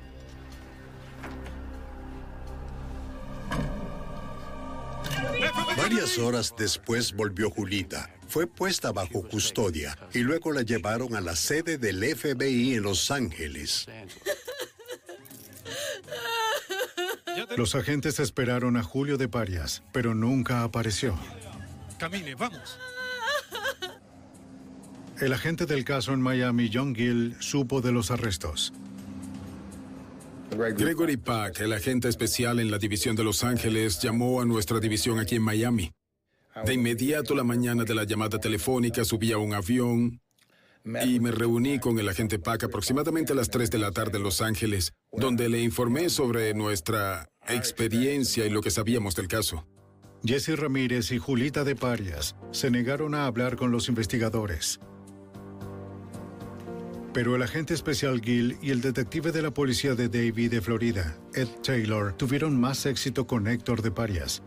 Varias 5.76 6.18
horas 6.18 6.54
después 6.58 7.12
volvió 7.12 7.50
Julita. 7.50 8.10
Fue 8.30 8.48
puesta 8.48 8.94
bajo 8.94 9.28
custodia 9.28 9.98
y 10.14 10.20
luego 10.20 10.54
la 10.54 10.62
llevaron 10.62 11.18
a 11.18 11.22
la 11.22 11.36
sede 11.36 11.78
del 11.78 12.02
FBI 12.02 12.76
en 12.76 12.84
Los 12.84 13.12
Ángeles. 13.12 13.88
Los 17.58 17.76
agentes 17.76 18.22
esperaron 18.22 18.78
a 18.78 18.84
Julio 18.84 19.18
de 19.18 19.28
Parias, 19.28 19.84
pero 19.92 20.16
nunca 20.16 20.64
apareció. 20.64 21.20
Camine, 22.00 22.36
vamos. 22.36 22.78
El 25.22 25.34
agente 25.34 25.68
del 25.68 25.86
caso 25.86 26.14
en 26.14 26.22
Miami, 26.22 26.72
John 26.74 26.96
Gill, 26.96 27.36
supo 27.40 27.80
de 27.80 27.92
los 27.92 28.10
arrestos. 28.10 28.74
Gregory 30.50 31.16
Pack, 31.16 31.60
el 31.60 31.74
agente 31.74 32.10
especial 32.10 32.60
en 32.60 32.72
la 32.72 32.80
división 32.80 33.16
de 33.16 33.24
Los 33.24 33.44
Ángeles, 33.44 34.02
llamó 34.02 34.42
a 34.42 34.46
nuestra 34.46 34.80
división 34.80 35.20
aquí 35.20 35.36
en 35.36 35.44
Miami. 35.44 35.92
De 36.66 36.74
inmediato, 36.74 37.36
la 37.36 37.44
mañana 37.44 37.84
de 37.84 37.94
la 37.94 38.04
llamada 38.04 38.40
telefónica, 38.40 39.06
subí 39.06 39.32
a 39.32 39.38
un 39.38 39.54
avión 39.54 40.20
y 41.06 41.20
me 41.20 41.30
reuní 41.30 41.78
con 41.78 42.00
el 42.00 42.10
agente 42.10 42.40
Pack 42.40 42.64
aproximadamente 42.64 43.34
a 43.34 43.36
las 43.36 43.52
3 43.52 43.70
de 43.70 43.78
la 43.78 43.92
tarde 43.92 44.18
en 44.18 44.24
Los 44.24 44.42
Ángeles, 44.42 44.92
donde 45.12 45.50
le 45.50 45.62
informé 45.62 46.10
sobre 46.10 46.56
nuestra 46.56 47.30
experiencia 47.48 48.48
y 48.48 48.50
lo 48.50 48.62
que 48.62 48.72
sabíamos 48.72 49.14
del 49.16 49.28
caso. 49.28 49.68
Jesse 50.24 50.58
Ramírez 50.58 51.12
y 51.12 51.20
Julita 51.20 51.64
de 51.64 51.76
Parias 51.76 52.36
se 52.50 52.72
negaron 52.72 53.14
a 53.14 53.28
hablar 53.28 53.56
con 53.56 53.72
los 53.72 53.88
investigadores. 53.88 54.80
Pero 57.14 57.36
el 57.36 57.42
agente 57.42 57.74
especial 57.74 58.22
Gill 58.22 58.58
y 58.62 58.72
el 58.72 58.80
detective 58.80 59.34
de 59.34 59.42
la 59.42 59.52
policía 59.52 59.96
de 59.96 60.08
Davie 60.08 60.48
de 60.48 60.62
Florida, 60.62 61.18
Ed 61.34 61.50
Taylor, 61.62 62.14
tuvieron 62.14 62.58
más 62.60 62.86
éxito 62.86 63.28
con 63.28 63.48
Héctor 63.48 63.82
de 63.82 63.92
Parias. 63.92 64.42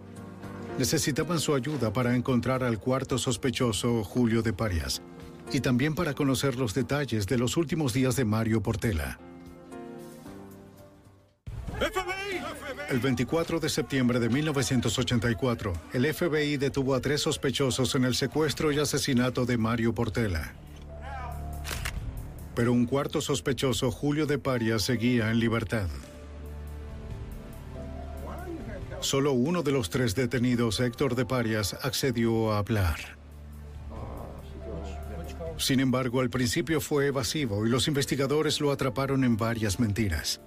Necesitaban 0.78 1.40
su 1.40 1.54
ayuda 1.54 1.92
para 1.92 2.16
encontrar 2.16 2.64
al 2.64 2.80
cuarto 2.80 3.18
sospechoso, 3.18 4.02
Julio 4.02 4.42
de 4.42 4.54
Parias, 4.54 5.02
y 5.52 5.60
también 5.60 5.94
para 5.94 6.14
conocer 6.14 6.56
los 6.56 6.72
detalles 6.72 7.26
de 7.26 7.36
los 7.36 7.58
últimos 7.58 7.92
días 7.92 8.16
de 8.16 8.24
Mario 8.24 8.62
Portela. 8.62 9.20
El 12.88 13.00
24 13.00 13.60
de 13.60 13.68
septiembre 13.68 14.20
de 14.20 14.28
1984, 14.30 15.72
el 15.92 16.14
FBI 16.14 16.56
detuvo 16.56 16.94
a 16.94 17.00
tres 17.00 17.22
sospechosos 17.22 17.94
en 17.94 18.04
el 18.04 18.14
secuestro 18.14 18.72
y 18.72 18.78
asesinato 18.78 19.44
de 19.44 19.58
Mario 19.58 19.94
Portela. 19.94 20.54
Pero 22.54 22.72
un 22.72 22.86
cuarto 22.86 23.20
sospechoso, 23.20 23.90
Julio 23.90 24.26
de 24.26 24.38
Parias, 24.38 24.82
seguía 24.82 25.30
en 25.30 25.40
libertad. 25.40 25.88
Solo 29.00 29.32
uno 29.32 29.62
de 29.62 29.72
los 29.72 29.90
tres 29.90 30.14
detenidos, 30.14 30.80
Héctor 30.80 31.14
de 31.14 31.26
Parias, 31.26 31.76
accedió 31.82 32.52
a 32.52 32.58
hablar. 32.58 32.98
Sin 35.56 35.80
embargo, 35.80 36.20
al 36.20 36.30
principio 36.30 36.80
fue 36.80 37.08
evasivo 37.08 37.66
y 37.66 37.68
los 37.68 37.86
investigadores 37.86 38.60
lo 38.60 38.72
atraparon 38.72 39.24
en 39.24 39.36
varias 39.36 39.78
mentiras. 39.78 40.40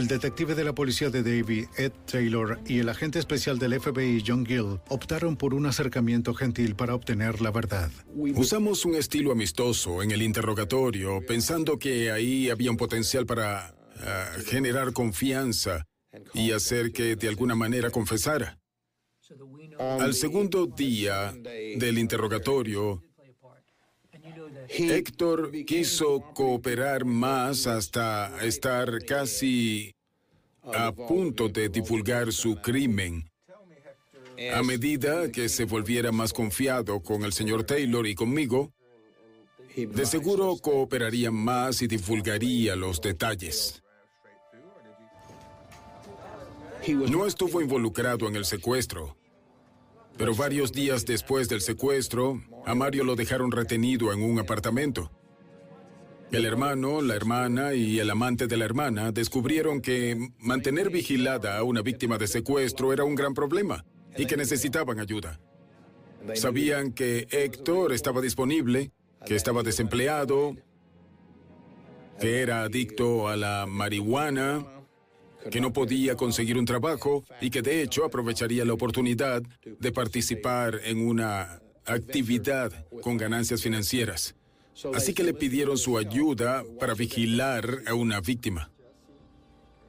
El 0.00 0.08
detective 0.08 0.54
de 0.54 0.64
la 0.64 0.74
policía 0.74 1.10
de 1.10 1.22
Davie, 1.22 1.68
Ed 1.76 1.92
Taylor, 2.10 2.58
y 2.66 2.78
el 2.78 2.88
agente 2.88 3.18
especial 3.18 3.58
del 3.58 3.78
FBI, 3.78 4.24
John 4.26 4.46
Gill, 4.46 4.80
optaron 4.88 5.36
por 5.36 5.52
un 5.52 5.66
acercamiento 5.66 6.32
gentil 6.32 6.74
para 6.74 6.94
obtener 6.94 7.42
la 7.42 7.50
verdad. 7.50 7.90
Usamos 8.14 8.86
un 8.86 8.94
estilo 8.94 9.30
amistoso 9.30 10.02
en 10.02 10.10
el 10.10 10.22
interrogatorio, 10.22 11.20
pensando 11.28 11.78
que 11.78 12.10
ahí 12.10 12.48
había 12.48 12.70
un 12.70 12.78
potencial 12.78 13.26
para 13.26 13.74
ah, 13.98 14.30
generar 14.46 14.94
confianza 14.94 15.84
y 16.32 16.52
hacer 16.52 16.92
que 16.92 17.14
de 17.14 17.28
alguna 17.28 17.54
manera 17.54 17.90
confesara. 17.90 18.58
Al 19.78 20.14
segundo 20.14 20.64
día 20.64 21.34
del 21.76 21.98
interrogatorio, 21.98 23.04
Héctor 24.72 25.50
quiso 25.66 26.20
cooperar 26.32 27.04
más 27.04 27.66
hasta 27.66 28.44
estar 28.44 29.04
casi 29.04 29.92
a 30.62 30.92
punto 30.92 31.48
de 31.48 31.68
divulgar 31.68 32.32
su 32.32 32.56
crimen. 32.56 33.28
A 34.54 34.62
medida 34.62 35.30
que 35.30 35.48
se 35.48 35.64
volviera 35.64 36.12
más 36.12 36.32
confiado 36.32 37.00
con 37.00 37.24
el 37.24 37.32
señor 37.32 37.64
Taylor 37.64 38.06
y 38.06 38.14
conmigo, 38.14 38.72
de 39.76 40.06
seguro 40.06 40.56
cooperaría 40.56 41.30
más 41.30 41.82
y 41.82 41.86
divulgaría 41.88 42.76
los 42.76 43.00
detalles. 43.00 43.82
No 46.88 47.26
estuvo 47.26 47.60
involucrado 47.60 48.28
en 48.28 48.36
el 48.36 48.44
secuestro, 48.44 49.16
pero 50.20 50.34
varios 50.34 50.70
días 50.70 51.06
después 51.06 51.48
del 51.48 51.62
secuestro, 51.62 52.42
a 52.66 52.74
Mario 52.74 53.04
lo 53.04 53.16
dejaron 53.16 53.50
retenido 53.50 54.12
en 54.12 54.22
un 54.22 54.38
apartamento. 54.38 55.10
El 56.30 56.44
hermano, 56.44 57.00
la 57.00 57.16
hermana 57.16 57.72
y 57.72 57.98
el 58.00 58.10
amante 58.10 58.46
de 58.46 58.58
la 58.58 58.66
hermana 58.66 59.12
descubrieron 59.12 59.80
que 59.80 60.28
mantener 60.38 60.90
vigilada 60.90 61.56
a 61.56 61.62
una 61.62 61.80
víctima 61.80 62.18
de 62.18 62.26
secuestro 62.26 62.92
era 62.92 63.02
un 63.02 63.14
gran 63.14 63.32
problema 63.32 63.86
y 64.14 64.26
que 64.26 64.36
necesitaban 64.36 65.00
ayuda. 65.00 65.40
Sabían 66.34 66.92
que 66.92 67.26
Héctor 67.30 67.94
estaba 67.94 68.20
disponible, 68.20 68.92
que 69.24 69.36
estaba 69.36 69.62
desempleado, 69.62 70.54
que 72.20 72.42
era 72.42 72.64
adicto 72.64 73.26
a 73.26 73.38
la 73.38 73.64
marihuana, 73.66 74.66
que 75.50 75.60
no 75.60 75.72
podía 75.72 76.16
conseguir 76.16 76.58
un 76.58 76.64
trabajo 76.64 77.24
y 77.40 77.50
que 77.50 77.62
de 77.62 77.82
hecho 77.82 78.04
aprovecharía 78.04 78.64
la 78.64 78.72
oportunidad 78.72 79.42
de 79.64 79.92
participar 79.92 80.80
en 80.84 81.06
una 81.06 81.60
actividad 81.86 82.86
con 83.02 83.16
ganancias 83.16 83.62
financieras. 83.62 84.34
Así 84.94 85.12
que 85.12 85.24
le 85.24 85.34
pidieron 85.34 85.76
su 85.76 85.98
ayuda 85.98 86.64
para 86.78 86.94
vigilar 86.94 87.82
a 87.86 87.94
una 87.94 88.20
víctima. 88.20 88.70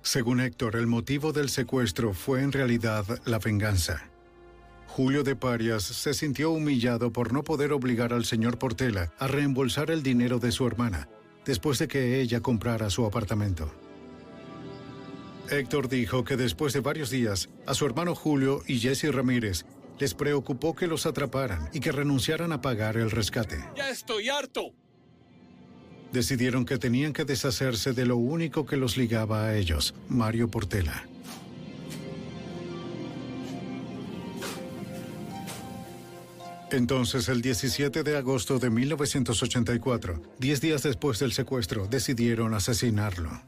Según 0.01 0.41
Héctor, 0.41 0.75
el 0.75 0.87
motivo 0.87 1.31
del 1.31 1.49
secuestro 1.49 2.13
fue 2.13 2.41
en 2.41 2.51
realidad 2.51 3.05
la 3.25 3.39
venganza. 3.39 4.09
Julio 4.87 5.23
de 5.23 5.35
Parias 5.35 5.83
se 5.83 6.13
sintió 6.13 6.51
humillado 6.51 7.13
por 7.13 7.31
no 7.31 7.43
poder 7.43 7.71
obligar 7.71 8.11
al 8.11 8.25
señor 8.25 8.57
Portela 8.57 9.13
a 9.19 9.27
reembolsar 9.27 9.89
el 9.91 10.03
dinero 10.03 10.39
de 10.39 10.51
su 10.51 10.67
hermana 10.67 11.07
después 11.45 11.79
de 11.79 11.87
que 11.87 12.19
ella 12.19 12.41
comprara 12.41 12.89
su 12.89 13.05
apartamento. 13.05 13.71
Héctor 15.51 15.89
dijo 15.89 16.23
que 16.23 16.37
después 16.37 16.71
de 16.71 16.79
varios 16.79 17.09
días, 17.09 17.49
a 17.65 17.73
su 17.73 17.85
hermano 17.85 18.15
Julio 18.15 18.63
y 18.67 18.79
Jesse 18.79 19.13
Ramírez 19.13 19.65
les 19.99 20.13
preocupó 20.13 20.73
que 20.75 20.87
los 20.87 21.05
atraparan 21.05 21.69
y 21.73 21.81
que 21.81 21.91
renunciaran 21.91 22.53
a 22.53 22.61
pagar 22.61 22.95
el 22.95 23.11
rescate. 23.11 23.63
¡Ya 23.75 23.89
estoy 23.89 24.29
harto! 24.29 24.71
Decidieron 26.13 26.65
que 26.65 26.77
tenían 26.77 27.11
que 27.11 27.25
deshacerse 27.25 27.91
de 27.91 28.05
lo 28.05 28.15
único 28.15 28.65
que 28.65 28.77
los 28.77 28.95
ligaba 28.95 29.45
a 29.45 29.57
ellos, 29.57 29.93
Mario 30.07 30.49
Portela. 30.49 31.05
Entonces, 36.71 37.27
el 37.27 37.41
17 37.41 38.03
de 38.03 38.15
agosto 38.15 38.57
de 38.57 38.69
1984, 38.69 40.21
diez 40.39 40.61
días 40.61 40.83
después 40.83 41.19
del 41.19 41.33
secuestro, 41.33 41.87
decidieron 41.87 42.53
asesinarlo. 42.53 43.41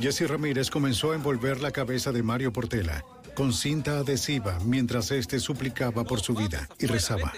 Jesse 0.00 0.26
Ramírez 0.26 0.70
comenzó 0.70 1.12
a 1.12 1.14
envolver 1.14 1.60
la 1.60 1.70
cabeza 1.70 2.12
de 2.12 2.22
Mario 2.22 2.52
Portela 2.52 3.04
con 3.34 3.52
cinta 3.52 3.98
adhesiva 3.98 4.58
mientras 4.64 5.10
éste 5.10 5.40
suplicaba 5.40 6.04
por 6.04 6.20
su 6.20 6.34
vida 6.34 6.68
y 6.78 6.86
rezaba. 6.86 7.32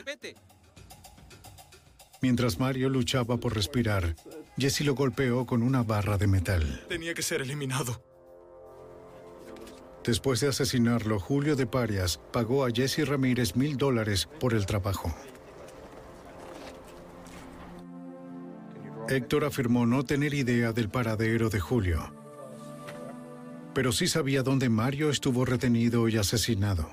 Mientras 2.22 2.58
Mario 2.58 2.88
luchaba 2.88 3.36
por 3.36 3.54
respirar, 3.54 4.14
Jesse 4.58 4.82
lo 4.82 4.94
golpeó 4.94 5.46
con 5.46 5.62
una 5.62 5.82
barra 5.82 6.18
de 6.18 6.26
metal. 6.26 6.84
Tenía 6.88 7.14
que 7.14 7.22
ser 7.22 7.42
eliminado. 7.42 8.02
Después 10.02 10.40
de 10.40 10.48
asesinarlo, 10.48 11.18
Julio 11.18 11.56
de 11.56 11.66
Parias 11.66 12.20
pagó 12.32 12.64
a 12.64 12.70
Jesse 12.70 13.06
Ramírez 13.06 13.56
mil 13.56 13.76
dólares 13.76 14.28
por 14.40 14.54
el 14.54 14.64
trabajo. 14.64 15.14
Héctor 19.08 19.44
afirmó 19.44 19.86
no 19.86 20.04
tener 20.04 20.34
idea 20.34 20.72
del 20.72 20.88
paradero 20.88 21.48
de 21.48 21.60
Julio 21.60 22.25
pero 23.76 23.92
sí 23.92 24.06
sabía 24.06 24.42
dónde 24.42 24.70
Mario 24.70 25.10
estuvo 25.10 25.44
retenido 25.44 26.08
y 26.08 26.16
asesinado. 26.16 26.88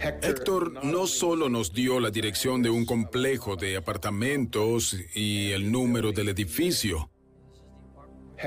Héctor 0.00 0.84
no 0.84 1.06
solo 1.06 1.48
nos 1.48 1.72
dio 1.72 2.00
la 2.00 2.10
dirección 2.10 2.62
de 2.62 2.70
un 2.70 2.84
complejo 2.84 3.54
de 3.54 3.76
apartamentos 3.76 4.96
y 5.14 5.52
el 5.52 5.70
número 5.70 6.10
del 6.10 6.30
edificio, 6.30 7.12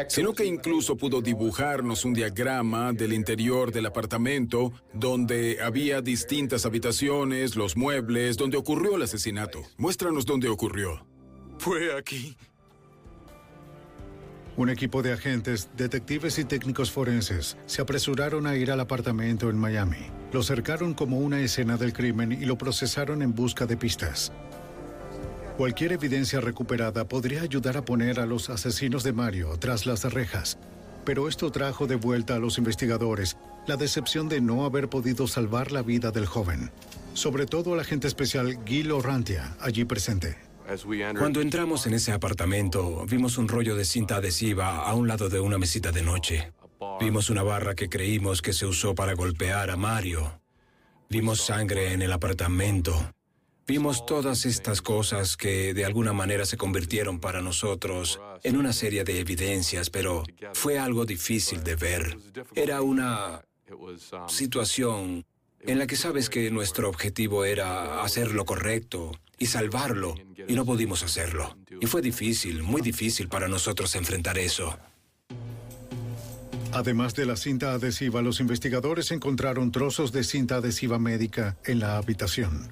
sino 0.09 0.33
que 0.33 0.43
incluso 0.43 0.97
pudo 0.97 1.21
dibujarnos 1.21 2.03
un 2.03 2.13
diagrama 2.13 2.91
del 2.91 3.13
interior 3.13 3.71
del 3.71 3.85
apartamento 3.85 4.73
donde 4.93 5.59
había 5.63 6.01
distintas 6.01 6.65
habitaciones, 6.65 7.55
los 7.55 7.77
muebles, 7.77 8.35
donde 8.35 8.57
ocurrió 8.57 8.97
el 8.97 9.03
asesinato. 9.03 9.61
Muéstranos 9.77 10.25
dónde 10.25 10.49
ocurrió. 10.49 11.07
Fue 11.59 11.97
aquí. 11.97 12.35
Un 14.55 14.69
equipo 14.69 15.01
de 15.01 15.11
agentes, 15.11 15.69
detectives 15.75 16.37
y 16.37 16.45
técnicos 16.45 16.91
forenses 16.91 17.57
se 17.65 17.81
apresuraron 17.81 18.45
a 18.45 18.55
ir 18.55 18.71
al 18.71 18.79
apartamento 18.79 19.49
en 19.49 19.57
Miami. 19.57 20.05
Lo 20.31 20.43
cercaron 20.43 20.93
como 20.93 21.17
una 21.17 21.41
escena 21.41 21.75
del 21.75 21.91
crimen 21.91 22.31
y 22.31 22.45
lo 22.45 22.55
procesaron 22.55 23.23
en 23.23 23.33
busca 23.33 23.65
de 23.65 23.77
pistas. 23.77 24.31
Cualquier 25.57 25.93
evidencia 25.93 26.39
recuperada 26.39 27.07
podría 27.07 27.41
ayudar 27.41 27.77
a 27.77 27.85
poner 27.85 28.19
a 28.19 28.27
los 28.27 28.51
asesinos 28.51 29.03
de 29.03 29.13
Mario 29.13 29.57
tras 29.57 29.87
las 29.87 30.03
rejas, 30.13 30.59
pero 31.03 31.27
esto 31.27 31.51
trajo 31.51 31.87
de 31.87 31.95
vuelta 31.95 32.35
a 32.35 32.39
los 32.39 32.59
investigadores 32.59 33.37
la 33.65 33.75
decepción 33.75 34.29
de 34.29 34.39
no 34.39 34.65
haber 34.65 34.87
podido 34.87 35.25
salvar 35.27 35.71
la 35.71 35.81
vida 35.81 36.11
del 36.11 36.27
joven, 36.27 36.69
sobre 37.15 37.47
todo 37.47 37.73
al 37.73 37.79
agente 37.79 38.07
especial 38.07 38.59
Gil 38.65 38.91
Orrantia, 38.91 39.55
allí 39.59 39.83
presente. 39.83 40.52
Cuando 41.17 41.41
entramos 41.41 41.85
en 41.87 41.93
ese 41.93 42.11
apartamento, 42.11 43.05
vimos 43.05 43.37
un 43.37 43.47
rollo 43.47 43.75
de 43.75 43.85
cinta 43.85 44.17
adhesiva 44.17 44.77
a 44.77 44.93
un 44.93 45.07
lado 45.07 45.29
de 45.29 45.39
una 45.39 45.57
mesita 45.57 45.91
de 45.91 46.01
noche. 46.01 46.53
Vimos 46.99 47.29
una 47.29 47.43
barra 47.43 47.75
que 47.75 47.89
creímos 47.89 48.41
que 48.41 48.53
se 48.53 48.65
usó 48.65 48.95
para 48.95 49.13
golpear 49.13 49.69
a 49.69 49.75
Mario. 49.75 50.39
Vimos 51.09 51.41
sangre 51.41 51.93
en 51.93 52.01
el 52.01 52.11
apartamento. 52.11 53.13
Vimos 53.65 54.05
todas 54.05 54.45
estas 54.45 54.81
cosas 54.81 55.37
que 55.37 55.73
de 55.73 55.85
alguna 55.85 56.11
manera 56.11 56.45
se 56.45 56.57
convirtieron 56.57 57.19
para 57.19 57.41
nosotros 57.41 58.19
en 58.43 58.57
una 58.57 58.73
serie 58.73 59.03
de 59.03 59.19
evidencias, 59.19 59.89
pero 59.89 60.23
fue 60.53 60.77
algo 60.77 61.05
difícil 61.05 61.63
de 61.63 61.75
ver. 61.75 62.17
Era 62.55 62.81
una 62.81 63.41
situación 64.27 65.25
en 65.65 65.79
la 65.79 65.87
que 65.87 65.95
sabes 65.95 66.29
que 66.29 66.51
nuestro 66.51 66.89
objetivo 66.89 67.45
era 67.45 68.03
hacer 68.03 68.31
lo 68.31 68.45
correcto 68.45 69.11
y 69.37 69.47
salvarlo, 69.47 70.15
y 70.47 70.53
no 70.53 70.65
pudimos 70.65 71.03
hacerlo. 71.03 71.57
Y 71.79 71.85
fue 71.85 72.01
difícil, 72.01 72.63
muy 72.63 72.81
difícil 72.81 73.29
para 73.29 73.47
nosotros 73.47 73.95
enfrentar 73.95 74.37
eso. 74.37 74.77
Además 76.71 77.13
de 77.13 77.25
la 77.25 77.35
cinta 77.35 77.73
adhesiva, 77.73 78.21
los 78.21 78.39
investigadores 78.39 79.11
encontraron 79.11 79.71
trozos 79.71 80.11
de 80.11 80.23
cinta 80.23 80.55
adhesiva 80.55 80.97
médica 80.97 81.55
en 81.65 81.79
la 81.79 81.97
habitación. 81.97 82.69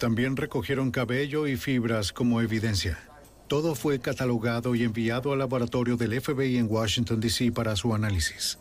También 0.00 0.36
recogieron 0.36 0.90
cabello 0.90 1.46
y 1.46 1.56
fibras 1.56 2.12
como 2.12 2.40
evidencia. 2.40 2.98
Todo 3.46 3.76
fue 3.76 4.00
catalogado 4.00 4.74
y 4.74 4.82
enviado 4.82 5.32
al 5.32 5.38
laboratorio 5.38 5.96
del 5.96 6.20
FBI 6.20 6.56
en 6.56 6.66
Washington, 6.68 7.20
D.C. 7.20 7.52
para 7.52 7.76
su 7.76 7.94
análisis. 7.94 8.58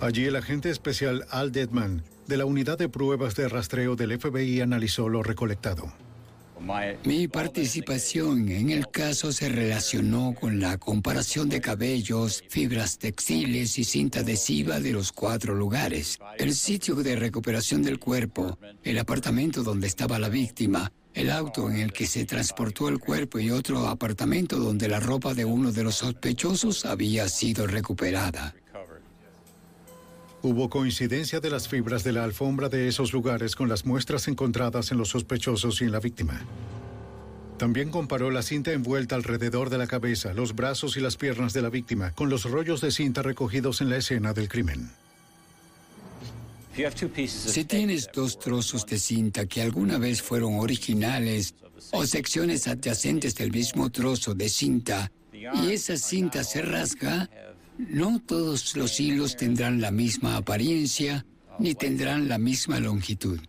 Allí 0.00 0.26
el 0.26 0.36
agente 0.36 0.70
especial 0.70 1.26
Al 1.30 1.50
Dedman, 1.50 2.04
de 2.28 2.36
la 2.36 2.44
Unidad 2.44 2.78
de 2.78 2.88
Pruebas 2.88 3.34
de 3.34 3.48
Rastreo 3.48 3.96
del 3.96 4.18
FBI, 4.18 4.60
analizó 4.60 5.08
lo 5.08 5.24
recolectado. 5.24 5.92
Mi 7.04 7.28
participación 7.28 8.48
en 8.48 8.70
el 8.70 8.88
caso 8.88 9.32
se 9.32 9.48
relacionó 9.48 10.34
con 10.38 10.60
la 10.60 10.76
comparación 10.78 11.48
de 11.48 11.60
cabellos, 11.60 12.44
fibras 12.48 12.98
textiles 12.98 13.78
y 13.78 13.84
cinta 13.84 14.20
adhesiva 14.20 14.78
de 14.78 14.92
los 14.92 15.10
cuatro 15.10 15.54
lugares. 15.54 16.18
El 16.36 16.54
sitio 16.54 16.94
de 16.96 17.16
recuperación 17.16 17.82
del 17.82 17.98
cuerpo, 17.98 18.58
el 18.84 18.98
apartamento 18.98 19.62
donde 19.62 19.86
estaba 19.86 20.18
la 20.18 20.28
víctima, 20.28 20.92
el 21.14 21.30
auto 21.30 21.68
en 21.70 21.78
el 21.78 21.92
que 21.92 22.06
se 22.06 22.24
transportó 22.24 22.88
el 22.88 22.98
cuerpo 22.98 23.38
y 23.40 23.50
otro 23.50 23.88
apartamento 23.88 24.58
donde 24.58 24.88
la 24.88 25.00
ropa 25.00 25.34
de 25.34 25.44
uno 25.44 25.72
de 25.72 25.82
los 25.82 25.96
sospechosos 25.96 26.84
había 26.84 27.28
sido 27.28 27.66
recuperada. 27.66 28.54
Hubo 30.48 30.70
coincidencia 30.70 31.40
de 31.40 31.50
las 31.50 31.68
fibras 31.68 32.04
de 32.04 32.12
la 32.12 32.24
alfombra 32.24 32.70
de 32.70 32.88
esos 32.88 33.12
lugares 33.12 33.54
con 33.54 33.68
las 33.68 33.84
muestras 33.84 34.28
encontradas 34.28 34.90
en 34.90 34.96
los 34.96 35.10
sospechosos 35.10 35.82
y 35.82 35.84
en 35.84 35.92
la 35.92 36.00
víctima. 36.00 36.40
También 37.58 37.90
comparó 37.90 38.30
la 38.30 38.40
cinta 38.40 38.72
envuelta 38.72 39.14
alrededor 39.14 39.68
de 39.68 39.76
la 39.76 39.86
cabeza, 39.86 40.32
los 40.32 40.56
brazos 40.56 40.96
y 40.96 41.00
las 41.00 41.18
piernas 41.18 41.52
de 41.52 41.60
la 41.60 41.68
víctima 41.68 42.12
con 42.12 42.30
los 42.30 42.50
rollos 42.50 42.80
de 42.80 42.90
cinta 42.92 43.20
recogidos 43.20 43.82
en 43.82 43.90
la 43.90 43.98
escena 43.98 44.32
del 44.32 44.48
crimen. 44.48 44.90
Si 47.26 47.64
tienes 47.66 48.08
dos 48.14 48.38
trozos 48.38 48.86
de 48.86 48.98
cinta 48.98 49.44
que 49.44 49.60
alguna 49.60 49.98
vez 49.98 50.22
fueron 50.22 50.60
originales 50.60 51.56
o 51.92 52.06
secciones 52.06 52.66
adyacentes 52.68 53.34
del 53.34 53.50
mismo 53.50 53.90
trozo 53.90 54.32
de 54.34 54.48
cinta 54.48 55.12
y 55.30 55.72
esa 55.72 55.98
cinta 55.98 56.42
se 56.42 56.62
rasga, 56.62 57.28
no 57.78 58.20
todos 58.20 58.76
los 58.76 59.00
hilos 59.00 59.36
tendrán 59.36 59.80
la 59.80 59.90
misma 59.90 60.36
apariencia 60.36 61.24
ni 61.58 61.74
tendrán 61.74 62.28
la 62.28 62.38
misma 62.38 62.80
longitud. 62.80 63.40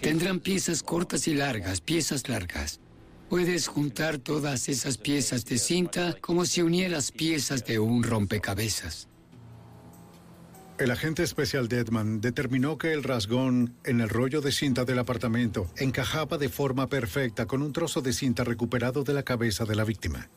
Tendrán 0.00 0.40
piezas 0.40 0.82
cortas 0.82 1.26
y 1.26 1.34
largas, 1.34 1.80
piezas 1.80 2.28
largas. 2.28 2.80
Puedes 3.30 3.68
juntar 3.68 4.18
todas 4.18 4.68
esas 4.68 4.98
piezas 4.98 5.44
de 5.44 5.58
cinta 5.58 6.16
como 6.20 6.44
si 6.44 6.62
unieras 6.62 7.10
piezas 7.10 7.64
de 7.64 7.78
un 7.78 8.02
rompecabezas. 8.02 9.08
El 10.76 10.90
agente 10.90 11.22
especial 11.22 11.68
Deadman 11.68 12.20
determinó 12.20 12.78
que 12.78 12.92
el 12.92 13.04
rasgón 13.04 13.76
en 13.84 14.00
el 14.00 14.08
rollo 14.08 14.40
de 14.40 14.50
cinta 14.50 14.84
del 14.84 14.98
apartamento 14.98 15.70
encajaba 15.76 16.36
de 16.36 16.48
forma 16.48 16.88
perfecta 16.88 17.46
con 17.46 17.62
un 17.62 17.72
trozo 17.72 18.02
de 18.02 18.12
cinta 18.12 18.42
recuperado 18.42 19.04
de 19.04 19.14
la 19.14 19.22
cabeza 19.22 19.64
de 19.64 19.76
la 19.76 19.84
víctima. 19.84 20.28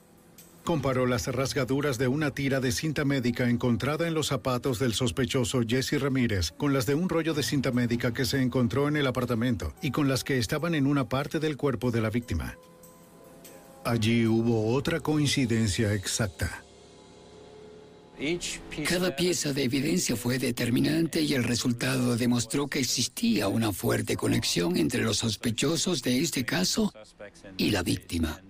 Comparó 0.68 1.06
las 1.06 1.28
rasgaduras 1.28 1.98
de 1.98 2.10
una 2.10 2.32
tira 2.32 2.60
de 2.60 2.74
cinta 2.74 3.06
médica 3.06 3.50
encontrada 3.50 4.06
en 4.06 4.14
los 4.14 4.28
zapatos 4.28 4.80
del 4.80 4.94
sospechoso 4.94 5.62
Jesse 5.66 5.98
Ramírez 5.98 6.52
con 6.52 6.74
las 6.74 6.86
de 6.86 6.94
un 6.94 7.08
rollo 7.08 7.34
de 7.34 7.42
cinta 7.42 7.72
médica 7.72 8.14
que 8.14 8.26
se 8.26 8.42
encontró 8.42 8.90
en 8.90 8.98
el 8.98 9.08
apartamento 9.08 9.74
y 9.82 9.92
con 9.92 10.10
las 10.10 10.26
que 10.26 10.38
estaban 10.38 10.76
en 10.76 10.86
una 10.86 11.08
parte 11.08 11.40
del 11.40 11.56
cuerpo 11.56 11.90
de 11.90 12.02
la 12.02 12.10
víctima. 12.10 12.58
Allí 13.86 14.28
hubo 14.28 14.74
otra 14.74 15.00
coincidencia 15.00 15.94
exacta. 15.94 16.66
Cada 18.90 19.16
pieza 19.16 19.54
de 19.54 19.64
evidencia 19.64 20.18
fue 20.18 20.38
determinante 20.38 21.22
y 21.22 21.34
el 21.34 21.46
resultado 21.46 22.18
demostró 22.18 22.68
que 22.68 22.80
existía 22.80 23.48
una 23.48 23.72
fuerte 23.72 24.18
conexión 24.18 24.76
entre 24.76 25.02
los 25.02 25.20
sospechosos 25.20 26.04
de 26.04 26.20
este 26.20 26.44
caso 26.44 26.92
y 27.56 27.72
la 27.72 27.84
víctima. 27.84 28.42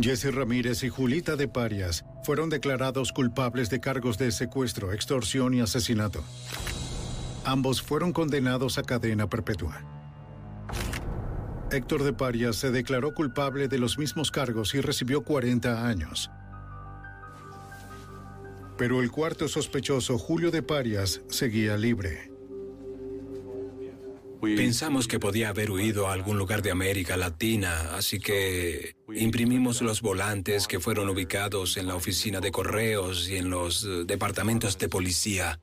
Jesse 0.00 0.34
Ramírez 0.34 0.82
y 0.82 0.88
Julita 0.88 1.36
de 1.36 1.46
Parias 1.46 2.04
fueron 2.24 2.50
declarados 2.50 3.12
culpables 3.12 3.70
de 3.70 3.80
cargos 3.80 4.18
de 4.18 4.32
secuestro, 4.32 4.92
extorsión 4.92 5.54
y 5.54 5.60
asesinato. 5.60 6.24
Ambos 7.44 7.80
fueron 7.80 8.12
condenados 8.12 8.76
a 8.78 8.82
cadena 8.82 9.28
perpetua. 9.28 9.82
Héctor 11.70 12.02
de 12.02 12.12
Parias 12.12 12.56
se 12.56 12.70
declaró 12.72 13.14
culpable 13.14 13.68
de 13.68 13.78
los 13.78 13.96
mismos 13.96 14.30
cargos 14.30 14.74
y 14.74 14.80
recibió 14.80 15.22
40 15.22 15.86
años. 15.86 16.30
Pero 18.76 19.00
el 19.00 19.12
cuarto 19.12 19.46
sospechoso, 19.46 20.18
Julio 20.18 20.50
de 20.50 20.62
Parias, 20.62 21.20
seguía 21.28 21.76
libre. 21.76 22.33
Pensamos 24.56 25.08
que 25.08 25.18
podía 25.18 25.48
haber 25.48 25.70
huido 25.70 26.08
a 26.08 26.12
algún 26.12 26.38
lugar 26.38 26.62
de 26.62 26.70
América 26.70 27.16
Latina, 27.16 27.94
así 27.96 28.18
que 28.18 28.96
imprimimos 29.14 29.80
los 29.82 30.02
volantes 30.02 30.66
que 30.66 30.80
fueron 30.80 31.08
ubicados 31.08 31.76
en 31.76 31.86
la 31.86 31.94
oficina 31.94 32.40
de 32.40 32.50
correos 32.50 33.28
y 33.28 33.36
en 33.36 33.50
los 33.50 33.84
eh, 33.84 34.04
departamentos 34.04 34.78
de 34.78 34.88
policía. 34.88 35.60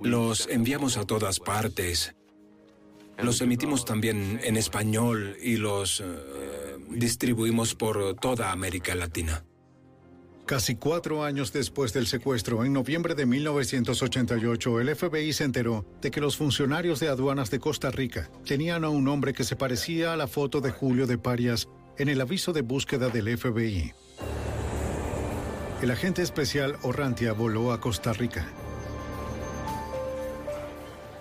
Los 0.00 0.48
enviamos 0.48 0.96
a 0.96 1.04
todas 1.04 1.40
partes. 1.40 2.14
Los 3.18 3.40
emitimos 3.40 3.84
también 3.84 4.40
en 4.42 4.56
español 4.56 5.36
y 5.40 5.56
los 5.56 6.00
eh, 6.00 6.04
distribuimos 6.90 7.74
por 7.74 8.16
toda 8.16 8.50
América 8.50 8.94
Latina. 8.94 9.44
Casi 10.46 10.74
cuatro 10.74 11.24
años 11.24 11.54
después 11.54 11.94
del 11.94 12.06
secuestro, 12.06 12.66
en 12.66 12.74
noviembre 12.74 13.14
de 13.14 13.24
1988, 13.24 14.78
el 14.78 14.94
FBI 14.94 15.32
se 15.32 15.44
enteró 15.44 15.86
de 16.02 16.10
que 16.10 16.20
los 16.20 16.36
funcionarios 16.36 17.00
de 17.00 17.08
aduanas 17.08 17.50
de 17.50 17.58
Costa 17.58 17.90
Rica 17.90 18.30
tenían 18.44 18.84
a 18.84 18.90
un 18.90 19.08
hombre 19.08 19.32
que 19.32 19.44
se 19.44 19.56
parecía 19.56 20.12
a 20.12 20.18
la 20.18 20.26
foto 20.26 20.60
de 20.60 20.70
Julio 20.70 21.06
de 21.06 21.16
Parias 21.16 21.68
en 21.96 22.10
el 22.10 22.20
aviso 22.20 22.52
de 22.52 22.60
búsqueda 22.60 23.08
del 23.08 23.38
FBI. 23.38 23.94
El 25.80 25.90
agente 25.90 26.20
especial 26.20 26.76
Orrantia 26.82 27.32
voló 27.32 27.72
a 27.72 27.80
Costa 27.80 28.12
Rica. 28.12 28.46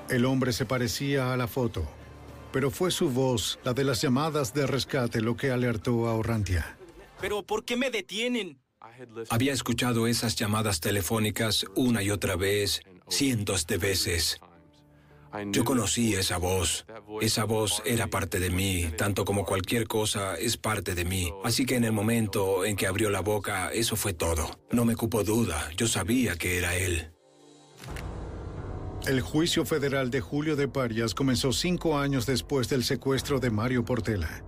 El 0.10 0.26
hombre 0.26 0.52
se 0.52 0.66
parecía 0.66 1.32
a 1.32 1.38
la 1.38 1.48
foto, 1.48 1.88
pero 2.52 2.70
fue 2.72 2.92
su 2.92 3.10
voz, 3.10 3.58
la 3.64 3.74
de 3.74 3.86
las 3.86 4.02
llamadas 4.02 4.54
de 4.54 4.68
rescate, 4.68 5.22
lo 5.22 5.38
que 5.38 5.50
alertó 5.50 6.08
a 6.08 6.14
Orrantia. 6.14 6.78
¿Pero 7.22 7.42
por 7.44 7.64
qué 7.64 7.78
me 7.78 7.90
detienen? 7.90 8.63
Había 9.30 9.54
escuchado 9.54 10.08
esas 10.08 10.36
llamadas 10.36 10.80
telefónicas 10.80 11.66
una 11.76 12.04
y 12.04 12.12
otra 12.12 12.36
vez, 12.36 12.82
cientos 13.10 13.66
de 13.68 13.78
veces. 13.78 14.40
Yo 15.48 15.66
conocí 15.66 16.14
esa 16.14 16.38
voz. 16.38 16.86
Esa 17.22 17.46
voz 17.46 17.82
era 17.86 18.08
parte 18.08 18.40
de 18.40 18.52
mí, 18.52 18.92
tanto 18.98 19.26
como 19.26 19.46
cualquier 19.46 19.88
cosa 19.88 20.36
es 20.36 20.58
parte 20.58 20.94
de 20.94 21.06
mí. 21.06 21.34
Así 21.44 21.66
que 21.66 21.76
en 21.76 21.86
el 21.86 21.92
momento 21.92 22.66
en 22.66 22.76
que 22.76 22.86
abrió 22.86 23.10
la 23.10 23.22
boca, 23.22 23.72
eso 23.74 23.96
fue 23.96 24.14
todo. 24.14 24.60
No 24.72 24.86
me 24.86 24.96
cupo 24.96 25.24
duda, 25.24 25.72
yo 25.76 25.88
sabía 25.88 26.36
que 26.36 26.60
era 26.60 26.76
él. 26.76 27.10
El 29.08 29.22
juicio 29.22 29.66
federal 29.66 30.12
de 30.12 30.22
Julio 30.22 30.56
de 30.56 30.68
Parias 30.68 31.16
comenzó 31.16 31.52
cinco 31.52 31.98
años 31.98 32.26
después 32.26 32.70
del 32.70 32.84
secuestro 32.84 33.40
de 33.40 33.50
Mario 33.50 33.84
Portela 33.84 34.44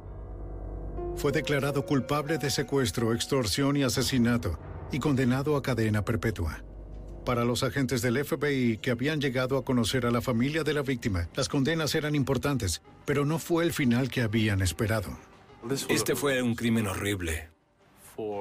fue 1.17 1.31
declarado 1.31 1.85
culpable 1.85 2.37
de 2.37 2.49
secuestro, 2.49 3.13
extorsión 3.13 3.77
y 3.77 3.83
asesinato 3.83 4.59
y 4.91 4.99
condenado 4.99 5.55
a 5.55 5.63
cadena 5.63 6.03
perpetua. 6.03 6.63
Para 7.25 7.43
los 7.43 7.63
agentes 7.63 8.01
del 8.01 8.23
FBI 8.23 8.77
que 8.77 8.91
habían 8.91 9.19
llegado 9.19 9.57
a 9.57 9.65
conocer 9.65 10.05
a 10.05 10.11
la 10.11 10.21
familia 10.21 10.63
de 10.63 10.73
la 10.73 10.83
víctima, 10.83 11.27
las 11.35 11.49
condenas 11.49 11.95
eran 11.95 12.13
importantes, 12.13 12.81
pero 13.05 13.25
no 13.25 13.39
fue 13.39 13.63
el 13.63 13.73
final 13.73 14.09
que 14.09 14.21
habían 14.21 14.61
esperado. 14.61 15.17
Este 15.89 16.15
fue 16.15 16.41
un 16.43 16.53
crimen 16.53 16.85
horrible. 16.85 17.49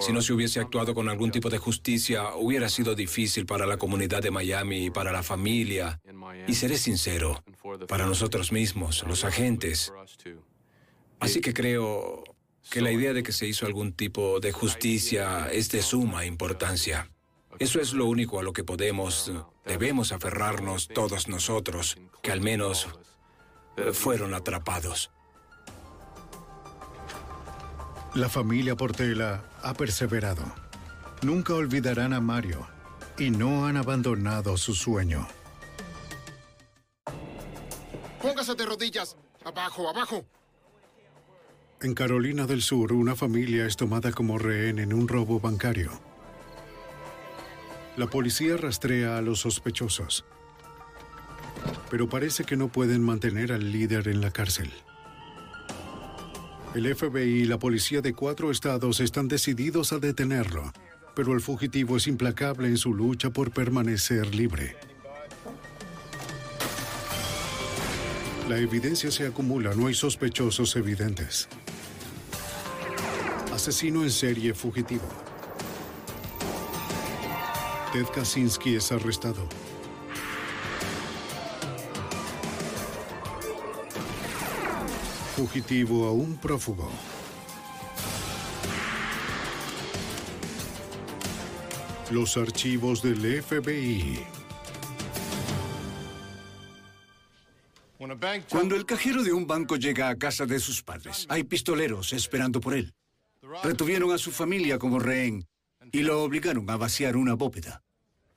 Si 0.01 0.13
no 0.13 0.21
se 0.21 0.33
hubiese 0.33 0.61
actuado 0.61 0.95
con 0.95 1.09
algún 1.09 1.31
tipo 1.31 1.49
de 1.49 1.59
justicia, 1.59 2.35
hubiera 2.37 2.69
sido 2.69 2.95
difícil 2.95 3.47
para 3.47 3.67
la 3.67 3.77
comunidad 3.77 4.23
de 4.23 4.31
Miami 4.31 4.87
y 4.87 4.91
para 4.91 5.11
la 5.11 5.23
familia. 5.23 6.01
Y 6.47 6.55
seré 6.55 6.77
sincero, 6.77 7.43
para 7.89 8.07
nosotros 8.07 8.53
mismos, 8.53 9.05
los 9.09 9.25
agentes. 9.25 9.93
Así 11.19 11.41
que 11.41 11.55
creo 11.55 12.23
que 12.71 12.81
la 12.81 12.91
idea 12.91 13.13
de 13.13 13.23
que 13.23 13.33
se 13.33 13.47
hizo 13.47 13.67
algún 13.67 13.93
tipo 13.93 14.41
de 14.41 14.53
justicia 14.53 15.49
es 15.51 15.71
de 15.71 15.83
suma 15.83 16.25
importancia. 16.25 17.11
Eso 17.59 17.81
es 17.81 17.93
lo 17.93 18.07
único 18.07 18.41
a 18.41 18.43
lo 18.43 18.53
que 18.53 18.65
podemos, 18.65 19.31
debemos 19.65 20.13
aferrarnos 20.13 20.89
todos 20.89 21.29
nosotros, 21.29 21.97
que 22.23 22.33
al 22.33 22.41
menos 22.41 22.89
eh, 23.77 23.93
fueron 23.93 24.35
atrapados. 24.35 25.11
La 28.15 28.29
familia 28.29 28.77
Portela 28.77 29.45
ha 29.63 29.75
perseverado. 29.75 30.45
Nunca 31.23 31.55
olvidarán 31.55 32.13
a 32.13 32.21
Mario, 32.21 32.67
y 33.19 33.31
no 33.31 33.67
han 33.67 33.77
abandonado 33.77 34.57
su 34.57 34.75
sueño. 34.75 35.27
Póngase 38.21 38.55
de 38.55 38.67
rodillas. 38.67 39.17
Abajo, 39.45 39.89
abajo. 39.89 40.25
En 41.85 41.93
Carolina 41.93 42.47
del 42.47 42.63
Sur, 42.63 42.95
una 42.95 43.15
familia 43.15 43.67
es 43.67 43.77
tomada 43.77 44.11
como 44.11 44.39
rehén 44.39 44.79
en 44.79 44.95
un 44.95 45.07
robo 45.07 45.39
bancario. 45.39 45.91
La 47.99 48.07
policía 48.07 48.57
rastrea 48.57 49.19
a 49.19 49.21
los 49.21 49.41
sospechosos, 49.41 50.25
pero 51.91 52.09
parece 52.09 52.45
que 52.45 52.57
no 52.57 52.69
pueden 52.69 53.03
mantener 53.03 53.53
al 53.53 53.71
líder 53.71 54.09
en 54.09 54.23
la 54.23 54.31
cárcel. 54.31 54.73
El 56.75 56.87
FBI 56.97 57.43
y 57.43 57.45
la 57.45 57.59
policía 57.59 58.01
de 58.01 58.15
cuatro 58.15 58.51
estados 58.51 59.01
están 59.01 59.29
decididos 59.29 59.93
a 59.93 59.99
detenerlo, 59.99 60.73
pero 61.15 61.35
el 61.35 61.43
fugitivo 61.43 61.99
es 61.99 62.07
implacable 62.07 62.69
en 62.69 62.79
su 62.79 62.95
lucha 62.95 63.29
por 63.29 63.51
permanecer 63.51 64.35
libre. 64.35 64.75
La 68.49 68.57
evidencia 68.57 69.11
se 69.11 69.27
acumula, 69.27 69.75
no 69.75 69.89
hay 69.89 69.95
sospechosos 69.95 70.77
evidentes. 70.77 71.47
Asesino 73.55 74.03
en 74.03 74.11
serie 74.11 74.53
fugitivo. 74.53 75.07
Ted 77.93 78.07
Kaczynski 78.13 78.75
es 78.75 78.91
arrestado. 78.91 79.49
Fugitivo 85.37 86.09
a 86.09 86.13
un 86.13 86.37
prófugo. 86.37 86.91
Los 92.11 92.37
archivos 92.37 93.03
del 93.03 93.41
FBI. 93.41 94.19
Cuando 98.51 98.75
el 98.75 98.85
cajero 98.85 99.23
de 99.23 99.33
un 99.33 99.47
banco 99.47 99.77
llega 99.77 100.09
a 100.09 100.17
casa 100.17 100.45
de 100.45 100.59
sus 100.59 100.83
padres, 100.83 101.25
hay 101.29 101.45
pistoleros 101.45 102.13
esperando 102.13 102.61
por 102.61 102.75
él. 102.75 102.93
Retuvieron 103.63 104.13
a 104.13 104.19
su 104.19 104.31
familia 104.31 104.79
como 104.79 104.99
rehén 104.99 105.47
y 105.93 106.03
lo 106.03 106.23
obligaron 106.23 106.69
a 106.71 106.77
vaciar 106.77 107.17
una 107.17 107.35
bóveda. 107.35 107.83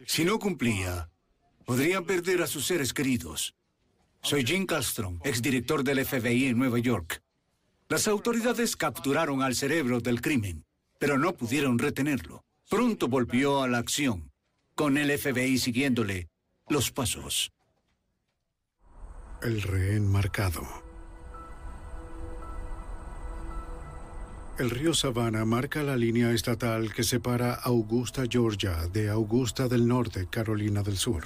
Si 0.06 0.26
no 0.26 0.38
cumplía, 0.40 1.10
podrían 1.66 2.06
perder 2.06 2.42
a 2.42 2.48
sus 2.48 2.66
seres 2.66 2.94
queridos. 2.94 3.56
Soy 4.22 4.46
Jim 4.46 4.66
Castron, 4.66 5.20
exdirector 5.24 5.84
del 5.84 6.06
FBI 6.06 6.48
en 6.48 6.58
Nueva 6.58 6.80
York. 6.80 7.22
Las 7.90 8.08
autoridades 8.08 8.76
capturaron 8.76 9.42
al 9.42 9.56
cerebro 9.56 10.02
del 10.02 10.22
crimen, 10.22 10.66
pero 11.00 11.18
no 11.18 11.36
pudieron 11.36 11.80
retenerlo. 11.80 12.44
Pronto 12.70 13.08
volvió 13.08 13.64
a 13.64 13.68
la 13.68 13.78
acción, 13.78 14.32
con 14.76 14.98
el 14.98 15.18
FBI 15.18 15.58
siguiéndole 15.58 16.28
los 16.68 16.92
pasos. 16.92 17.52
El 19.42 19.62
rehén 19.62 20.12
marcado. 20.12 20.87
El 24.60 24.72
río 24.72 24.92
Savannah 24.96 25.46
marca 25.46 25.84
la 25.84 25.96
línea 25.96 26.32
estatal 26.32 26.92
que 26.92 27.04
separa 27.04 27.54
Augusta, 27.54 28.24
Georgia, 28.28 28.88
de 28.92 29.08
Augusta 29.08 29.68
del 29.68 29.88
Norte, 29.88 30.28
Carolina 30.32 30.82
del 30.82 30.98
Sur. 30.98 31.26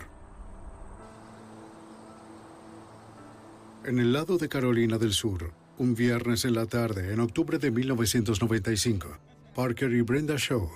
En 3.86 4.00
el 4.00 4.12
lado 4.12 4.38
de 4.38 4.50
Carolina 4.50 4.98
del 4.98 5.14
Sur, 5.14 5.54
un 5.78 5.96
viernes 5.96 6.44
en 6.44 6.56
la 6.56 6.66
tarde, 6.66 7.14
en 7.14 7.22
octubre 7.22 7.58
de 7.58 7.72
1995, 7.72 9.08
Parker 9.56 9.94
y 9.94 10.02
Brenda 10.02 10.36
Shaw 10.38 10.70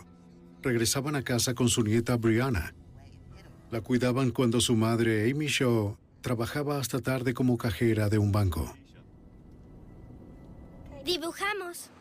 regresaban 0.64 1.18
a 1.18 1.24
casa 1.24 1.56
con 1.56 1.68
su 1.68 1.84
nieta 1.84 2.16
Brianna. 2.16 2.74
La 3.70 3.82
cuidaban 3.82 4.32
cuando 4.32 4.62
su 4.62 4.78
madre, 4.78 5.30
Amy 5.30 5.48
Shaw, 5.48 5.98
trabajaba 6.22 6.80
hasta 6.80 7.02
tarde 7.02 7.34
como 7.34 7.58
cajera 7.58 8.08
de 8.08 8.18
un 8.18 8.32
banco. 8.32 8.74
Dibujamos. 11.04 11.92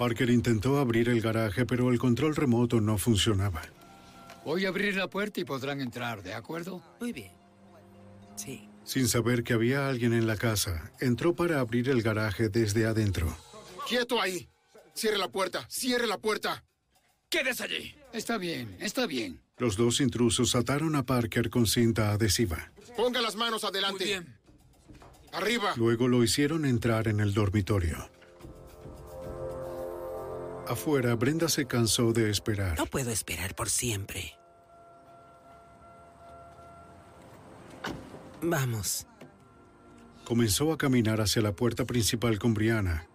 Parker 0.00 0.30
intentó 0.30 0.78
abrir 0.78 1.10
el 1.10 1.20
garaje, 1.20 1.66
pero 1.66 1.90
el 1.90 1.98
control 1.98 2.34
remoto 2.34 2.80
no 2.80 2.96
funcionaba. 2.96 3.60
Voy 4.46 4.64
a 4.64 4.70
abrir 4.70 4.96
la 4.96 5.10
puerta 5.10 5.40
y 5.40 5.44
podrán 5.44 5.82
entrar, 5.82 6.22
¿de 6.22 6.32
acuerdo? 6.32 6.82
Muy 7.00 7.12
bien. 7.12 7.32
Sí. 8.34 8.66
Sin 8.82 9.08
saber 9.08 9.44
que 9.44 9.52
había 9.52 9.90
alguien 9.90 10.14
en 10.14 10.26
la 10.26 10.38
casa, 10.38 10.90
entró 11.00 11.36
para 11.36 11.60
abrir 11.60 11.90
el 11.90 12.00
garaje 12.00 12.48
desde 12.48 12.86
adentro. 12.86 13.36
¡Quieto 13.86 14.22
ahí! 14.22 14.48
¡Cierre 14.94 15.18
la 15.18 15.28
puerta! 15.28 15.66
¡Cierre 15.68 16.06
la 16.06 16.16
puerta! 16.16 16.64
¡Quédese 17.28 17.64
allí! 17.64 17.94
Está 18.14 18.38
bien, 18.38 18.78
está 18.80 19.06
bien. 19.06 19.42
Los 19.58 19.76
dos 19.76 20.00
intrusos 20.00 20.54
ataron 20.54 20.96
a 20.96 21.04
Parker 21.04 21.50
con 21.50 21.66
cinta 21.66 22.12
adhesiva. 22.12 22.72
Ponga 22.96 23.20
las 23.20 23.36
manos 23.36 23.64
adelante. 23.64 24.04
Muy 24.04 24.12
bien. 24.14 24.38
Arriba. 25.34 25.74
Luego 25.76 26.08
lo 26.08 26.24
hicieron 26.24 26.64
entrar 26.64 27.06
en 27.06 27.20
el 27.20 27.34
dormitorio. 27.34 28.08
Afuera, 30.70 31.16
Brenda 31.16 31.48
se 31.48 31.66
cansó 31.66 32.12
de 32.12 32.30
esperar. 32.30 32.78
No 32.78 32.86
puedo 32.86 33.10
esperar 33.10 33.56
por 33.56 33.68
siempre. 33.68 34.38
Vamos. 38.40 39.04
Comenzó 40.24 40.72
a 40.72 40.78
caminar 40.78 41.20
hacia 41.20 41.42
la 41.42 41.50
puerta 41.50 41.84
principal 41.86 42.38
con 42.38 42.54
Brianna. 42.54 43.08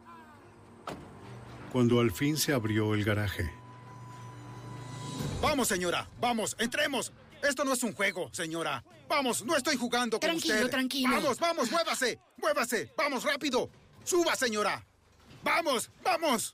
Cuando 1.71 2.01
al 2.01 2.11
fin 2.11 2.35
se 2.35 2.51
abrió 2.51 2.93
el 2.93 3.05
garaje. 3.05 3.49
Vamos, 5.41 5.69
señora. 5.69 6.09
Vamos, 6.19 6.57
entremos. 6.59 7.13
Esto 7.41 7.63
no 7.63 7.71
es 7.71 7.83
un 7.83 7.93
juego, 7.93 8.29
señora. 8.33 8.83
Vamos, 9.07 9.45
no 9.45 9.55
estoy 9.55 9.77
jugando 9.77 10.19
con 10.19 10.27
Tranquilo, 10.29 10.55
usted. 10.55 10.69
tranquilo. 10.71 11.15
Vamos, 11.15 11.39
vamos, 11.39 11.71
muévase. 11.71 12.19
Muévase. 12.35 12.91
Vamos, 12.97 13.23
rápido. 13.23 13.69
Suba, 14.03 14.35
señora. 14.35 14.85
Vamos, 15.41 15.89
vamos. 16.03 16.53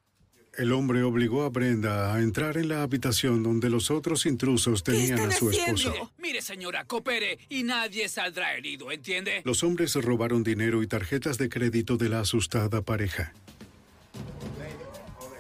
El 0.58 0.74
hombre 0.74 1.02
obligó 1.04 1.44
a 1.44 1.50
Brenda 1.50 2.14
a 2.14 2.22
entrar 2.22 2.58
en 2.58 2.68
la 2.68 2.84
habitación 2.84 3.42
donde 3.42 3.70
los 3.70 3.90
otros 3.90 4.26
intrusos 4.26 4.84
tenían 4.84 5.20
a 5.20 5.32
su 5.32 5.50
esposo. 5.50 5.92
Mire, 5.92 6.10
mire, 6.18 6.42
señora, 6.42 6.84
coopere 6.84 7.40
y 7.48 7.64
nadie 7.64 8.10
saldrá 8.10 8.56
herido, 8.56 8.92
¿entiende? 8.92 9.42
Los 9.46 9.64
hombres 9.64 9.96
robaron 9.96 10.44
dinero 10.44 10.84
y 10.84 10.88
tarjetas 10.88 11.38
de 11.38 11.48
crédito 11.48 11.96
de 11.96 12.10
la 12.10 12.20
asustada 12.20 12.82
pareja. 12.82 13.34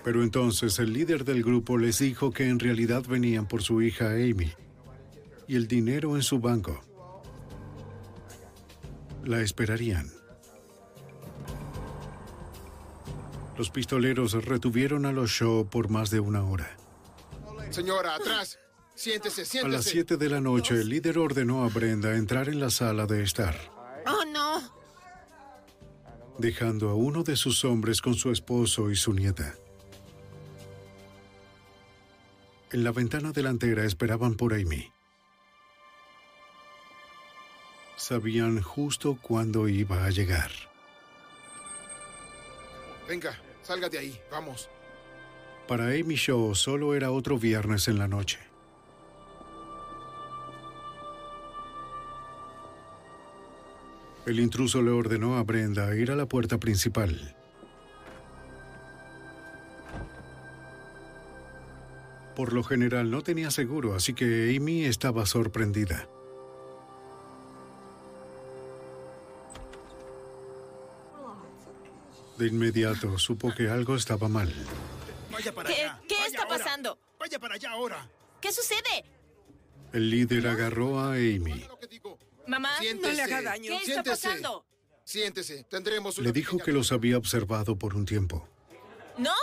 Pero 0.03 0.23
entonces 0.23 0.79
el 0.79 0.93
líder 0.93 1.25
del 1.25 1.43
grupo 1.43 1.77
les 1.77 1.99
dijo 1.99 2.31
que 2.31 2.47
en 2.47 2.59
realidad 2.59 3.03
venían 3.05 3.47
por 3.47 3.61
su 3.63 3.81
hija 3.81 4.11
Amy 4.11 4.51
y 5.47 5.55
el 5.55 5.67
dinero 5.67 6.15
en 6.15 6.23
su 6.23 6.39
banco. 6.39 6.81
La 9.25 9.41
esperarían. 9.41 10.20
Los 13.61 13.69
pistoleros 13.69 14.33
retuvieron 14.43 15.05
a 15.05 15.11
los 15.11 15.29
Shaw 15.29 15.69
por 15.69 15.87
más 15.87 16.09
de 16.09 16.19
una 16.19 16.43
hora. 16.43 16.75
Señora, 17.69 18.15
atrás. 18.15 18.57
Siéntese, 18.95 19.45
siéntese. 19.45 19.75
A 19.75 19.77
las 19.77 19.85
7 19.85 20.17
de 20.17 20.29
la 20.29 20.41
noche, 20.41 20.73
el 20.73 20.89
líder 20.89 21.19
ordenó 21.19 21.63
a 21.63 21.69
Brenda 21.69 22.15
entrar 22.15 22.49
en 22.49 22.59
la 22.59 22.71
sala 22.71 23.05
de 23.05 23.21
estar, 23.21 23.55
¡Oh, 24.07 24.25
no! 24.25 24.63
dejando 26.39 26.89
a 26.89 26.95
uno 26.95 27.21
de 27.21 27.35
sus 27.35 27.63
hombres 27.63 28.01
con 28.01 28.15
su 28.15 28.31
esposo 28.31 28.89
y 28.89 28.95
su 28.95 29.13
nieta. 29.13 29.53
En 32.71 32.83
la 32.83 32.91
ventana 32.91 33.31
delantera 33.31 33.85
esperaban 33.85 34.33
por 34.33 34.55
Amy. 34.55 34.91
Sabían 37.95 38.59
justo 38.63 39.19
cuándo 39.21 39.67
iba 39.67 40.03
a 40.03 40.09
llegar. 40.09 40.49
Venga, 43.07 43.37
salga 43.61 43.89
de 43.89 43.99
ahí. 43.99 44.21
Vamos. 44.31 44.69
Para 45.67 45.85
Amy 45.87 46.15
Shaw 46.15 46.55
solo 46.55 46.95
era 46.95 47.11
otro 47.11 47.37
viernes 47.37 47.87
en 47.87 47.97
la 47.97 48.07
noche. 48.07 48.39
El 54.25 54.39
intruso 54.39 54.81
le 54.81 54.91
ordenó 54.91 55.37
a 55.37 55.43
Brenda 55.43 55.95
ir 55.95 56.11
a 56.11 56.15
la 56.15 56.27
puerta 56.27 56.59
principal. 56.59 57.35
Por 62.35 62.53
lo 62.53 62.63
general 62.63 63.11
no 63.11 63.21
tenía 63.23 63.51
seguro, 63.51 63.95
así 63.95 64.13
que 64.13 64.55
Amy 64.55 64.85
estaba 64.85 65.25
sorprendida. 65.25 66.07
De 72.41 72.47
inmediato 72.47 73.19
supo 73.19 73.53
que 73.53 73.69
algo 73.69 73.95
estaba 73.95 74.27
mal. 74.27 74.51
Vaya 75.31 75.53
para 75.53 75.69
¿Qué, 75.69 75.75
allá. 75.83 76.01
qué 76.07 76.15
Vaya 76.15 76.25
está 76.25 76.41
ahora. 76.41 76.57
pasando? 76.57 76.99
Vaya 77.19 77.37
para 77.37 77.53
allá 77.53 77.69
ahora. 77.69 78.09
¿Qué 78.41 78.51
sucede? 78.51 79.05
El 79.93 80.09
líder 80.09 80.47
agarró 80.47 80.99
a 80.99 81.13
Amy, 81.13 81.67
Mamá, 82.47 82.75
Siéntese. 82.79 83.11
no 83.11 83.15
le 83.15 83.21
haga 83.21 83.41
daño. 83.43 83.67
¿Qué 83.69 83.75
está 83.75 83.85
Siéntese. 83.93 84.27
pasando? 84.27 84.65
Siéntese. 85.03 85.63
Tendremos 85.69 86.17
una 86.17 86.25
Le 86.25 86.33
dijo 86.33 86.57
que 86.57 86.71
los 86.71 86.91
había 86.91 87.15
observado 87.19 87.75
por 87.75 87.95
un 87.95 88.07
tiempo. 88.07 88.49
No. 89.19 89.35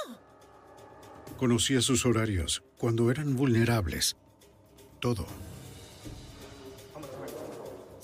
Conocía 1.37 1.81
sus 1.81 2.05
horarios, 2.05 2.65
cuando 2.79 3.13
eran 3.13 3.37
vulnerables. 3.37 4.17
Todo. 4.99 5.25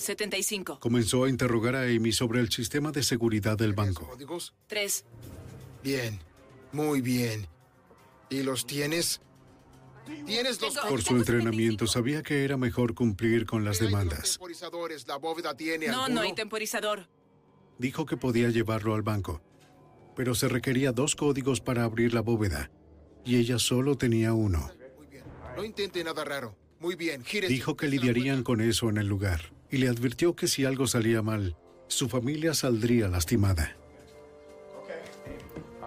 75. 0.05 0.79
Comenzó 0.81 1.25
a 1.25 1.29
interrogar 1.29 1.75
a 1.77 1.83
Amy 1.83 2.13
sobre 2.13 2.41
el 2.41 2.51
sistema 2.51 2.93
de 2.93 3.03
seguridad 3.03 3.57
del 3.59 3.73
banco. 3.73 4.07
códigos. 4.09 4.55
Tres. 4.67 5.05
Bien. 5.83 6.21
Muy 6.73 7.01
bien. 7.01 7.47
¿Y 8.31 8.43
los 8.43 8.67
tienes? 8.67 9.21
¿Tienes 10.27 10.61
los 10.61 10.75
Por 10.77 11.03
su 11.03 11.17
entrenamiento 11.17 11.87
sabía 11.87 12.23
que 12.23 12.45
era 12.45 12.57
mejor 12.57 12.95
cumplir 12.95 13.47
con 13.47 13.65
las 13.65 13.79
demandas. 13.79 14.33
temporizadores? 14.33 15.07
¿La 15.09 15.17
bóveda 15.17 15.57
tiene 15.57 15.87
No, 15.89 16.03
alguno? 16.05 16.15
no 16.17 16.27
hay 16.27 16.35
temporizador. 16.35 17.09
Dijo 17.79 18.05
que 18.05 18.17
podía 18.17 18.51
llevarlo 18.51 18.95
al 18.95 19.03
banco, 19.03 19.41
pero 20.15 20.35
se 20.35 20.49
requería 20.49 20.93
dos 20.93 21.17
códigos 21.17 21.61
para 21.61 21.85
abrir 21.85 22.13
la 22.13 22.21
bóveda, 22.21 22.71
y 23.25 23.37
ella 23.37 23.59
solo 23.59 23.97
tenía 23.97 24.33
uno. 24.35 24.71
No 25.57 25.65
intente 25.65 26.05
nada 26.05 26.23
raro. 26.25 26.55
Muy 26.81 26.97
bien, 26.97 27.25
gire. 27.25 27.49
Dijo 27.49 27.77
que 27.77 27.89
lidiarían 27.89 28.43
con 28.43 28.61
eso 28.61 28.91
en 28.91 28.99
el 28.99 29.07
lugar, 29.07 29.53
y 29.75 29.79
le 29.79 29.89
advirtió 29.89 30.37
que 30.37 30.47
si 30.47 30.65
algo 30.65 30.87
salía 30.87 31.21
mal, 31.21 31.57
su 31.89 32.09
familia 32.09 32.55
saldría 32.55 33.09
lastimada. 33.09 33.77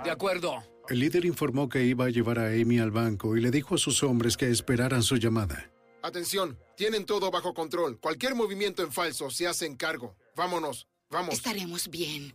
De 0.04 0.12
acuerdo. 0.12 0.62
El 0.90 1.00
líder 1.00 1.24
informó 1.24 1.70
que 1.70 1.86
iba 1.86 2.04
a 2.04 2.10
llevar 2.10 2.38
a 2.38 2.48
Amy 2.48 2.80
al 2.80 2.92
banco 2.92 3.38
y 3.38 3.42
le 3.42 3.50
dijo 3.50 3.76
a 3.76 3.78
sus 3.78 4.04
hombres 4.04 4.36
que 4.36 4.50
esperaran 4.50 5.04
su 5.04 5.16
llamada. 5.16 5.72
Atención, 6.02 6.60
tienen 6.76 7.06
todo 7.06 7.32
bajo 7.32 7.54
control. 7.54 7.98
Cualquier 7.98 8.36
movimiento 8.36 8.84
en 8.84 8.92
falso 8.92 9.30
se 9.30 9.48
hace 9.48 9.66
en 9.66 9.78
cargo. 9.78 10.18
Vámonos, 10.36 10.86
vamos. 11.10 11.36
Estaremos 11.36 11.90
bien. 11.90 12.34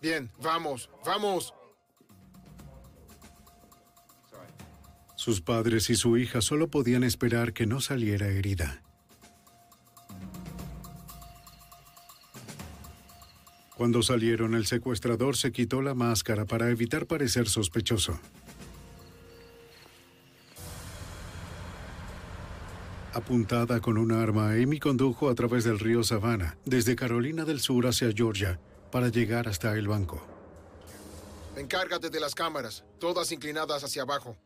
Bien, 0.00 0.30
vamos, 0.42 0.88
vamos. 1.04 1.52
Sus 5.16 5.42
padres 5.42 5.90
y 5.90 5.96
su 5.96 6.16
hija 6.16 6.40
solo 6.40 6.70
podían 6.70 7.04
esperar 7.04 7.52
que 7.52 7.66
no 7.66 7.82
saliera 7.82 8.28
herida. 8.28 8.82
Cuando 13.80 14.02
salieron, 14.02 14.54
el 14.54 14.66
secuestrador 14.66 15.38
se 15.38 15.52
quitó 15.52 15.80
la 15.80 15.94
máscara 15.94 16.44
para 16.44 16.68
evitar 16.68 17.06
parecer 17.06 17.48
sospechoso. 17.48 18.20
Apuntada 23.14 23.80
con 23.80 23.96
un 23.96 24.12
arma, 24.12 24.50
Amy 24.50 24.78
condujo 24.78 25.30
a 25.30 25.34
través 25.34 25.64
del 25.64 25.78
río 25.78 26.04
Savannah, 26.04 26.58
desde 26.66 26.94
Carolina 26.94 27.46
del 27.46 27.60
Sur 27.60 27.86
hacia 27.86 28.12
Georgia, 28.12 28.60
para 28.92 29.08
llegar 29.08 29.48
hasta 29.48 29.72
el 29.72 29.88
banco. 29.88 30.22
Encárgate 31.56 32.10
de 32.10 32.20
las 32.20 32.34
cámaras, 32.34 32.84
todas 32.98 33.32
inclinadas 33.32 33.82
hacia 33.82 34.02
abajo. 34.02 34.36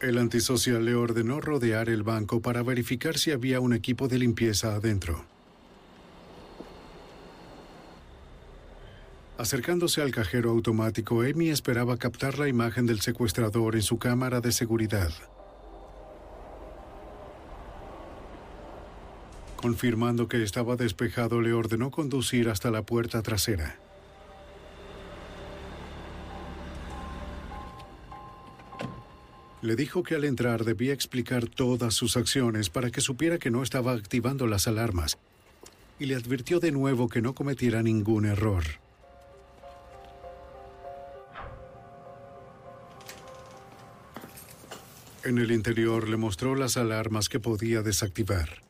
El 0.00 0.18
antisocial 0.18 0.84
le 0.84 0.94
ordenó 0.94 1.40
rodear 1.40 1.88
el 1.88 2.04
banco 2.04 2.40
para 2.40 2.62
verificar 2.62 3.18
si 3.18 3.32
había 3.32 3.58
un 3.58 3.72
equipo 3.72 4.06
de 4.06 4.18
limpieza 4.18 4.76
adentro. 4.76 5.24
Acercándose 9.38 10.00
al 10.00 10.12
cajero 10.12 10.50
automático, 10.50 11.22
Amy 11.22 11.50
esperaba 11.50 11.96
captar 11.96 12.38
la 12.38 12.48
imagen 12.48 12.86
del 12.86 13.00
secuestrador 13.00 13.74
en 13.74 13.82
su 13.82 13.98
cámara 13.98 14.40
de 14.40 14.52
seguridad. 14.52 15.10
Confirmando 19.56 20.28
que 20.28 20.44
estaba 20.44 20.76
despejado, 20.76 21.40
le 21.40 21.52
ordenó 21.52 21.90
conducir 21.90 22.48
hasta 22.48 22.70
la 22.70 22.82
puerta 22.82 23.22
trasera. 23.22 23.76
Le 29.60 29.74
dijo 29.74 30.04
que 30.04 30.14
al 30.14 30.24
entrar 30.24 30.64
debía 30.64 30.92
explicar 30.92 31.48
todas 31.48 31.94
sus 31.94 32.16
acciones 32.16 32.70
para 32.70 32.90
que 32.90 33.00
supiera 33.00 33.38
que 33.38 33.50
no 33.50 33.62
estaba 33.62 33.92
activando 33.92 34.46
las 34.46 34.68
alarmas 34.68 35.18
y 35.98 36.06
le 36.06 36.14
advirtió 36.14 36.60
de 36.60 36.70
nuevo 36.70 37.08
que 37.08 37.20
no 37.20 37.34
cometiera 37.34 37.82
ningún 37.82 38.24
error. 38.24 38.64
En 45.24 45.38
el 45.38 45.50
interior 45.50 46.08
le 46.08 46.16
mostró 46.16 46.54
las 46.54 46.76
alarmas 46.76 47.28
que 47.28 47.40
podía 47.40 47.82
desactivar. 47.82 48.62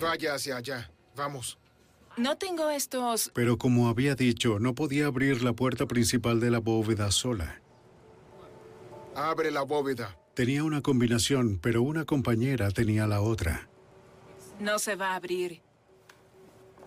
Vaya 0.00 0.34
hacia 0.34 0.56
allá. 0.56 0.90
Vamos. 1.14 1.58
No 2.16 2.36
tengo 2.36 2.70
estos... 2.70 3.30
Pero 3.34 3.58
como 3.58 3.88
había 3.88 4.14
dicho, 4.14 4.58
no 4.58 4.74
podía 4.74 5.06
abrir 5.06 5.42
la 5.42 5.52
puerta 5.52 5.86
principal 5.86 6.40
de 6.40 6.50
la 6.50 6.60
bóveda 6.60 7.10
sola. 7.10 7.60
Abre 9.16 9.50
la 9.50 9.62
bóveda. 9.62 10.16
Tenía 10.34 10.64
una 10.64 10.80
combinación, 10.80 11.58
pero 11.60 11.82
una 11.82 12.04
compañera 12.04 12.70
tenía 12.70 13.06
la 13.06 13.20
otra. 13.20 13.68
No 14.60 14.78
se 14.78 14.96
va 14.96 15.12
a 15.12 15.16
abrir. 15.16 15.62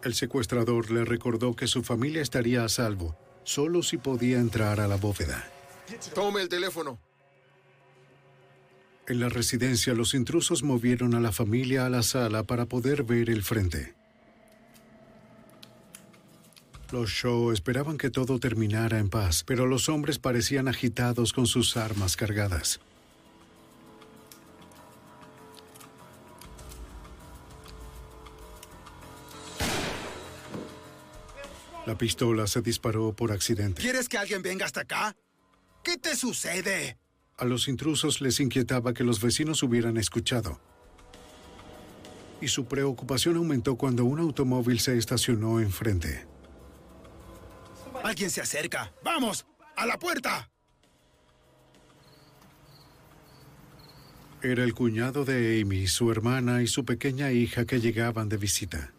El 0.04 0.14
secuestrador 0.14 0.92
le 0.92 1.04
recordó 1.04 1.56
que 1.56 1.68
su 1.68 1.84
familia 1.84 2.22
estaría 2.22 2.64
a 2.64 2.70
salvo, 2.70 3.18
solo 3.44 3.84
si 3.84 3.98
podía 3.98 4.40
entrar 4.40 4.80
a 4.80 4.88
la 4.88 4.96
bóveda. 4.96 5.50
Tome 6.14 6.42
el 6.42 6.50
teléfono. 6.50 7.00
En 9.08 9.20
la 9.22 9.30
residencia, 9.30 9.94
los 9.94 10.14
intrusos 10.14 10.64
movieron 10.64 11.16
a 11.16 11.22
la 11.22 11.32
familia 11.32 11.86
a 11.86 11.90
la 11.90 12.04
sala 12.04 12.44
para 12.44 12.66
poder 12.66 13.04
ver 13.04 13.30
el 13.30 13.42
frente. 13.42 13.97
Los 16.92 17.10
Shaw 17.10 17.52
esperaban 17.52 17.98
que 17.98 18.10
todo 18.10 18.40
terminara 18.40 18.98
en 18.98 19.10
paz, 19.10 19.44
pero 19.46 19.66
los 19.66 19.90
hombres 19.90 20.20
parecían 20.20 20.70
agitados 20.70 21.34
con 21.34 21.46
sus 21.46 21.76
armas 21.76 22.16
cargadas. 22.16 22.80
La 31.86 31.98
pistola 31.98 32.48
se 32.48 32.62
disparó 32.62 33.14
por 33.14 33.34
accidente. 33.34 33.82
¿Quieres 33.82 34.08
que 34.08 34.18
alguien 34.18 34.42
venga 34.42 34.66
hasta 34.66 34.82
acá? 34.82 35.16
¿Qué 35.84 35.98
te 35.98 36.16
sucede? 36.16 36.98
A 37.38 37.46
los 37.46 37.68
intrusos 37.68 38.22
les 38.22 38.40
inquietaba 38.40 38.94
que 38.94 39.04
los 39.04 39.22
vecinos 39.22 39.62
hubieran 39.62 39.98
escuchado. 39.98 40.60
Y 42.40 42.48
su 42.48 42.66
preocupación 42.66 43.36
aumentó 43.36 43.76
cuando 43.76 44.06
un 44.06 44.20
automóvil 44.20 44.80
se 44.80 44.98
estacionó 44.98 45.60
enfrente. 45.60 46.37
Alguien 48.04 48.30
se 48.30 48.42
acerca. 48.42 48.94
¡Vamos! 49.04 49.46
¡A 49.76 49.86
la 49.86 49.98
puerta! 50.00 50.50
Era 54.42 54.64
el 54.64 54.74
cuñado 54.74 55.26
de 55.26 55.62
Amy, 55.62 55.88
su 55.88 56.12
hermana 56.12 56.62
y 56.62 56.68
su 56.68 56.86
pequeña 56.86 57.32
hija 57.32 57.66
que 57.66 57.80
llegaban 57.80 58.30
de 58.30 58.38
visita. 58.38 58.94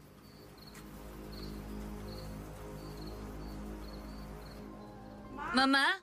¿Mamá? 5.54 6.02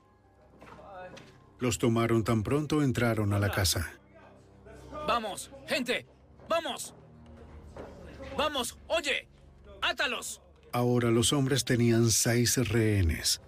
Los 1.60 1.78
tomaron 1.78 2.24
tan 2.24 2.44
pronto 2.44 2.82
entraron 2.82 3.34
a 3.34 3.40
la 3.40 3.52
casa. 3.52 3.94
Vamos, 5.08 5.52
gente. 5.68 6.06
Vamos. 6.50 6.96
Vamos, 8.38 8.78
oye. 8.88 9.28
Átalos. 9.82 10.42
Ahora 10.76 11.10
los 11.10 11.32
hombres 11.32 11.64
tenían 11.64 12.12
seis 12.12 12.58
rehenes. 12.58 13.40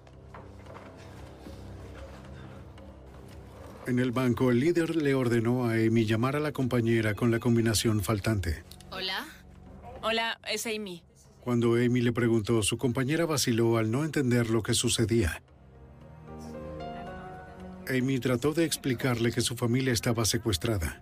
En 3.85 3.99
el 3.99 4.13
banco, 4.13 4.49
el 4.49 4.61
líder 4.61 4.95
le 4.95 5.13
ordenó 5.13 5.65
a 5.65 5.73
Amy 5.73 6.05
llamar 6.05 6.37
a 6.37 6.39
la 6.39 6.53
compañera 6.53 7.15
con 7.15 7.29
la 7.29 7.39
combinación 7.39 8.01
faltante. 8.01 8.63
¿Hola? 8.91 9.25
Hola, 10.03 10.39
es 10.49 10.65
Amy. 10.67 11.03
Cuando 11.41 11.73
Amy 11.73 11.99
le 11.99 12.13
preguntó, 12.13 12.63
su 12.63 12.77
compañera 12.77 13.25
vaciló 13.25 13.75
al 13.75 13.91
no 13.91 14.05
entender 14.05 14.49
lo 14.49 14.63
que 14.63 14.73
sucedía. 14.73 15.41
Amy 17.89 18.19
trató 18.19 18.53
de 18.53 18.63
explicarle 18.63 19.33
que 19.33 19.41
su 19.41 19.57
familia 19.57 19.91
estaba 19.91 20.23
secuestrada. 20.23 21.01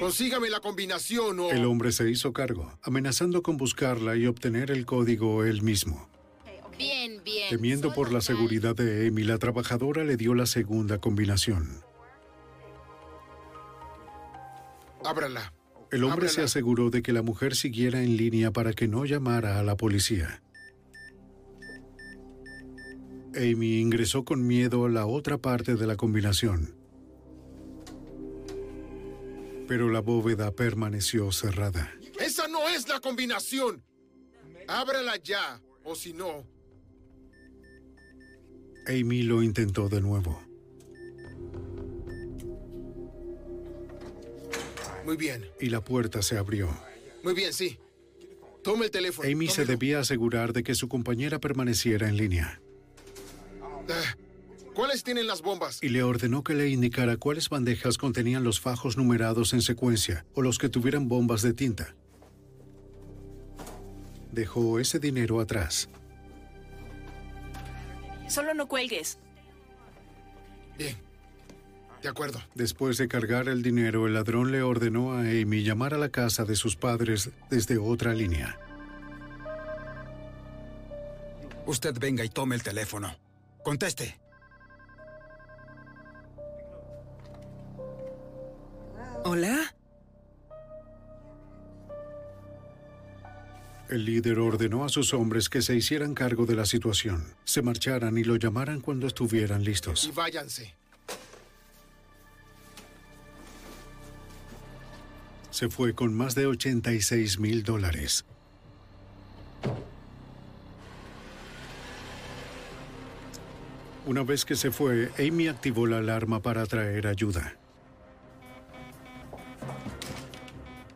Consígame 0.00 0.48
la 0.48 0.60
combinación 0.60 1.38
o... 1.40 1.50
El 1.50 1.66
hombre 1.66 1.92
se 1.92 2.10
hizo 2.10 2.32
cargo, 2.32 2.72
amenazando 2.82 3.42
con 3.42 3.58
buscarla 3.58 4.16
y 4.16 4.26
obtener 4.26 4.70
el 4.70 4.86
código 4.86 5.44
él 5.44 5.60
mismo. 5.60 6.08
Bien, 6.78 7.22
bien. 7.22 7.50
Temiendo 7.50 7.92
por 7.92 8.10
la 8.10 8.22
seguridad 8.22 8.74
de 8.74 9.06
Amy, 9.06 9.24
la 9.24 9.36
trabajadora 9.36 10.02
le 10.02 10.16
dio 10.16 10.34
la 10.34 10.46
segunda 10.46 10.98
combinación. 10.98 11.82
Ábrala. 15.04 15.52
El 15.92 16.04
hombre 16.04 16.30
se 16.30 16.40
aseguró 16.40 16.88
de 16.88 17.02
que 17.02 17.12
la 17.12 17.20
mujer 17.20 17.54
siguiera 17.54 18.02
en 18.02 18.16
línea 18.16 18.52
para 18.52 18.72
que 18.72 18.88
no 18.88 19.04
llamara 19.04 19.58
a 19.58 19.62
la 19.62 19.76
policía. 19.76 20.42
Amy 23.34 23.80
ingresó 23.80 24.24
con 24.24 24.46
miedo 24.46 24.86
a 24.86 24.88
la 24.88 25.04
otra 25.04 25.36
parte 25.36 25.74
de 25.74 25.86
la 25.86 25.96
combinación. 25.96 26.79
Pero 29.70 29.88
la 29.88 30.00
bóveda 30.00 30.50
permaneció 30.50 31.30
cerrada. 31.30 31.92
¡Esa 32.18 32.48
no 32.48 32.68
es 32.68 32.88
la 32.88 32.98
combinación! 32.98 33.84
Ábrela 34.66 35.14
ya, 35.18 35.62
o 35.84 35.94
si 35.94 36.12
no... 36.12 36.44
Amy 38.88 39.22
lo 39.22 39.44
intentó 39.44 39.88
de 39.88 40.00
nuevo. 40.00 40.42
Muy 45.04 45.16
bien, 45.16 45.46
Y 45.60 45.68
la 45.70 45.84
puerta 45.84 46.20
se 46.20 46.36
abrió. 46.36 46.68
muy 47.22 47.34
bien, 47.34 47.52
sí. 47.52 47.78
Tome 48.64 48.86
el 48.86 48.90
teléfono. 48.90 49.28
Amy 49.30 49.46
se 49.46 49.66
debía 49.66 50.00
asegurar 50.00 50.52
de 50.52 50.64
que 50.64 50.74
su 50.74 50.88
compañera 50.88 51.38
permaneciera 51.38 52.08
en 52.08 52.16
línea 52.16 52.60
Ah, 53.88 54.16
¿Cuáles 54.74 55.02
tienen 55.02 55.26
las 55.26 55.42
bombas? 55.42 55.82
y 55.82 55.88
le 55.88 56.02
ordenó 56.02 56.44
que 56.44 56.54
le 56.54 56.68
indicara 56.68 57.16
cuáles 57.16 57.48
bandejas 57.48 57.98
contenían 57.98 58.44
los 58.44 58.60
fajos 58.60 58.96
numerados 58.96 59.52
en 59.52 59.62
secuencia 59.62 60.24
o 60.34 60.42
los 60.42 60.58
que 60.58 60.68
tuvieran 60.68 61.08
bombas 61.08 61.42
de 61.42 61.52
tinta. 61.52 61.94
Dejó 64.32 64.78
ese 64.78 64.98
dinero 64.98 65.40
atrás. 65.40 65.88
Solo 68.28 68.54
no 68.54 68.68
cuelgues. 68.68 69.18
Bien. 70.78 70.96
De 72.00 72.08
acuerdo. 72.08 72.40
Después 72.54 72.96
de 72.96 73.08
cargar 73.08 73.48
el 73.48 73.62
dinero, 73.62 74.06
el 74.06 74.14
ladrón 74.14 74.52
le 74.52 74.62
ordenó 74.62 75.12
a 75.12 75.20
Amy 75.20 75.62
llamar 75.64 75.94
a 75.94 75.98
la 75.98 76.10
casa 76.10 76.44
de 76.44 76.54
sus 76.54 76.76
padres 76.76 77.30
desde 77.50 77.76
otra 77.76 78.14
línea. 78.14 78.58
Usted 81.66 81.94
venga 81.98 82.24
y 82.24 82.28
tome 82.28 82.54
el 82.54 82.62
teléfono. 82.62 83.14
Conteste. 83.62 84.19
Hola. 89.24 89.74
El 93.88 94.04
líder 94.04 94.38
ordenó 94.38 94.84
a 94.84 94.88
sus 94.88 95.12
hombres 95.12 95.48
que 95.48 95.62
se 95.62 95.74
hicieran 95.74 96.14
cargo 96.14 96.46
de 96.46 96.54
la 96.54 96.64
situación, 96.64 97.34
se 97.44 97.60
marcharan 97.60 98.16
y 98.16 98.24
lo 98.24 98.36
llamaran 98.36 98.80
cuando 98.80 99.06
estuvieran 99.06 99.64
listos. 99.64 100.04
Y 100.04 100.12
váyanse. 100.12 100.74
Se 105.50 105.68
fue 105.68 105.92
con 105.92 106.14
más 106.14 106.34
de 106.34 106.46
86 106.46 107.40
mil 107.40 107.62
dólares. 107.62 108.24
Una 114.06 114.22
vez 114.22 114.44
que 114.44 114.56
se 114.56 114.70
fue, 114.70 115.10
Amy 115.18 115.48
activó 115.48 115.86
la 115.86 115.98
alarma 115.98 116.40
para 116.40 116.64
traer 116.66 117.06
ayuda. 117.06 117.56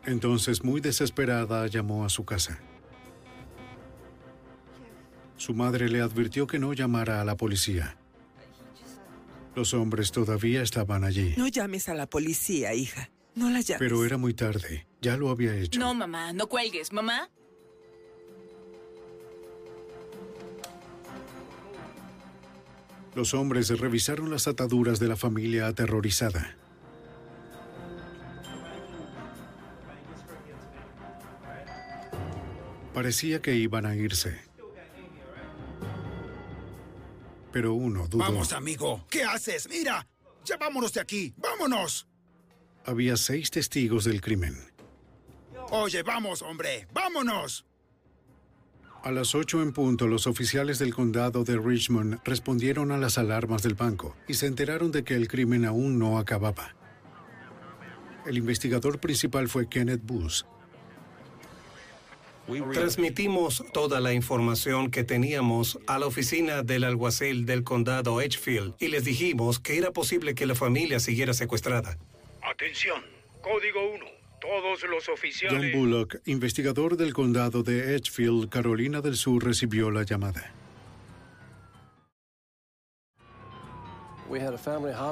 Entonces, 0.05 0.63
muy 0.63 0.81
desesperada, 0.81 1.67
llamó 1.67 2.05
a 2.05 2.09
su 2.09 2.25
casa. 2.25 2.59
Su 5.37 5.53
madre 5.53 5.89
le 5.89 6.01
advirtió 6.01 6.47
que 6.47 6.59
no 6.59 6.73
llamara 6.73 7.21
a 7.21 7.25
la 7.25 7.35
policía. 7.35 7.97
Los 9.55 9.73
hombres 9.73 10.11
todavía 10.11 10.61
estaban 10.61 11.03
allí, 11.03 11.33
No 11.37 11.47
llames 11.47 11.87
a 11.89 11.93
la 11.93 12.07
policía, 12.07 12.73
hija. 12.73 13.09
No 13.35 13.49
la 13.49 13.61
llames. 13.61 13.79
pero 13.79 14.05
era 14.05 14.17
muy 14.17 14.33
tarde. 14.33 14.87
Ya 15.01 15.17
lo 15.17 15.29
había 15.29 15.55
hecho. 15.55 15.79
No, 15.79 15.93
mamá, 15.93 16.33
no 16.33 16.47
cuelgues. 16.47 16.93
¿Mamá? 16.93 17.29
Los 23.15 23.33
hombres 23.33 23.69
revisaron 23.79 24.29
las 24.29 24.47
ataduras 24.47 24.99
de 24.99 25.07
la 25.07 25.15
familia 25.15 25.67
aterrorizada. 25.67 26.57
Parecía 32.95 33.41
que 33.41 33.53
iban 33.53 33.85
a 33.85 33.93
irse. 33.93 34.39
Pero 37.51 37.73
uno 37.73 38.07
dudó. 38.07 38.23
Vamos, 38.23 38.53
amigo. 38.53 39.05
¿Qué 39.09 39.23
haces? 39.23 39.67
Mira. 39.69 40.07
Ya 40.45 40.57
vámonos 40.57 40.93
de 40.93 41.01
aquí. 41.01 41.33
¡Vámonos! 41.37 42.07
Había 42.85 43.17
seis 43.17 43.51
testigos 43.51 44.05
del 44.05 44.21
crimen. 44.21 44.55
Oye, 45.71 46.03
vamos, 46.03 46.41
hombre. 46.41 46.87
¡Vámonos! 46.93 47.65
A 49.03 49.11
las 49.11 49.35
ocho 49.35 49.61
en 49.61 49.73
punto, 49.73 50.07
los 50.07 50.25
oficiales 50.25 50.79
del 50.79 50.93
condado 50.93 51.43
de 51.43 51.57
Richmond 51.57 52.19
respondieron 52.23 52.91
a 52.91 52.97
las 52.97 53.17
alarmas 53.17 53.61
del 53.61 53.73
banco 53.73 54.15
y 54.27 54.35
se 54.35 54.47
enteraron 54.47 54.91
de 54.91 55.03
que 55.03 55.15
el 55.15 55.27
crimen 55.27 55.65
aún 55.65 55.99
no 55.99 56.17
acababa. 56.17 56.75
El 58.25 58.37
investigador 58.37 58.99
principal 58.99 59.49
fue 59.49 59.67
Kenneth 59.67 60.01
Booth. 60.03 60.43
Transmitimos 62.73 63.63
toda 63.73 63.99
la 63.99 64.13
información 64.13 64.91
que 64.91 65.03
teníamos 65.03 65.79
a 65.87 65.97
la 65.97 66.05
oficina 66.05 66.61
del 66.61 66.83
alguacil 66.83 67.45
del 67.45 67.63
condado 67.63 68.21
Edgefield 68.21 68.75
y 68.79 68.89
les 68.89 69.03
dijimos 69.03 69.59
que 69.59 69.77
era 69.77 69.91
posible 69.91 70.35
que 70.35 70.45
la 70.45 70.53
familia 70.53 70.99
siguiera 70.99 71.33
secuestrada. 71.33 71.97
Atención, 72.43 73.01
código 73.41 73.91
1. 73.95 74.05
Todos 74.39 74.83
los 74.83 75.05
John 75.05 75.13
oficiales... 75.15 75.75
Bullock, 75.75 76.17
investigador 76.25 76.97
del 76.97 77.13
condado 77.13 77.63
de 77.63 77.95
Edgefield, 77.95 78.49
Carolina 78.49 79.01
del 79.01 79.15
Sur, 79.15 79.43
recibió 79.43 79.89
la 79.89 80.03
llamada. 80.03 80.53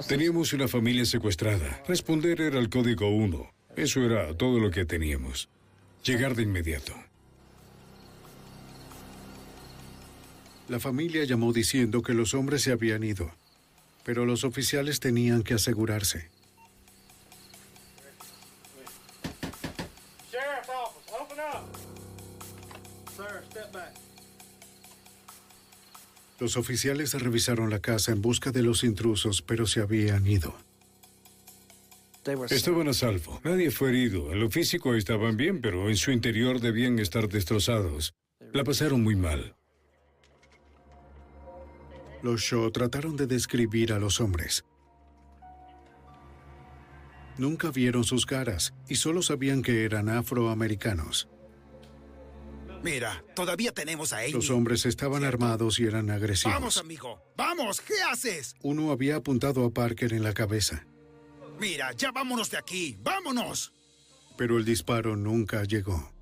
Teníamos 0.08 0.54
una 0.54 0.68
familia 0.68 1.06
secuestrada. 1.06 1.82
Responder 1.88 2.42
era 2.42 2.60
el 2.60 2.70
código 2.70 3.10
1. 3.10 3.52
Eso 3.76 4.02
era 4.02 4.36
todo 4.36 4.60
lo 4.60 4.70
que 4.70 4.86
teníamos. 4.86 5.50
Llegar 6.04 6.36
de 6.36 6.44
inmediato. 6.44 6.94
La 10.74 10.80
familia 10.80 11.24
llamó 11.24 11.54
diciendo 11.54 12.02
que 12.02 12.16
los 12.16 12.34
hombres 12.34 12.64
se 12.64 12.72
habían 12.72 13.04
ido, 13.04 13.32
pero 14.04 14.26
los 14.26 14.44
oficiales 14.44 15.00
tenían 15.00 15.44
que 15.44 15.54
asegurarse. 15.54 16.32
Sheriff's 20.32 20.70
office, 20.70 21.12
open 21.14 21.38
up. 21.38 21.70
Sir, 23.16 23.44
step 23.52 23.72
back. 23.72 23.94
Los 26.40 26.58
oficiales 26.58 27.14
revisaron 27.14 27.70
la 27.70 27.80
casa 27.80 28.12
en 28.12 28.24
busca 28.24 28.52
de 28.52 28.64
los 28.64 28.84
intrusos, 28.84 29.44
pero 29.44 29.68
se 29.68 29.80
habían 29.80 30.26
ido. 30.26 30.56
Estaban 32.50 32.88
a 32.88 32.94
salvo. 32.94 33.40
Nadie 33.44 33.70
fue 33.70 33.90
herido. 33.90 34.32
En 34.32 34.40
lo 34.40 34.50
físico 34.50 34.96
estaban 34.96 35.38
bien, 35.38 35.62
pero 35.62 35.88
en 35.88 35.98
su 35.98 36.10
interior 36.10 36.60
debían 36.60 36.98
estar 36.98 37.30
destrozados. 37.30 38.16
La 38.54 38.64
pasaron 38.64 39.04
muy 39.04 39.16
mal. 39.16 39.56
Los 42.24 42.42
Shaw 42.42 42.72
trataron 42.72 43.16
de 43.16 43.28
describir 43.28 43.94
a 43.94 44.00
los 44.00 44.20
hombres. 44.20 44.66
Nunca 47.38 47.70
vieron 47.70 48.04
sus 48.04 48.26
caras 48.26 48.74
y 48.88 48.96
solo 48.96 49.22
sabían 49.22 49.62
que 49.62 49.86
eran 49.86 50.10
afroamericanos. 50.10 51.28
Mira, 52.84 53.24
todavía 53.36 53.72
tenemos 53.72 54.14
a 54.14 54.20
Amy. 54.20 54.32
Los 54.32 54.50
hombres 54.50 54.86
estaban 54.86 55.24
armados 55.24 55.80
y 55.80 55.86
eran 55.86 56.10
agresivos. 56.10 56.54
Vamos, 56.56 56.78
amigo. 56.78 57.22
Vamos. 57.38 57.82
¿Qué 57.82 57.94
haces? 58.10 58.56
Uno 58.62 58.92
había 58.92 59.18
apuntado 59.18 59.66
a 59.66 59.70
Parker 59.70 60.14
en 60.14 60.24
la 60.24 60.34
cabeza, 60.34 60.86
Mira, 61.60 61.92
ya 61.94 62.12
vámonos 62.12 62.50
de 62.50 62.58
aquí. 62.58 62.98
¡Vámonos! 63.00 63.74
pero 64.38 64.58
el 64.58 64.66
disparo 64.66 65.16
nunca 65.16 65.64
llegó. 65.64 66.13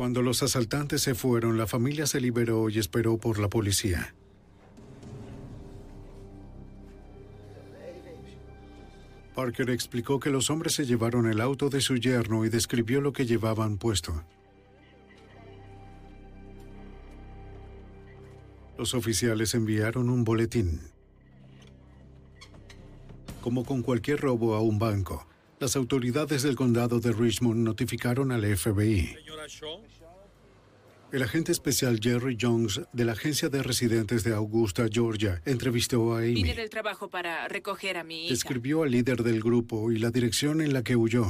Cuando 0.00 0.22
los 0.22 0.42
asaltantes 0.42 1.02
se 1.02 1.14
fueron, 1.14 1.58
la 1.58 1.66
familia 1.66 2.06
se 2.06 2.22
liberó 2.22 2.70
y 2.70 2.78
esperó 2.78 3.18
por 3.18 3.38
la 3.38 3.50
policía. 3.50 4.14
Parker 9.34 9.68
explicó 9.68 10.18
que 10.18 10.30
los 10.30 10.48
hombres 10.48 10.72
se 10.72 10.86
llevaron 10.86 11.26
el 11.26 11.38
auto 11.38 11.68
de 11.68 11.82
su 11.82 11.96
yerno 11.96 12.46
y 12.46 12.48
describió 12.48 13.02
lo 13.02 13.12
que 13.12 13.26
llevaban 13.26 13.76
puesto. 13.76 14.24
Los 18.78 18.94
oficiales 18.94 19.52
enviaron 19.52 20.08
un 20.08 20.24
boletín. 20.24 20.80
Como 23.42 23.66
con 23.66 23.82
cualquier 23.82 24.20
robo 24.20 24.54
a 24.54 24.62
un 24.62 24.78
banco, 24.78 25.26
las 25.60 25.76
autoridades 25.76 26.42
del 26.42 26.56
condado 26.56 27.00
de 27.00 27.12
Richmond 27.12 27.60
notificaron 27.62 28.32
al 28.32 28.44
FBI. 28.56 29.14
El 31.12 31.22
agente 31.22 31.52
especial 31.52 32.00
Jerry 32.02 32.38
Jones 32.40 32.80
de 32.94 33.04
la 33.04 33.12
agencia 33.12 33.50
de 33.50 33.62
residentes 33.62 34.24
de 34.24 34.32
Augusta, 34.32 34.86
Georgia, 34.90 35.42
entrevistó 35.44 36.14
a 36.14 36.20
Amy. 36.20 36.34
Vine 36.34 36.54
del 36.54 36.70
trabajo 36.70 37.10
para 37.10 37.46
recoger 37.48 37.98
a 37.98 38.04
mi 38.04 38.24
hija. 38.24 38.32
Describió 38.32 38.84
al 38.84 38.90
líder 38.92 39.22
del 39.22 39.42
grupo 39.42 39.92
y 39.92 39.98
la 39.98 40.10
dirección 40.10 40.62
en 40.62 40.72
la 40.72 40.82
que 40.82 40.96
huyó. 40.96 41.26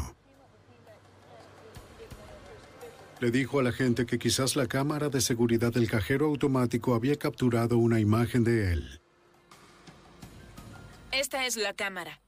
Le 3.18 3.32
dijo 3.32 3.58
a 3.58 3.64
la 3.64 3.72
gente 3.72 4.06
que 4.06 4.18
quizás 4.18 4.54
la 4.54 4.66
cámara 4.66 5.08
de 5.08 5.20
seguridad 5.20 5.72
del 5.72 5.90
cajero 5.90 6.26
automático 6.26 6.94
había 6.94 7.16
capturado 7.16 7.78
una 7.78 7.98
imagen 7.98 8.44
de 8.44 8.74
él. 8.74 9.00
Esta 11.10 11.46
es 11.46 11.56
la 11.56 11.74
cámara. 11.74 12.20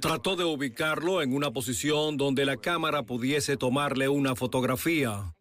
Trató 0.00 0.36
de 0.36 0.44
ubicarlo 0.44 1.22
en 1.22 1.34
una 1.34 1.50
posición 1.50 2.16
donde 2.16 2.44
la 2.44 2.56
cámara 2.56 3.02
pudiese 3.02 3.56
tomarle 3.56 4.08
una 4.08 4.36
fotografía. 4.36 5.34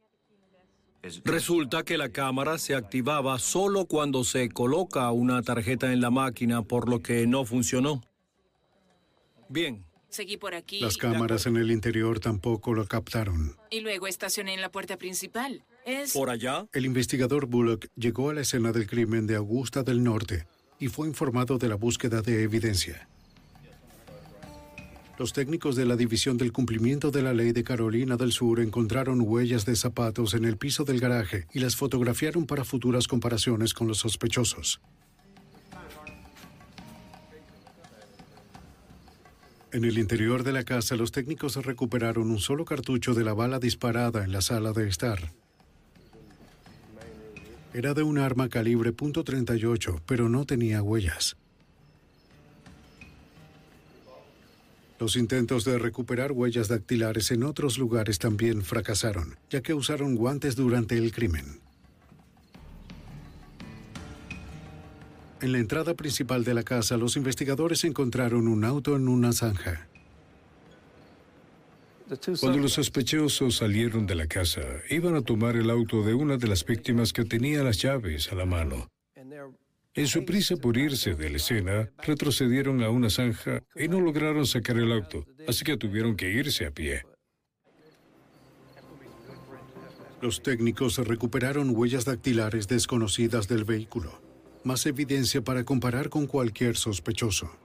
Resulta 1.26 1.84
que 1.84 1.98
la 1.98 2.10
cámara 2.10 2.58
se 2.58 2.76
activaba 2.76 3.38
solo 3.38 3.86
cuando 3.86 4.24
se 4.24 4.50
coloca 4.50 5.12
una 5.12 5.42
tarjeta 5.42 5.92
en 5.92 6.00
la 6.00 6.10
máquina, 6.10 6.62
por 6.62 6.88
lo 6.88 7.02
que 7.02 7.28
no 7.28 7.44
funcionó. 7.46 8.02
Bien. 9.50 9.86
Seguí 10.10 10.38
por 10.38 10.54
aquí. 10.54 10.80
Las 10.80 10.98
cámaras 10.98 11.48
en 11.48 11.58
el 11.58 11.72
interior 11.72 12.20
tampoco 12.20 12.74
lo 12.74 12.88
captaron. 12.88 13.56
Y 13.72 13.82
luego 13.82 14.08
estacioné 14.08 14.54
en 14.54 14.62
la 14.62 14.70
puerta 14.70 14.98
principal. 14.98 15.64
Es... 15.86 16.14
¿Por 16.14 16.30
allá? 16.30 16.68
El 16.72 16.86
investigador 16.86 17.48
Bullock 17.48 17.88
llegó 17.96 18.30
a 18.30 18.36
la 18.36 18.42
escena 18.42 18.72
del 18.72 18.88
crimen 18.88 19.28
de 19.28 19.36
Augusta 19.36 19.84
del 19.84 20.04
Norte 20.04 20.46
y 20.80 20.88
fue 20.88 21.08
informado 21.08 21.58
de 21.58 21.68
la 21.68 21.76
búsqueda 21.76 22.22
de 22.22 22.44
evidencia. 22.44 23.10
Los 25.20 25.32
técnicos 25.32 25.76
de 25.76 25.86
la 25.86 25.96
División 25.96 26.38
del 26.38 26.52
Cumplimiento 26.52 27.12
de 27.12 27.22
la 27.22 27.34
Ley 27.34 27.52
de 27.52 27.64
Carolina 27.64 28.18
del 28.18 28.32
Sur 28.32 28.60
encontraron 28.60 29.22
huellas 29.22 29.64
de 29.64 29.76
zapatos 29.76 30.34
en 30.34 30.44
el 30.44 30.58
piso 30.58 30.86
del 30.86 31.00
garaje 31.00 31.46
y 31.54 31.60
las 31.60 31.76
fotografiaron 31.76 32.48
para 32.48 32.64
futuras 32.64 33.08
comparaciones 33.08 33.76
con 33.76 33.88
los 33.88 34.00
sospechosos. 34.00 34.82
En 39.72 39.86
el 39.86 40.00
interior 40.00 40.44
de 40.44 40.52
la 40.52 40.64
casa, 40.64 40.96
los 40.96 41.12
técnicos 41.12 41.56
recuperaron 41.58 42.32
un 42.32 42.40
solo 42.40 42.66
cartucho 42.66 43.14
de 43.14 43.24
la 43.24 43.34
bala 43.34 43.60
disparada 43.60 44.24
en 44.24 44.32
la 44.32 44.42
sala 44.42 44.72
de 44.72 44.88
estar. 44.88 45.32
Era 47.74 47.94
de 47.94 48.04
un 48.04 48.18
arma 48.18 48.50
calibre 48.50 48.96
.38, 48.96 50.02
pero 50.06 50.30
no 50.30 50.46
tenía 50.46 50.82
huellas. 50.84 51.38
Los 55.04 55.18
intentos 55.18 55.66
de 55.66 55.78
recuperar 55.78 56.32
huellas 56.32 56.70
dactilares 56.70 57.30
en 57.32 57.44
otros 57.44 57.78
lugares 57.78 58.20
también 58.20 58.62
fracasaron, 58.62 59.36
ya 59.50 59.60
que 59.60 59.74
usaron 59.74 60.16
guantes 60.16 60.56
durante 60.56 60.98
el 60.98 61.12
crimen. 61.12 61.60
En 65.42 65.52
la 65.52 65.58
entrada 65.58 65.94
principal 65.94 66.46
de 66.46 66.54
la 66.54 66.64
casa, 66.64 66.96
los 66.96 67.18
investigadores 67.18 67.84
encontraron 67.84 68.48
un 68.48 68.64
auto 68.64 68.96
en 68.96 69.10
una 69.10 69.34
zanja. 69.34 69.90
Cuando 72.40 72.60
los 72.60 72.72
sospechosos 72.72 73.58
salieron 73.58 74.06
de 74.06 74.16
la 74.16 74.28
casa, 74.28 74.62
iban 74.90 75.16
a 75.16 75.22
tomar 75.22 75.58
el 75.58 75.70
auto 75.70 76.02
de 76.04 76.14
una 76.14 76.38
de 76.38 76.48
las 76.48 76.64
víctimas 76.64 77.12
que 77.12 77.26
tenía 77.26 77.62
las 77.62 77.78
llaves 77.82 78.32
a 78.32 78.36
la 78.36 78.46
mano. 78.46 78.88
En 79.96 80.08
su 80.08 80.26
prisa 80.26 80.58
por 80.58 80.76
irse 80.76 81.14
de 81.14 81.30
la 81.30 81.38
escena, 81.38 81.90
retrocedieron 82.00 82.82
a 82.82 82.90
una 82.90 83.12
zanja 83.12 83.64
y 83.76 83.88
no 83.88 84.02
lograron 84.02 84.48
sacar 84.48 84.78
el 84.78 84.92
auto, 84.92 85.24
así 85.48 85.64
que 85.64 85.78
tuvieron 85.78 86.16
que 86.16 86.32
irse 86.32 86.66
a 86.66 86.72
pie. 86.72 87.04
Los 90.20 90.42
técnicos 90.42 90.98
recuperaron 90.98 91.76
huellas 91.76 92.06
dactilares 92.06 92.68
desconocidas 92.68 93.48
del 93.48 93.66
vehículo, 93.66 94.20
más 94.64 94.84
evidencia 94.88 95.44
para 95.44 95.64
comparar 95.64 96.10
con 96.10 96.26
cualquier 96.26 96.76
sospechoso. 96.76 97.56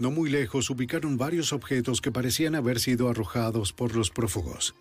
No 0.00 0.10
muy 0.10 0.30
lejos 0.30 0.68
ubicaron 0.68 1.16
varios 1.16 1.52
objetos 1.52 2.00
que 2.00 2.10
parecían 2.10 2.56
haber 2.56 2.80
sido 2.80 3.08
arrojados 3.08 3.72
por 3.72 3.94
los 3.94 4.10
prófugos. 4.10 4.74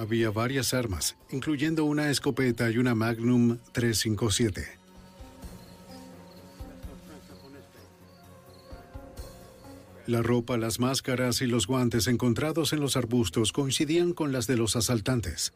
Había 0.00 0.30
varias 0.30 0.72
armas, 0.72 1.14
incluyendo 1.28 1.84
una 1.84 2.08
escopeta 2.08 2.70
y 2.70 2.78
una 2.78 2.94
Magnum 2.94 3.58
357. 3.72 4.66
La 10.06 10.22
ropa, 10.22 10.56
las 10.56 10.80
máscaras 10.80 11.42
y 11.42 11.46
los 11.46 11.66
guantes 11.66 12.06
encontrados 12.06 12.72
en 12.72 12.80
los 12.80 12.96
arbustos 12.96 13.52
coincidían 13.52 14.14
con 14.14 14.32
las 14.32 14.46
de 14.46 14.56
los 14.56 14.74
asaltantes. 14.74 15.52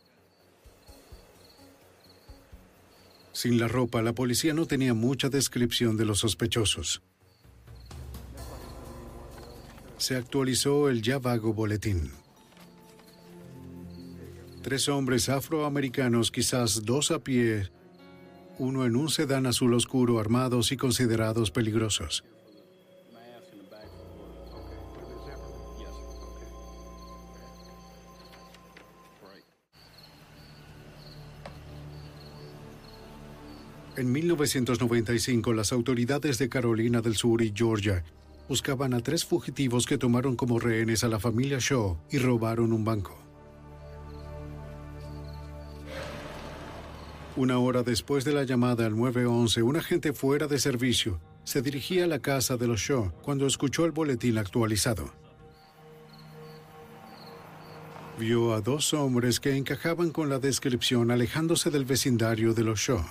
Sin 3.32 3.58
la 3.58 3.66
ropa, 3.66 4.02
la 4.02 4.12
policía 4.12 4.52
no 4.52 4.66
tenía 4.66 4.92
mucha 4.92 5.30
descripción 5.30 5.96
de 5.96 6.04
los 6.04 6.18
sospechosos. 6.18 7.00
Se 9.96 10.16
actualizó 10.16 10.90
el 10.90 11.00
ya 11.00 11.18
vago 11.18 11.54
boletín. 11.54 12.23
Tres 14.64 14.88
hombres 14.88 15.28
afroamericanos, 15.28 16.30
quizás 16.30 16.86
dos 16.86 17.10
a 17.10 17.18
pie, 17.18 17.70
uno 18.58 18.86
en 18.86 18.96
un 18.96 19.10
sedán 19.10 19.44
azul 19.44 19.74
oscuro, 19.74 20.18
armados 20.18 20.72
y 20.72 20.78
considerados 20.78 21.50
peligrosos. 21.50 22.24
En 33.98 34.10
1995, 34.10 35.52
las 35.52 35.74
autoridades 35.74 36.38
de 36.38 36.48
Carolina 36.48 37.02
del 37.02 37.16
Sur 37.16 37.42
y 37.42 37.52
Georgia 37.54 38.02
buscaban 38.48 38.94
a 38.94 39.00
tres 39.00 39.26
fugitivos 39.26 39.84
que 39.84 39.98
tomaron 39.98 40.36
como 40.36 40.58
rehenes 40.58 41.04
a 41.04 41.08
la 41.08 41.20
familia 41.20 41.58
Shaw 41.60 41.98
y 42.10 42.16
robaron 42.16 42.72
un 42.72 42.82
banco. 42.86 43.23
Una 47.36 47.58
hora 47.58 47.82
después 47.82 48.24
de 48.24 48.32
la 48.32 48.44
llamada 48.44 48.86
al 48.86 48.96
911, 48.96 49.62
un 49.62 49.76
agente 49.76 50.12
fuera 50.12 50.46
de 50.46 50.60
servicio 50.60 51.20
se 51.42 51.62
dirigía 51.62 52.04
a 52.04 52.06
la 52.06 52.20
casa 52.20 52.56
de 52.56 52.68
los 52.68 52.80
Shaw 52.80 53.10
cuando 53.22 53.48
escuchó 53.48 53.84
el 53.84 53.90
boletín 53.90 54.38
actualizado. 54.38 55.12
Vio 58.20 58.54
a 58.54 58.60
dos 58.60 58.94
hombres 58.94 59.40
que 59.40 59.56
encajaban 59.56 60.10
con 60.10 60.28
la 60.28 60.38
descripción 60.38 61.10
alejándose 61.10 61.70
del 61.70 61.84
vecindario 61.84 62.54
de 62.54 62.62
los 62.62 62.78
Shaw. 62.78 63.04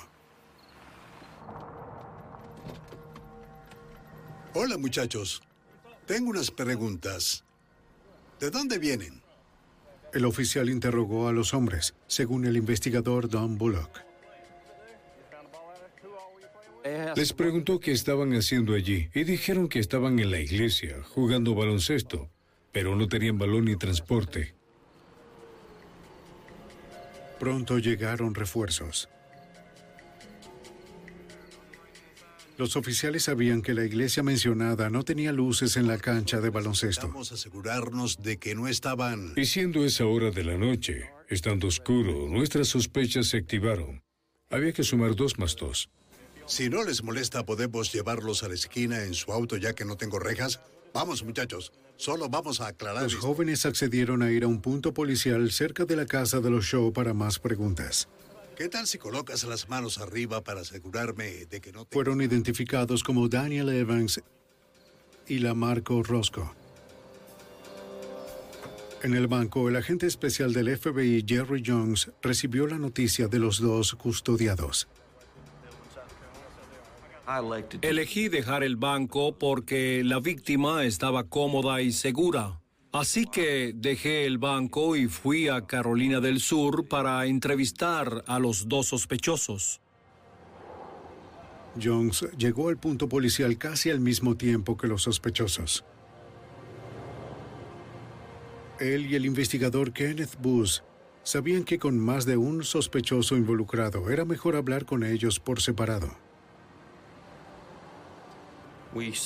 Hola 4.53 4.77
muchachos, 4.77 5.41
tengo 6.05 6.29
unas 6.29 6.49
preguntas. 6.49 7.43
¿De 8.39 8.49
dónde 8.49 8.79
vienen? 8.79 9.21
El 10.13 10.23
oficial 10.23 10.69
interrogó 10.69 11.27
a 11.27 11.33
los 11.33 11.53
hombres, 11.53 11.93
según 12.07 12.45
el 12.45 12.55
investigador 12.55 13.27
Don 13.27 13.57
Bullock. 13.57 14.12
Les 17.15 17.31
preguntó 17.31 17.79
qué 17.79 17.91
estaban 17.91 18.33
haciendo 18.33 18.73
allí 18.73 19.09
y 19.13 19.23
dijeron 19.23 19.69
que 19.69 19.79
estaban 19.79 20.19
en 20.19 20.31
la 20.31 20.39
iglesia 20.39 21.01
jugando 21.03 21.55
baloncesto, 21.55 22.29
pero 22.71 22.95
no 22.95 23.07
tenían 23.07 23.37
balón 23.37 23.65
ni 23.65 23.77
transporte. 23.77 24.53
Pronto 27.39 27.77
llegaron 27.79 28.35
refuerzos. 28.35 29.09
Los 32.57 32.75
oficiales 32.75 33.23
sabían 33.23 33.61
que 33.61 33.73
la 33.73 33.83
iglesia 33.83 34.21
mencionada 34.21 34.89
no 34.89 35.03
tenía 35.03 35.31
luces 35.31 35.75
en 35.75 35.87
la 35.87 35.97
cancha 35.97 36.39
de 36.39 36.51
baloncesto. 36.51 37.07
Vamos 37.07 37.31
a 37.31 37.35
asegurarnos 37.35 38.21
de 38.21 38.37
que 38.37 38.53
no 38.53 38.67
estaban... 38.67 39.33
Y 39.35 39.45
siendo 39.45 39.83
esa 39.83 40.05
hora 40.05 40.29
de 40.29 40.43
la 40.43 40.55
noche, 40.55 41.09
estando 41.29 41.67
oscuro, 41.67 42.27
nuestras 42.29 42.67
sospechas 42.67 43.27
se 43.27 43.37
activaron. 43.37 44.03
Había 44.49 44.71
que 44.71 44.83
sumar 44.83 45.15
dos 45.15 45.39
más 45.39 45.55
dos. 45.55 45.89
Si 46.45 46.69
no 46.69 46.83
les 46.83 47.03
molesta, 47.03 47.45
podemos 47.45 47.91
llevarlos 47.93 48.43
a 48.43 48.49
la 48.49 48.53
esquina 48.53 49.03
en 49.03 49.13
su 49.13 49.31
auto 49.31 49.57
ya 49.57 49.73
que 49.73 49.85
no 49.85 49.95
tengo 49.95 50.19
rejas. 50.19 50.59
Vamos, 50.93 51.23
muchachos. 51.23 51.71
Solo 51.95 52.29
vamos 52.29 52.59
a 52.59 52.67
aclarar. 52.67 53.03
Los 53.03 53.15
jóvenes 53.15 53.65
accedieron 53.65 54.21
a 54.21 54.31
ir 54.31 54.43
a 54.43 54.47
un 54.47 54.61
punto 54.61 54.93
policial 54.93 55.51
cerca 55.51 55.85
de 55.85 55.95
la 55.95 56.05
casa 56.05 56.39
de 56.41 56.49
los 56.49 56.65
Shaw 56.65 56.91
para 56.91 57.13
más 57.13 57.39
preguntas. 57.39 58.09
¿Qué 58.57 58.69
tal 58.69 58.85
si 58.85 58.97
colocas 58.97 59.43
las 59.45 59.67
manos 59.69 59.97
arriba 59.97 60.43
para 60.43 60.61
asegurarme 60.61 61.45
de 61.45 61.59
que 61.59 61.71
no 61.71 61.85
te... 61.85 61.93
Fueron 61.93 62.21
identificados 62.21 63.03
como 63.03 63.27
Daniel 63.27 63.69
Evans 63.69 64.21
y 65.27 65.39
la 65.39 65.53
Marco 65.55 66.03
Roscoe. 66.03 66.49
En 69.01 69.15
el 69.15 69.27
banco, 69.27 69.67
el 69.67 69.75
agente 69.75 70.07
especial 70.07 70.53
del 70.53 70.77
FBI, 70.77 71.25
Jerry 71.27 71.63
Jones, 71.65 72.11
recibió 72.21 72.67
la 72.67 72.77
noticia 72.77 73.27
de 73.27 73.39
los 73.39 73.59
dos 73.59 73.95
custodiados. 73.95 74.87
Elegí 77.81 78.27
dejar 78.27 78.63
el 78.63 78.75
banco 78.75 79.37
porque 79.37 80.03
la 80.03 80.19
víctima 80.19 80.83
estaba 80.83 81.23
cómoda 81.23 81.81
y 81.81 81.91
segura. 81.91 82.59
Así 82.91 83.25
que 83.25 83.73
dejé 83.75 84.25
el 84.25 84.37
banco 84.37 84.95
y 84.95 85.07
fui 85.07 85.47
a 85.47 85.65
Carolina 85.65 86.19
del 86.19 86.39
Sur 86.39 86.87
para 86.87 87.25
entrevistar 87.25 88.23
a 88.27 88.39
los 88.39 88.67
dos 88.67 88.87
sospechosos. 88.87 89.81
Jones 91.81 92.27
llegó 92.37 92.69
al 92.69 92.77
punto 92.77 93.09
policial 93.09 93.57
casi 93.57 93.89
al 93.89 93.99
mismo 93.99 94.35
tiempo 94.35 94.77
que 94.77 94.87
los 94.87 95.03
sospechosos. 95.03 95.83
Él 98.79 99.07
y 99.07 99.15
el 99.15 99.25
investigador 99.25 99.91
Kenneth 99.91 100.37
Booth 100.39 100.83
sabían 101.23 101.63
que 101.63 101.79
con 101.79 101.97
más 101.97 102.25
de 102.25 102.37
un 102.37 102.63
sospechoso 102.63 103.37
involucrado 103.37 104.11
era 104.11 104.25
mejor 104.25 104.55
hablar 104.55 104.85
con 104.85 105.03
ellos 105.03 105.39
por 105.39 105.61
separado. 105.61 106.22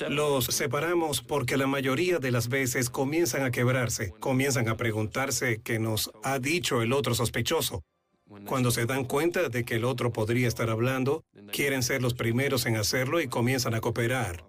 Los 0.09 0.45
separamos 0.45 1.21
porque 1.21 1.57
la 1.57 1.67
mayoría 1.67 2.19
de 2.19 2.31
las 2.31 2.47
veces 2.47 2.89
comienzan 2.89 3.43
a 3.43 3.51
quebrarse, 3.51 4.13
comienzan 4.19 4.69
a 4.69 4.77
preguntarse 4.77 5.61
qué 5.63 5.79
nos 5.79 6.11
ha 6.23 6.39
dicho 6.39 6.81
el 6.81 6.93
otro 6.93 7.13
sospechoso. 7.15 7.83
Cuando 8.45 8.71
se 8.71 8.85
dan 8.85 9.05
cuenta 9.05 9.49
de 9.49 9.63
que 9.63 9.75
el 9.75 9.85
otro 9.85 10.11
podría 10.11 10.47
estar 10.47 10.69
hablando, 10.69 11.23
quieren 11.51 11.83
ser 11.83 12.01
los 12.01 12.13
primeros 12.13 12.65
en 12.65 12.75
hacerlo 12.75 13.21
y 13.21 13.27
comienzan 13.27 13.73
a 13.73 13.81
cooperar. 13.81 14.45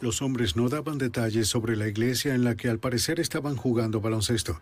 Los 0.00 0.22
hombres 0.22 0.56
no 0.56 0.68
daban 0.68 0.98
detalles 0.98 1.48
sobre 1.48 1.76
la 1.76 1.88
iglesia 1.88 2.34
en 2.34 2.44
la 2.44 2.54
que 2.54 2.68
al 2.68 2.78
parecer 2.78 3.18
estaban 3.18 3.56
jugando 3.56 4.00
baloncesto. 4.00 4.60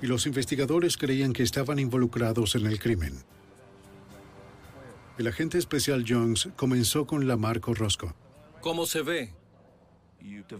Y 0.00 0.06
los 0.06 0.26
investigadores 0.26 0.96
creían 0.96 1.34
que 1.34 1.42
estaban 1.42 1.78
involucrados 1.78 2.54
en 2.54 2.66
el 2.66 2.80
crimen. 2.80 3.22
El 5.20 5.26
agente 5.26 5.58
especial 5.58 6.06
Jones 6.08 6.48
comenzó 6.56 7.06
con 7.06 7.28
la 7.28 7.36
Marco 7.36 7.74
Rosco. 7.74 8.14
¿Cómo 8.62 8.86
se 8.86 9.02
ve? 9.02 9.34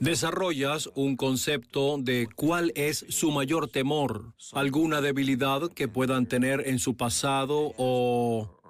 Desarrollas 0.00 0.90
un 0.94 1.16
concepto 1.16 1.96
de 1.96 2.28
cuál 2.36 2.70
es 2.74 3.06
su 3.08 3.30
mayor 3.30 3.68
temor, 3.68 4.34
alguna 4.52 5.00
debilidad 5.00 5.70
que 5.72 5.88
puedan 5.88 6.26
tener 6.26 6.68
en 6.68 6.78
su 6.78 6.94
pasado 6.94 7.72
o 7.78 8.60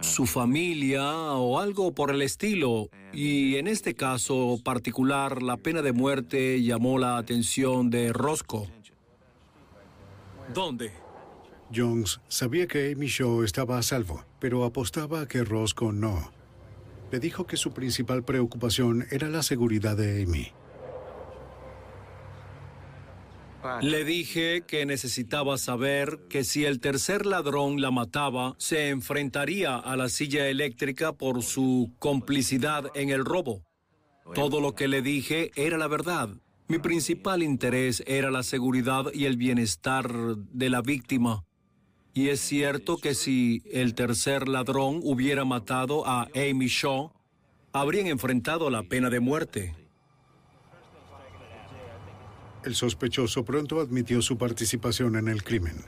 su 0.00 0.26
familia 0.26 1.12
o 1.32 1.58
algo 1.58 1.92
por 1.92 2.12
el 2.12 2.22
estilo. 2.22 2.88
Y 3.12 3.56
en 3.56 3.66
este 3.66 3.94
caso 3.94 4.60
particular, 4.62 5.42
la 5.42 5.56
pena 5.56 5.82
de 5.82 5.90
muerte 5.92 6.62
llamó 6.62 7.00
la 7.00 7.16
atención 7.16 7.90
de 7.90 8.12
Roscoe. 8.12 8.70
¿Dónde? 10.54 10.99
Jones 11.74 12.20
sabía 12.28 12.66
que 12.66 12.92
Amy 12.92 13.06
Shaw 13.06 13.42
estaba 13.42 13.78
a 13.78 13.82
salvo, 13.82 14.24
pero 14.38 14.64
apostaba 14.64 15.22
a 15.22 15.28
que 15.28 15.44
Roscoe 15.44 15.92
no. 15.92 16.32
Le 17.10 17.20
dijo 17.20 17.46
que 17.46 17.56
su 17.56 17.72
principal 17.72 18.22
preocupación 18.24 19.06
era 19.10 19.28
la 19.28 19.42
seguridad 19.42 19.96
de 19.96 20.22
Amy. 20.22 20.52
Le 23.82 24.04
dije 24.04 24.62
que 24.66 24.86
necesitaba 24.86 25.58
saber 25.58 26.20
que 26.30 26.44
si 26.44 26.64
el 26.64 26.80
tercer 26.80 27.26
ladrón 27.26 27.80
la 27.80 27.90
mataba, 27.90 28.54
se 28.58 28.88
enfrentaría 28.88 29.76
a 29.76 29.96
la 29.96 30.08
silla 30.08 30.48
eléctrica 30.48 31.12
por 31.12 31.42
su 31.42 31.92
complicidad 31.98 32.90
en 32.94 33.10
el 33.10 33.24
robo. 33.24 33.62
Todo 34.34 34.60
lo 34.60 34.74
que 34.74 34.88
le 34.88 35.02
dije 35.02 35.50
era 35.56 35.76
la 35.76 35.88
verdad. 35.88 36.30
Mi 36.68 36.78
principal 36.78 37.42
interés 37.42 38.02
era 38.06 38.30
la 38.30 38.44
seguridad 38.44 39.06
y 39.12 39.26
el 39.26 39.36
bienestar 39.36 40.08
de 40.36 40.70
la 40.70 40.80
víctima. 40.80 41.44
Y 42.12 42.28
es 42.28 42.40
cierto 42.40 42.96
que 42.96 43.14
si 43.14 43.62
el 43.70 43.94
tercer 43.94 44.48
ladrón 44.48 45.00
hubiera 45.04 45.44
matado 45.44 46.06
a 46.06 46.28
Amy 46.34 46.66
Shaw, 46.66 47.12
habrían 47.72 48.08
enfrentado 48.08 48.68
la 48.68 48.82
pena 48.82 49.10
de 49.10 49.20
muerte. 49.20 49.76
El 52.64 52.74
sospechoso 52.74 53.44
pronto 53.44 53.80
admitió 53.80 54.20
su 54.22 54.36
participación 54.36 55.16
en 55.16 55.28
el 55.28 55.42
crimen. 55.42 55.84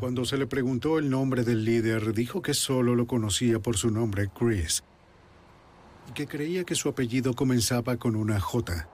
Cuando 0.00 0.24
se 0.24 0.38
le 0.38 0.46
preguntó 0.46 0.98
el 0.98 1.08
nombre 1.08 1.44
del 1.44 1.64
líder, 1.64 2.12
dijo 2.12 2.42
que 2.42 2.54
solo 2.54 2.94
lo 2.94 3.06
conocía 3.06 3.60
por 3.60 3.76
su 3.76 3.90
nombre, 3.90 4.28
Chris, 4.28 4.82
y 6.08 6.12
que 6.12 6.26
creía 6.26 6.64
que 6.64 6.74
su 6.74 6.88
apellido 6.88 7.34
comenzaba 7.34 7.96
con 7.96 8.16
una 8.16 8.40
J. 8.40 8.88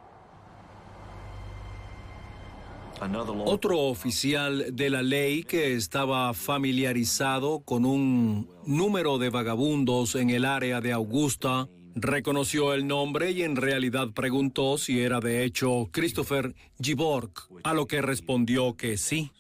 Otro 3.45 3.81
oficial 3.81 4.75
de 4.75 4.91
la 4.91 5.03
ley 5.03 5.43
que 5.43 5.75
estaba 5.75 6.33
familiarizado 6.33 7.61
con 7.61 7.85
un 7.85 8.49
número 8.65 9.19
de 9.19 9.29
vagabundos 9.29 10.15
en 10.15 10.31
el 10.31 10.45
área 10.45 10.81
de 10.81 10.93
Augusta 10.93 11.69
reconoció 11.95 12.75
el 12.75 12.87
nombre 12.87 13.31
y 13.31 13.43
en 13.43 13.57
realidad 13.57 14.09
preguntó 14.15 14.79
si 14.79 15.01
era 15.01 15.21
de 15.21 15.45
hecho 15.45 15.89
Christopher 15.91 16.55
Giborg, 16.81 17.33
a 17.65 17.75
lo 17.75 17.87
que 17.87 18.03
respondió 18.03 18.77
que 18.77 18.97
sí. 18.97 19.31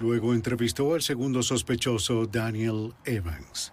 Luego 0.00 0.34
entrevistó 0.34 0.94
al 0.94 1.02
segundo 1.02 1.42
sospechoso, 1.42 2.26
Daniel 2.26 2.92
Evans. 3.04 3.72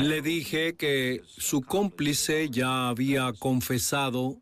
Le 0.00 0.22
dije 0.22 0.74
que 0.74 1.22
su 1.26 1.60
cómplice 1.62 2.48
ya 2.50 2.88
había 2.88 3.32
confesado 3.32 4.40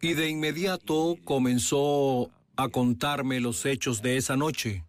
y 0.00 0.14
de 0.14 0.28
inmediato 0.28 1.16
comenzó 1.24 2.30
a 2.56 2.68
contarme 2.68 3.40
los 3.40 3.66
hechos 3.66 4.00
de 4.00 4.16
esa 4.16 4.36
noche. 4.36 4.84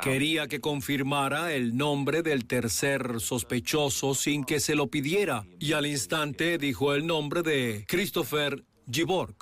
Quería 0.00 0.46
que 0.46 0.60
confirmara 0.60 1.54
el 1.54 1.74
nombre 1.74 2.22
del 2.22 2.44
tercer 2.46 3.18
sospechoso 3.18 4.14
sin 4.14 4.44
que 4.44 4.60
se 4.60 4.74
lo 4.74 4.88
pidiera 4.88 5.46
y 5.58 5.72
al 5.72 5.86
instante 5.86 6.58
dijo 6.58 6.92
el 6.94 7.06
nombre 7.06 7.42
de 7.42 7.86
Christopher 7.88 8.62
Giborg. 8.90 9.36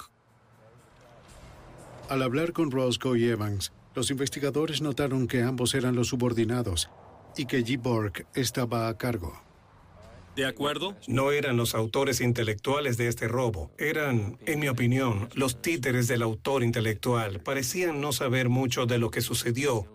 Al 2.08 2.22
hablar 2.22 2.52
con 2.52 2.70
Roscoe 2.70 3.18
y 3.18 3.24
Evans, 3.24 3.72
los 3.96 4.10
investigadores 4.10 4.80
notaron 4.80 5.26
que 5.26 5.42
ambos 5.42 5.74
eran 5.74 5.96
los 5.96 6.08
subordinados 6.08 6.88
y 7.36 7.46
que 7.46 7.62
Giborg 7.62 8.26
estaba 8.34 8.88
a 8.88 8.96
cargo. 8.96 9.44
¿De 10.36 10.46
acuerdo? 10.46 10.96
No 11.06 11.30
eran 11.30 11.56
los 11.56 11.74
autores 11.76 12.20
intelectuales 12.20 12.96
de 12.96 13.06
este 13.06 13.28
robo. 13.28 13.70
Eran, 13.78 14.36
en 14.46 14.58
mi 14.58 14.68
opinión, 14.68 15.28
los 15.34 15.62
títeres 15.62 16.08
del 16.08 16.22
autor 16.22 16.64
intelectual. 16.64 17.40
Parecían 17.40 18.00
no 18.00 18.12
saber 18.12 18.48
mucho 18.48 18.86
de 18.86 18.98
lo 18.98 19.10
que 19.10 19.20
sucedió, 19.20 19.86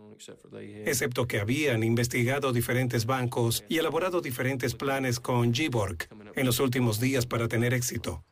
excepto 0.85 1.27
que 1.27 1.39
habían 1.39 1.83
investigado 1.83 2.53
diferentes 2.53 3.05
bancos 3.05 3.65
y 3.67 3.79
elaborado 3.79 4.21
diferentes 4.21 4.75
planes 4.75 5.19
con 5.19 5.53
Giborg 5.53 6.07
en 6.35 6.45
los 6.45 6.59
últimos 6.61 7.01
días 7.01 7.25
para 7.25 7.49
tener 7.49 7.73
éxito. 7.73 8.23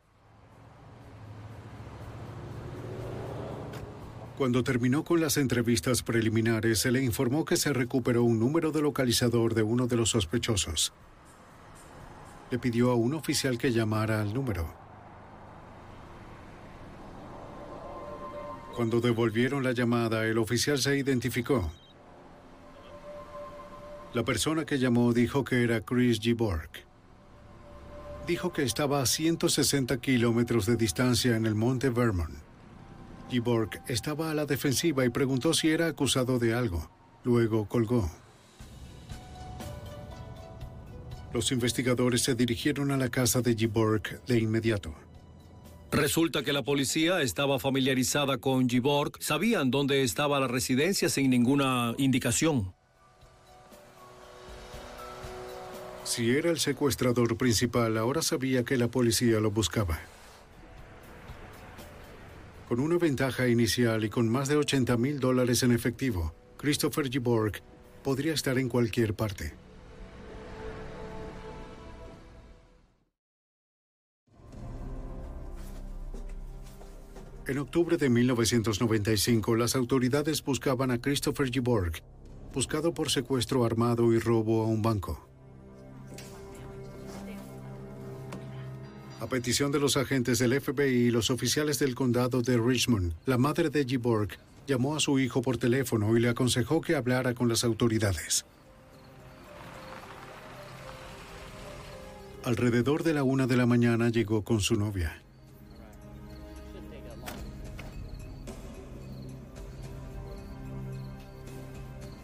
Cuando 4.38 4.64
terminó 4.64 5.04
con 5.04 5.20
las 5.20 5.36
entrevistas 5.38 6.04
preliminares, 6.04 6.78
se 6.78 6.92
le 6.92 7.02
informó 7.02 7.44
que 7.44 7.58
se 7.58 7.74
recuperó 7.74 8.22
un 8.22 8.40
número 8.40 8.72
de 8.72 8.84
localizador 8.84 9.56
de 9.56 9.64
uno 9.64 9.88
de 9.88 9.96
los 9.96 10.12
sospechosos. 10.12 10.94
Le 12.52 12.60
pidió 12.60 12.92
a 12.92 12.96
un 12.96 13.16
oficial 13.16 13.58
que 13.58 13.72
llamara 13.72 14.22
al 14.22 14.36
número. 14.36 14.72
Cuando 18.76 19.02
devolvieron 19.02 19.64
la 19.64 19.72
llamada, 19.72 20.28
el 20.28 20.38
oficial 20.38 20.78
se 20.78 20.96
identificó. 20.96 21.72
La 24.14 24.24
persona 24.24 24.68
que 24.68 24.78
llamó 24.78 25.14
dijo 25.14 25.44
que 25.44 25.64
era 25.64 25.82
Chris 25.82 26.20
Giborg. 26.20 26.70
Dijo 28.28 28.54
que 28.54 28.62
estaba 28.62 29.02
a 29.02 29.08
160 29.08 29.98
kilómetros 29.98 30.68
de 30.68 30.76
distancia 30.76 31.36
en 31.36 31.48
el 31.48 31.56
monte 31.56 31.90
Vermont. 31.90 32.47
Giborg 33.30 33.82
estaba 33.88 34.32
a 34.32 34.34
la 34.34 34.46
defensiva 34.46 35.06
y 35.06 35.10
preguntó 35.10 35.54
si 35.54 35.70
era 35.70 35.88
acusado 35.88 36.40
de 36.40 36.54
algo. 36.54 36.90
Luego 37.24 37.68
colgó. 37.68 38.10
Los 41.34 41.52
investigadores 41.52 42.24
se 42.24 42.36
dirigieron 42.36 42.92
a 42.92 42.98
la 42.98 43.10
casa 43.10 43.42
de 43.42 43.56
Giborg 43.56 44.24
de 44.26 44.40
inmediato. 44.40 44.96
Resulta 45.92 46.44
que 46.44 46.54
la 46.54 46.64
policía 46.64 47.22
estaba 47.22 47.60
familiarizada 47.60 48.38
con 48.38 48.70
Giborg, 48.70 49.14
sabían 49.20 49.72
dónde 49.72 50.04
estaba 50.04 50.40
la 50.40 50.48
residencia 50.48 51.10
sin 51.10 51.30
ninguna 51.30 51.96
indicación. 51.98 52.74
Si 56.04 56.32
era 56.32 56.50
el 56.50 56.60
secuestrador 56.60 57.38
principal, 57.38 57.98
ahora 57.98 58.22
sabía 58.22 58.64
que 58.64 58.78
la 58.78 58.88
policía 58.88 59.40
lo 59.40 59.52
buscaba. 59.52 60.00
Con 62.68 62.82
una 62.82 62.98
ventaja 62.98 63.48
inicial 63.48 64.04
y 64.04 64.10
con 64.10 64.28
más 64.28 64.50
de 64.50 64.58
80 64.58 64.98
mil 64.98 65.22
dólares 65.22 65.64
en 65.64 65.72
efectivo, 65.72 66.34
Christopher 66.58 67.10
Giborg 67.10 67.62
podría 68.04 68.34
estar 68.34 68.60
en 68.60 68.68
cualquier 68.68 69.14
parte. 69.14 69.54
En 77.48 77.58
octubre 77.60 77.96
de 77.96 78.10
1995, 78.10 79.56
las 79.56 79.74
autoridades 79.78 80.44
buscaban 80.44 80.92
a 80.92 81.00
Christopher 81.00 81.50
Giborg, 81.50 82.04
buscado 82.54 82.94
por 82.94 83.10
secuestro 83.10 83.64
armado 83.64 84.12
y 84.12 84.20
robo 84.20 84.64
a 84.64 84.66
un 84.66 84.82
banco. 84.82 85.26
A 89.20 89.26
petición 89.26 89.72
de 89.72 89.80
los 89.80 89.98
agentes 89.98 90.38
del 90.38 90.62
FBI 90.62 91.08
y 91.08 91.12
los 91.12 91.32
oficiales 91.32 91.80
del 91.80 91.96
condado 91.96 92.44
de 92.44 92.56
Richmond, 92.56 93.14
la 93.26 93.40
madre 93.40 93.72
de 93.72 93.84
Giborg 93.84 94.30
llamó 94.68 94.96
a 94.96 95.00
su 95.00 95.18
hijo 95.18 95.42
por 95.42 95.58
teléfono 95.58 96.16
y 96.16 96.20
le 96.20 96.30
aconsejó 96.30 96.82
que 96.82 96.96
hablara 96.96 97.34
con 97.34 97.50
las 97.50 97.64
autoridades. 97.64 98.46
Alrededor 102.44 103.04
de 103.04 103.16
la 103.16 103.24
una 103.24 103.48
de 103.48 103.58
la 103.58 103.66
mañana 103.66 104.10
llegó 104.10 104.44
con 104.44 104.62
su 104.62 104.76
novia. 104.76 105.24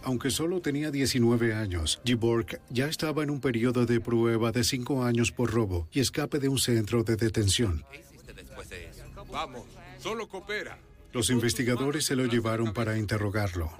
Aunque 0.03 0.31
solo 0.31 0.61
tenía 0.61 0.91
19 0.91 1.53
años, 1.53 2.01
Giborg 2.03 2.59
ya 2.69 2.87
estaba 2.87 3.23
en 3.23 3.29
un 3.29 3.39
periodo 3.39 3.85
de 3.85 4.01
prueba 4.01 4.51
de 4.51 4.63
cinco 4.63 5.03
años 5.03 5.31
por 5.31 5.51
robo 5.51 5.87
y 5.91 6.01
escape 6.01 6.39
de 6.39 6.49
un 6.49 6.59
centro 6.59 7.03
de 7.03 7.15
detención. 7.15 7.85
Vamos, 9.31 9.63
solo 9.99 10.27
coopera. 10.27 10.77
Los 11.13 11.29
investigadores 11.29 12.05
se 12.05 12.15
lo 12.15 12.25
llevaron 12.25 12.73
para 12.73 12.97
interrogarlo. 12.97 13.71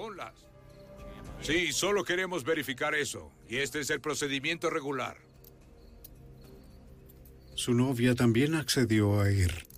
Sí, 1.42 1.74
solo 1.74 2.06
queremos 2.06 2.46
verificar 2.46 2.96
eso. 2.96 3.32
Y 3.50 3.58
este 3.58 3.82
es 3.82 3.90
el 3.90 4.00
procedimiento 4.00 4.70
regular. 4.70 5.18
Su 7.56 7.74
novia 7.74 8.16
también 8.16 8.56
accedió 8.56 9.20
a 9.20 9.30
ir. 9.30 9.73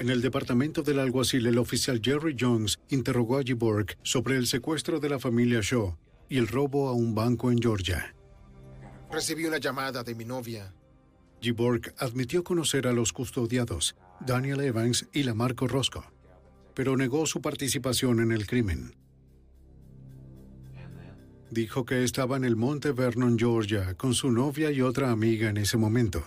En 0.00 0.08
el 0.08 0.22
departamento 0.22 0.82
del 0.82 0.98
alguacil, 0.98 1.46
el 1.46 1.58
oficial 1.58 2.00
Jerry 2.02 2.34
Jones 2.40 2.80
interrogó 2.88 3.36
a 3.36 3.42
Giborg 3.42 3.98
sobre 4.02 4.36
el 4.36 4.46
secuestro 4.46 4.98
de 4.98 5.10
la 5.10 5.18
familia 5.18 5.60
Shaw 5.62 5.94
y 6.26 6.38
el 6.38 6.48
robo 6.48 6.88
a 6.88 6.94
un 6.94 7.14
banco 7.14 7.50
en 7.50 7.60
Georgia. 7.60 8.14
Recibí 9.12 9.44
una 9.44 9.58
llamada 9.58 10.02
de 10.02 10.14
mi 10.14 10.24
novia. 10.24 10.72
Giborg 11.42 11.92
admitió 11.98 12.42
conocer 12.42 12.86
a 12.86 12.94
los 12.94 13.12
custodiados, 13.12 13.94
Daniel 14.20 14.62
Evans 14.62 15.06
y 15.12 15.22
la 15.22 15.34
Marco 15.34 15.68
Roscoe, 15.68 16.08
pero 16.74 16.96
negó 16.96 17.26
su 17.26 17.42
participación 17.42 18.20
en 18.20 18.32
el 18.32 18.46
crimen. 18.46 18.96
Dijo 21.50 21.84
que 21.84 22.04
estaba 22.04 22.38
en 22.38 22.44
el 22.44 22.56
Monte 22.56 22.92
Vernon, 22.92 23.38
Georgia, 23.38 23.92
con 23.98 24.14
su 24.14 24.30
novia 24.30 24.70
y 24.70 24.80
otra 24.80 25.10
amiga 25.10 25.50
en 25.50 25.58
ese 25.58 25.76
momento. 25.76 26.24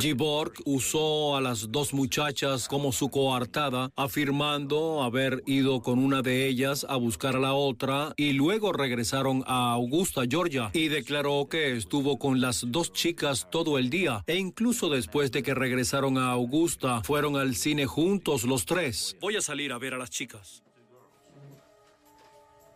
Giborg 0.00 0.52
usó 0.64 1.36
a 1.36 1.40
las 1.40 1.70
dos 1.70 1.94
muchachas 1.94 2.68
como 2.68 2.92
su 2.92 3.08
coartada, 3.08 3.90
afirmando 3.96 5.02
haber 5.02 5.42
ido 5.46 5.82
con 5.82 5.98
una 5.98 6.22
de 6.22 6.46
ellas 6.46 6.86
a 6.88 6.96
buscar 6.96 7.36
a 7.36 7.40
la 7.40 7.54
otra 7.54 8.12
y 8.16 8.32
luego 8.32 8.72
regresaron 8.72 9.44
a 9.46 9.72
Augusta, 9.72 10.22
Georgia, 10.28 10.70
y 10.72 10.88
declaró 10.88 11.48
que 11.48 11.76
estuvo 11.76 12.18
con 12.18 12.40
las 12.40 12.64
dos 12.68 12.92
chicas 12.92 13.48
todo 13.50 13.78
el 13.78 13.90
día 13.90 14.24
e 14.26 14.36
incluso 14.36 14.88
después 14.88 15.30
de 15.32 15.42
que 15.42 15.54
regresaron 15.54 16.18
a 16.18 16.30
Augusta, 16.32 17.02
fueron 17.02 17.36
al 17.36 17.54
cine 17.54 17.86
juntos 17.86 18.44
los 18.44 18.66
tres. 18.66 19.16
Voy 19.20 19.36
a 19.36 19.40
salir 19.40 19.72
a 19.72 19.78
ver 19.78 19.94
a 19.94 19.98
las 19.98 20.10
chicas. 20.10 20.62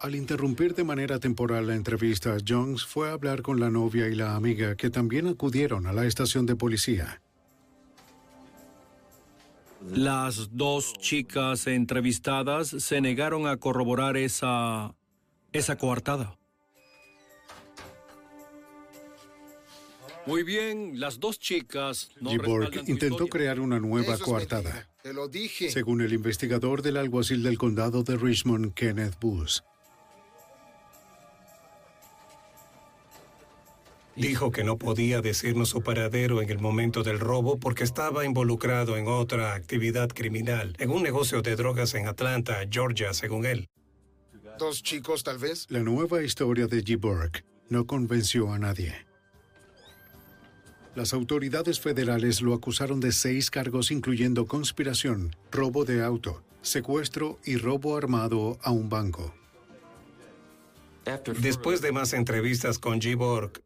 Al 0.04 0.14
interrumpir 0.14 0.74
de 0.74 0.84
manera 0.84 1.18
temporal 1.18 1.66
la 1.66 1.74
entrevista, 1.74 2.36
Jones 2.46 2.84
fue 2.84 3.08
a 3.08 3.12
hablar 3.14 3.40
con 3.40 3.58
la 3.58 3.70
novia 3.70 4.06
y 4.06 4.14
la 4.14 4.36
amiga 4.36 4.76
que 4.76 4.90
también 4.90 5.26
acudieron 5.26 5.86
a 5.86 5.94
la 5.94 6.04
estación 6.04 6.44
de 6.44 6.56
policía. 6.56 7.22
Las 9.90 10.54
dos 10.54 10.92
chicas 10.98 11.66
entrevistadas 11.66 12.68
se 12.68 13.00
negaron 13.00 13.46
a 13.46 13.56
corroborar 13.56 14.18
esa 14.18 14.94
esa 15.54 15.78
coartada. 15.78 16.36
Muy 20.26 20.42
bien, 20.42 21.00
las 21.00 21.18
dos 21.18 21.38
chicas 21.38 22.10
no 22.20 22.28
Giborg 22.28 22.86
intentó 22.86 23.26
crear 23.28 23.58
una 23.58 23.80
nueva 23.80 24.18
coartada. 24.18 24.86
Te 25.02 25.14
lo 25.14 25.28
dije. 25.28 25.70
Según 25.70 26.02
el 26.02 26.12
investigador 26.12 26.82
del 26.82 26.98
alguacil 26.98 27.42
del 27.42 27.56
condado 27.56 28.02
de 28.02 28.18
Richmond, 28.18 28.74
Kenneth 28.74 29.18
Booth. 29.18 29.62
Dijo 34.16 34.52
que 34.52 34.62
no 34.62 34.78
podía 34.78 35.20
decirnos 35.20 35.70
su 35.70 35.82
paradero 35.82 36.40
en 36.40 36.48
el 36.48 36.60
momento 36.60 37.02
del 37.02 37.18
robo 37.18 37.58
porque 37.58 37.82
estaba 37.82 38.24
involucrado 38.24 38.96
en 38.96 39.08
otra 39.08 39.54
actividad 39.54 40.08
criminal, 40.08 40.76
en 40.78 40.90
un 40.90 41.02
negocio 41.02 41.42
de 41.42 41.56
drogas 41.56 41.94
en 41.94 42.06
Atlanta, 42.06 42.60
Georgia, 42.70 43.12
según 43.12 43.44
él. 43.44 43.68
Dos 44.58 44.84
chicos, 44.84 45.24
tal 45.24 45.38
vez. 45.38 45.66
La 45.68 45.80
nueva 45.80 46.22
historia 46.22 46.68
de 46.68 46.82
Giborg 46.82 47.44
no 47.68 47.86
convenció 47.86 48.52
a 48.52 48.58
nadie. 48.58 48.94
Las 50.94 51.12
autoridades 51.12 51.80
federales 51.80 52.40
lo 52.40 52.54
acusaron 52.54 53.00
de 53.00 53.10
seis 53.10 53.50
cargos 53.50 53.90
incluyendo 53.90 54.46
conspiración, 54.46 55.34
robo 55.50 55.84
de 55.84 56.04
auto, 56.04 56.44
secuestro 56.62 57.40
y 57.44 57.56
robo 57.56 57.96
armado 57.96 58.58
a 58.62 58.70
un 58.70 58.88
banco. 58.88 59.34
Después 61.40 61.80
de 61.80 61.90
más 61.90 62.12
entrevistas 62.12 62.78
con 62.78 63.00
Giborg, 63.00 63.60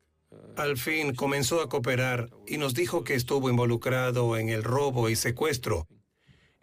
al 0.57 0.77
fin 0.77 1.15
comenzó 1.15 1.61
a 1.61 1.69
cooperar 1.69 2.31
y 2.47 2.59
nos 2.59 2.75
dijo 2.75 3.05
que 3.05 3.15
estuvo 3.15 3.49
involucrado 3.49 4.37
en 4.37 4.49
el 4.49 4.65
robo 4.65 5.09
y 5.09 5.17
secuestro 5.17 5.87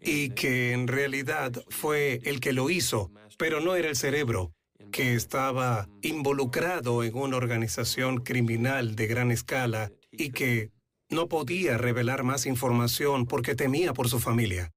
y 0.02 0.32
que 0.32 0.72
en 0.74 0.88
realidad 0.88 1.52
fue 1.70 2.22
el 2.26 2.40
que 2.40 2.54
lo 2.54 2.70
hizo, 2.70 3.12
pero 3.38 3.62
no 3.62 3.76
era 3.76 3.90
el 3.90 3.96
cerebro, 3.96 4.54
que 4.92 5.16
estaba 5.16 5.88
involucrado 6.02 7.04
en 7.04 7.16
una 7.16 7.38
organización 7.38 8.18
criminal 8.18 8.96
de 8.96 9.08
gran 9.08 9.32
escala 9.32 9.92
y 10.12 10.32
que 10.32 10.72
no 11.10 11.28
podía 11.28 11.78
revelar 11.78 12.24
más 12.24 12.46
información 12.46 13.26
porque 13.26 13.56
temía 13.56 13.94
por 13.94 14.10
su 14.10 14.20
familia. 14.20 14.72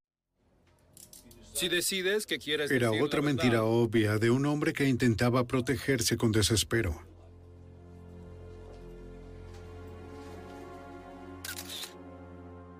Si 1.52 1.68
decides 1.68 2.24
que 2.26 2.38
quieres 2.38 2.70
Era 2.70 2.90
decir 2.90 3.02
otra 3.02 3.20
mentira 3.20 3.64
obvia 3.64 4.18
de 4.18 4.30
un 4.30 4.46
hombre 4.46 4.72
que 4.72 4.88
intentaba 4.88 5.44
protegerse 5.44 6.16
con 6.16 6.30
desespero. 6.30 7.07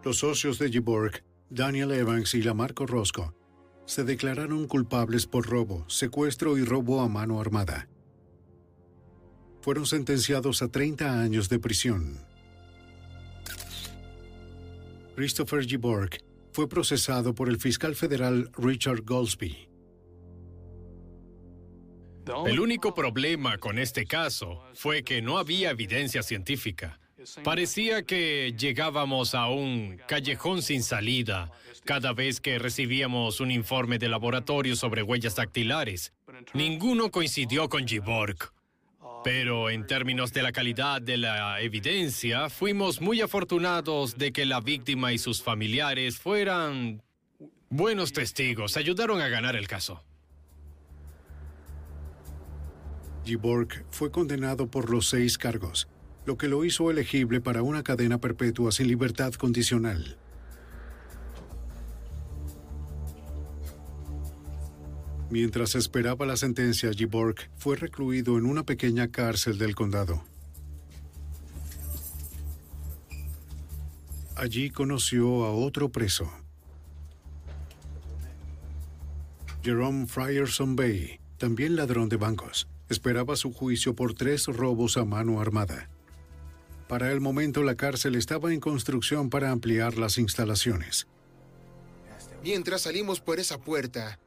Los 0.04 0.18
socios 0.18 0.58
de 0.58 0.70
Giborg, 0.70 1.24
Daniel 1.50 1.90
Evans 1.90 2.34
y 2.34 2.42
la 2.42 2.54
Marco 2.54 2.86
Roscoe, 2.86 3.32
se 3.84 4.04
declararon 4.04 4.68
culpables 4.68 5.26
por 5.26 5.46
robo, 5.46 5.84
secuestro 5.88 6.56
y 6.56 6.64
robo 6.64 7.00
a 7.00 7.08
mano 7.08 7.40
armada. 7.40 7.88
Fueron 9.60 9.86
sentenciados 9.86 10.62
a 10.62 10.68
30 10.68 11.20
años 11.20 11.48
de 11.48 11.58
prisión. 11.58 12.18
Christopher 15.16 15.66
Giborg 15.66 16.22
fue 16.52 16.68
procesado 16.68 17.34
por 17.34 17.48
el 17.48 17.58
fiscal 17.58 17.96
federal 17.96 18.50
Richard 18.56 19.02
Goldsby. 19.04 19.68
El 22.46 22.60
único 22.60 22.94
problema 22.94 23.58
con 23.58 23.78
este 23.78 24.06
caso 24.06 24.62
fue 24.74 25.02
que 25.02 25.22
no 25.22 25.38
había 25.38 25.70
evidencia 25.70 26.22
científica. 26.22 27.00
Parecía 27.43 28.03
que 28.03 28.55
llegábamos 28.57 29.35
a 29.35 29.49
un 29.49 30.01
callejón 30.07 30.62
sin 30.62 30.82
salida 30.82 31.51
cada 31.85 32.12
vez 32.12 32.40
que 32.40 32.59
recibíamos 32.59 33.40
un 33.40 33.51
informe 33.51 33.99
de 33.99 34.09
laboratorio 34.09 34.77
sobre 34.77 35.03
huellas 35.03 35.36
dactilares. 35.36 36.12
Ninguno 36.55 37.11
coincidió 37.11 37.69
con 37.69 37.86
Giborg. 37.86 38.53
Pero 39.24 39.69
en 39.69 39.86
términos 39.86 40.32
de 40.32 40.43
la 40.43 40.53
calidad 40.53 41.03
de 41.03 41.16
la 41.16 41.61
evidencia, 41.61 42.49
fuimos 42.49 43.01
muy 43.01 43.20
afortunados 43.20 44.16
de 44.16 44.32
que 44.32 44.47
la 44.47 44.61
víctima 44.61 45.12
y 45.12 45.19
sus 45.19 45.43
familiares 45.43 46.19
fueran 46.19 47.03
buenos 47.69 48.12
testigos. 48.12 48.77
Ayudaron 48.77 49.20
a 49.20 49.28
ganar 49.28 49.57
el 49.57 49.66
caso. 49.66 50.05
Giborg 53.24 53.85
fue 53.90 54.11
condenado 54.11 54.70
por 54.70 54.89
los 54.89 55.09
seis 55.09 55.36
cargos, 55.36 55.89
lo 56.28 56.36
que 56.36 56.46
lo 56.46 56.62
hizo 56.62 56.90
elegible 56.90 57.40
para 57.40 57.62
una 57.62 57.82
cadena 57.82 58.18
perpetua 58.18 58.70
sin 58.70 58.86
libertad 58.86 59.32
condicional. 59.32 60.18
Mientras 65.30 65.74
esperaba 65.74 66.26
la 66.26 66.36
sentencia, 66.36 66.92
Giborg 66.92 67.36
fue 67.56 67.76
recluido 67.76 68.36
en 68.36 68.44
una 68.44 68.62
pequeña 68.62 69.09
cárcel 69.09 69.56
del 69.56 69.74
condado. 69.74 70.22
Allí 74.36 74.68
conoció 74.68 75.46
a 75.46 75.52
otro 75.52 75.88
preso, 75.88 76.30
Jerome 79.64 80.06
Frierson 80.06 80.76
Bay, 80.76 81.20
también 81.38 81.74
ladrón 81.74 82.10
de 82.10 82.18
bancos. 82.18 82.68
Esperaba 82.90 83.34
su 83.34 83.50
juicio 83.50 83.94
por 83.94 84.12
tres 84.12 84.46
robos 84.46 84.98
a 84.98 85.06
mano 85.06 85.40
armada. 85.40 85.88
Para 86.89 87.12
el 87.12 87.20
momento 87.20 87.62
la 87.62 87.74
cárcel 87.74 88.15
estaba 88.15 88.52
en 88.52 88.60
construcción 88.60 89.31
para 89.31 89.51
ampliar 89.51 89.98
las 89.98 90.19
instalaciones. 90.19 91.06
Mientras 92.43 92.82
salimos 92.82 93.20
por 93.20 93.40
esa 93.40 93.59
puerta, 93.59 94.19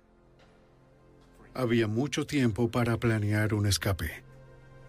Había 1.53 1.87
mucho 1.87 2.25
tiempo 2.25 2.71
para 2.71 2.97
planear 2.97 3.53
un 3.53 3.65
escape. 3.65 4.23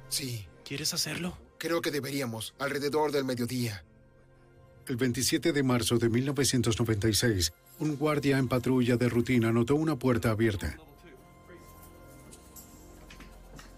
Sí. 0.09 0.47
¿Quieres 0.65 0.95
hacerlo? 0.95 1.37
Creo 1.59 1.83
que 1.83 1.91
deberíamos, 1.91 2.55
alrededor 2.59 3.13
del 3.13 3.25
mediodía. 3.25 3.85
El 4.87 4.97
27 4.97 5.53
de 5.53 5.63
marzo 5.63 5.99
de 5.99 6.09
1996, 6.09 7.53
un 7.79 7.97
guardia 7.97 8.39
en 8.39 8.49
patrulla 8.49 8.97
de 8.97 9.09
rutina 9.09 9.53
notó 9.53 9.75
una 9.75 9.97
puerta 9.97 10.31
abierta. 10.31 10.77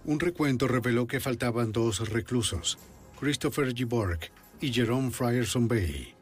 Un 0.04 0.20
recuento 0.20 0.68
reveló 0.68 1.06
que 1.06 1.20
faltaban 1.20 1.72
dos 1.72 2.08
reclusos, 2.10 2.78
Christopher 3.18 3.74
G. 3.74 3.86
Borg 3.86 4.20
y 4.60 4.72
Jerome 4.72 5.10
Frierson 5.10 5.68
Bay. 5.68 6.14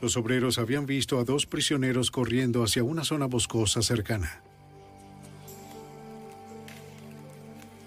Los 0.00 0.16
obreros 0.16 0.58
habían 0.58 0.84
visto 0.84 1.18
a 1.18 1.24
dos 1.24 1.46
prisioneros 1.46 2.10
corriendo 2.10 2.62
hacia 2.62 2.84
una 2.84 3.04
zona 3.04 3.26
boscosa 3.26 3.82
cercana. 3.82 4.42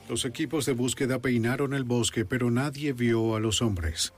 Los 0.09 0.25
equipos 0.25 0.65
de 0.65 0.73
búsqueda 0.73 1.19
peinaron 1.19 1.73
el 1.73 1.83
bosque, 1.83 2.25
pero 2.25 2.49
nadie 2.49 2.93
vio 2.93 3.35
a 3.35 3.39
los 3.39 3.61
hombres. 3.61 4.13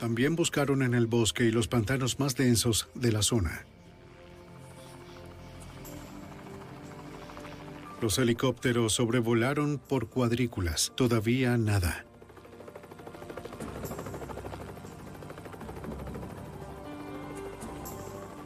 También 0.00 0.34
buscaron 0.34 0.82
en 0.82 0.94
el 0.94 1.06
bosque 1.06 1.44
y 1.44 1.52
los 1.52 1.68
pantanos 1.68 2.18
más 2.18 2.34
densos 2.34 2.88
de 2.94 3.12
la 3.12 3.22
zona. 3.22 3.64
Los 8.02 8.18
helicópteros 8.18 8.94
sobrevolaron 8.94 9.78
por 9.78 10.08
cuadrículas. 10.08 10.92
Todavía 10.96 11.56
nada. 11.56 12.04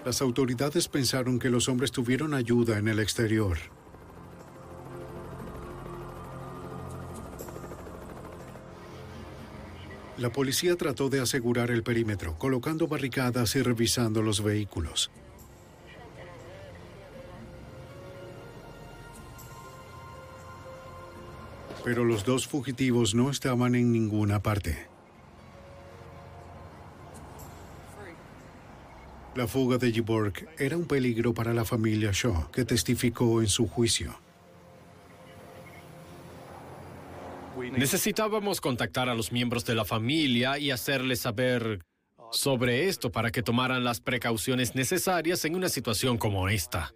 Las 0.05 0.21
autoridades 0.21 0.89
pensaron 0.89 1.39
que 1.39 1.49
los 1.49 1.71
hombres 1.71 1.91
tuvieron 1.91 2.35
ayuda 2.35 2.77
en 2.77 2.87
el 2.87 3.01
exterior. 3.01 3.57
La 10.19 10.31
policía 10.31 10.77
trató 10.77 11.09
de 11.09 11.21
asegurar 11.21 11.71
el 11.71 11.83
perímetro, 11.83 12.37
colocando 12.37 12.89
barricadas 12.89 13.57
y 13.57 13.63
revisando 13.63 14.21
los 14.21 14.43
vehículos. 14.43 15.11
Pero 21.87 22.05
los 22.05 22.25
dos 22.25 22.49
fugitivos 22.49 23.15
no 23.15 23.31
estaban 23.31 23.77
en 23.77 23.93
ninguna 23.93 24.43
parte. 24.43 24.89
La 29.37 29.47
fuga 29.47 29.79
de 29.79 29.93
Giborg 29.93 30.49
era 30.59 30.77
un 30.77 30.87
peligro 30.87 31.33
para 31.33 31.55
la 31.55 31.65
familia 31.65 32.11
Shaw, 32.13 32.51
que 32.51 32.65
testificó 32.65 33.41
en 33.41 33.47
su 33.47 33.69
juicio. 33.69 34.19
Necesitábamos 37.71 38.61
contactar 38.61 39.09
a 39.09 39.15
los 39.15 39.31
miembros 39.31 39.65
de 39.65 39.77
la 39.77 39.85
familia 39.85 40.59
y 40.59 40.73
hacerles 40.73 41.21
saber 41.21 41.85
sobre 42.33 42.89
esto 42.89 43.13
para 43.13 43.31
que 43.31 43.45
tomaran 43.45 43.85
las 43.85 44.01
precauciones 44.01 44.75
necesarias 44.75 45.45
en 45.45 45.55
una 45.55 45.69
situación 45.69 46.19
como 46.19 46.49
esta. 46.49 46.93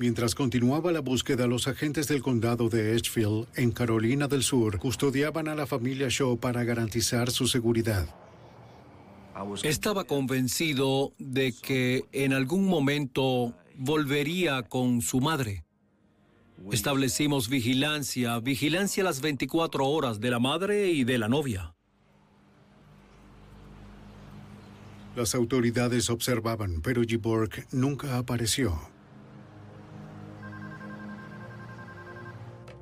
Mientras 0.00 0.34
continuaba 0.34 0.92
la 0.92 1.00
búsqueda, 1.00 1.46
los 1.46 1.68
agentes 1.68 2.08
del 2.08 2.22
condado 2.22 2.70
de 2.70 2.94
Edgefield, 2.94 3.46
en 3.54 3.70
Carolina 3.70 4.28
del 4.28 4.42
Sur, 4.42 4.78
custodiaban 4.78 5.46
a 5.46 5.54
la 5.54 5.66
familia 5.66 6.06
Shaw 6.08 6.38
para 6.38 6.64
garantizar 6.64 7.30
su 7.30 7.46
seguridad. 7.46 8.08
Estaba 9.62 10.04
convencido 10.04 11.12
de 11.18 11.52
que 11.52 12.06
en 12.12 12.32
algún 12.32 12.64
momento 12.64 13.52
volvería 13.76 14.62
con 14.62 15.02
su 15.02 15.20
madre. 15.20 15.66
Establecimos 16.72 17.50
vigilancia, 17.50 18.40
vigilancia 18.40 19.04
las 19.04 19.20
24 19.20 19.86
horas 19.86 20.18
de 20.18 20.30
la 20.30 20.38
madre 20.38 20.92
y 20.92 21.04
de 21.04 21.18
la 21.18 21.28
novia. 21.28 21.74
Las 25.14 25.34
autoridades 25.34 26.08
observaban, 26.08 26.80
pero 26.80 27.02
Giborg 27.02 27.66
nunca 27.70 28.16
apareció. 28.16 28.80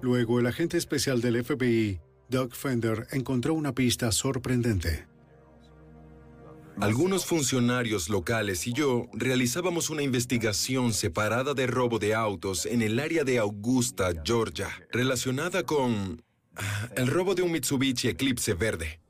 Luego, 0.00 0.38
el 0.38 0.46
agente 0.46 0.76
especial 0.76 1.20
del 1.20 1.44
FBI, 1.44 2.00
Doug 2.28 2.54
Fender, 2.54 3.08
encontró 3.10 3.54
una 3.54 3.74
pista 3.74 4.12
sorprendente. 4.12 5.06
Algunos 6.80 7.26
funcionarios 7.26 8.08
locales 8.08 8.68
y 8.68 8.72
yo 8.72 9.08
realizábamos 9.12 9.90
una 9.90 10.02
investigación 10.02 10.92
separada 10.92 11.52
de 11.52 11.66
robo 11.66 11.98
de 11.98 12.14
autos 12.14 12.66
en 12.66 12.82
el 12.82 13.00
área 13.00 13.24
de 13.24 13.38
Augusta, 13.38 14.12
Georgia, 14.24 14.68
relacionada 14.92 15.64
con 15.64 16.22
ah, 16.54 16.88
el 16.94 17.08
robo 17.08 17.34
de 17.34 17.42
un 17.42 17.50
Mitsubishi 17.50 18.06
Eclipse 18.06 18.54
verde. 18.54 19.00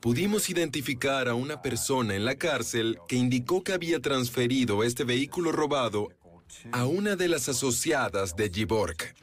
Pudimos 0.00 0.48
identificar 0.48 1.28
a 1.28 1.34
una 1.34 1.60
persona 1.60 2.14
en 2.14 2.24
la 2.24 2.36
cárcel 2.36 2.98
que 3.06 3.16
indicó 3.16 3.62
que 3.62 3.74
había 3.74 4.00
transferido 4.00 4.82
este 4.82 5.04
vehículo 5.04 5.52
robado 5.52 6.08
a 6.72 6.86
una 6.86 7.16
de 7.16 7.28
las 7.28 7.50
asociadas 7.50 8.34
de 8.34 8.48
Giborg. 8.48 9.14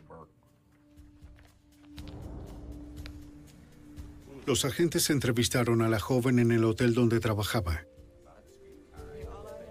Los 4.45 4.65
agentes 4.65 5.09
entrevistaron 5.09 5.81
a 5.81 5.87
la 5.87 5.99
joven 5.99 6.39
en 6.39 6.51
el 6.51 6.63
hotel 6.63 6.93
donde 6.93 7.19
trabajaba. 7.19 7.85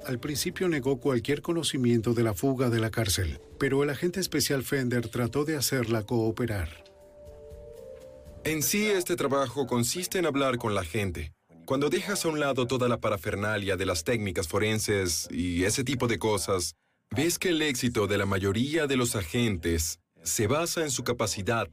Al 0.07 0.19
principio 0.19 0.69
negó 0.69 0.99
cualquier 0.99 1.43
conocimiento 1.43 2.15
de 2.15 2.23
la 2.23 2.35
fuga 2.35 2.71
de 2.71 2.81
la 2.81 2.91
cárcel, 2.91 3.41
pero 3.59 3.83
el 3.83 3.91
agente 3.91 4.21
especial 4.21 4.63
Fender 4.63 5.09
trató 5.09 5.45
de 5.45 5.57
hacerla 5.57 6.05
cooperar. 6.05 6.85
En 8.45 8.63
sí, 8.63 8.87
este 8.87 9.17
trabajo 9.17 9.67
consiste 9.67 10.19
en 10.19 10.27
hablar 10.27 10.57
con 10.57 10.75
la 10.75 10.85
gente. 10.85 11.33
Cuando 11.67 11.91
dejas 11.91 12.25
a 12.25 12.29
un 12.29 12.41
lado 12.41 12.67
toda 12.67 12.89
la 12.89 12.99
parafernalia 12.99 13.77
de 13.77 13.87
las 13.87 14.03
técnicas 14.03 14.49
forenses 14.49 15.29
y 15.31 15.65
ese 15.65 15.85
tipo 15.85 16.09
de 16.09 16.19
cosas, 16.19 16.75
ves 17.15 17.39
que 17.39 17.51
el 17.51 17.61
éxito 17.61 18.07
de 18.07 18.19
la 18.19 18.27
mayoría 18.27 18.87
de 18.87 18.97
los 18.97 19.15
agentes 19.15 20.01
se 20.23 20.47
basa 20.47 20.83
en 20.83 20.91
su 20.91 21.05
capacidad 21.05 21.69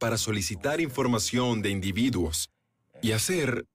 para 0.00 0.16
solicitar 0.16 0.80
información 0.80 1.62
de 1.62 1.70
individuos 1.70 2.50
y 3.02 3.12
hacer 3.12 3.66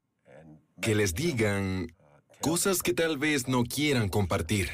que 0.81 0.95
les 0.95 1.13
digan 1.13 1.95
cosas 2.41 2.81
que 2.81 2.93
tal 2.93 3.17
vez 3.17 3.47
no 3.47 3.63
quieran 3.63 4.09
compartir. 4.09 4.69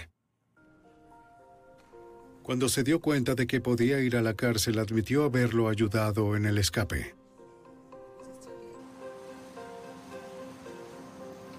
Cuando 2.41 2.69
se 2.69 2.84
dio 2.84 2.99
cuenta 2.99 3.36
de 3.36 3.45
que 3.48 3.61
podía 3.61 3.99
ir 3.99 4.15
a 4.15 4.22
la 4.22 4.34
cárcel, 4.34 4.80
admitió 4.80 5.26
haberlo 5.26 5.69
ayudado 5.69 6.36
en 6.36 6.45
el 6.45 6.57
escape. 6.57 7.15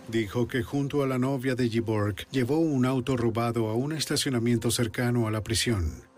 Dijo 0.09 0.49
que 0.49 0.63
junto 0.63 1.03
a 1.03 1.07
la 1.07 1.19
novia 1.19 1.55
de 1.55 1.69
Giborg 1.69 2.27
llevó 2.31 2.59
un 2.59 2.85
auto 2.87 3.17
robado 3.17 3.69
a 3.69 3.75
un 3.75 3.93
estacionamiento 3.93 4.71
cercano 4.71 5.29
a 5.29 5.31
la 5.31 5.43
prisión. 5.43 6.12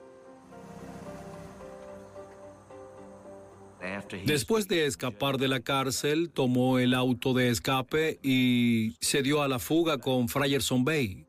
Después 4.25 4.69
de 4.69 4.87
escapar 4.87 5.39
de 5.39 5.49
la 5.49 5.61
cárcel, 5.61 6.31
tomó 6.31 6.79
el 6.79 6.95
auto 6.95 7.35
de 7.35 7.51
escape 7.51 8.19
y 8.23 8.97
se 9.01 9.23
dio 9.23 9.43
a 9.43 9.49
la 9.49 9.59
fuga 9.59 9.99
con 9.99 10.29
Frierson 10.29 10.85
Bay. 10.85 11.27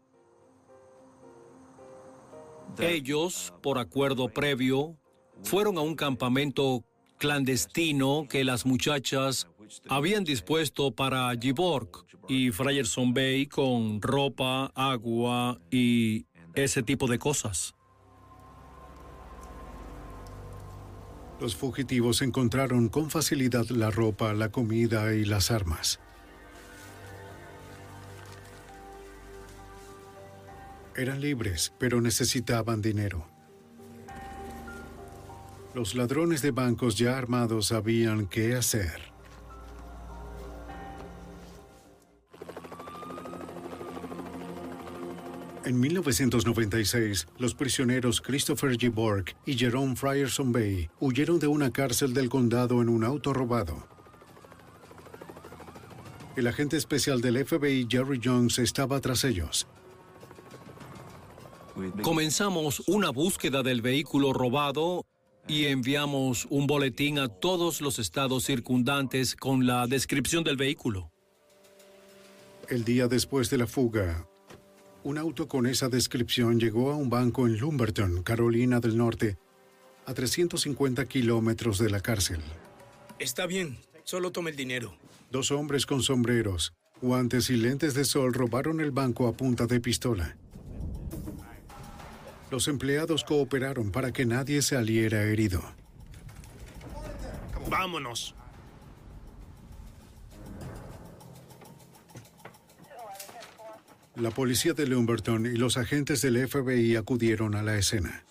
Ellos, 2.80 3.54
por 3.62 3.78
acuerdo 3.78 4.30
previo, 4.30 4.98
fueron 5.44 5.78
a 5.78 5.82
un 5.82 5.96
campamento 5.96 6.84
clandestino 7.18 8.28
que 8.30 8.44
las 8.44 8.66
muchachas 8.66 9.48
habían 9.88 10.24
dispuesto 10.24 10.92
para 10.92 11.32
Giborg 11.40 11.90
y 12.28 12.52
Frierson 12.52 13.14
Bay 13.14 13.46
con 13.46 14.02
ropa, 14.02 14.72
agua 14.76 15.60
y 15.72 16.26
ese 16.54 16.84
tipo 16.84 17.08
de 17.08 17.20
cosas. 17.20 17.75
Los 21.40 21.56
fugitivos 21.56 22.22
encontraron 22.22 22.88
con 22.88 23.10
facilidad 23.10 23.68
la 23.70 23.92
ropa, 23.92 24.34
la 24.34 24.50
comida 24.50 25.14
y 25.14 25.26
las 25.26 25.52
armas. 25.52 26.00
Eran 30.96 31.20
libres, 31.20 31.74
pero 31.78 32.00
necesitaban 32.00 32.82
dinero. 32.82 33.28
Los 35.74 35.94
ladrones 35.94 36.42
de 36.42 36.52
bancos 36.52 36.98
ya 36.98 37.18
armados 37.18 37.68
sabían 37.68 38.28
qué 38.28 38.56
hacer. 38.56 39.15
En 45.66 45.80
1996, 45.80 47.28
los 47.40 47.56
prisioneros 47.56 48.22
Christopher 48.22 48.78
G. 48.78 48.94
Borg 48.94 49.36
y 49.48 49.58
Jerome 49.58 49.96
Frierson 49.96 50.52
Bay 50.52 50.92
huyeron 51.00 51.40
de 51.40 51.48
una 51.48 51.72
cárcel 51.72 52.14
del 52.14 52.30
condado 52.30 52.84
en 52.84 52.90
un 52.90 53.04
auto 53.04 53.34
robado. 53.34 53.88
El 56.36 56.46
agente 56.46 56.78
especial 56.78 57.20
del 57.20 57.44
FBI 57.44 57.88
Jerry 57.90 58.22
Jones 58.24 58.60
estaba 58.60 59.02
tras 59.02 59.24
ellos. 59.24 59.66
Comenzamos 62.04 62.84
una 62.86 63.10
búsqueda 63.10 63.64
del 63.64 63.82
vehículo 63.82 64.34
robado 64.34 65.08
y 65.48 65.66
enviamos 65.66 66.46
un 66.52 66.68
boletín 66.68 67.18
a 67.18 67.28
todos 67.28 67.82
los 67.82 67.98
estados 67.98 68.44
circundantes 68.44 69.36
con 69.36 69.66
la 69.66 69.88
descripción 69.88 70.44
del 70.44 70.58
vehículo. 70.58 71.12
El 72.70 72.84
día 72.84 73.08
después 73.08 73.50
de 73.50 73.58
la 73.58 73.68
fuga, 73.68 74.28
un 75.06 75.20
auto 75.20 75.48
con 75.48 75.68
esa 75.68 75.88
descripción 75.88 76.60
llegó 76.60 76.92
a 76.92 76.96
un 76.96 77.12
banco 77.12 77.46
en 77.46 77.60
Lumberton, 77.60 78.24
Carolina 78.24 78.80
del 78.80 78.98
Norte, 78.98 79.38
a 80.08 80.16
350 80.16 81.06
kilómetros 81.06 81.78
de 81.78 81.92
la 81.92 82.00
cárcel. 82.00 82.42
Está 83.20 83.46
bien, 83.46 83.78
solo 84.04 84.32
tome 84.32 84.50
el 84.50 84.58
dinero. 84.58 84.98
Dos 85.30 85.52
hombres 85.52 85.86
con 85.86 86.02
sombreros, 86.02 86.74
guantes 87.04 87.52
y 87.52 87.56
lentes 87.56 87.94
de 87.94 88.04
sol 88.04 88.34
robaron 88.34 88.80
el 88.82 88.90
banco 88.90 89.28
a 89.28 89.34
punta 89.34 89.68
de 89.68 89.80
pistola. 89.80 90.38
Los 92.50 92.68
empleados 92.68 93.24
cooperaron 93.24 93.92
para 93.92 94.12
que 94.12 94.26
nadie 94.26 94.64
saliera 94.64 95.22
herido. 95.22 95.62
Vámonos. 97.70 98.34
La 104.16 104.32
policía 104.32 104.74
de 104.74 104.88
Lumberton 104.88 105.46
y 105.46 105.58
los 105.58 105.76
agentes 105.76 106.22
del 106.22 106.48
FBI 106.48 106.96
acudieron 106.96 107.54
a 107.54 107.62
la 107.62 107.78
escena. 107.78 108.24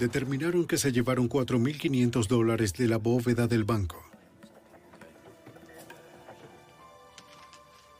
Determinaron 0.00 0.66
que 0.66 0.78
se 0.78 0.90
llevaron 0.90 1.28
4.500 1.28 2.26
dólares 2.26 2.72
de 2.72 2.88
la 2.88 2.96
bóveda 2.96 3.46
del 3.46 3.62
banco. 3.62 4.04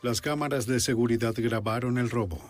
Las 0.02 0.20
cámaras 0.20 0.66
de 0.66 0.80
seguridad 0.80 1.34
grabaron 1.36 1.96
el 1.96 2.10
robo. 2.10 2.40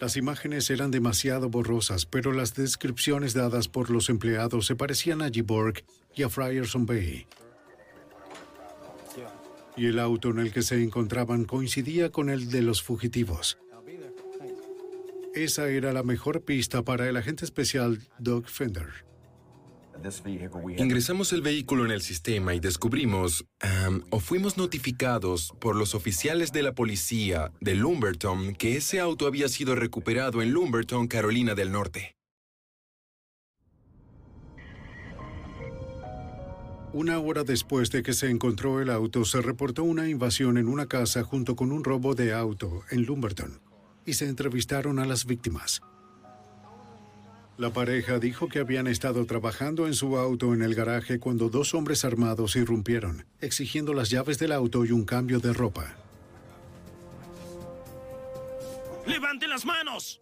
Las 0.00 0.16
imágenes 0.16 0.70
eran 0.70 0.90
demasiado 0.90 1.48
borrosas, 1.48 2.06
pero 2.06 2.32
las 2.32 2.54
descripciones 2.54 3.34
dadas 3.34 3.68
por 3.68 3.90
los 3.90 4.08
empleados 4.10 4.66
se 4.66 4.76
parecían 4.76 5.22
a 5.22 5.30
Giborg 5.30 5.84
y 6.14 6.22
a 6.24 6.28
Frierson 6.28 6.86
Bay. 6.86 7.26
Y 9.78 9.86
el 9.86 9.98
auto 9.98 10.30
en 10.30 10.40
el 10.40 10.52
que 10.52 10.62
se 10.62 10.82
encontraban 10.82 11.44
coincidía 11.44 12.10
con 12.10 12.28
el 12.28 12.50
de 12.50 12.62
los 12.62 12.82
fugitivos. 12.82 13.58
Esa 15.34 15.68
era 15.68 15.92
la 15.92 16.02
mejor 16.02 16.42
pista 16.42 16.82
para 16.82 17.08
el 17.08 17.16
agente 17.16 17.44
especial 17.44 18.00
Doug 18.18 18.46
Fender. 18.46 19.06
Ingresamos 20.76 21.32
el 21.32 21.42
vehículo 21.42 21.84
en 21.84 21.90
el 21.90 22.02
sistema 22.02 22.54
y 22.54 22.60
descubrimos, 22.60 23.44
o 24.10 24.20
fuimos 24.20 24.56
notificados 24.56 25.52
por 25.60 25.76
los 25.76 25.94
oficiales 25.94 26.52
de 26.52 26.62
la 26.62 26.74
policía 26.74 27.52
de 27.60 27.74
Lumberton 27.74 28.54
que 28.54 28.76
ese 28.76 29.00
auto 29.00 29.26
había 29.26 29.48
sido 29.48 29.74
recuperado 29.74 30.42
en 30.42 30.52
Lumberton, 30.52 31.08
Carolina 31.08 31.54
del 31.54 31.72
Norte. 31.72 32.17
Una 36.98 37.20
hora 37.20 37.44
después 37.44 37.92
de 37.92 38.02
que 38.02 38.12
se 38.12 38.28
encontró 38.28 38.80
el 38.80 38.90
auto, 38.90 39.24
se 39.24 39.40
reportó 39.40 39.84
una 39.84 40.08
invasión 40.08 40.58
en 40.58 40.66
una 40.66 40.88
casa 40.88 41.22
junto 41.22 41.54
con 41.54 41.70
un 41.70 41.84
robo 41.84 42.16
de 42.16 42.34
auto 42.34 42.82
en 42.90 43.04
Lumberton 43.04 43.60
y 44.04 44.14
se 44.14 44.28
entrevistaron 44.28 44.98
a 44.98 45.06
las 45.06 45.24
víctimas. 45.24 45.80
La 47.56 47.72
pareja 47.72 48.18
dijo 48.18 48.48
que 48.48 48.58
habían 48.58 48.88
estado 48.88 49.24
trabajando 49.26 49.86
en 49.86 49.94
su 49.94 50.18
auto 50.18 50.52
en 50.54 50.60
el 50.60 50.74
garaje 50.74 51.20
cuando 51.20 51.48
dos 51.48 51.72
hombres 51.72 52.04
armados 52.04 52.56
irrumpieron, 52.56 53.26
exigiendo 53.40 53.94
las 53.94 54.10
llaves 54.10 54.40
del 54.40 54.50
auto 54.50 54.84
y 54.84 54.90
un 54.90 55.04
cambio 55.04 55.38
de 55.38 55.52
ropa. 55.52 55.94
¡Levanten 59.06 59.50
las 59.50 59.64
manos! 59.64 60.20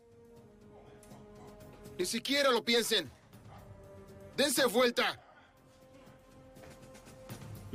Ni 1.98 2.04
siquiera 2.04 2.50
lo 2.50 2.62
piensen. 2.62 3.10
¡Dense 4.36 4.66
vuelta! 4.66 5.25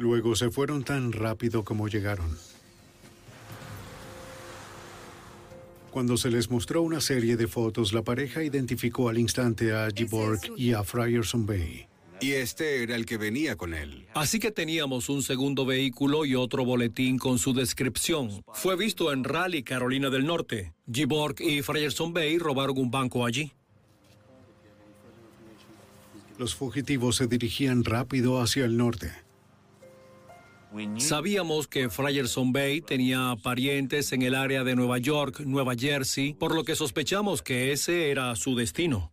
Luego 0.01 0.35
se 0.35 0.49
fueron 0.49 0.83
tan 0.83 1.11
rápido 1.11 1.63
como 1.63 1.87
llegaron. 1.87 2.35
Cuando 5.91 6.17
se 6.17 6.31
les 6.31 6.49
mostró 6.49 6.81
una 6.81 6.99
serie 6.99 7.37
de 7.37 7.47
fotos, 7.47 7.93
la 7.93 8.01
pareja 8.01 8.43
identificó 8.43 9.09
al 9.09 9.19
instante 9.19 9.73
a 9.73 9.89
Giborg 9.95 10.39
y 10.57 10.73
a 10.73 10.83
Frierson 10.83 11.45
Bay. 11.45 11.85
Y 12.19 12.31
este 12.31 12.81
era 12.81 12.95
el 12.95 13.05
que 13.05 13.17
venía 13.17 13.55
con 13.55 13.75
él. 13.75 14.07
Así 14.15 14.39
que 14.39 14.49
teníamos 14.49 15.07
un 15.07 15.21
segundo 15.21 15.67
vehículo 15.67 16.25
y 16.25 16.33
otro 16.33 16.65
boletín 16.65 17.19
con 17.19 17.37
su 17.37 17.53
descripción. 17.53 18.43
Fue 18.55 18.75
visto 18.75 19.13
en 19.13 19.23
Raleigh, 19.23 19.63
Carolina 19.63 20.09
del 20.09 20.25
Norte. 20.25 20.73
Giborg 20.91 21.39
y 21.41 21.61
Frierson 21.61 22.11
Bay 22.11 22.39
robaron 22.39 22.79
un 22.79 22.89
banco 22.89 23.23
allí. 23.23 23.51
Los 26.39 26.55
fugitivos 26.55 27.17
se 27.17 27.27
dirigían 27.27 27.83
rápido 27.83 28.41
hacia 28.41 28.65
el 28.65 28.77
norte. 28.77 29.11
Sabíamos 30.97 31.67
que 31.67 31.89
Frierson 31.89 32.53
Bay 32.53 32.81
tenía 32.81 33.35
parientes 33.43 34.13
en 34.13 34.21
el 34.21 34.35
área 34.35 34.63
de 34.63 34.75
Nueva 34.75 34.99
York, 34.99 35.41
Nueva 35.41 35.73
Jersey, 35.75 36.33
por 36.33 36.55
lo 36.55 36.63
que 36.63 36.75
sospechamos 36.75 37.41
que 37.41 37.73
ese 37.73 38.09
era 38.09 38.33
su 38.35 38.55
destino. 38.55 39.11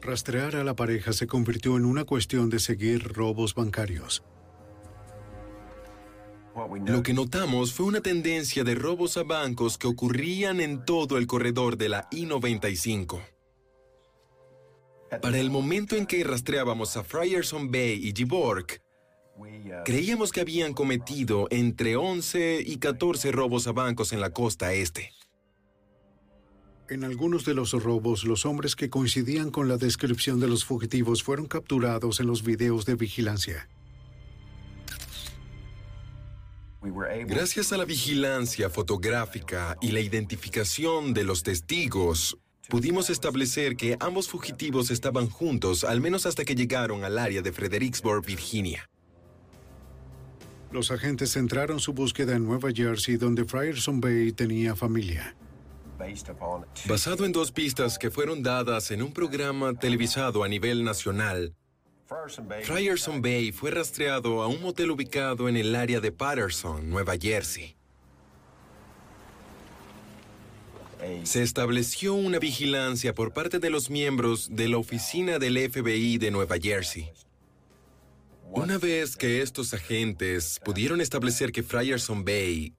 Rastrear 0.00 0.56
a 0.56 0.64
la 0.64 0.74
pareja 0.74 1.12
se 1.12 1.26
convirtió 1.26 1.76
en 1.76 1.84
una 1.84 2.04
cuestión 2.04 2.48
de 2.48 2.58
seguir 2.58 3.02
robos 3.12 3.54
bancarios. 3.54 4.22
Lo 6.86 7.02
que 7.02 7.14
notamos 7.14 7.72
fue 7.72 7.86
una 7.86 8.00
tendencia 8.00 8.64
de 8.64 8.74
robos 8.74 9.16
a 9.16 9.22
bancos 9.22 9.76
que 9.76 9.86
ocurrían 9.86 10.60
en 10.60 10.84
todo 10.84 11.18
el 11.18 11.26
corredor 11.26 11.76
de 11.76 11.88
la 11.88 12.08
I-95. 12.12 13.20
Para 15.20 15.38
el 15.38 15.50
momento 15.50 15.96
en 15.96 16.06
que 16.06 16.22
rastreábamos 16.22 16.96
a 16.96 17.04
Frierson 17.04 17.70
Bay 17.70 18.00
y 18.02 18.12
Giborg, 18.12 18.83
Creíamos 19.84 20.32
que 20.32 20.40
habían 20.40 20.74
cometido 20.74 21.48
entre 21.50 21.96
11 21.96 22.62
y 22.64 22.76
14 22.78 23.32
robos 23.32 23.66
a 23.66 23.72
bancos 23.72 24.12
en 24.12 24.20
la 24.20 24.30
costa 24.30 24.72
este. 24.72 25.12
En 26.88 27.02
algunos 27.02 27.44
de 27.44 27.54
los 27.54 27.72
robos, 27.72 28.24
los 28.24 28.44
hombres 28.44 28.76
que 28.76 28.90
coincidían 28.90 29.50
con 29.50 29.68
la 29.68 29.78
descripción 29.78 30.38
de 30.38 30.48
los 30.48 30.64
fugitivos 30.64 31.22
fueron 31.22 31.46
capturados 31.46 32.20
en 32.20 32.26
los 32.26 32.42
videos 32.42 32.84
de 32.84 32.94
vigilancia. 32.94 33.68
Gracias 37.26 37.72
a 37.72 37.78
la 37.78 37.86
vigilancia 37.86 38.68
fotográfica 38.68 39.78
y 39.80 39.92
la 39.92 40.00
identificación 40.00 41.14
de 41.14 41.24
los 41.24 41.42
testigos, 41.42 42.36
pudimos 42.68 43.08
establecer 43.08 43.76
que 43.76 43.96
ambos 44.00 44.28
fugitivos 44.28 44.90
estaban 44.90 45.30
juntos 45.30 45.84
al 45.84 46.02
menos 46.02 46.26
hasta 46.26 46.44
que 46.44 46.54
llegaron 46.54 47.02
al 47.04 47.18
área 47.18 47.40
de 47.40 47.52
Fredericksburg, 47.52 48.26
Virginia. 48.26 48.90
Los 50.74 50.90
agentes 50.90 51.32
centraron 51.32 51.78
su 51.78 51.92
búsqueda 51.92 52.34
en 52.34 52.44
Nueva 52.44 52.70
Jersey, 52.74 53.16
donde 53.16 53.44
Frierson 53.44 54.00
Bay 54.00 54.32
tenía 54.32 54.74
familia. 54.74 55.36
Basado 56.88 57.24
en 57.24 57.30
dos 57.30 57.52
pistas 57.52 57.96
que 57.96 58.10
fueron 58.10 58.42
dadas 58.42 58.90
en 58.90 59.00
un 59.00 59.12
programa 59.12 59.74
televisado 59.74 60.42
a 60.42 60.48
nivel 60.48 60.82
nacional, 60.82 61.54
Frierson 62.64 63.22
Bay 63.22 63.52
fue 63.52 63.70
rastreado 63.70 64.42
a 64.42 64.48
un 64.48 64.60
motel 64.62 64.90
ubicado 64.90 65.48
en 65.48 65.56
el 65.56 65.76
área 65.76 66.00
de 66.00 66.10
Patterson, 66.10 66.90
Nueva 66.90 67.14
Jersey. 67.20 67.76
Se 71.22 71.44
estableció 71.44 72.14
una 72.14 72.40
vigilancia 72.40 73.14
por 73.14 73.32
parte 73.32 73.60
de 73.60 73.70
los 73.70 73.90
miembros 73.90 74.48
de 74.56 74.66
la 74.66 74.78
oficina 74.78 75.38
del 75.38 75.56
FBI 75.70 76.18
de 76.18 76.32
Nueva 76.32 76.56
Jersey. 76.60 77.12
Una 78.54 78.78
vez 78.78 79.16
que 79.16 79.42
estos 79.42 79.74
agentes 79.74 80.60
pudieron 80.64 81.00
establecer 81.00 81.50
que 81.50 81.64
Frierson 81.64 82.24
Bay 82.24 82.74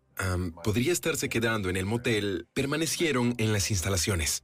podría 0.64 0.94
estarse 0.94 1.28
quedando 1.28 1.70
en 1.70 1.76
el 1.76 1.86
motel, 1.86 2.48
permanecieron 2.54 3.36
en 3.38 3.52
las 3.52 3.70
instalaciones. 3.70 4.44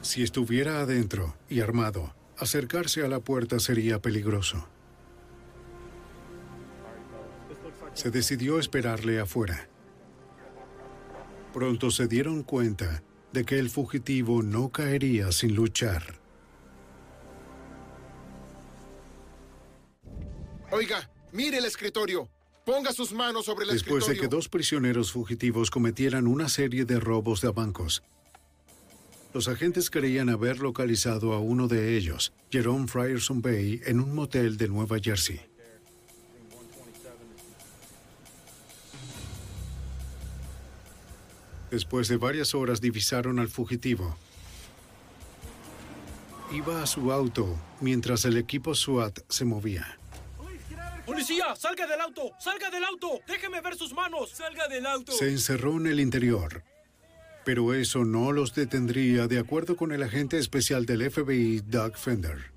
Si 0.00 0.22
estuviera 0.22 0.80
adentro 0.80 1.36
y 1.50 1.60
armado, 1.60 2.14
acercarse 2.38 3.04
a 3.04 3.08
la 3.08 3.20
puerta 3.20 3.60
sería 3.60 4.00
peligroso. 4.00 4.66
Se 7.92 8.10
decidió 8.10 8.58
esperarle 8.58 9.20
afuera. 9.20 9.68
Pronto 11.52 11.90
se 11.90 12.08
dieron 12.08 12.42
cuenta 12.42 13.02
de 13.32 13.44
que 13.44 13.58
el 13.58 13.68
fugitivo 13.68 14.42
no 14.42 14.70
caería 14.70 15.30
sin 15.30 15.54
luchar. 15.54 16.19
Oiga, 20.72 21.10
mire 21.32 21.58
el 21.58 21.64
escritorio. 21.64 22.28
Ponga 22.64 22.92
sus 22.92 23.12
manos 23.12 23.46
sobre 23.46 23.64
el 23.64 23.72
Después 23.72 24.02
escritorio. 24.02 24.22
de 24.22 24.28
que 24.28 24.34
dos 24.34 24.48
prisioneros 24.48 25.12
fugitivos 25.12 25.70
cometieran 25.70 26.26
una 26.26 26.48
serie 26.48 26.84
de 26.84 27.00
robos 27.00 27.40
de 27.40 27.50
bancos, 27.50 28.02
los 29.32 29.46
agentes 29.46 29.90
creían 29.90 30.28
haber 30.28 30.58
localizado 30.58 31.32
a 31.34 31.38
uno 31.38 31.68
de 31.68 31.96
ellos, 31.96 32.32
Jerome 32.50 32.88
Frierson 32.88 33.40
Bay, 33.40 33.80
en 33.86 34.00
un 34.00 34.12
motel 34.12 34.56
de 34.56 34.66
Nueva 34.66 34.98
Jersey. 34.98 35.40
Después 41.70 42.08
de 42.08 42.16
varias 42.16 42.56
horas 42.56 42.80
divisaron 42.80 43.38
al 43.38 43.48
fugitivo. 43.48 44.16
Iba 46.52 46.82
a 46.82 46.86
su 46.86 47.12
auto 47.12 47.56
mientras 47.80 48.24
el 48.24 48.36
equipo 48.36 48.74
SWAT 48.74 49.20
se 49.28 49.44
movía. 49.44 49.99
¡Policía! 51.10 51.56
¡Salga 51.56 51.88
del 51.88 52.00
auto! 52.00 52.30
¡Salga 52.38 52.70
del 52.70 52.84
auto! 52.84 53.20
¡Déjeme 53.26 53.60
ver 53.60 53.74
sus 53.74 53.92
manos! 53.92 54.30
¡Salga 54.30 54.68
del 54.68 54.86
auto! 54.86 55.10
Se 55.10 55.28
encerró 55.28 55.76
en 55.76 55.88
el 55.88 55.98
interior. 55.98 56.62
Pero 57.44 57.74
eso 57.74 58.04
no 58.04 58.30
los 58.30 58.54
detendría, 58.54 59.26
de 59.26 59.40
acuerdo 59.40 59.74
con 59.74 59.90
el 59.90 60.04
agente 60.04 60.38
especial 60.38 60.86
del 60.86 61.10
FBI, 61.10 61.62
Doug 61.66 61.96
Fender. 61.96 62.52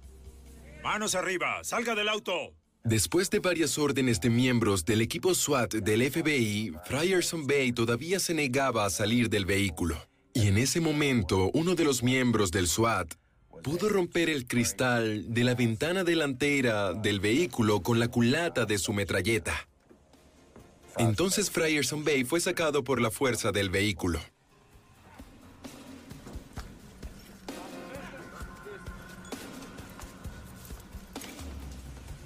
¡Manos 0.84 1.16
arriba! 1.16 1.64
¡Salga 1.64 1.96
del 1.96 2.08
auto! 2.10 2.54
Después 2.84 3.32
de 3.32 3.40
varias 3.40 3.80
órdenes 3.80 4.22
de 4.22 4.30
miembros 4.30 4.86
del 4.86 5.02
equipo 5.02 5.34
SWAT 5.34 5.74
del 5.74 6.12
FBI, 6.12 6.76
Frierson 6.86 7.48
Bay 7.48 7.72
todavía 7.72 8.20
se 8.20 8.36
negaba 8.36 8.86
a 8.86 8.92
salir 8.92 9.30
del 9.30 9.46
vehículo. 9.46 9.98
Y 10.36 10.48
en 10.48 10.60
ese 10.60 10.80
momento, 10.80 11.50
uno 11.56 11.74
de 11.74 11.86
los 11.86 12.04
miembros 12.04 12.52
del 12.52 12.68
SWAT 12.68 13.16
pudo 13.62 13.90
romper 13.90 14.30
el 14.30 14.48
cristal 14.48 15.34
de 15.34 15.44
la 15.44 15.56
ventana 15.56 16.04
delantera 16.04 16.94
del 16.94 17.20
vehículo 17.20 17.82
con 17.82 18.00
la 18.00 18.08
culata 18.08 18.66
de 18.66 18.78
su 18.78 18.94
metralleta. 18.94 19.68
Entonces 20.98 21.50
Frierson 21.50 22.04
Bay 22.04 22.24
fue 22.24 22.40
sacado 22.40 22.84
por 22.84 23.02
la 23.02 23.12
fuerza 23.12 23.52
del 23.52 23.70
vehículo. 23.70 24.20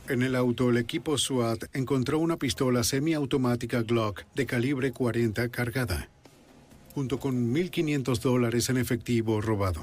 En 0.09 0.23
el 0.23 0.37
auto, 0.37 0.69
el 0.69 0.77
equipo 0.77 1.17
SWAT 1.17 1.65
encontró 1.73 2.19
una 2.19 2.37
pistola 2.37 2.85
semiautomática 2.85 3.81
Glock 3.81 4.23
de 4.35 4.45
calibre 4.45 4.93
40 4.93 5.49
cargada, 5.49 6.09
junto 6.95 7.19
con 7.19 7.53
1.500 7.53 8.19
dólares 8.21 8.69
en 8.69 8.77
efectivo 8.77 9.41
robado. 9.41 9.81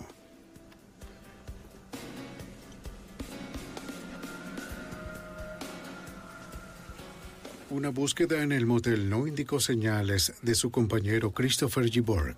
Una 7.75 7.89
búsqueda 7.89 8.41
en 8.44 8.53
el 8.53 8.67
motel 8.67 9.11
no 9.11 9.27
indicó 9.27 9.59
señales 9.59 10.33
de 10.43 10.55
su 10.55 10.70
compañero 10.70 11.33
Christopher 11.33 11.86
G. 11.86 12.36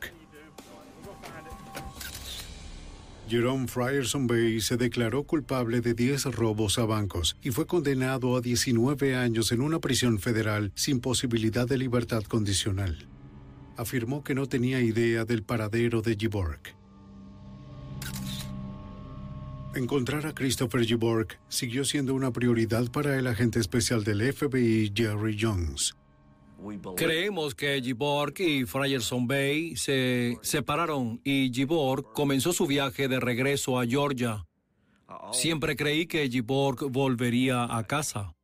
Jerome 3.29 3.69
Frierson 3.69 4.27
Bay 4.27 4.63
se 4.63 4.79
declaró 4.79 5.25
culpable 5.25 5.83
de 5.83 5.93
10 5.93 6.25
robos 6.35 6.79
a 6.79 6.87
bancos 6.87 7.37
y 7.43 7.51
fue 7.51 7.67
condenado 7.67 8.35
a 8.35 8.41
19 8.41 9.15
años 9.15 9.53
en 9.53 9.61
una 9.61 9.79
prisión 9.79 10.21
federal 10.21 10.73
sin 10.75 11.01
posibilidad 11.01 11.69
de 11.69 11.77
libertad 11.77 12.23
condicional. 12.23 13.07
Afirmó 13.77 14.25
que 14.25 14.35
no 14.35 14.47
tenía 14.47 14.81
idea 14.81 15.27
del 15.27 15.43
paradero 15.43 16.01
de 16.01 16.17
Giborg. 16.17 16.61
Encontrar 19.77 20.25
a 20.25 20.35
Christopher 20.35 20.87
Giborg 20.87 21.39
siguió 21.49 21.85
siendo 21.85 22.15
una 22.15 22.33
prioridad 22.33 22.91
para 22.91 23.19
el 23.19 23.27
agente 23.27 23.61
especial 23.61 24.05
del 24.05 24.33
FBI 24.33 24.91
Jerry 24.95 25.37
Jones. 25.39 25.95
Creemos 26.97 27.55
que 27.55 27.83
Giborg 27.83 28.41
y 28.41 28.65
Frierson 28.65 29.27
Bay 29.27 29.77
se 29.77 30.39
separaron 30.41 31.21
y 31.25 31.53
Giborg 31.53 32.11
comenzó 32.15 32.55
su 32.55 32.67
viaje 32.67 33.07
de 33.07 33.21
regreso 33.21 33.79
a 33.79 33.85
Georgia. 33.85 34.47
Siempre 35.33 35.77
creí 35.77 36.07
que 36.07 36.27
Giborg 36.31 36.91
volvería 36.91 37.65
a 37.77 37.85
casa. 37.85 38.36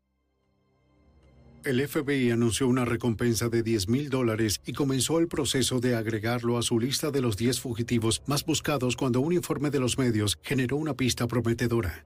El 1.65 1.87
FBI 1.87 2.33
anunció 2.33 2.67
una 2.67 2.85
recompensa 2.85 3.49
de 3.49 3.63
10 3.63 3.89
mil 3.89 4.11
dólares 4.11 4.61
y 4.67 4.73
comenzó 4.73 5.21
el 5.21 5.29
proceso 5.29 5.79
de 5.79 5.95
agregarlo 5.95 6.59
a 6.59 6.63
su 6.63 6.81
lista 6.81 7.13
de 7.13 7.21
los 7.21 7.37
10 7.37 7.61
fugitivos 7.61 8.21
más 8.27 8.45
buscados 8.45 8.97
cuando 8.97 9.21
un 9.21 9.33
informe 9.33 9.71
de 9.71 9.79
los 9.79 9.97
medios 9.97 10.41
generó 10.43 10.77
una 10.77 10.95
pista 10.95 11.29
prometedora. 11.29 12.05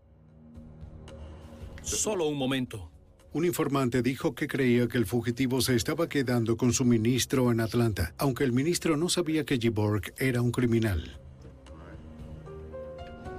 Solo 1.83 2.28
un 2.28 2.36
momento. 2.36 2.91
Un 3.33 3.47
informante 3.47 4.02
dijo 4.02 4.35
que 4.35 4.47
creía 4.47 4.89
que 4.89 4.99
el 4.99 5.07
fugitivo 5.07 5.62
se 5.62 5.75
estaba 5.75 6.07
quedando 6.07 6.59
con 6.59 6.75
su 6.75 6.85
ministro 6.85 7.51
en 7.51 7.60
Atlanta, 7.60 8.15
aunque 8.18 8.44
el 8.44 8.52
ministro 8.52 8.99
no 8.99 9.09
sabía 9.09 9.47
que 9.47 9.57
Giborg 9.57 10.12
era 10.18 10.43
un 10.43 10.52
criminal. 10.52 11.18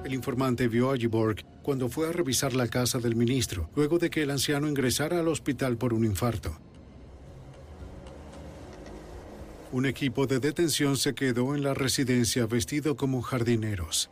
El 0.08 0.14
informante 0.14 0.70
vio 0.70 0.90
a 0.90 0.96
Giborg 0.96 1.44
cuando 1.62 1.90
fue 1.90 2.08
a 2.08 2.14
revisar 2.14 2.54
la 2.54 2.70
casa 2.70 2.98
del 2.98 3.18
ministro, 3.18 3.70
luego 3.76 4.00
de 4.00 4.10
que 4.10 4.24
el 4.24 4.32
anciano 4.32 4.70
ingresara 4.70 5.20
al 5.20 5.28
hospital 5.28 5.76
por 5.76 5.94
un 5.94 6.06
infarto. 6.06 6.58
Un 9.74 9.86
equipo 9.86 10.26
de 10.26 10.40
detención 10.40 10.96
se 10.96 11.14
quedó 11.14 11.56
en 11.56 11.62
la 11.62 11.74
residencia 11.74 12.46
vestido 12.46 12.96
como 12.96 13.22
jardineros. 13.22 14.10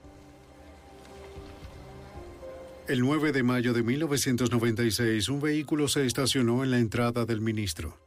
El 2.90 3.00
9 3.00 3.32
de 3.32 3.44
mayo 3.44 3.72
de 3.72 3.84
1996, 3.84 5.30
un 5.30 5.40
vehículo 5.40 5.88
se 5.88 6.06
estacionó 6.06 6.66
en 6.66 6.72
la 6.72 6.80
entrada 6.80 7.24
del 7.24 7.40
ministro. 7.40 7.98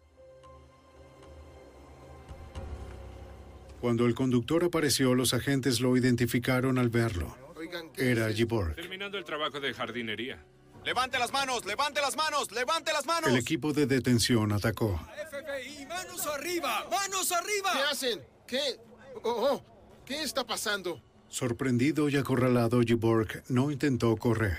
Cuando 3.80 4.04
el 4.04 4.14
conductor 4.14 4.62
apareció, 4.62 5.14
los 5.14 5.32
agentes 5.32 5.80
lo 5.80 5.96
identificaron 5.96 6.76
al 6.76 6.90
verlo. 6.90 7.47
Era 7.96 8.32
Giborg. 8.32 8.74
Terminando 8.74 9.18
el 9.18 9.24
trabajo 9.24 9.60
de 9.60 9.74
jardinería. 9.74 10.44
¡Levante 10.84 11.18
las 11.18 11.32
manos! 11.32 11.64
¡Levante 11.66 12.00
las 12.00 12.16
manos! 12.16 12.50
¡Levante 12.52 12.92
las 12.92 13.04
manos! 13.04 13.30
El 13.30 13.36
equipo 13.36 13.72
de 13.72 13.86
detención 13.86 14.52
atacó. 14.52 15.00
FBI, 15.30 15.86
manos 15.86 16.26
arriba! 16.26 16.86
¡Manos 16.90 17.32
arriba! 17.32 17.72
¿Qué 17.72 17.82
hacen? 17.90 18.20
¿Qué? 18.46 18.80
Oh, 19.22 19.50
oh, 19.52 19.64
¿Qué 20.06 20.22
está 20.22 20.46
pasando? 20.46 21.02
Sorprendido 21.28 22.08
y 22.08 22.16
acorralado, 22.16 22.80
Giborg 22.80 23.42
no 23.48 23.70
intentó 23.70 24.16
correr. 24.16 24.56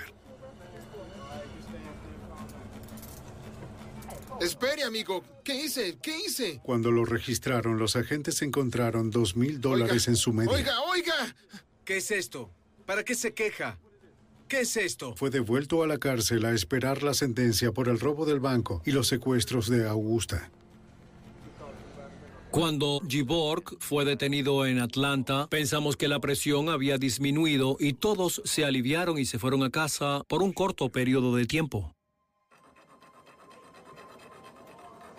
Espere, 4.41 4.83
amigo. 4.83 5.23
¿Qué 5.43 5.55
hice? 5.55 5.97
¿Qué 6.01 6.17
hice? 6.17 6.59
Cuando 6.63 6.91
lo 6.91 7.03
registraron, 7.03 7.77
los 7.77 7.95
agentes 7.95 8.41
encontraron 8.41 9.11
dos 9.11 9.35
mil 9.35 9.59
dólares 9.59 10.07
en 10.07 10.15
su 10.15 10.31
medio. 10.31 10.51
Oiga, 10.51 10.79
oiga. 10.83 11.35
¿Qué 11.83 11.97
es 11.97 12.11
esto? 12.11 12.51
¿Para 12.89 13.03
qué 13.03 13.13
se 13.13 13.35
queja? 13.35 13.77
¿Qué 14.47 14.61
es 14.61 14.75
esto? 14.75 15.15
Fue 15.15 15.29
devuelto 15.29 15.83
a 15.83 15.87
la 15.87 15.99
cárcel 15.99 16.43
a 16.43 16.55
esperar 16.55 17.03
la 17.03 17.13
sentencia 17.13 17.71
por 17.71 17.87
el 17.87 17.99
robo 17.99 18.25
del 18.25 18.39
banco 18.39 18.81
y 18.83 18.93
los 18.93 19.07
secuestros 19.07 19.69
de 19.69 19.87
Augusta. 19.87 20.49
Cuando 22.49 22.99
Giborg 23.07 23.77
fue 23.79 24.05
detenido 24.05 24.65
en 24.65 24.79
Atlanta, 24.79 25.45
pensamos 25.51 25.97
que 25.97 26.07
la 26.07 26.19
presión 26.19 26.67
había 26.67 26.97
disminuido 26.97 27.77
y 27.79 27.93
todos 27.93 28.41
se 28.43 28.65
aliviaron 28.65 29.19
y 29.19 29.25
se 29.25 29.37
fueron 29.37 29.61
a 29.61 29.69
casa 29.69 30.23
por 30.27 30.41
un 30.41 30.51
corto 30.51 30.89
periodo 30.89 31.35
de 31.35 31.45
tiempo. 31.45 31.93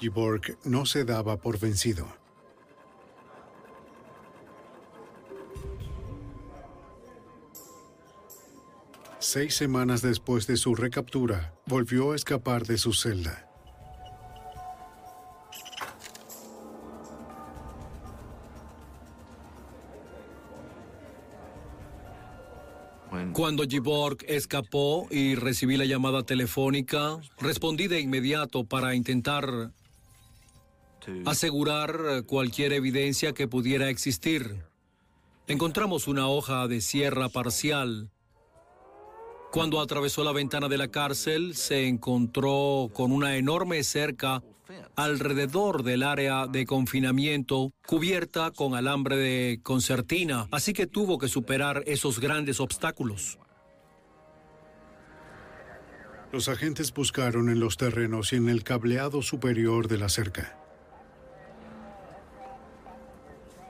Giborg 0.01 0.59
no 0.65 0.87
se 0.87 1.05
daba 1.05 1.37
por 1.37 1.61
vencido. 1.61 2.20
Seis 9.23 9.55
semanas 9.55 10.01
después 10.01 10.47
de 10.47 10.57
su 10.57 10.75
recaptura, 10.75 11.53
volvió 11.67 12.13
a 12.13 12.17
escapar 12.17 12.67
de 12.67 12.79
su 12.79 12.95
celda. 12.95 13.47
Cuando 23.35 23.65
Giborg 23.65 24.25
escapó 24.27 25.07
y 25.11 25.35
recibí 25.35 25.77
la 25.77 25.85
llamada 25.85 26.23
telefónica, 26.23 27.19
respondí 27.39 27.89
de 27.89 28.01
inmediato 28.01 28.65
para 28.65 28.95
intentar 28.95 29.71
asegurar 31.27 32.25
cualquier 32.27 32.73
evidencia 32.73 33.35
que 33.35 33.47
pudiera 33.47 33.91
existir. 33.91 34.65
Encontramos 35.47 36.09
una 36.09 36.27
hoja 36.27 36.67
de 36.69 36.81
sierra 36.81 37.29
parcial. 37.29 38.11
Cuando 39.51 39.81
atravesó 39.81 40.23
la 40.23 40.33
ventana 40.33 40.69
de 40.69 40.79
la 40.79 40.89
cárcel, 40.89 41.57
se 41.57 41.89
encontró 41.89 42.89
con 42.93 43.11
una 43.11 43.37
enorme 43.37 43.83
cerca 43.83 44.45
alrededor 44.95 45.83
del 45.83 46.05
área 46.05 46.47
de 46.47 46.65
confinamiento 46.67 47.73
cubierta 47.85 48.53
con 48.53 48.77
alambre 48.77 49.17
de 49.17 49.61
concertina, 49.65 50.47
así 50.53 50.73
que 50.73 50.87
tuvo 50.87 51.19
que 51.19 51.27
superar 51.27 51.83
esos 51.87 52.21
grandes 52.21 52.61
obstáculos. 52.61 53.39
Los 56.33 56.49
agentes 56.49 56.95
buscaron 56.95 57.49
en 57.49 57.59
los 57.59 57.77
terrenos 57.77 58.33
y 58.33 58.37
en 58.37 58.49
el 58.49 58.63
cableado 58.63 59.21
superior 59.21 59.89
de 59.89 59.99
la 59.99 60.09
cerca. 60.09 60.57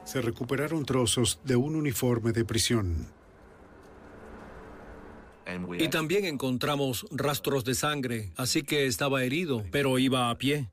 Se 0.04 0.20
recuperaron 0.20 0.84
trozos 0.84 1.40
de 1.44 1.56
un 1.56 1.74
uniforme 1.74 2.32
de 2.32 2.44
prisión. 2.44 3.19
Y 5.78 5.88
también 5.88 6.24
encontramos 6.24 7.06
rastros 7.10 7.64
de 7.64 7.74
sangre, 7.74 8.32
así 8.36 8.62
que 8.62 8.86
estaba 8.86 9.24
herido, 9.24 9.64
pero 9.70 9.98
iba 9.98 10.30
a 10.30 10.38
pie. 10.38 10.70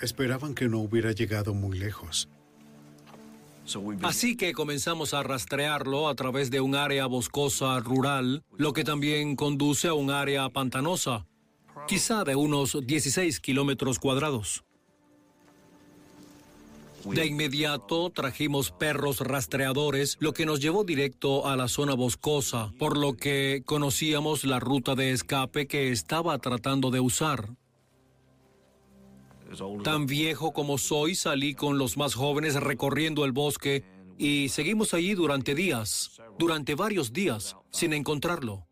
Esperaban 0.00 0.54
que 0.54 0.68
no 0.68 0.80
hubiera 0.80 1.12
llegado 1.12 1.54
muy 1.54 1.78
lejos. 1.78 2.28
Así 4.02 4.36
que 4.36 4.52
comenzamos 4.52 5.14
a 5.14 5.22
rastrearlo 5.22 6.08
a 6.08 6.14
través 6.14 6.50
de 6.50 6.60
un 6.60 6.74
área 6.74 7.06
boscosa 7.06 7.78
rural, 7.78 8.42
lo 8.56 8.72
que 8.72 8.82
también 8.82 9.36
conduce 9.36 9.88
a 9.88 9.94
un 9.94 10.10
área 10.10 10.48
pantanosa, 10.48 11.26
quizá 11.86 12.24
de 12.24 12.34
unos 12.34 12.76
16 12.84 13.38
kilómetros 13.40 13.98
cuadrados. 13.98 14.64
De 17.04 17.26
inmediato 17.26 18.10
trajimos 18.10 18.70
perros 18.70 19.20
rastreadores, 19.20 20.16
lo 20.20 20.32
que 20.32 20.46
nos 20.46 20.60
llevó 20.60 20.84
directo 20.84 21.48
a 21.48 21.56
la 21.56 21.68
zona 21.68 21.94
boscosa, 21.94 22.72
por 22.78 22.96
lo 22.96 23.14
que 23.14 23.62
conocíamos 23.64 24.44
la 24.44 24.60
ruta 24.60 24.94
de 24.94 25.10
escape 25.12 25.66
que 25.66 25.90
estaba 25.90 26.38
tratando 26.38 26.90
de 26.90 27.00
usar. 27.00 27.56
Tan 29.84 30.06
viejo 30.06 30.52
como 30.52 30.78
soy, 30.78 31.14
salí 31.14 31.54
con 31.54 31.76
los 31.76 31.96
más 31.96 32.14
jóvenes 32.14 32.54
recorriendo 32.54 33.24
el 33.24 33.32
bosque 33.32 33.84
y 34.16 34.48
seguimos 34.48 34.94
allí 34.94 35.14
durante 35.14 35.54
días, 35.54 36.20
durante 36.38 36.74
varios 36.74 37.12
días, 37.12 37.56
sin 37.70 37.92
encontrarlo. 37.92 38.66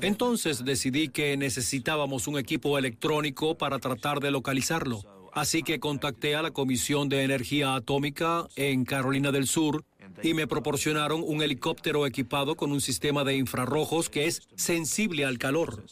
Entonces 0.00 0.64
decidí 0.64 1.08
que 1.08 1.36
necesitábamos 1.36 2.28
un 2.28 2.38
equipo 2.38 2.78
electrónico 2.78 3.56
para 3.58 3.80
tratar 3.80 4.20
de 4.20 4.30
localizarlo. 4.30 5.02
Así 5.32 5.62
que 5.62 5.80
contacté 5.80 6.36
a 6.36 6.42
la 6.42 6.50
Comisión 6.50 7.08
de 7.08 7.22
Energía 7.24 7.74
Atómica 7.74 8.46
en 8.54 8.84
Carolina 8.84 9.32
del 9.32 9.46
Sur 9.46 9.84
y 10.22 10.34
me 10.34 10.46
proporcionaron 10.46 11.22
un 11.24 11.42
helicóptero 11.42 12.06
equipado 12.06 12.54
con 12.54 12.70
un 12.70 12.82
sistema 12.82 13.24
de 13.24 13.36
infrarrojos 13.36 14.10
que 14.10 14.26
es 14.26 14.42
sensible 14.56 15.24
al 15.24 15.38
calor. 15.38 15.84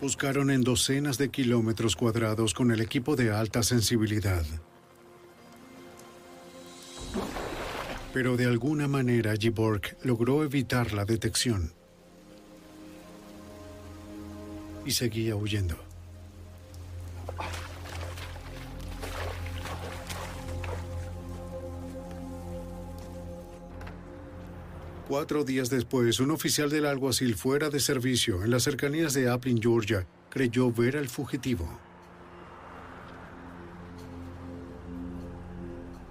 Buscaron 0.00 0.50
en 0.50 0.62
docenas 0.62 1.18
de 1.18 1.28
kilómetros 1.28 1.96
cuadrados 1.96 2.54
con 2.54 2.70
el 2.70 2.80
equipo 2.80 3.14
de 3.14 3.30
alta 3.30 3.62
sensibilidad. 3.62 4.44
Pero 8.14 8.36
de 8.36 8.46
alguna 8.46 8.88
manera 8.88 9.34
Giborg 9.36 9.98
logró 10.02 10.44
evitar 10.44 10.92
la 10.92 11.04
detección. 11.04 11.77
Y 14.88 14.92
seguía 14.92 15.36
huyendo. 15.36 15.76
Cuatro 25.06 25.44
días 25.44 25.68
después, 25.68 26.20
un 26.20 26.30
oficial 26.30 26.70
del 26.70 26.86
alguacil 26.86 27.34
fuera 27.34 27.68
de 27.68 27.80
servicio 27.80 28.42
en 28.42 28.50
las 28.50 28.62
cercanías 28.62 29.12
de 29.12 29.28
Appling, 29.28 29.60
Georgia, 29.60 30.06
creyó 30.30 30.72
ver 30.72 30.96
al 30.96 31.10
fugitivo. 31.10 31.68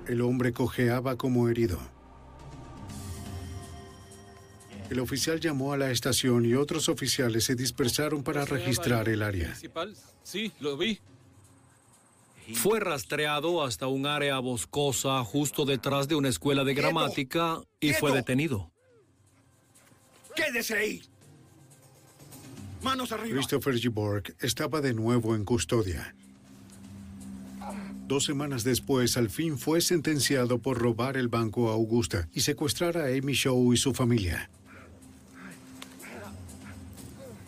El 0.06 0.22
hombre 0.22 0.54
cojeaba 0.54 1.16
como 1.16 1.50
herido. 1.50 1.80
El 4.90 5.00
oficial 5.00 5.40
llamó 5.40 5.74
a 5.74 5.78
la 5.78 5.92
estación 5.92 6.46
y 6.46 6.54
otros 6.54 6.88
oficiales 6.88 7.44
se 7.44 7.56
dispersaron 7.56 8.24
para 8.24 8.46
registrar 8.46 9.10
el 9.10 9.22
área. 9.22 9.54
Sí, 10.24 10.52
lo 10.60 10.78
vi. 10.78 11.00
Fue 12.54 12.80
rastreado 12.80 13.64
hasta 13.64 13.88
un 13.88 14.06
área 14.06 14.40
boscosa 14.40 15.22
justo 15.24 15.66
detrás 15.66 16.08
de 16.08 16.16
una 16.16 16.30
escuela 16.30 16.64
de 16.64 16.74
gramática 16.74 17.62
y 17.80 17.92
fue 17.94 18.14
detenido. 18.14 18.72
¡Quédese 20.34 20.78
ahí! 20.78 21.02
¡Manos 22.82 23.12
arriba! 23.12 23.36
Christopher 23.36 23.78
Giborg 23.78 24.36
estaba 24.40 24.80
de 24.80 24.94
nuevo 24.94 25.36
en 25.36 25.44
custodia. 25.44 26.16
Dos 28.08 28.24
semanas 28.24 28.64
después, 28.64 29.18
al 29.18 29.30
fin 29.30 29.58
fue 29.58 29.82
sentenciado 29.82 30.60
por 30.60 30.78
robar 30.78 31.18
el 31.18 31.28
banco 31.28 31.70
a 31.70 31.74
Augusta 31.74 32.30
y 32.32 32.40
secuestrar 32.40 32.98
a 32.98 33.08
Amy 33.08 33.34
Shaw 33.34 33.74
y 33.74 33.78
su 33.78 33.94
familia. 33.94 34.50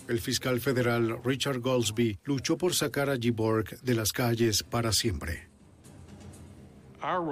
El 0.10 0.20
fiscal 0.20 0.60
federal 0.60 1.22
Richard 1.24 1.60
Goldsby 1.60 2.18
luchó 2.24 2.58
por 2.58 2.74
sacar 2.74 3.12
a 3.12 3.18
Giborg 3.18 3.80
de 3.82 3.94
las 3.94 4.12
calles 4.12 4.64
para 4.64 4.92
siempre. 4.92 5.50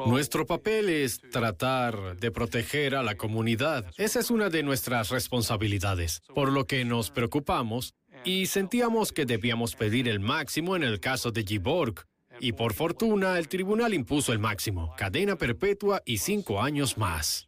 Nuestro 0.06 0.46
papel 0.46 0.88
es 0.90 1.20
tratar 1.20 2.18
de 2.18 2.30
proteger 2.30 2.94
a 2.94 3.02
la 3.02 3.16
comunidad. 3.16 3.84
Esa 3.98 4.20
es 4.20 4.30
una 4.30 4.50
de 4.50 4.62
nuestras 4.62 5.10
responsabilidades, 5.10 6.22
por 6.36 6.52
lo 6.52 6.66
que 6.66 6.86
nos 6.86 7.10
preocupamos 7.10 7.96
y 8.24 8.46
sentíamos 8.46 9.12
que 9.12 9.26
debíamos 9.26 9.76
pedir 9.76 10.08
el 10.08 10.20
máximo 10.20 10.76
en 10.76 10.84
el 10.84 11.00
caso 11.00 11.32
de 11.32 11.44
Giborg. 11.44 12.06
Y 12.40 12.52
por 12.52 12.76
fortuna, 12.76 13.40
el 13.40 13.48
tribunal 13.48 13.96
impuso 13.96 14.34
el 14.34 14.40
máximo, 14.40 14.94
cadena 14.96 15.36
perpetua 15.36 16.04
y 16.06 16.20
cinco 16.20 16.62
años 16.62 16.96
más. 16.96 17.47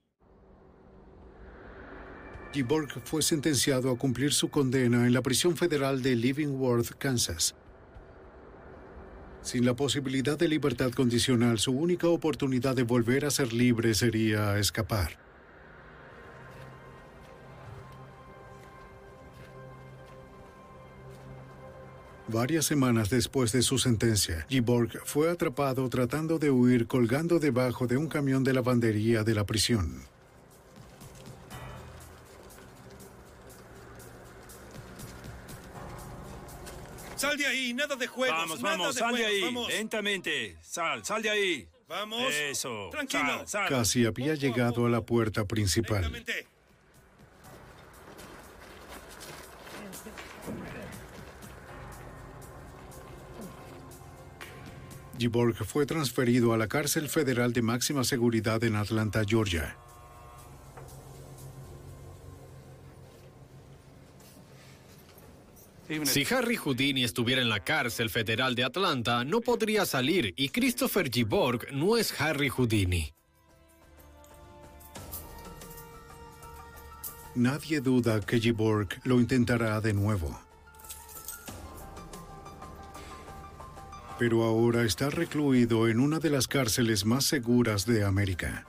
Giborg 2.52 2.90
fue 3.06 3.22
sentenciado 3.22 3.92
a 3.92 3.98
cumplir 3.98 4.34
su 4.34 4.50
condena 4.50 5.06
en 5.06 5.14
la 5.14 5.22
prisión 5.22 5.56
federal 5.56 6.02
de 6.02 6.16
Livingworth, 6.16 6.98
Kansas. 6.98 7.56
Sin 9.44 9.66
la 9.66 9.76
posibilidad 9.76 10.38
de 10.38 10.48
libertad 10.48 10.92
condicional, 10.92 11.60
su 11.60 11.72
única 11.72 12.08
oportunidad 12.08 12.76
de 12.76 12.84
volver 12.84 13.26
a 13.26 13.32
ser 13.32 13.54
libre 13.54 13.94
sería 13.94 14.58
escapar. 14.58 15.20
Varias 22.28 22.66
semanas 22.66 23.10
después 23.10 23.52
de 23.52 23.62
su 23.62 23.80
sentencia, 23.80 24.46
Giborg 24.50 25.00
fue 25.06 25.32
atrapado 25.32 25.90
tratando 25.90 26.38
de 26.38 26.52
huir 26.52 26.86
colgando 26.86 27.40
debajo 27.40 27.88
de 27.88 27.98
un 27.98 28.08
camión 28.08 28.44
de 28.44 28.54
lavandería 28.54 29.24
de 29.24 29.34
la 29.34 29.46
prisión. 29.46 30.04
Sal 37.20 37.36
de 37.36 37.46
ahí, 37.46 37.74
nada 37.74 37.98
de 37.98 38.08
juegos. 38.08 38.38
Vamos, 38.38 38.62
nada 38.62 38.78
vamos, 38.78 38.96
de 38.96 39.00
sal 39.02 39.14
de 39.14 39.26
ahí. 39.26 39.42
vamos. 39.42 39.68
Lentamente. 39.68 40.56
Sal, 40.62 41.04
sal 41.04 41.22
de 41.22 41.30
ahí. 41.30 41.68
Vamos. 41.90 42.34
Eso. 42.34 42.88
Tranquilo. 42.92 43.40
Sal, 43.40 43.48
sal. 43.48 43.68
Casi 43.68 44.06
había 44.06 44.36
llegado 44.36 44.86
a 44.86 44.90
la 44.90 45.02
puerta 45.02 45.44
principal. 45.44 46.04
Lentamente. 46.04 46.48
Giborg 55.18 55.66
fue 55.66 55.86
transferido 55.86 56.54
a 56.54 56.58
la 56.58 56.70
cárcel 56.70 57.10
federal 57.10 57.52
de 57.52 57.62
máxima 57.62 58.06
seguridad 58.06 58.64
en 58.64 58.78
Atlanta, 58.78 59.24
Georgia. 59.28 59.76
Si 66.04 66.24
Harry 66.32 66.56
Houdini 66.56 67.04
estuviera 67.04 67.42
en 67.42 67.50
la 67.50 67.62
cárcel 67.62 68.12
federal 68.12 68.54
de 68.54 68.64
Atlanta, 68.64 69.24
no 69.24 69.42
podría 69.42 69.88
salir 69.88 70.36
y 70.38 70.50
Christopher 70.50 71.10
Giborg 71.10 71.74
no 71.74 71.98
es 71.98 72.20
Harry 72.22 72.50
Houdini. 72.50 73.12
Nadie 77.34 77.82
duda 77.82 78.22
que 78.22 78.40
Giborg 78.40 78.90
lo 79.04 79.20
intentará 79.20 79.82
de 79.82 79.94
nuevo. 79.94 80.40
Pero 84.20 84.44
ahora 84.44 84.84
está 84.84 85.10
recluido 85.10 85.88
en 85.88 86.00
una 86.00 86.20
de 86.20 86.30
las 86.30 86.48
cárceles 86.48 87.06
más 87.06 87.26
seguras 87.26 87.88
de 87.88 88.04
América. 88.04 88.69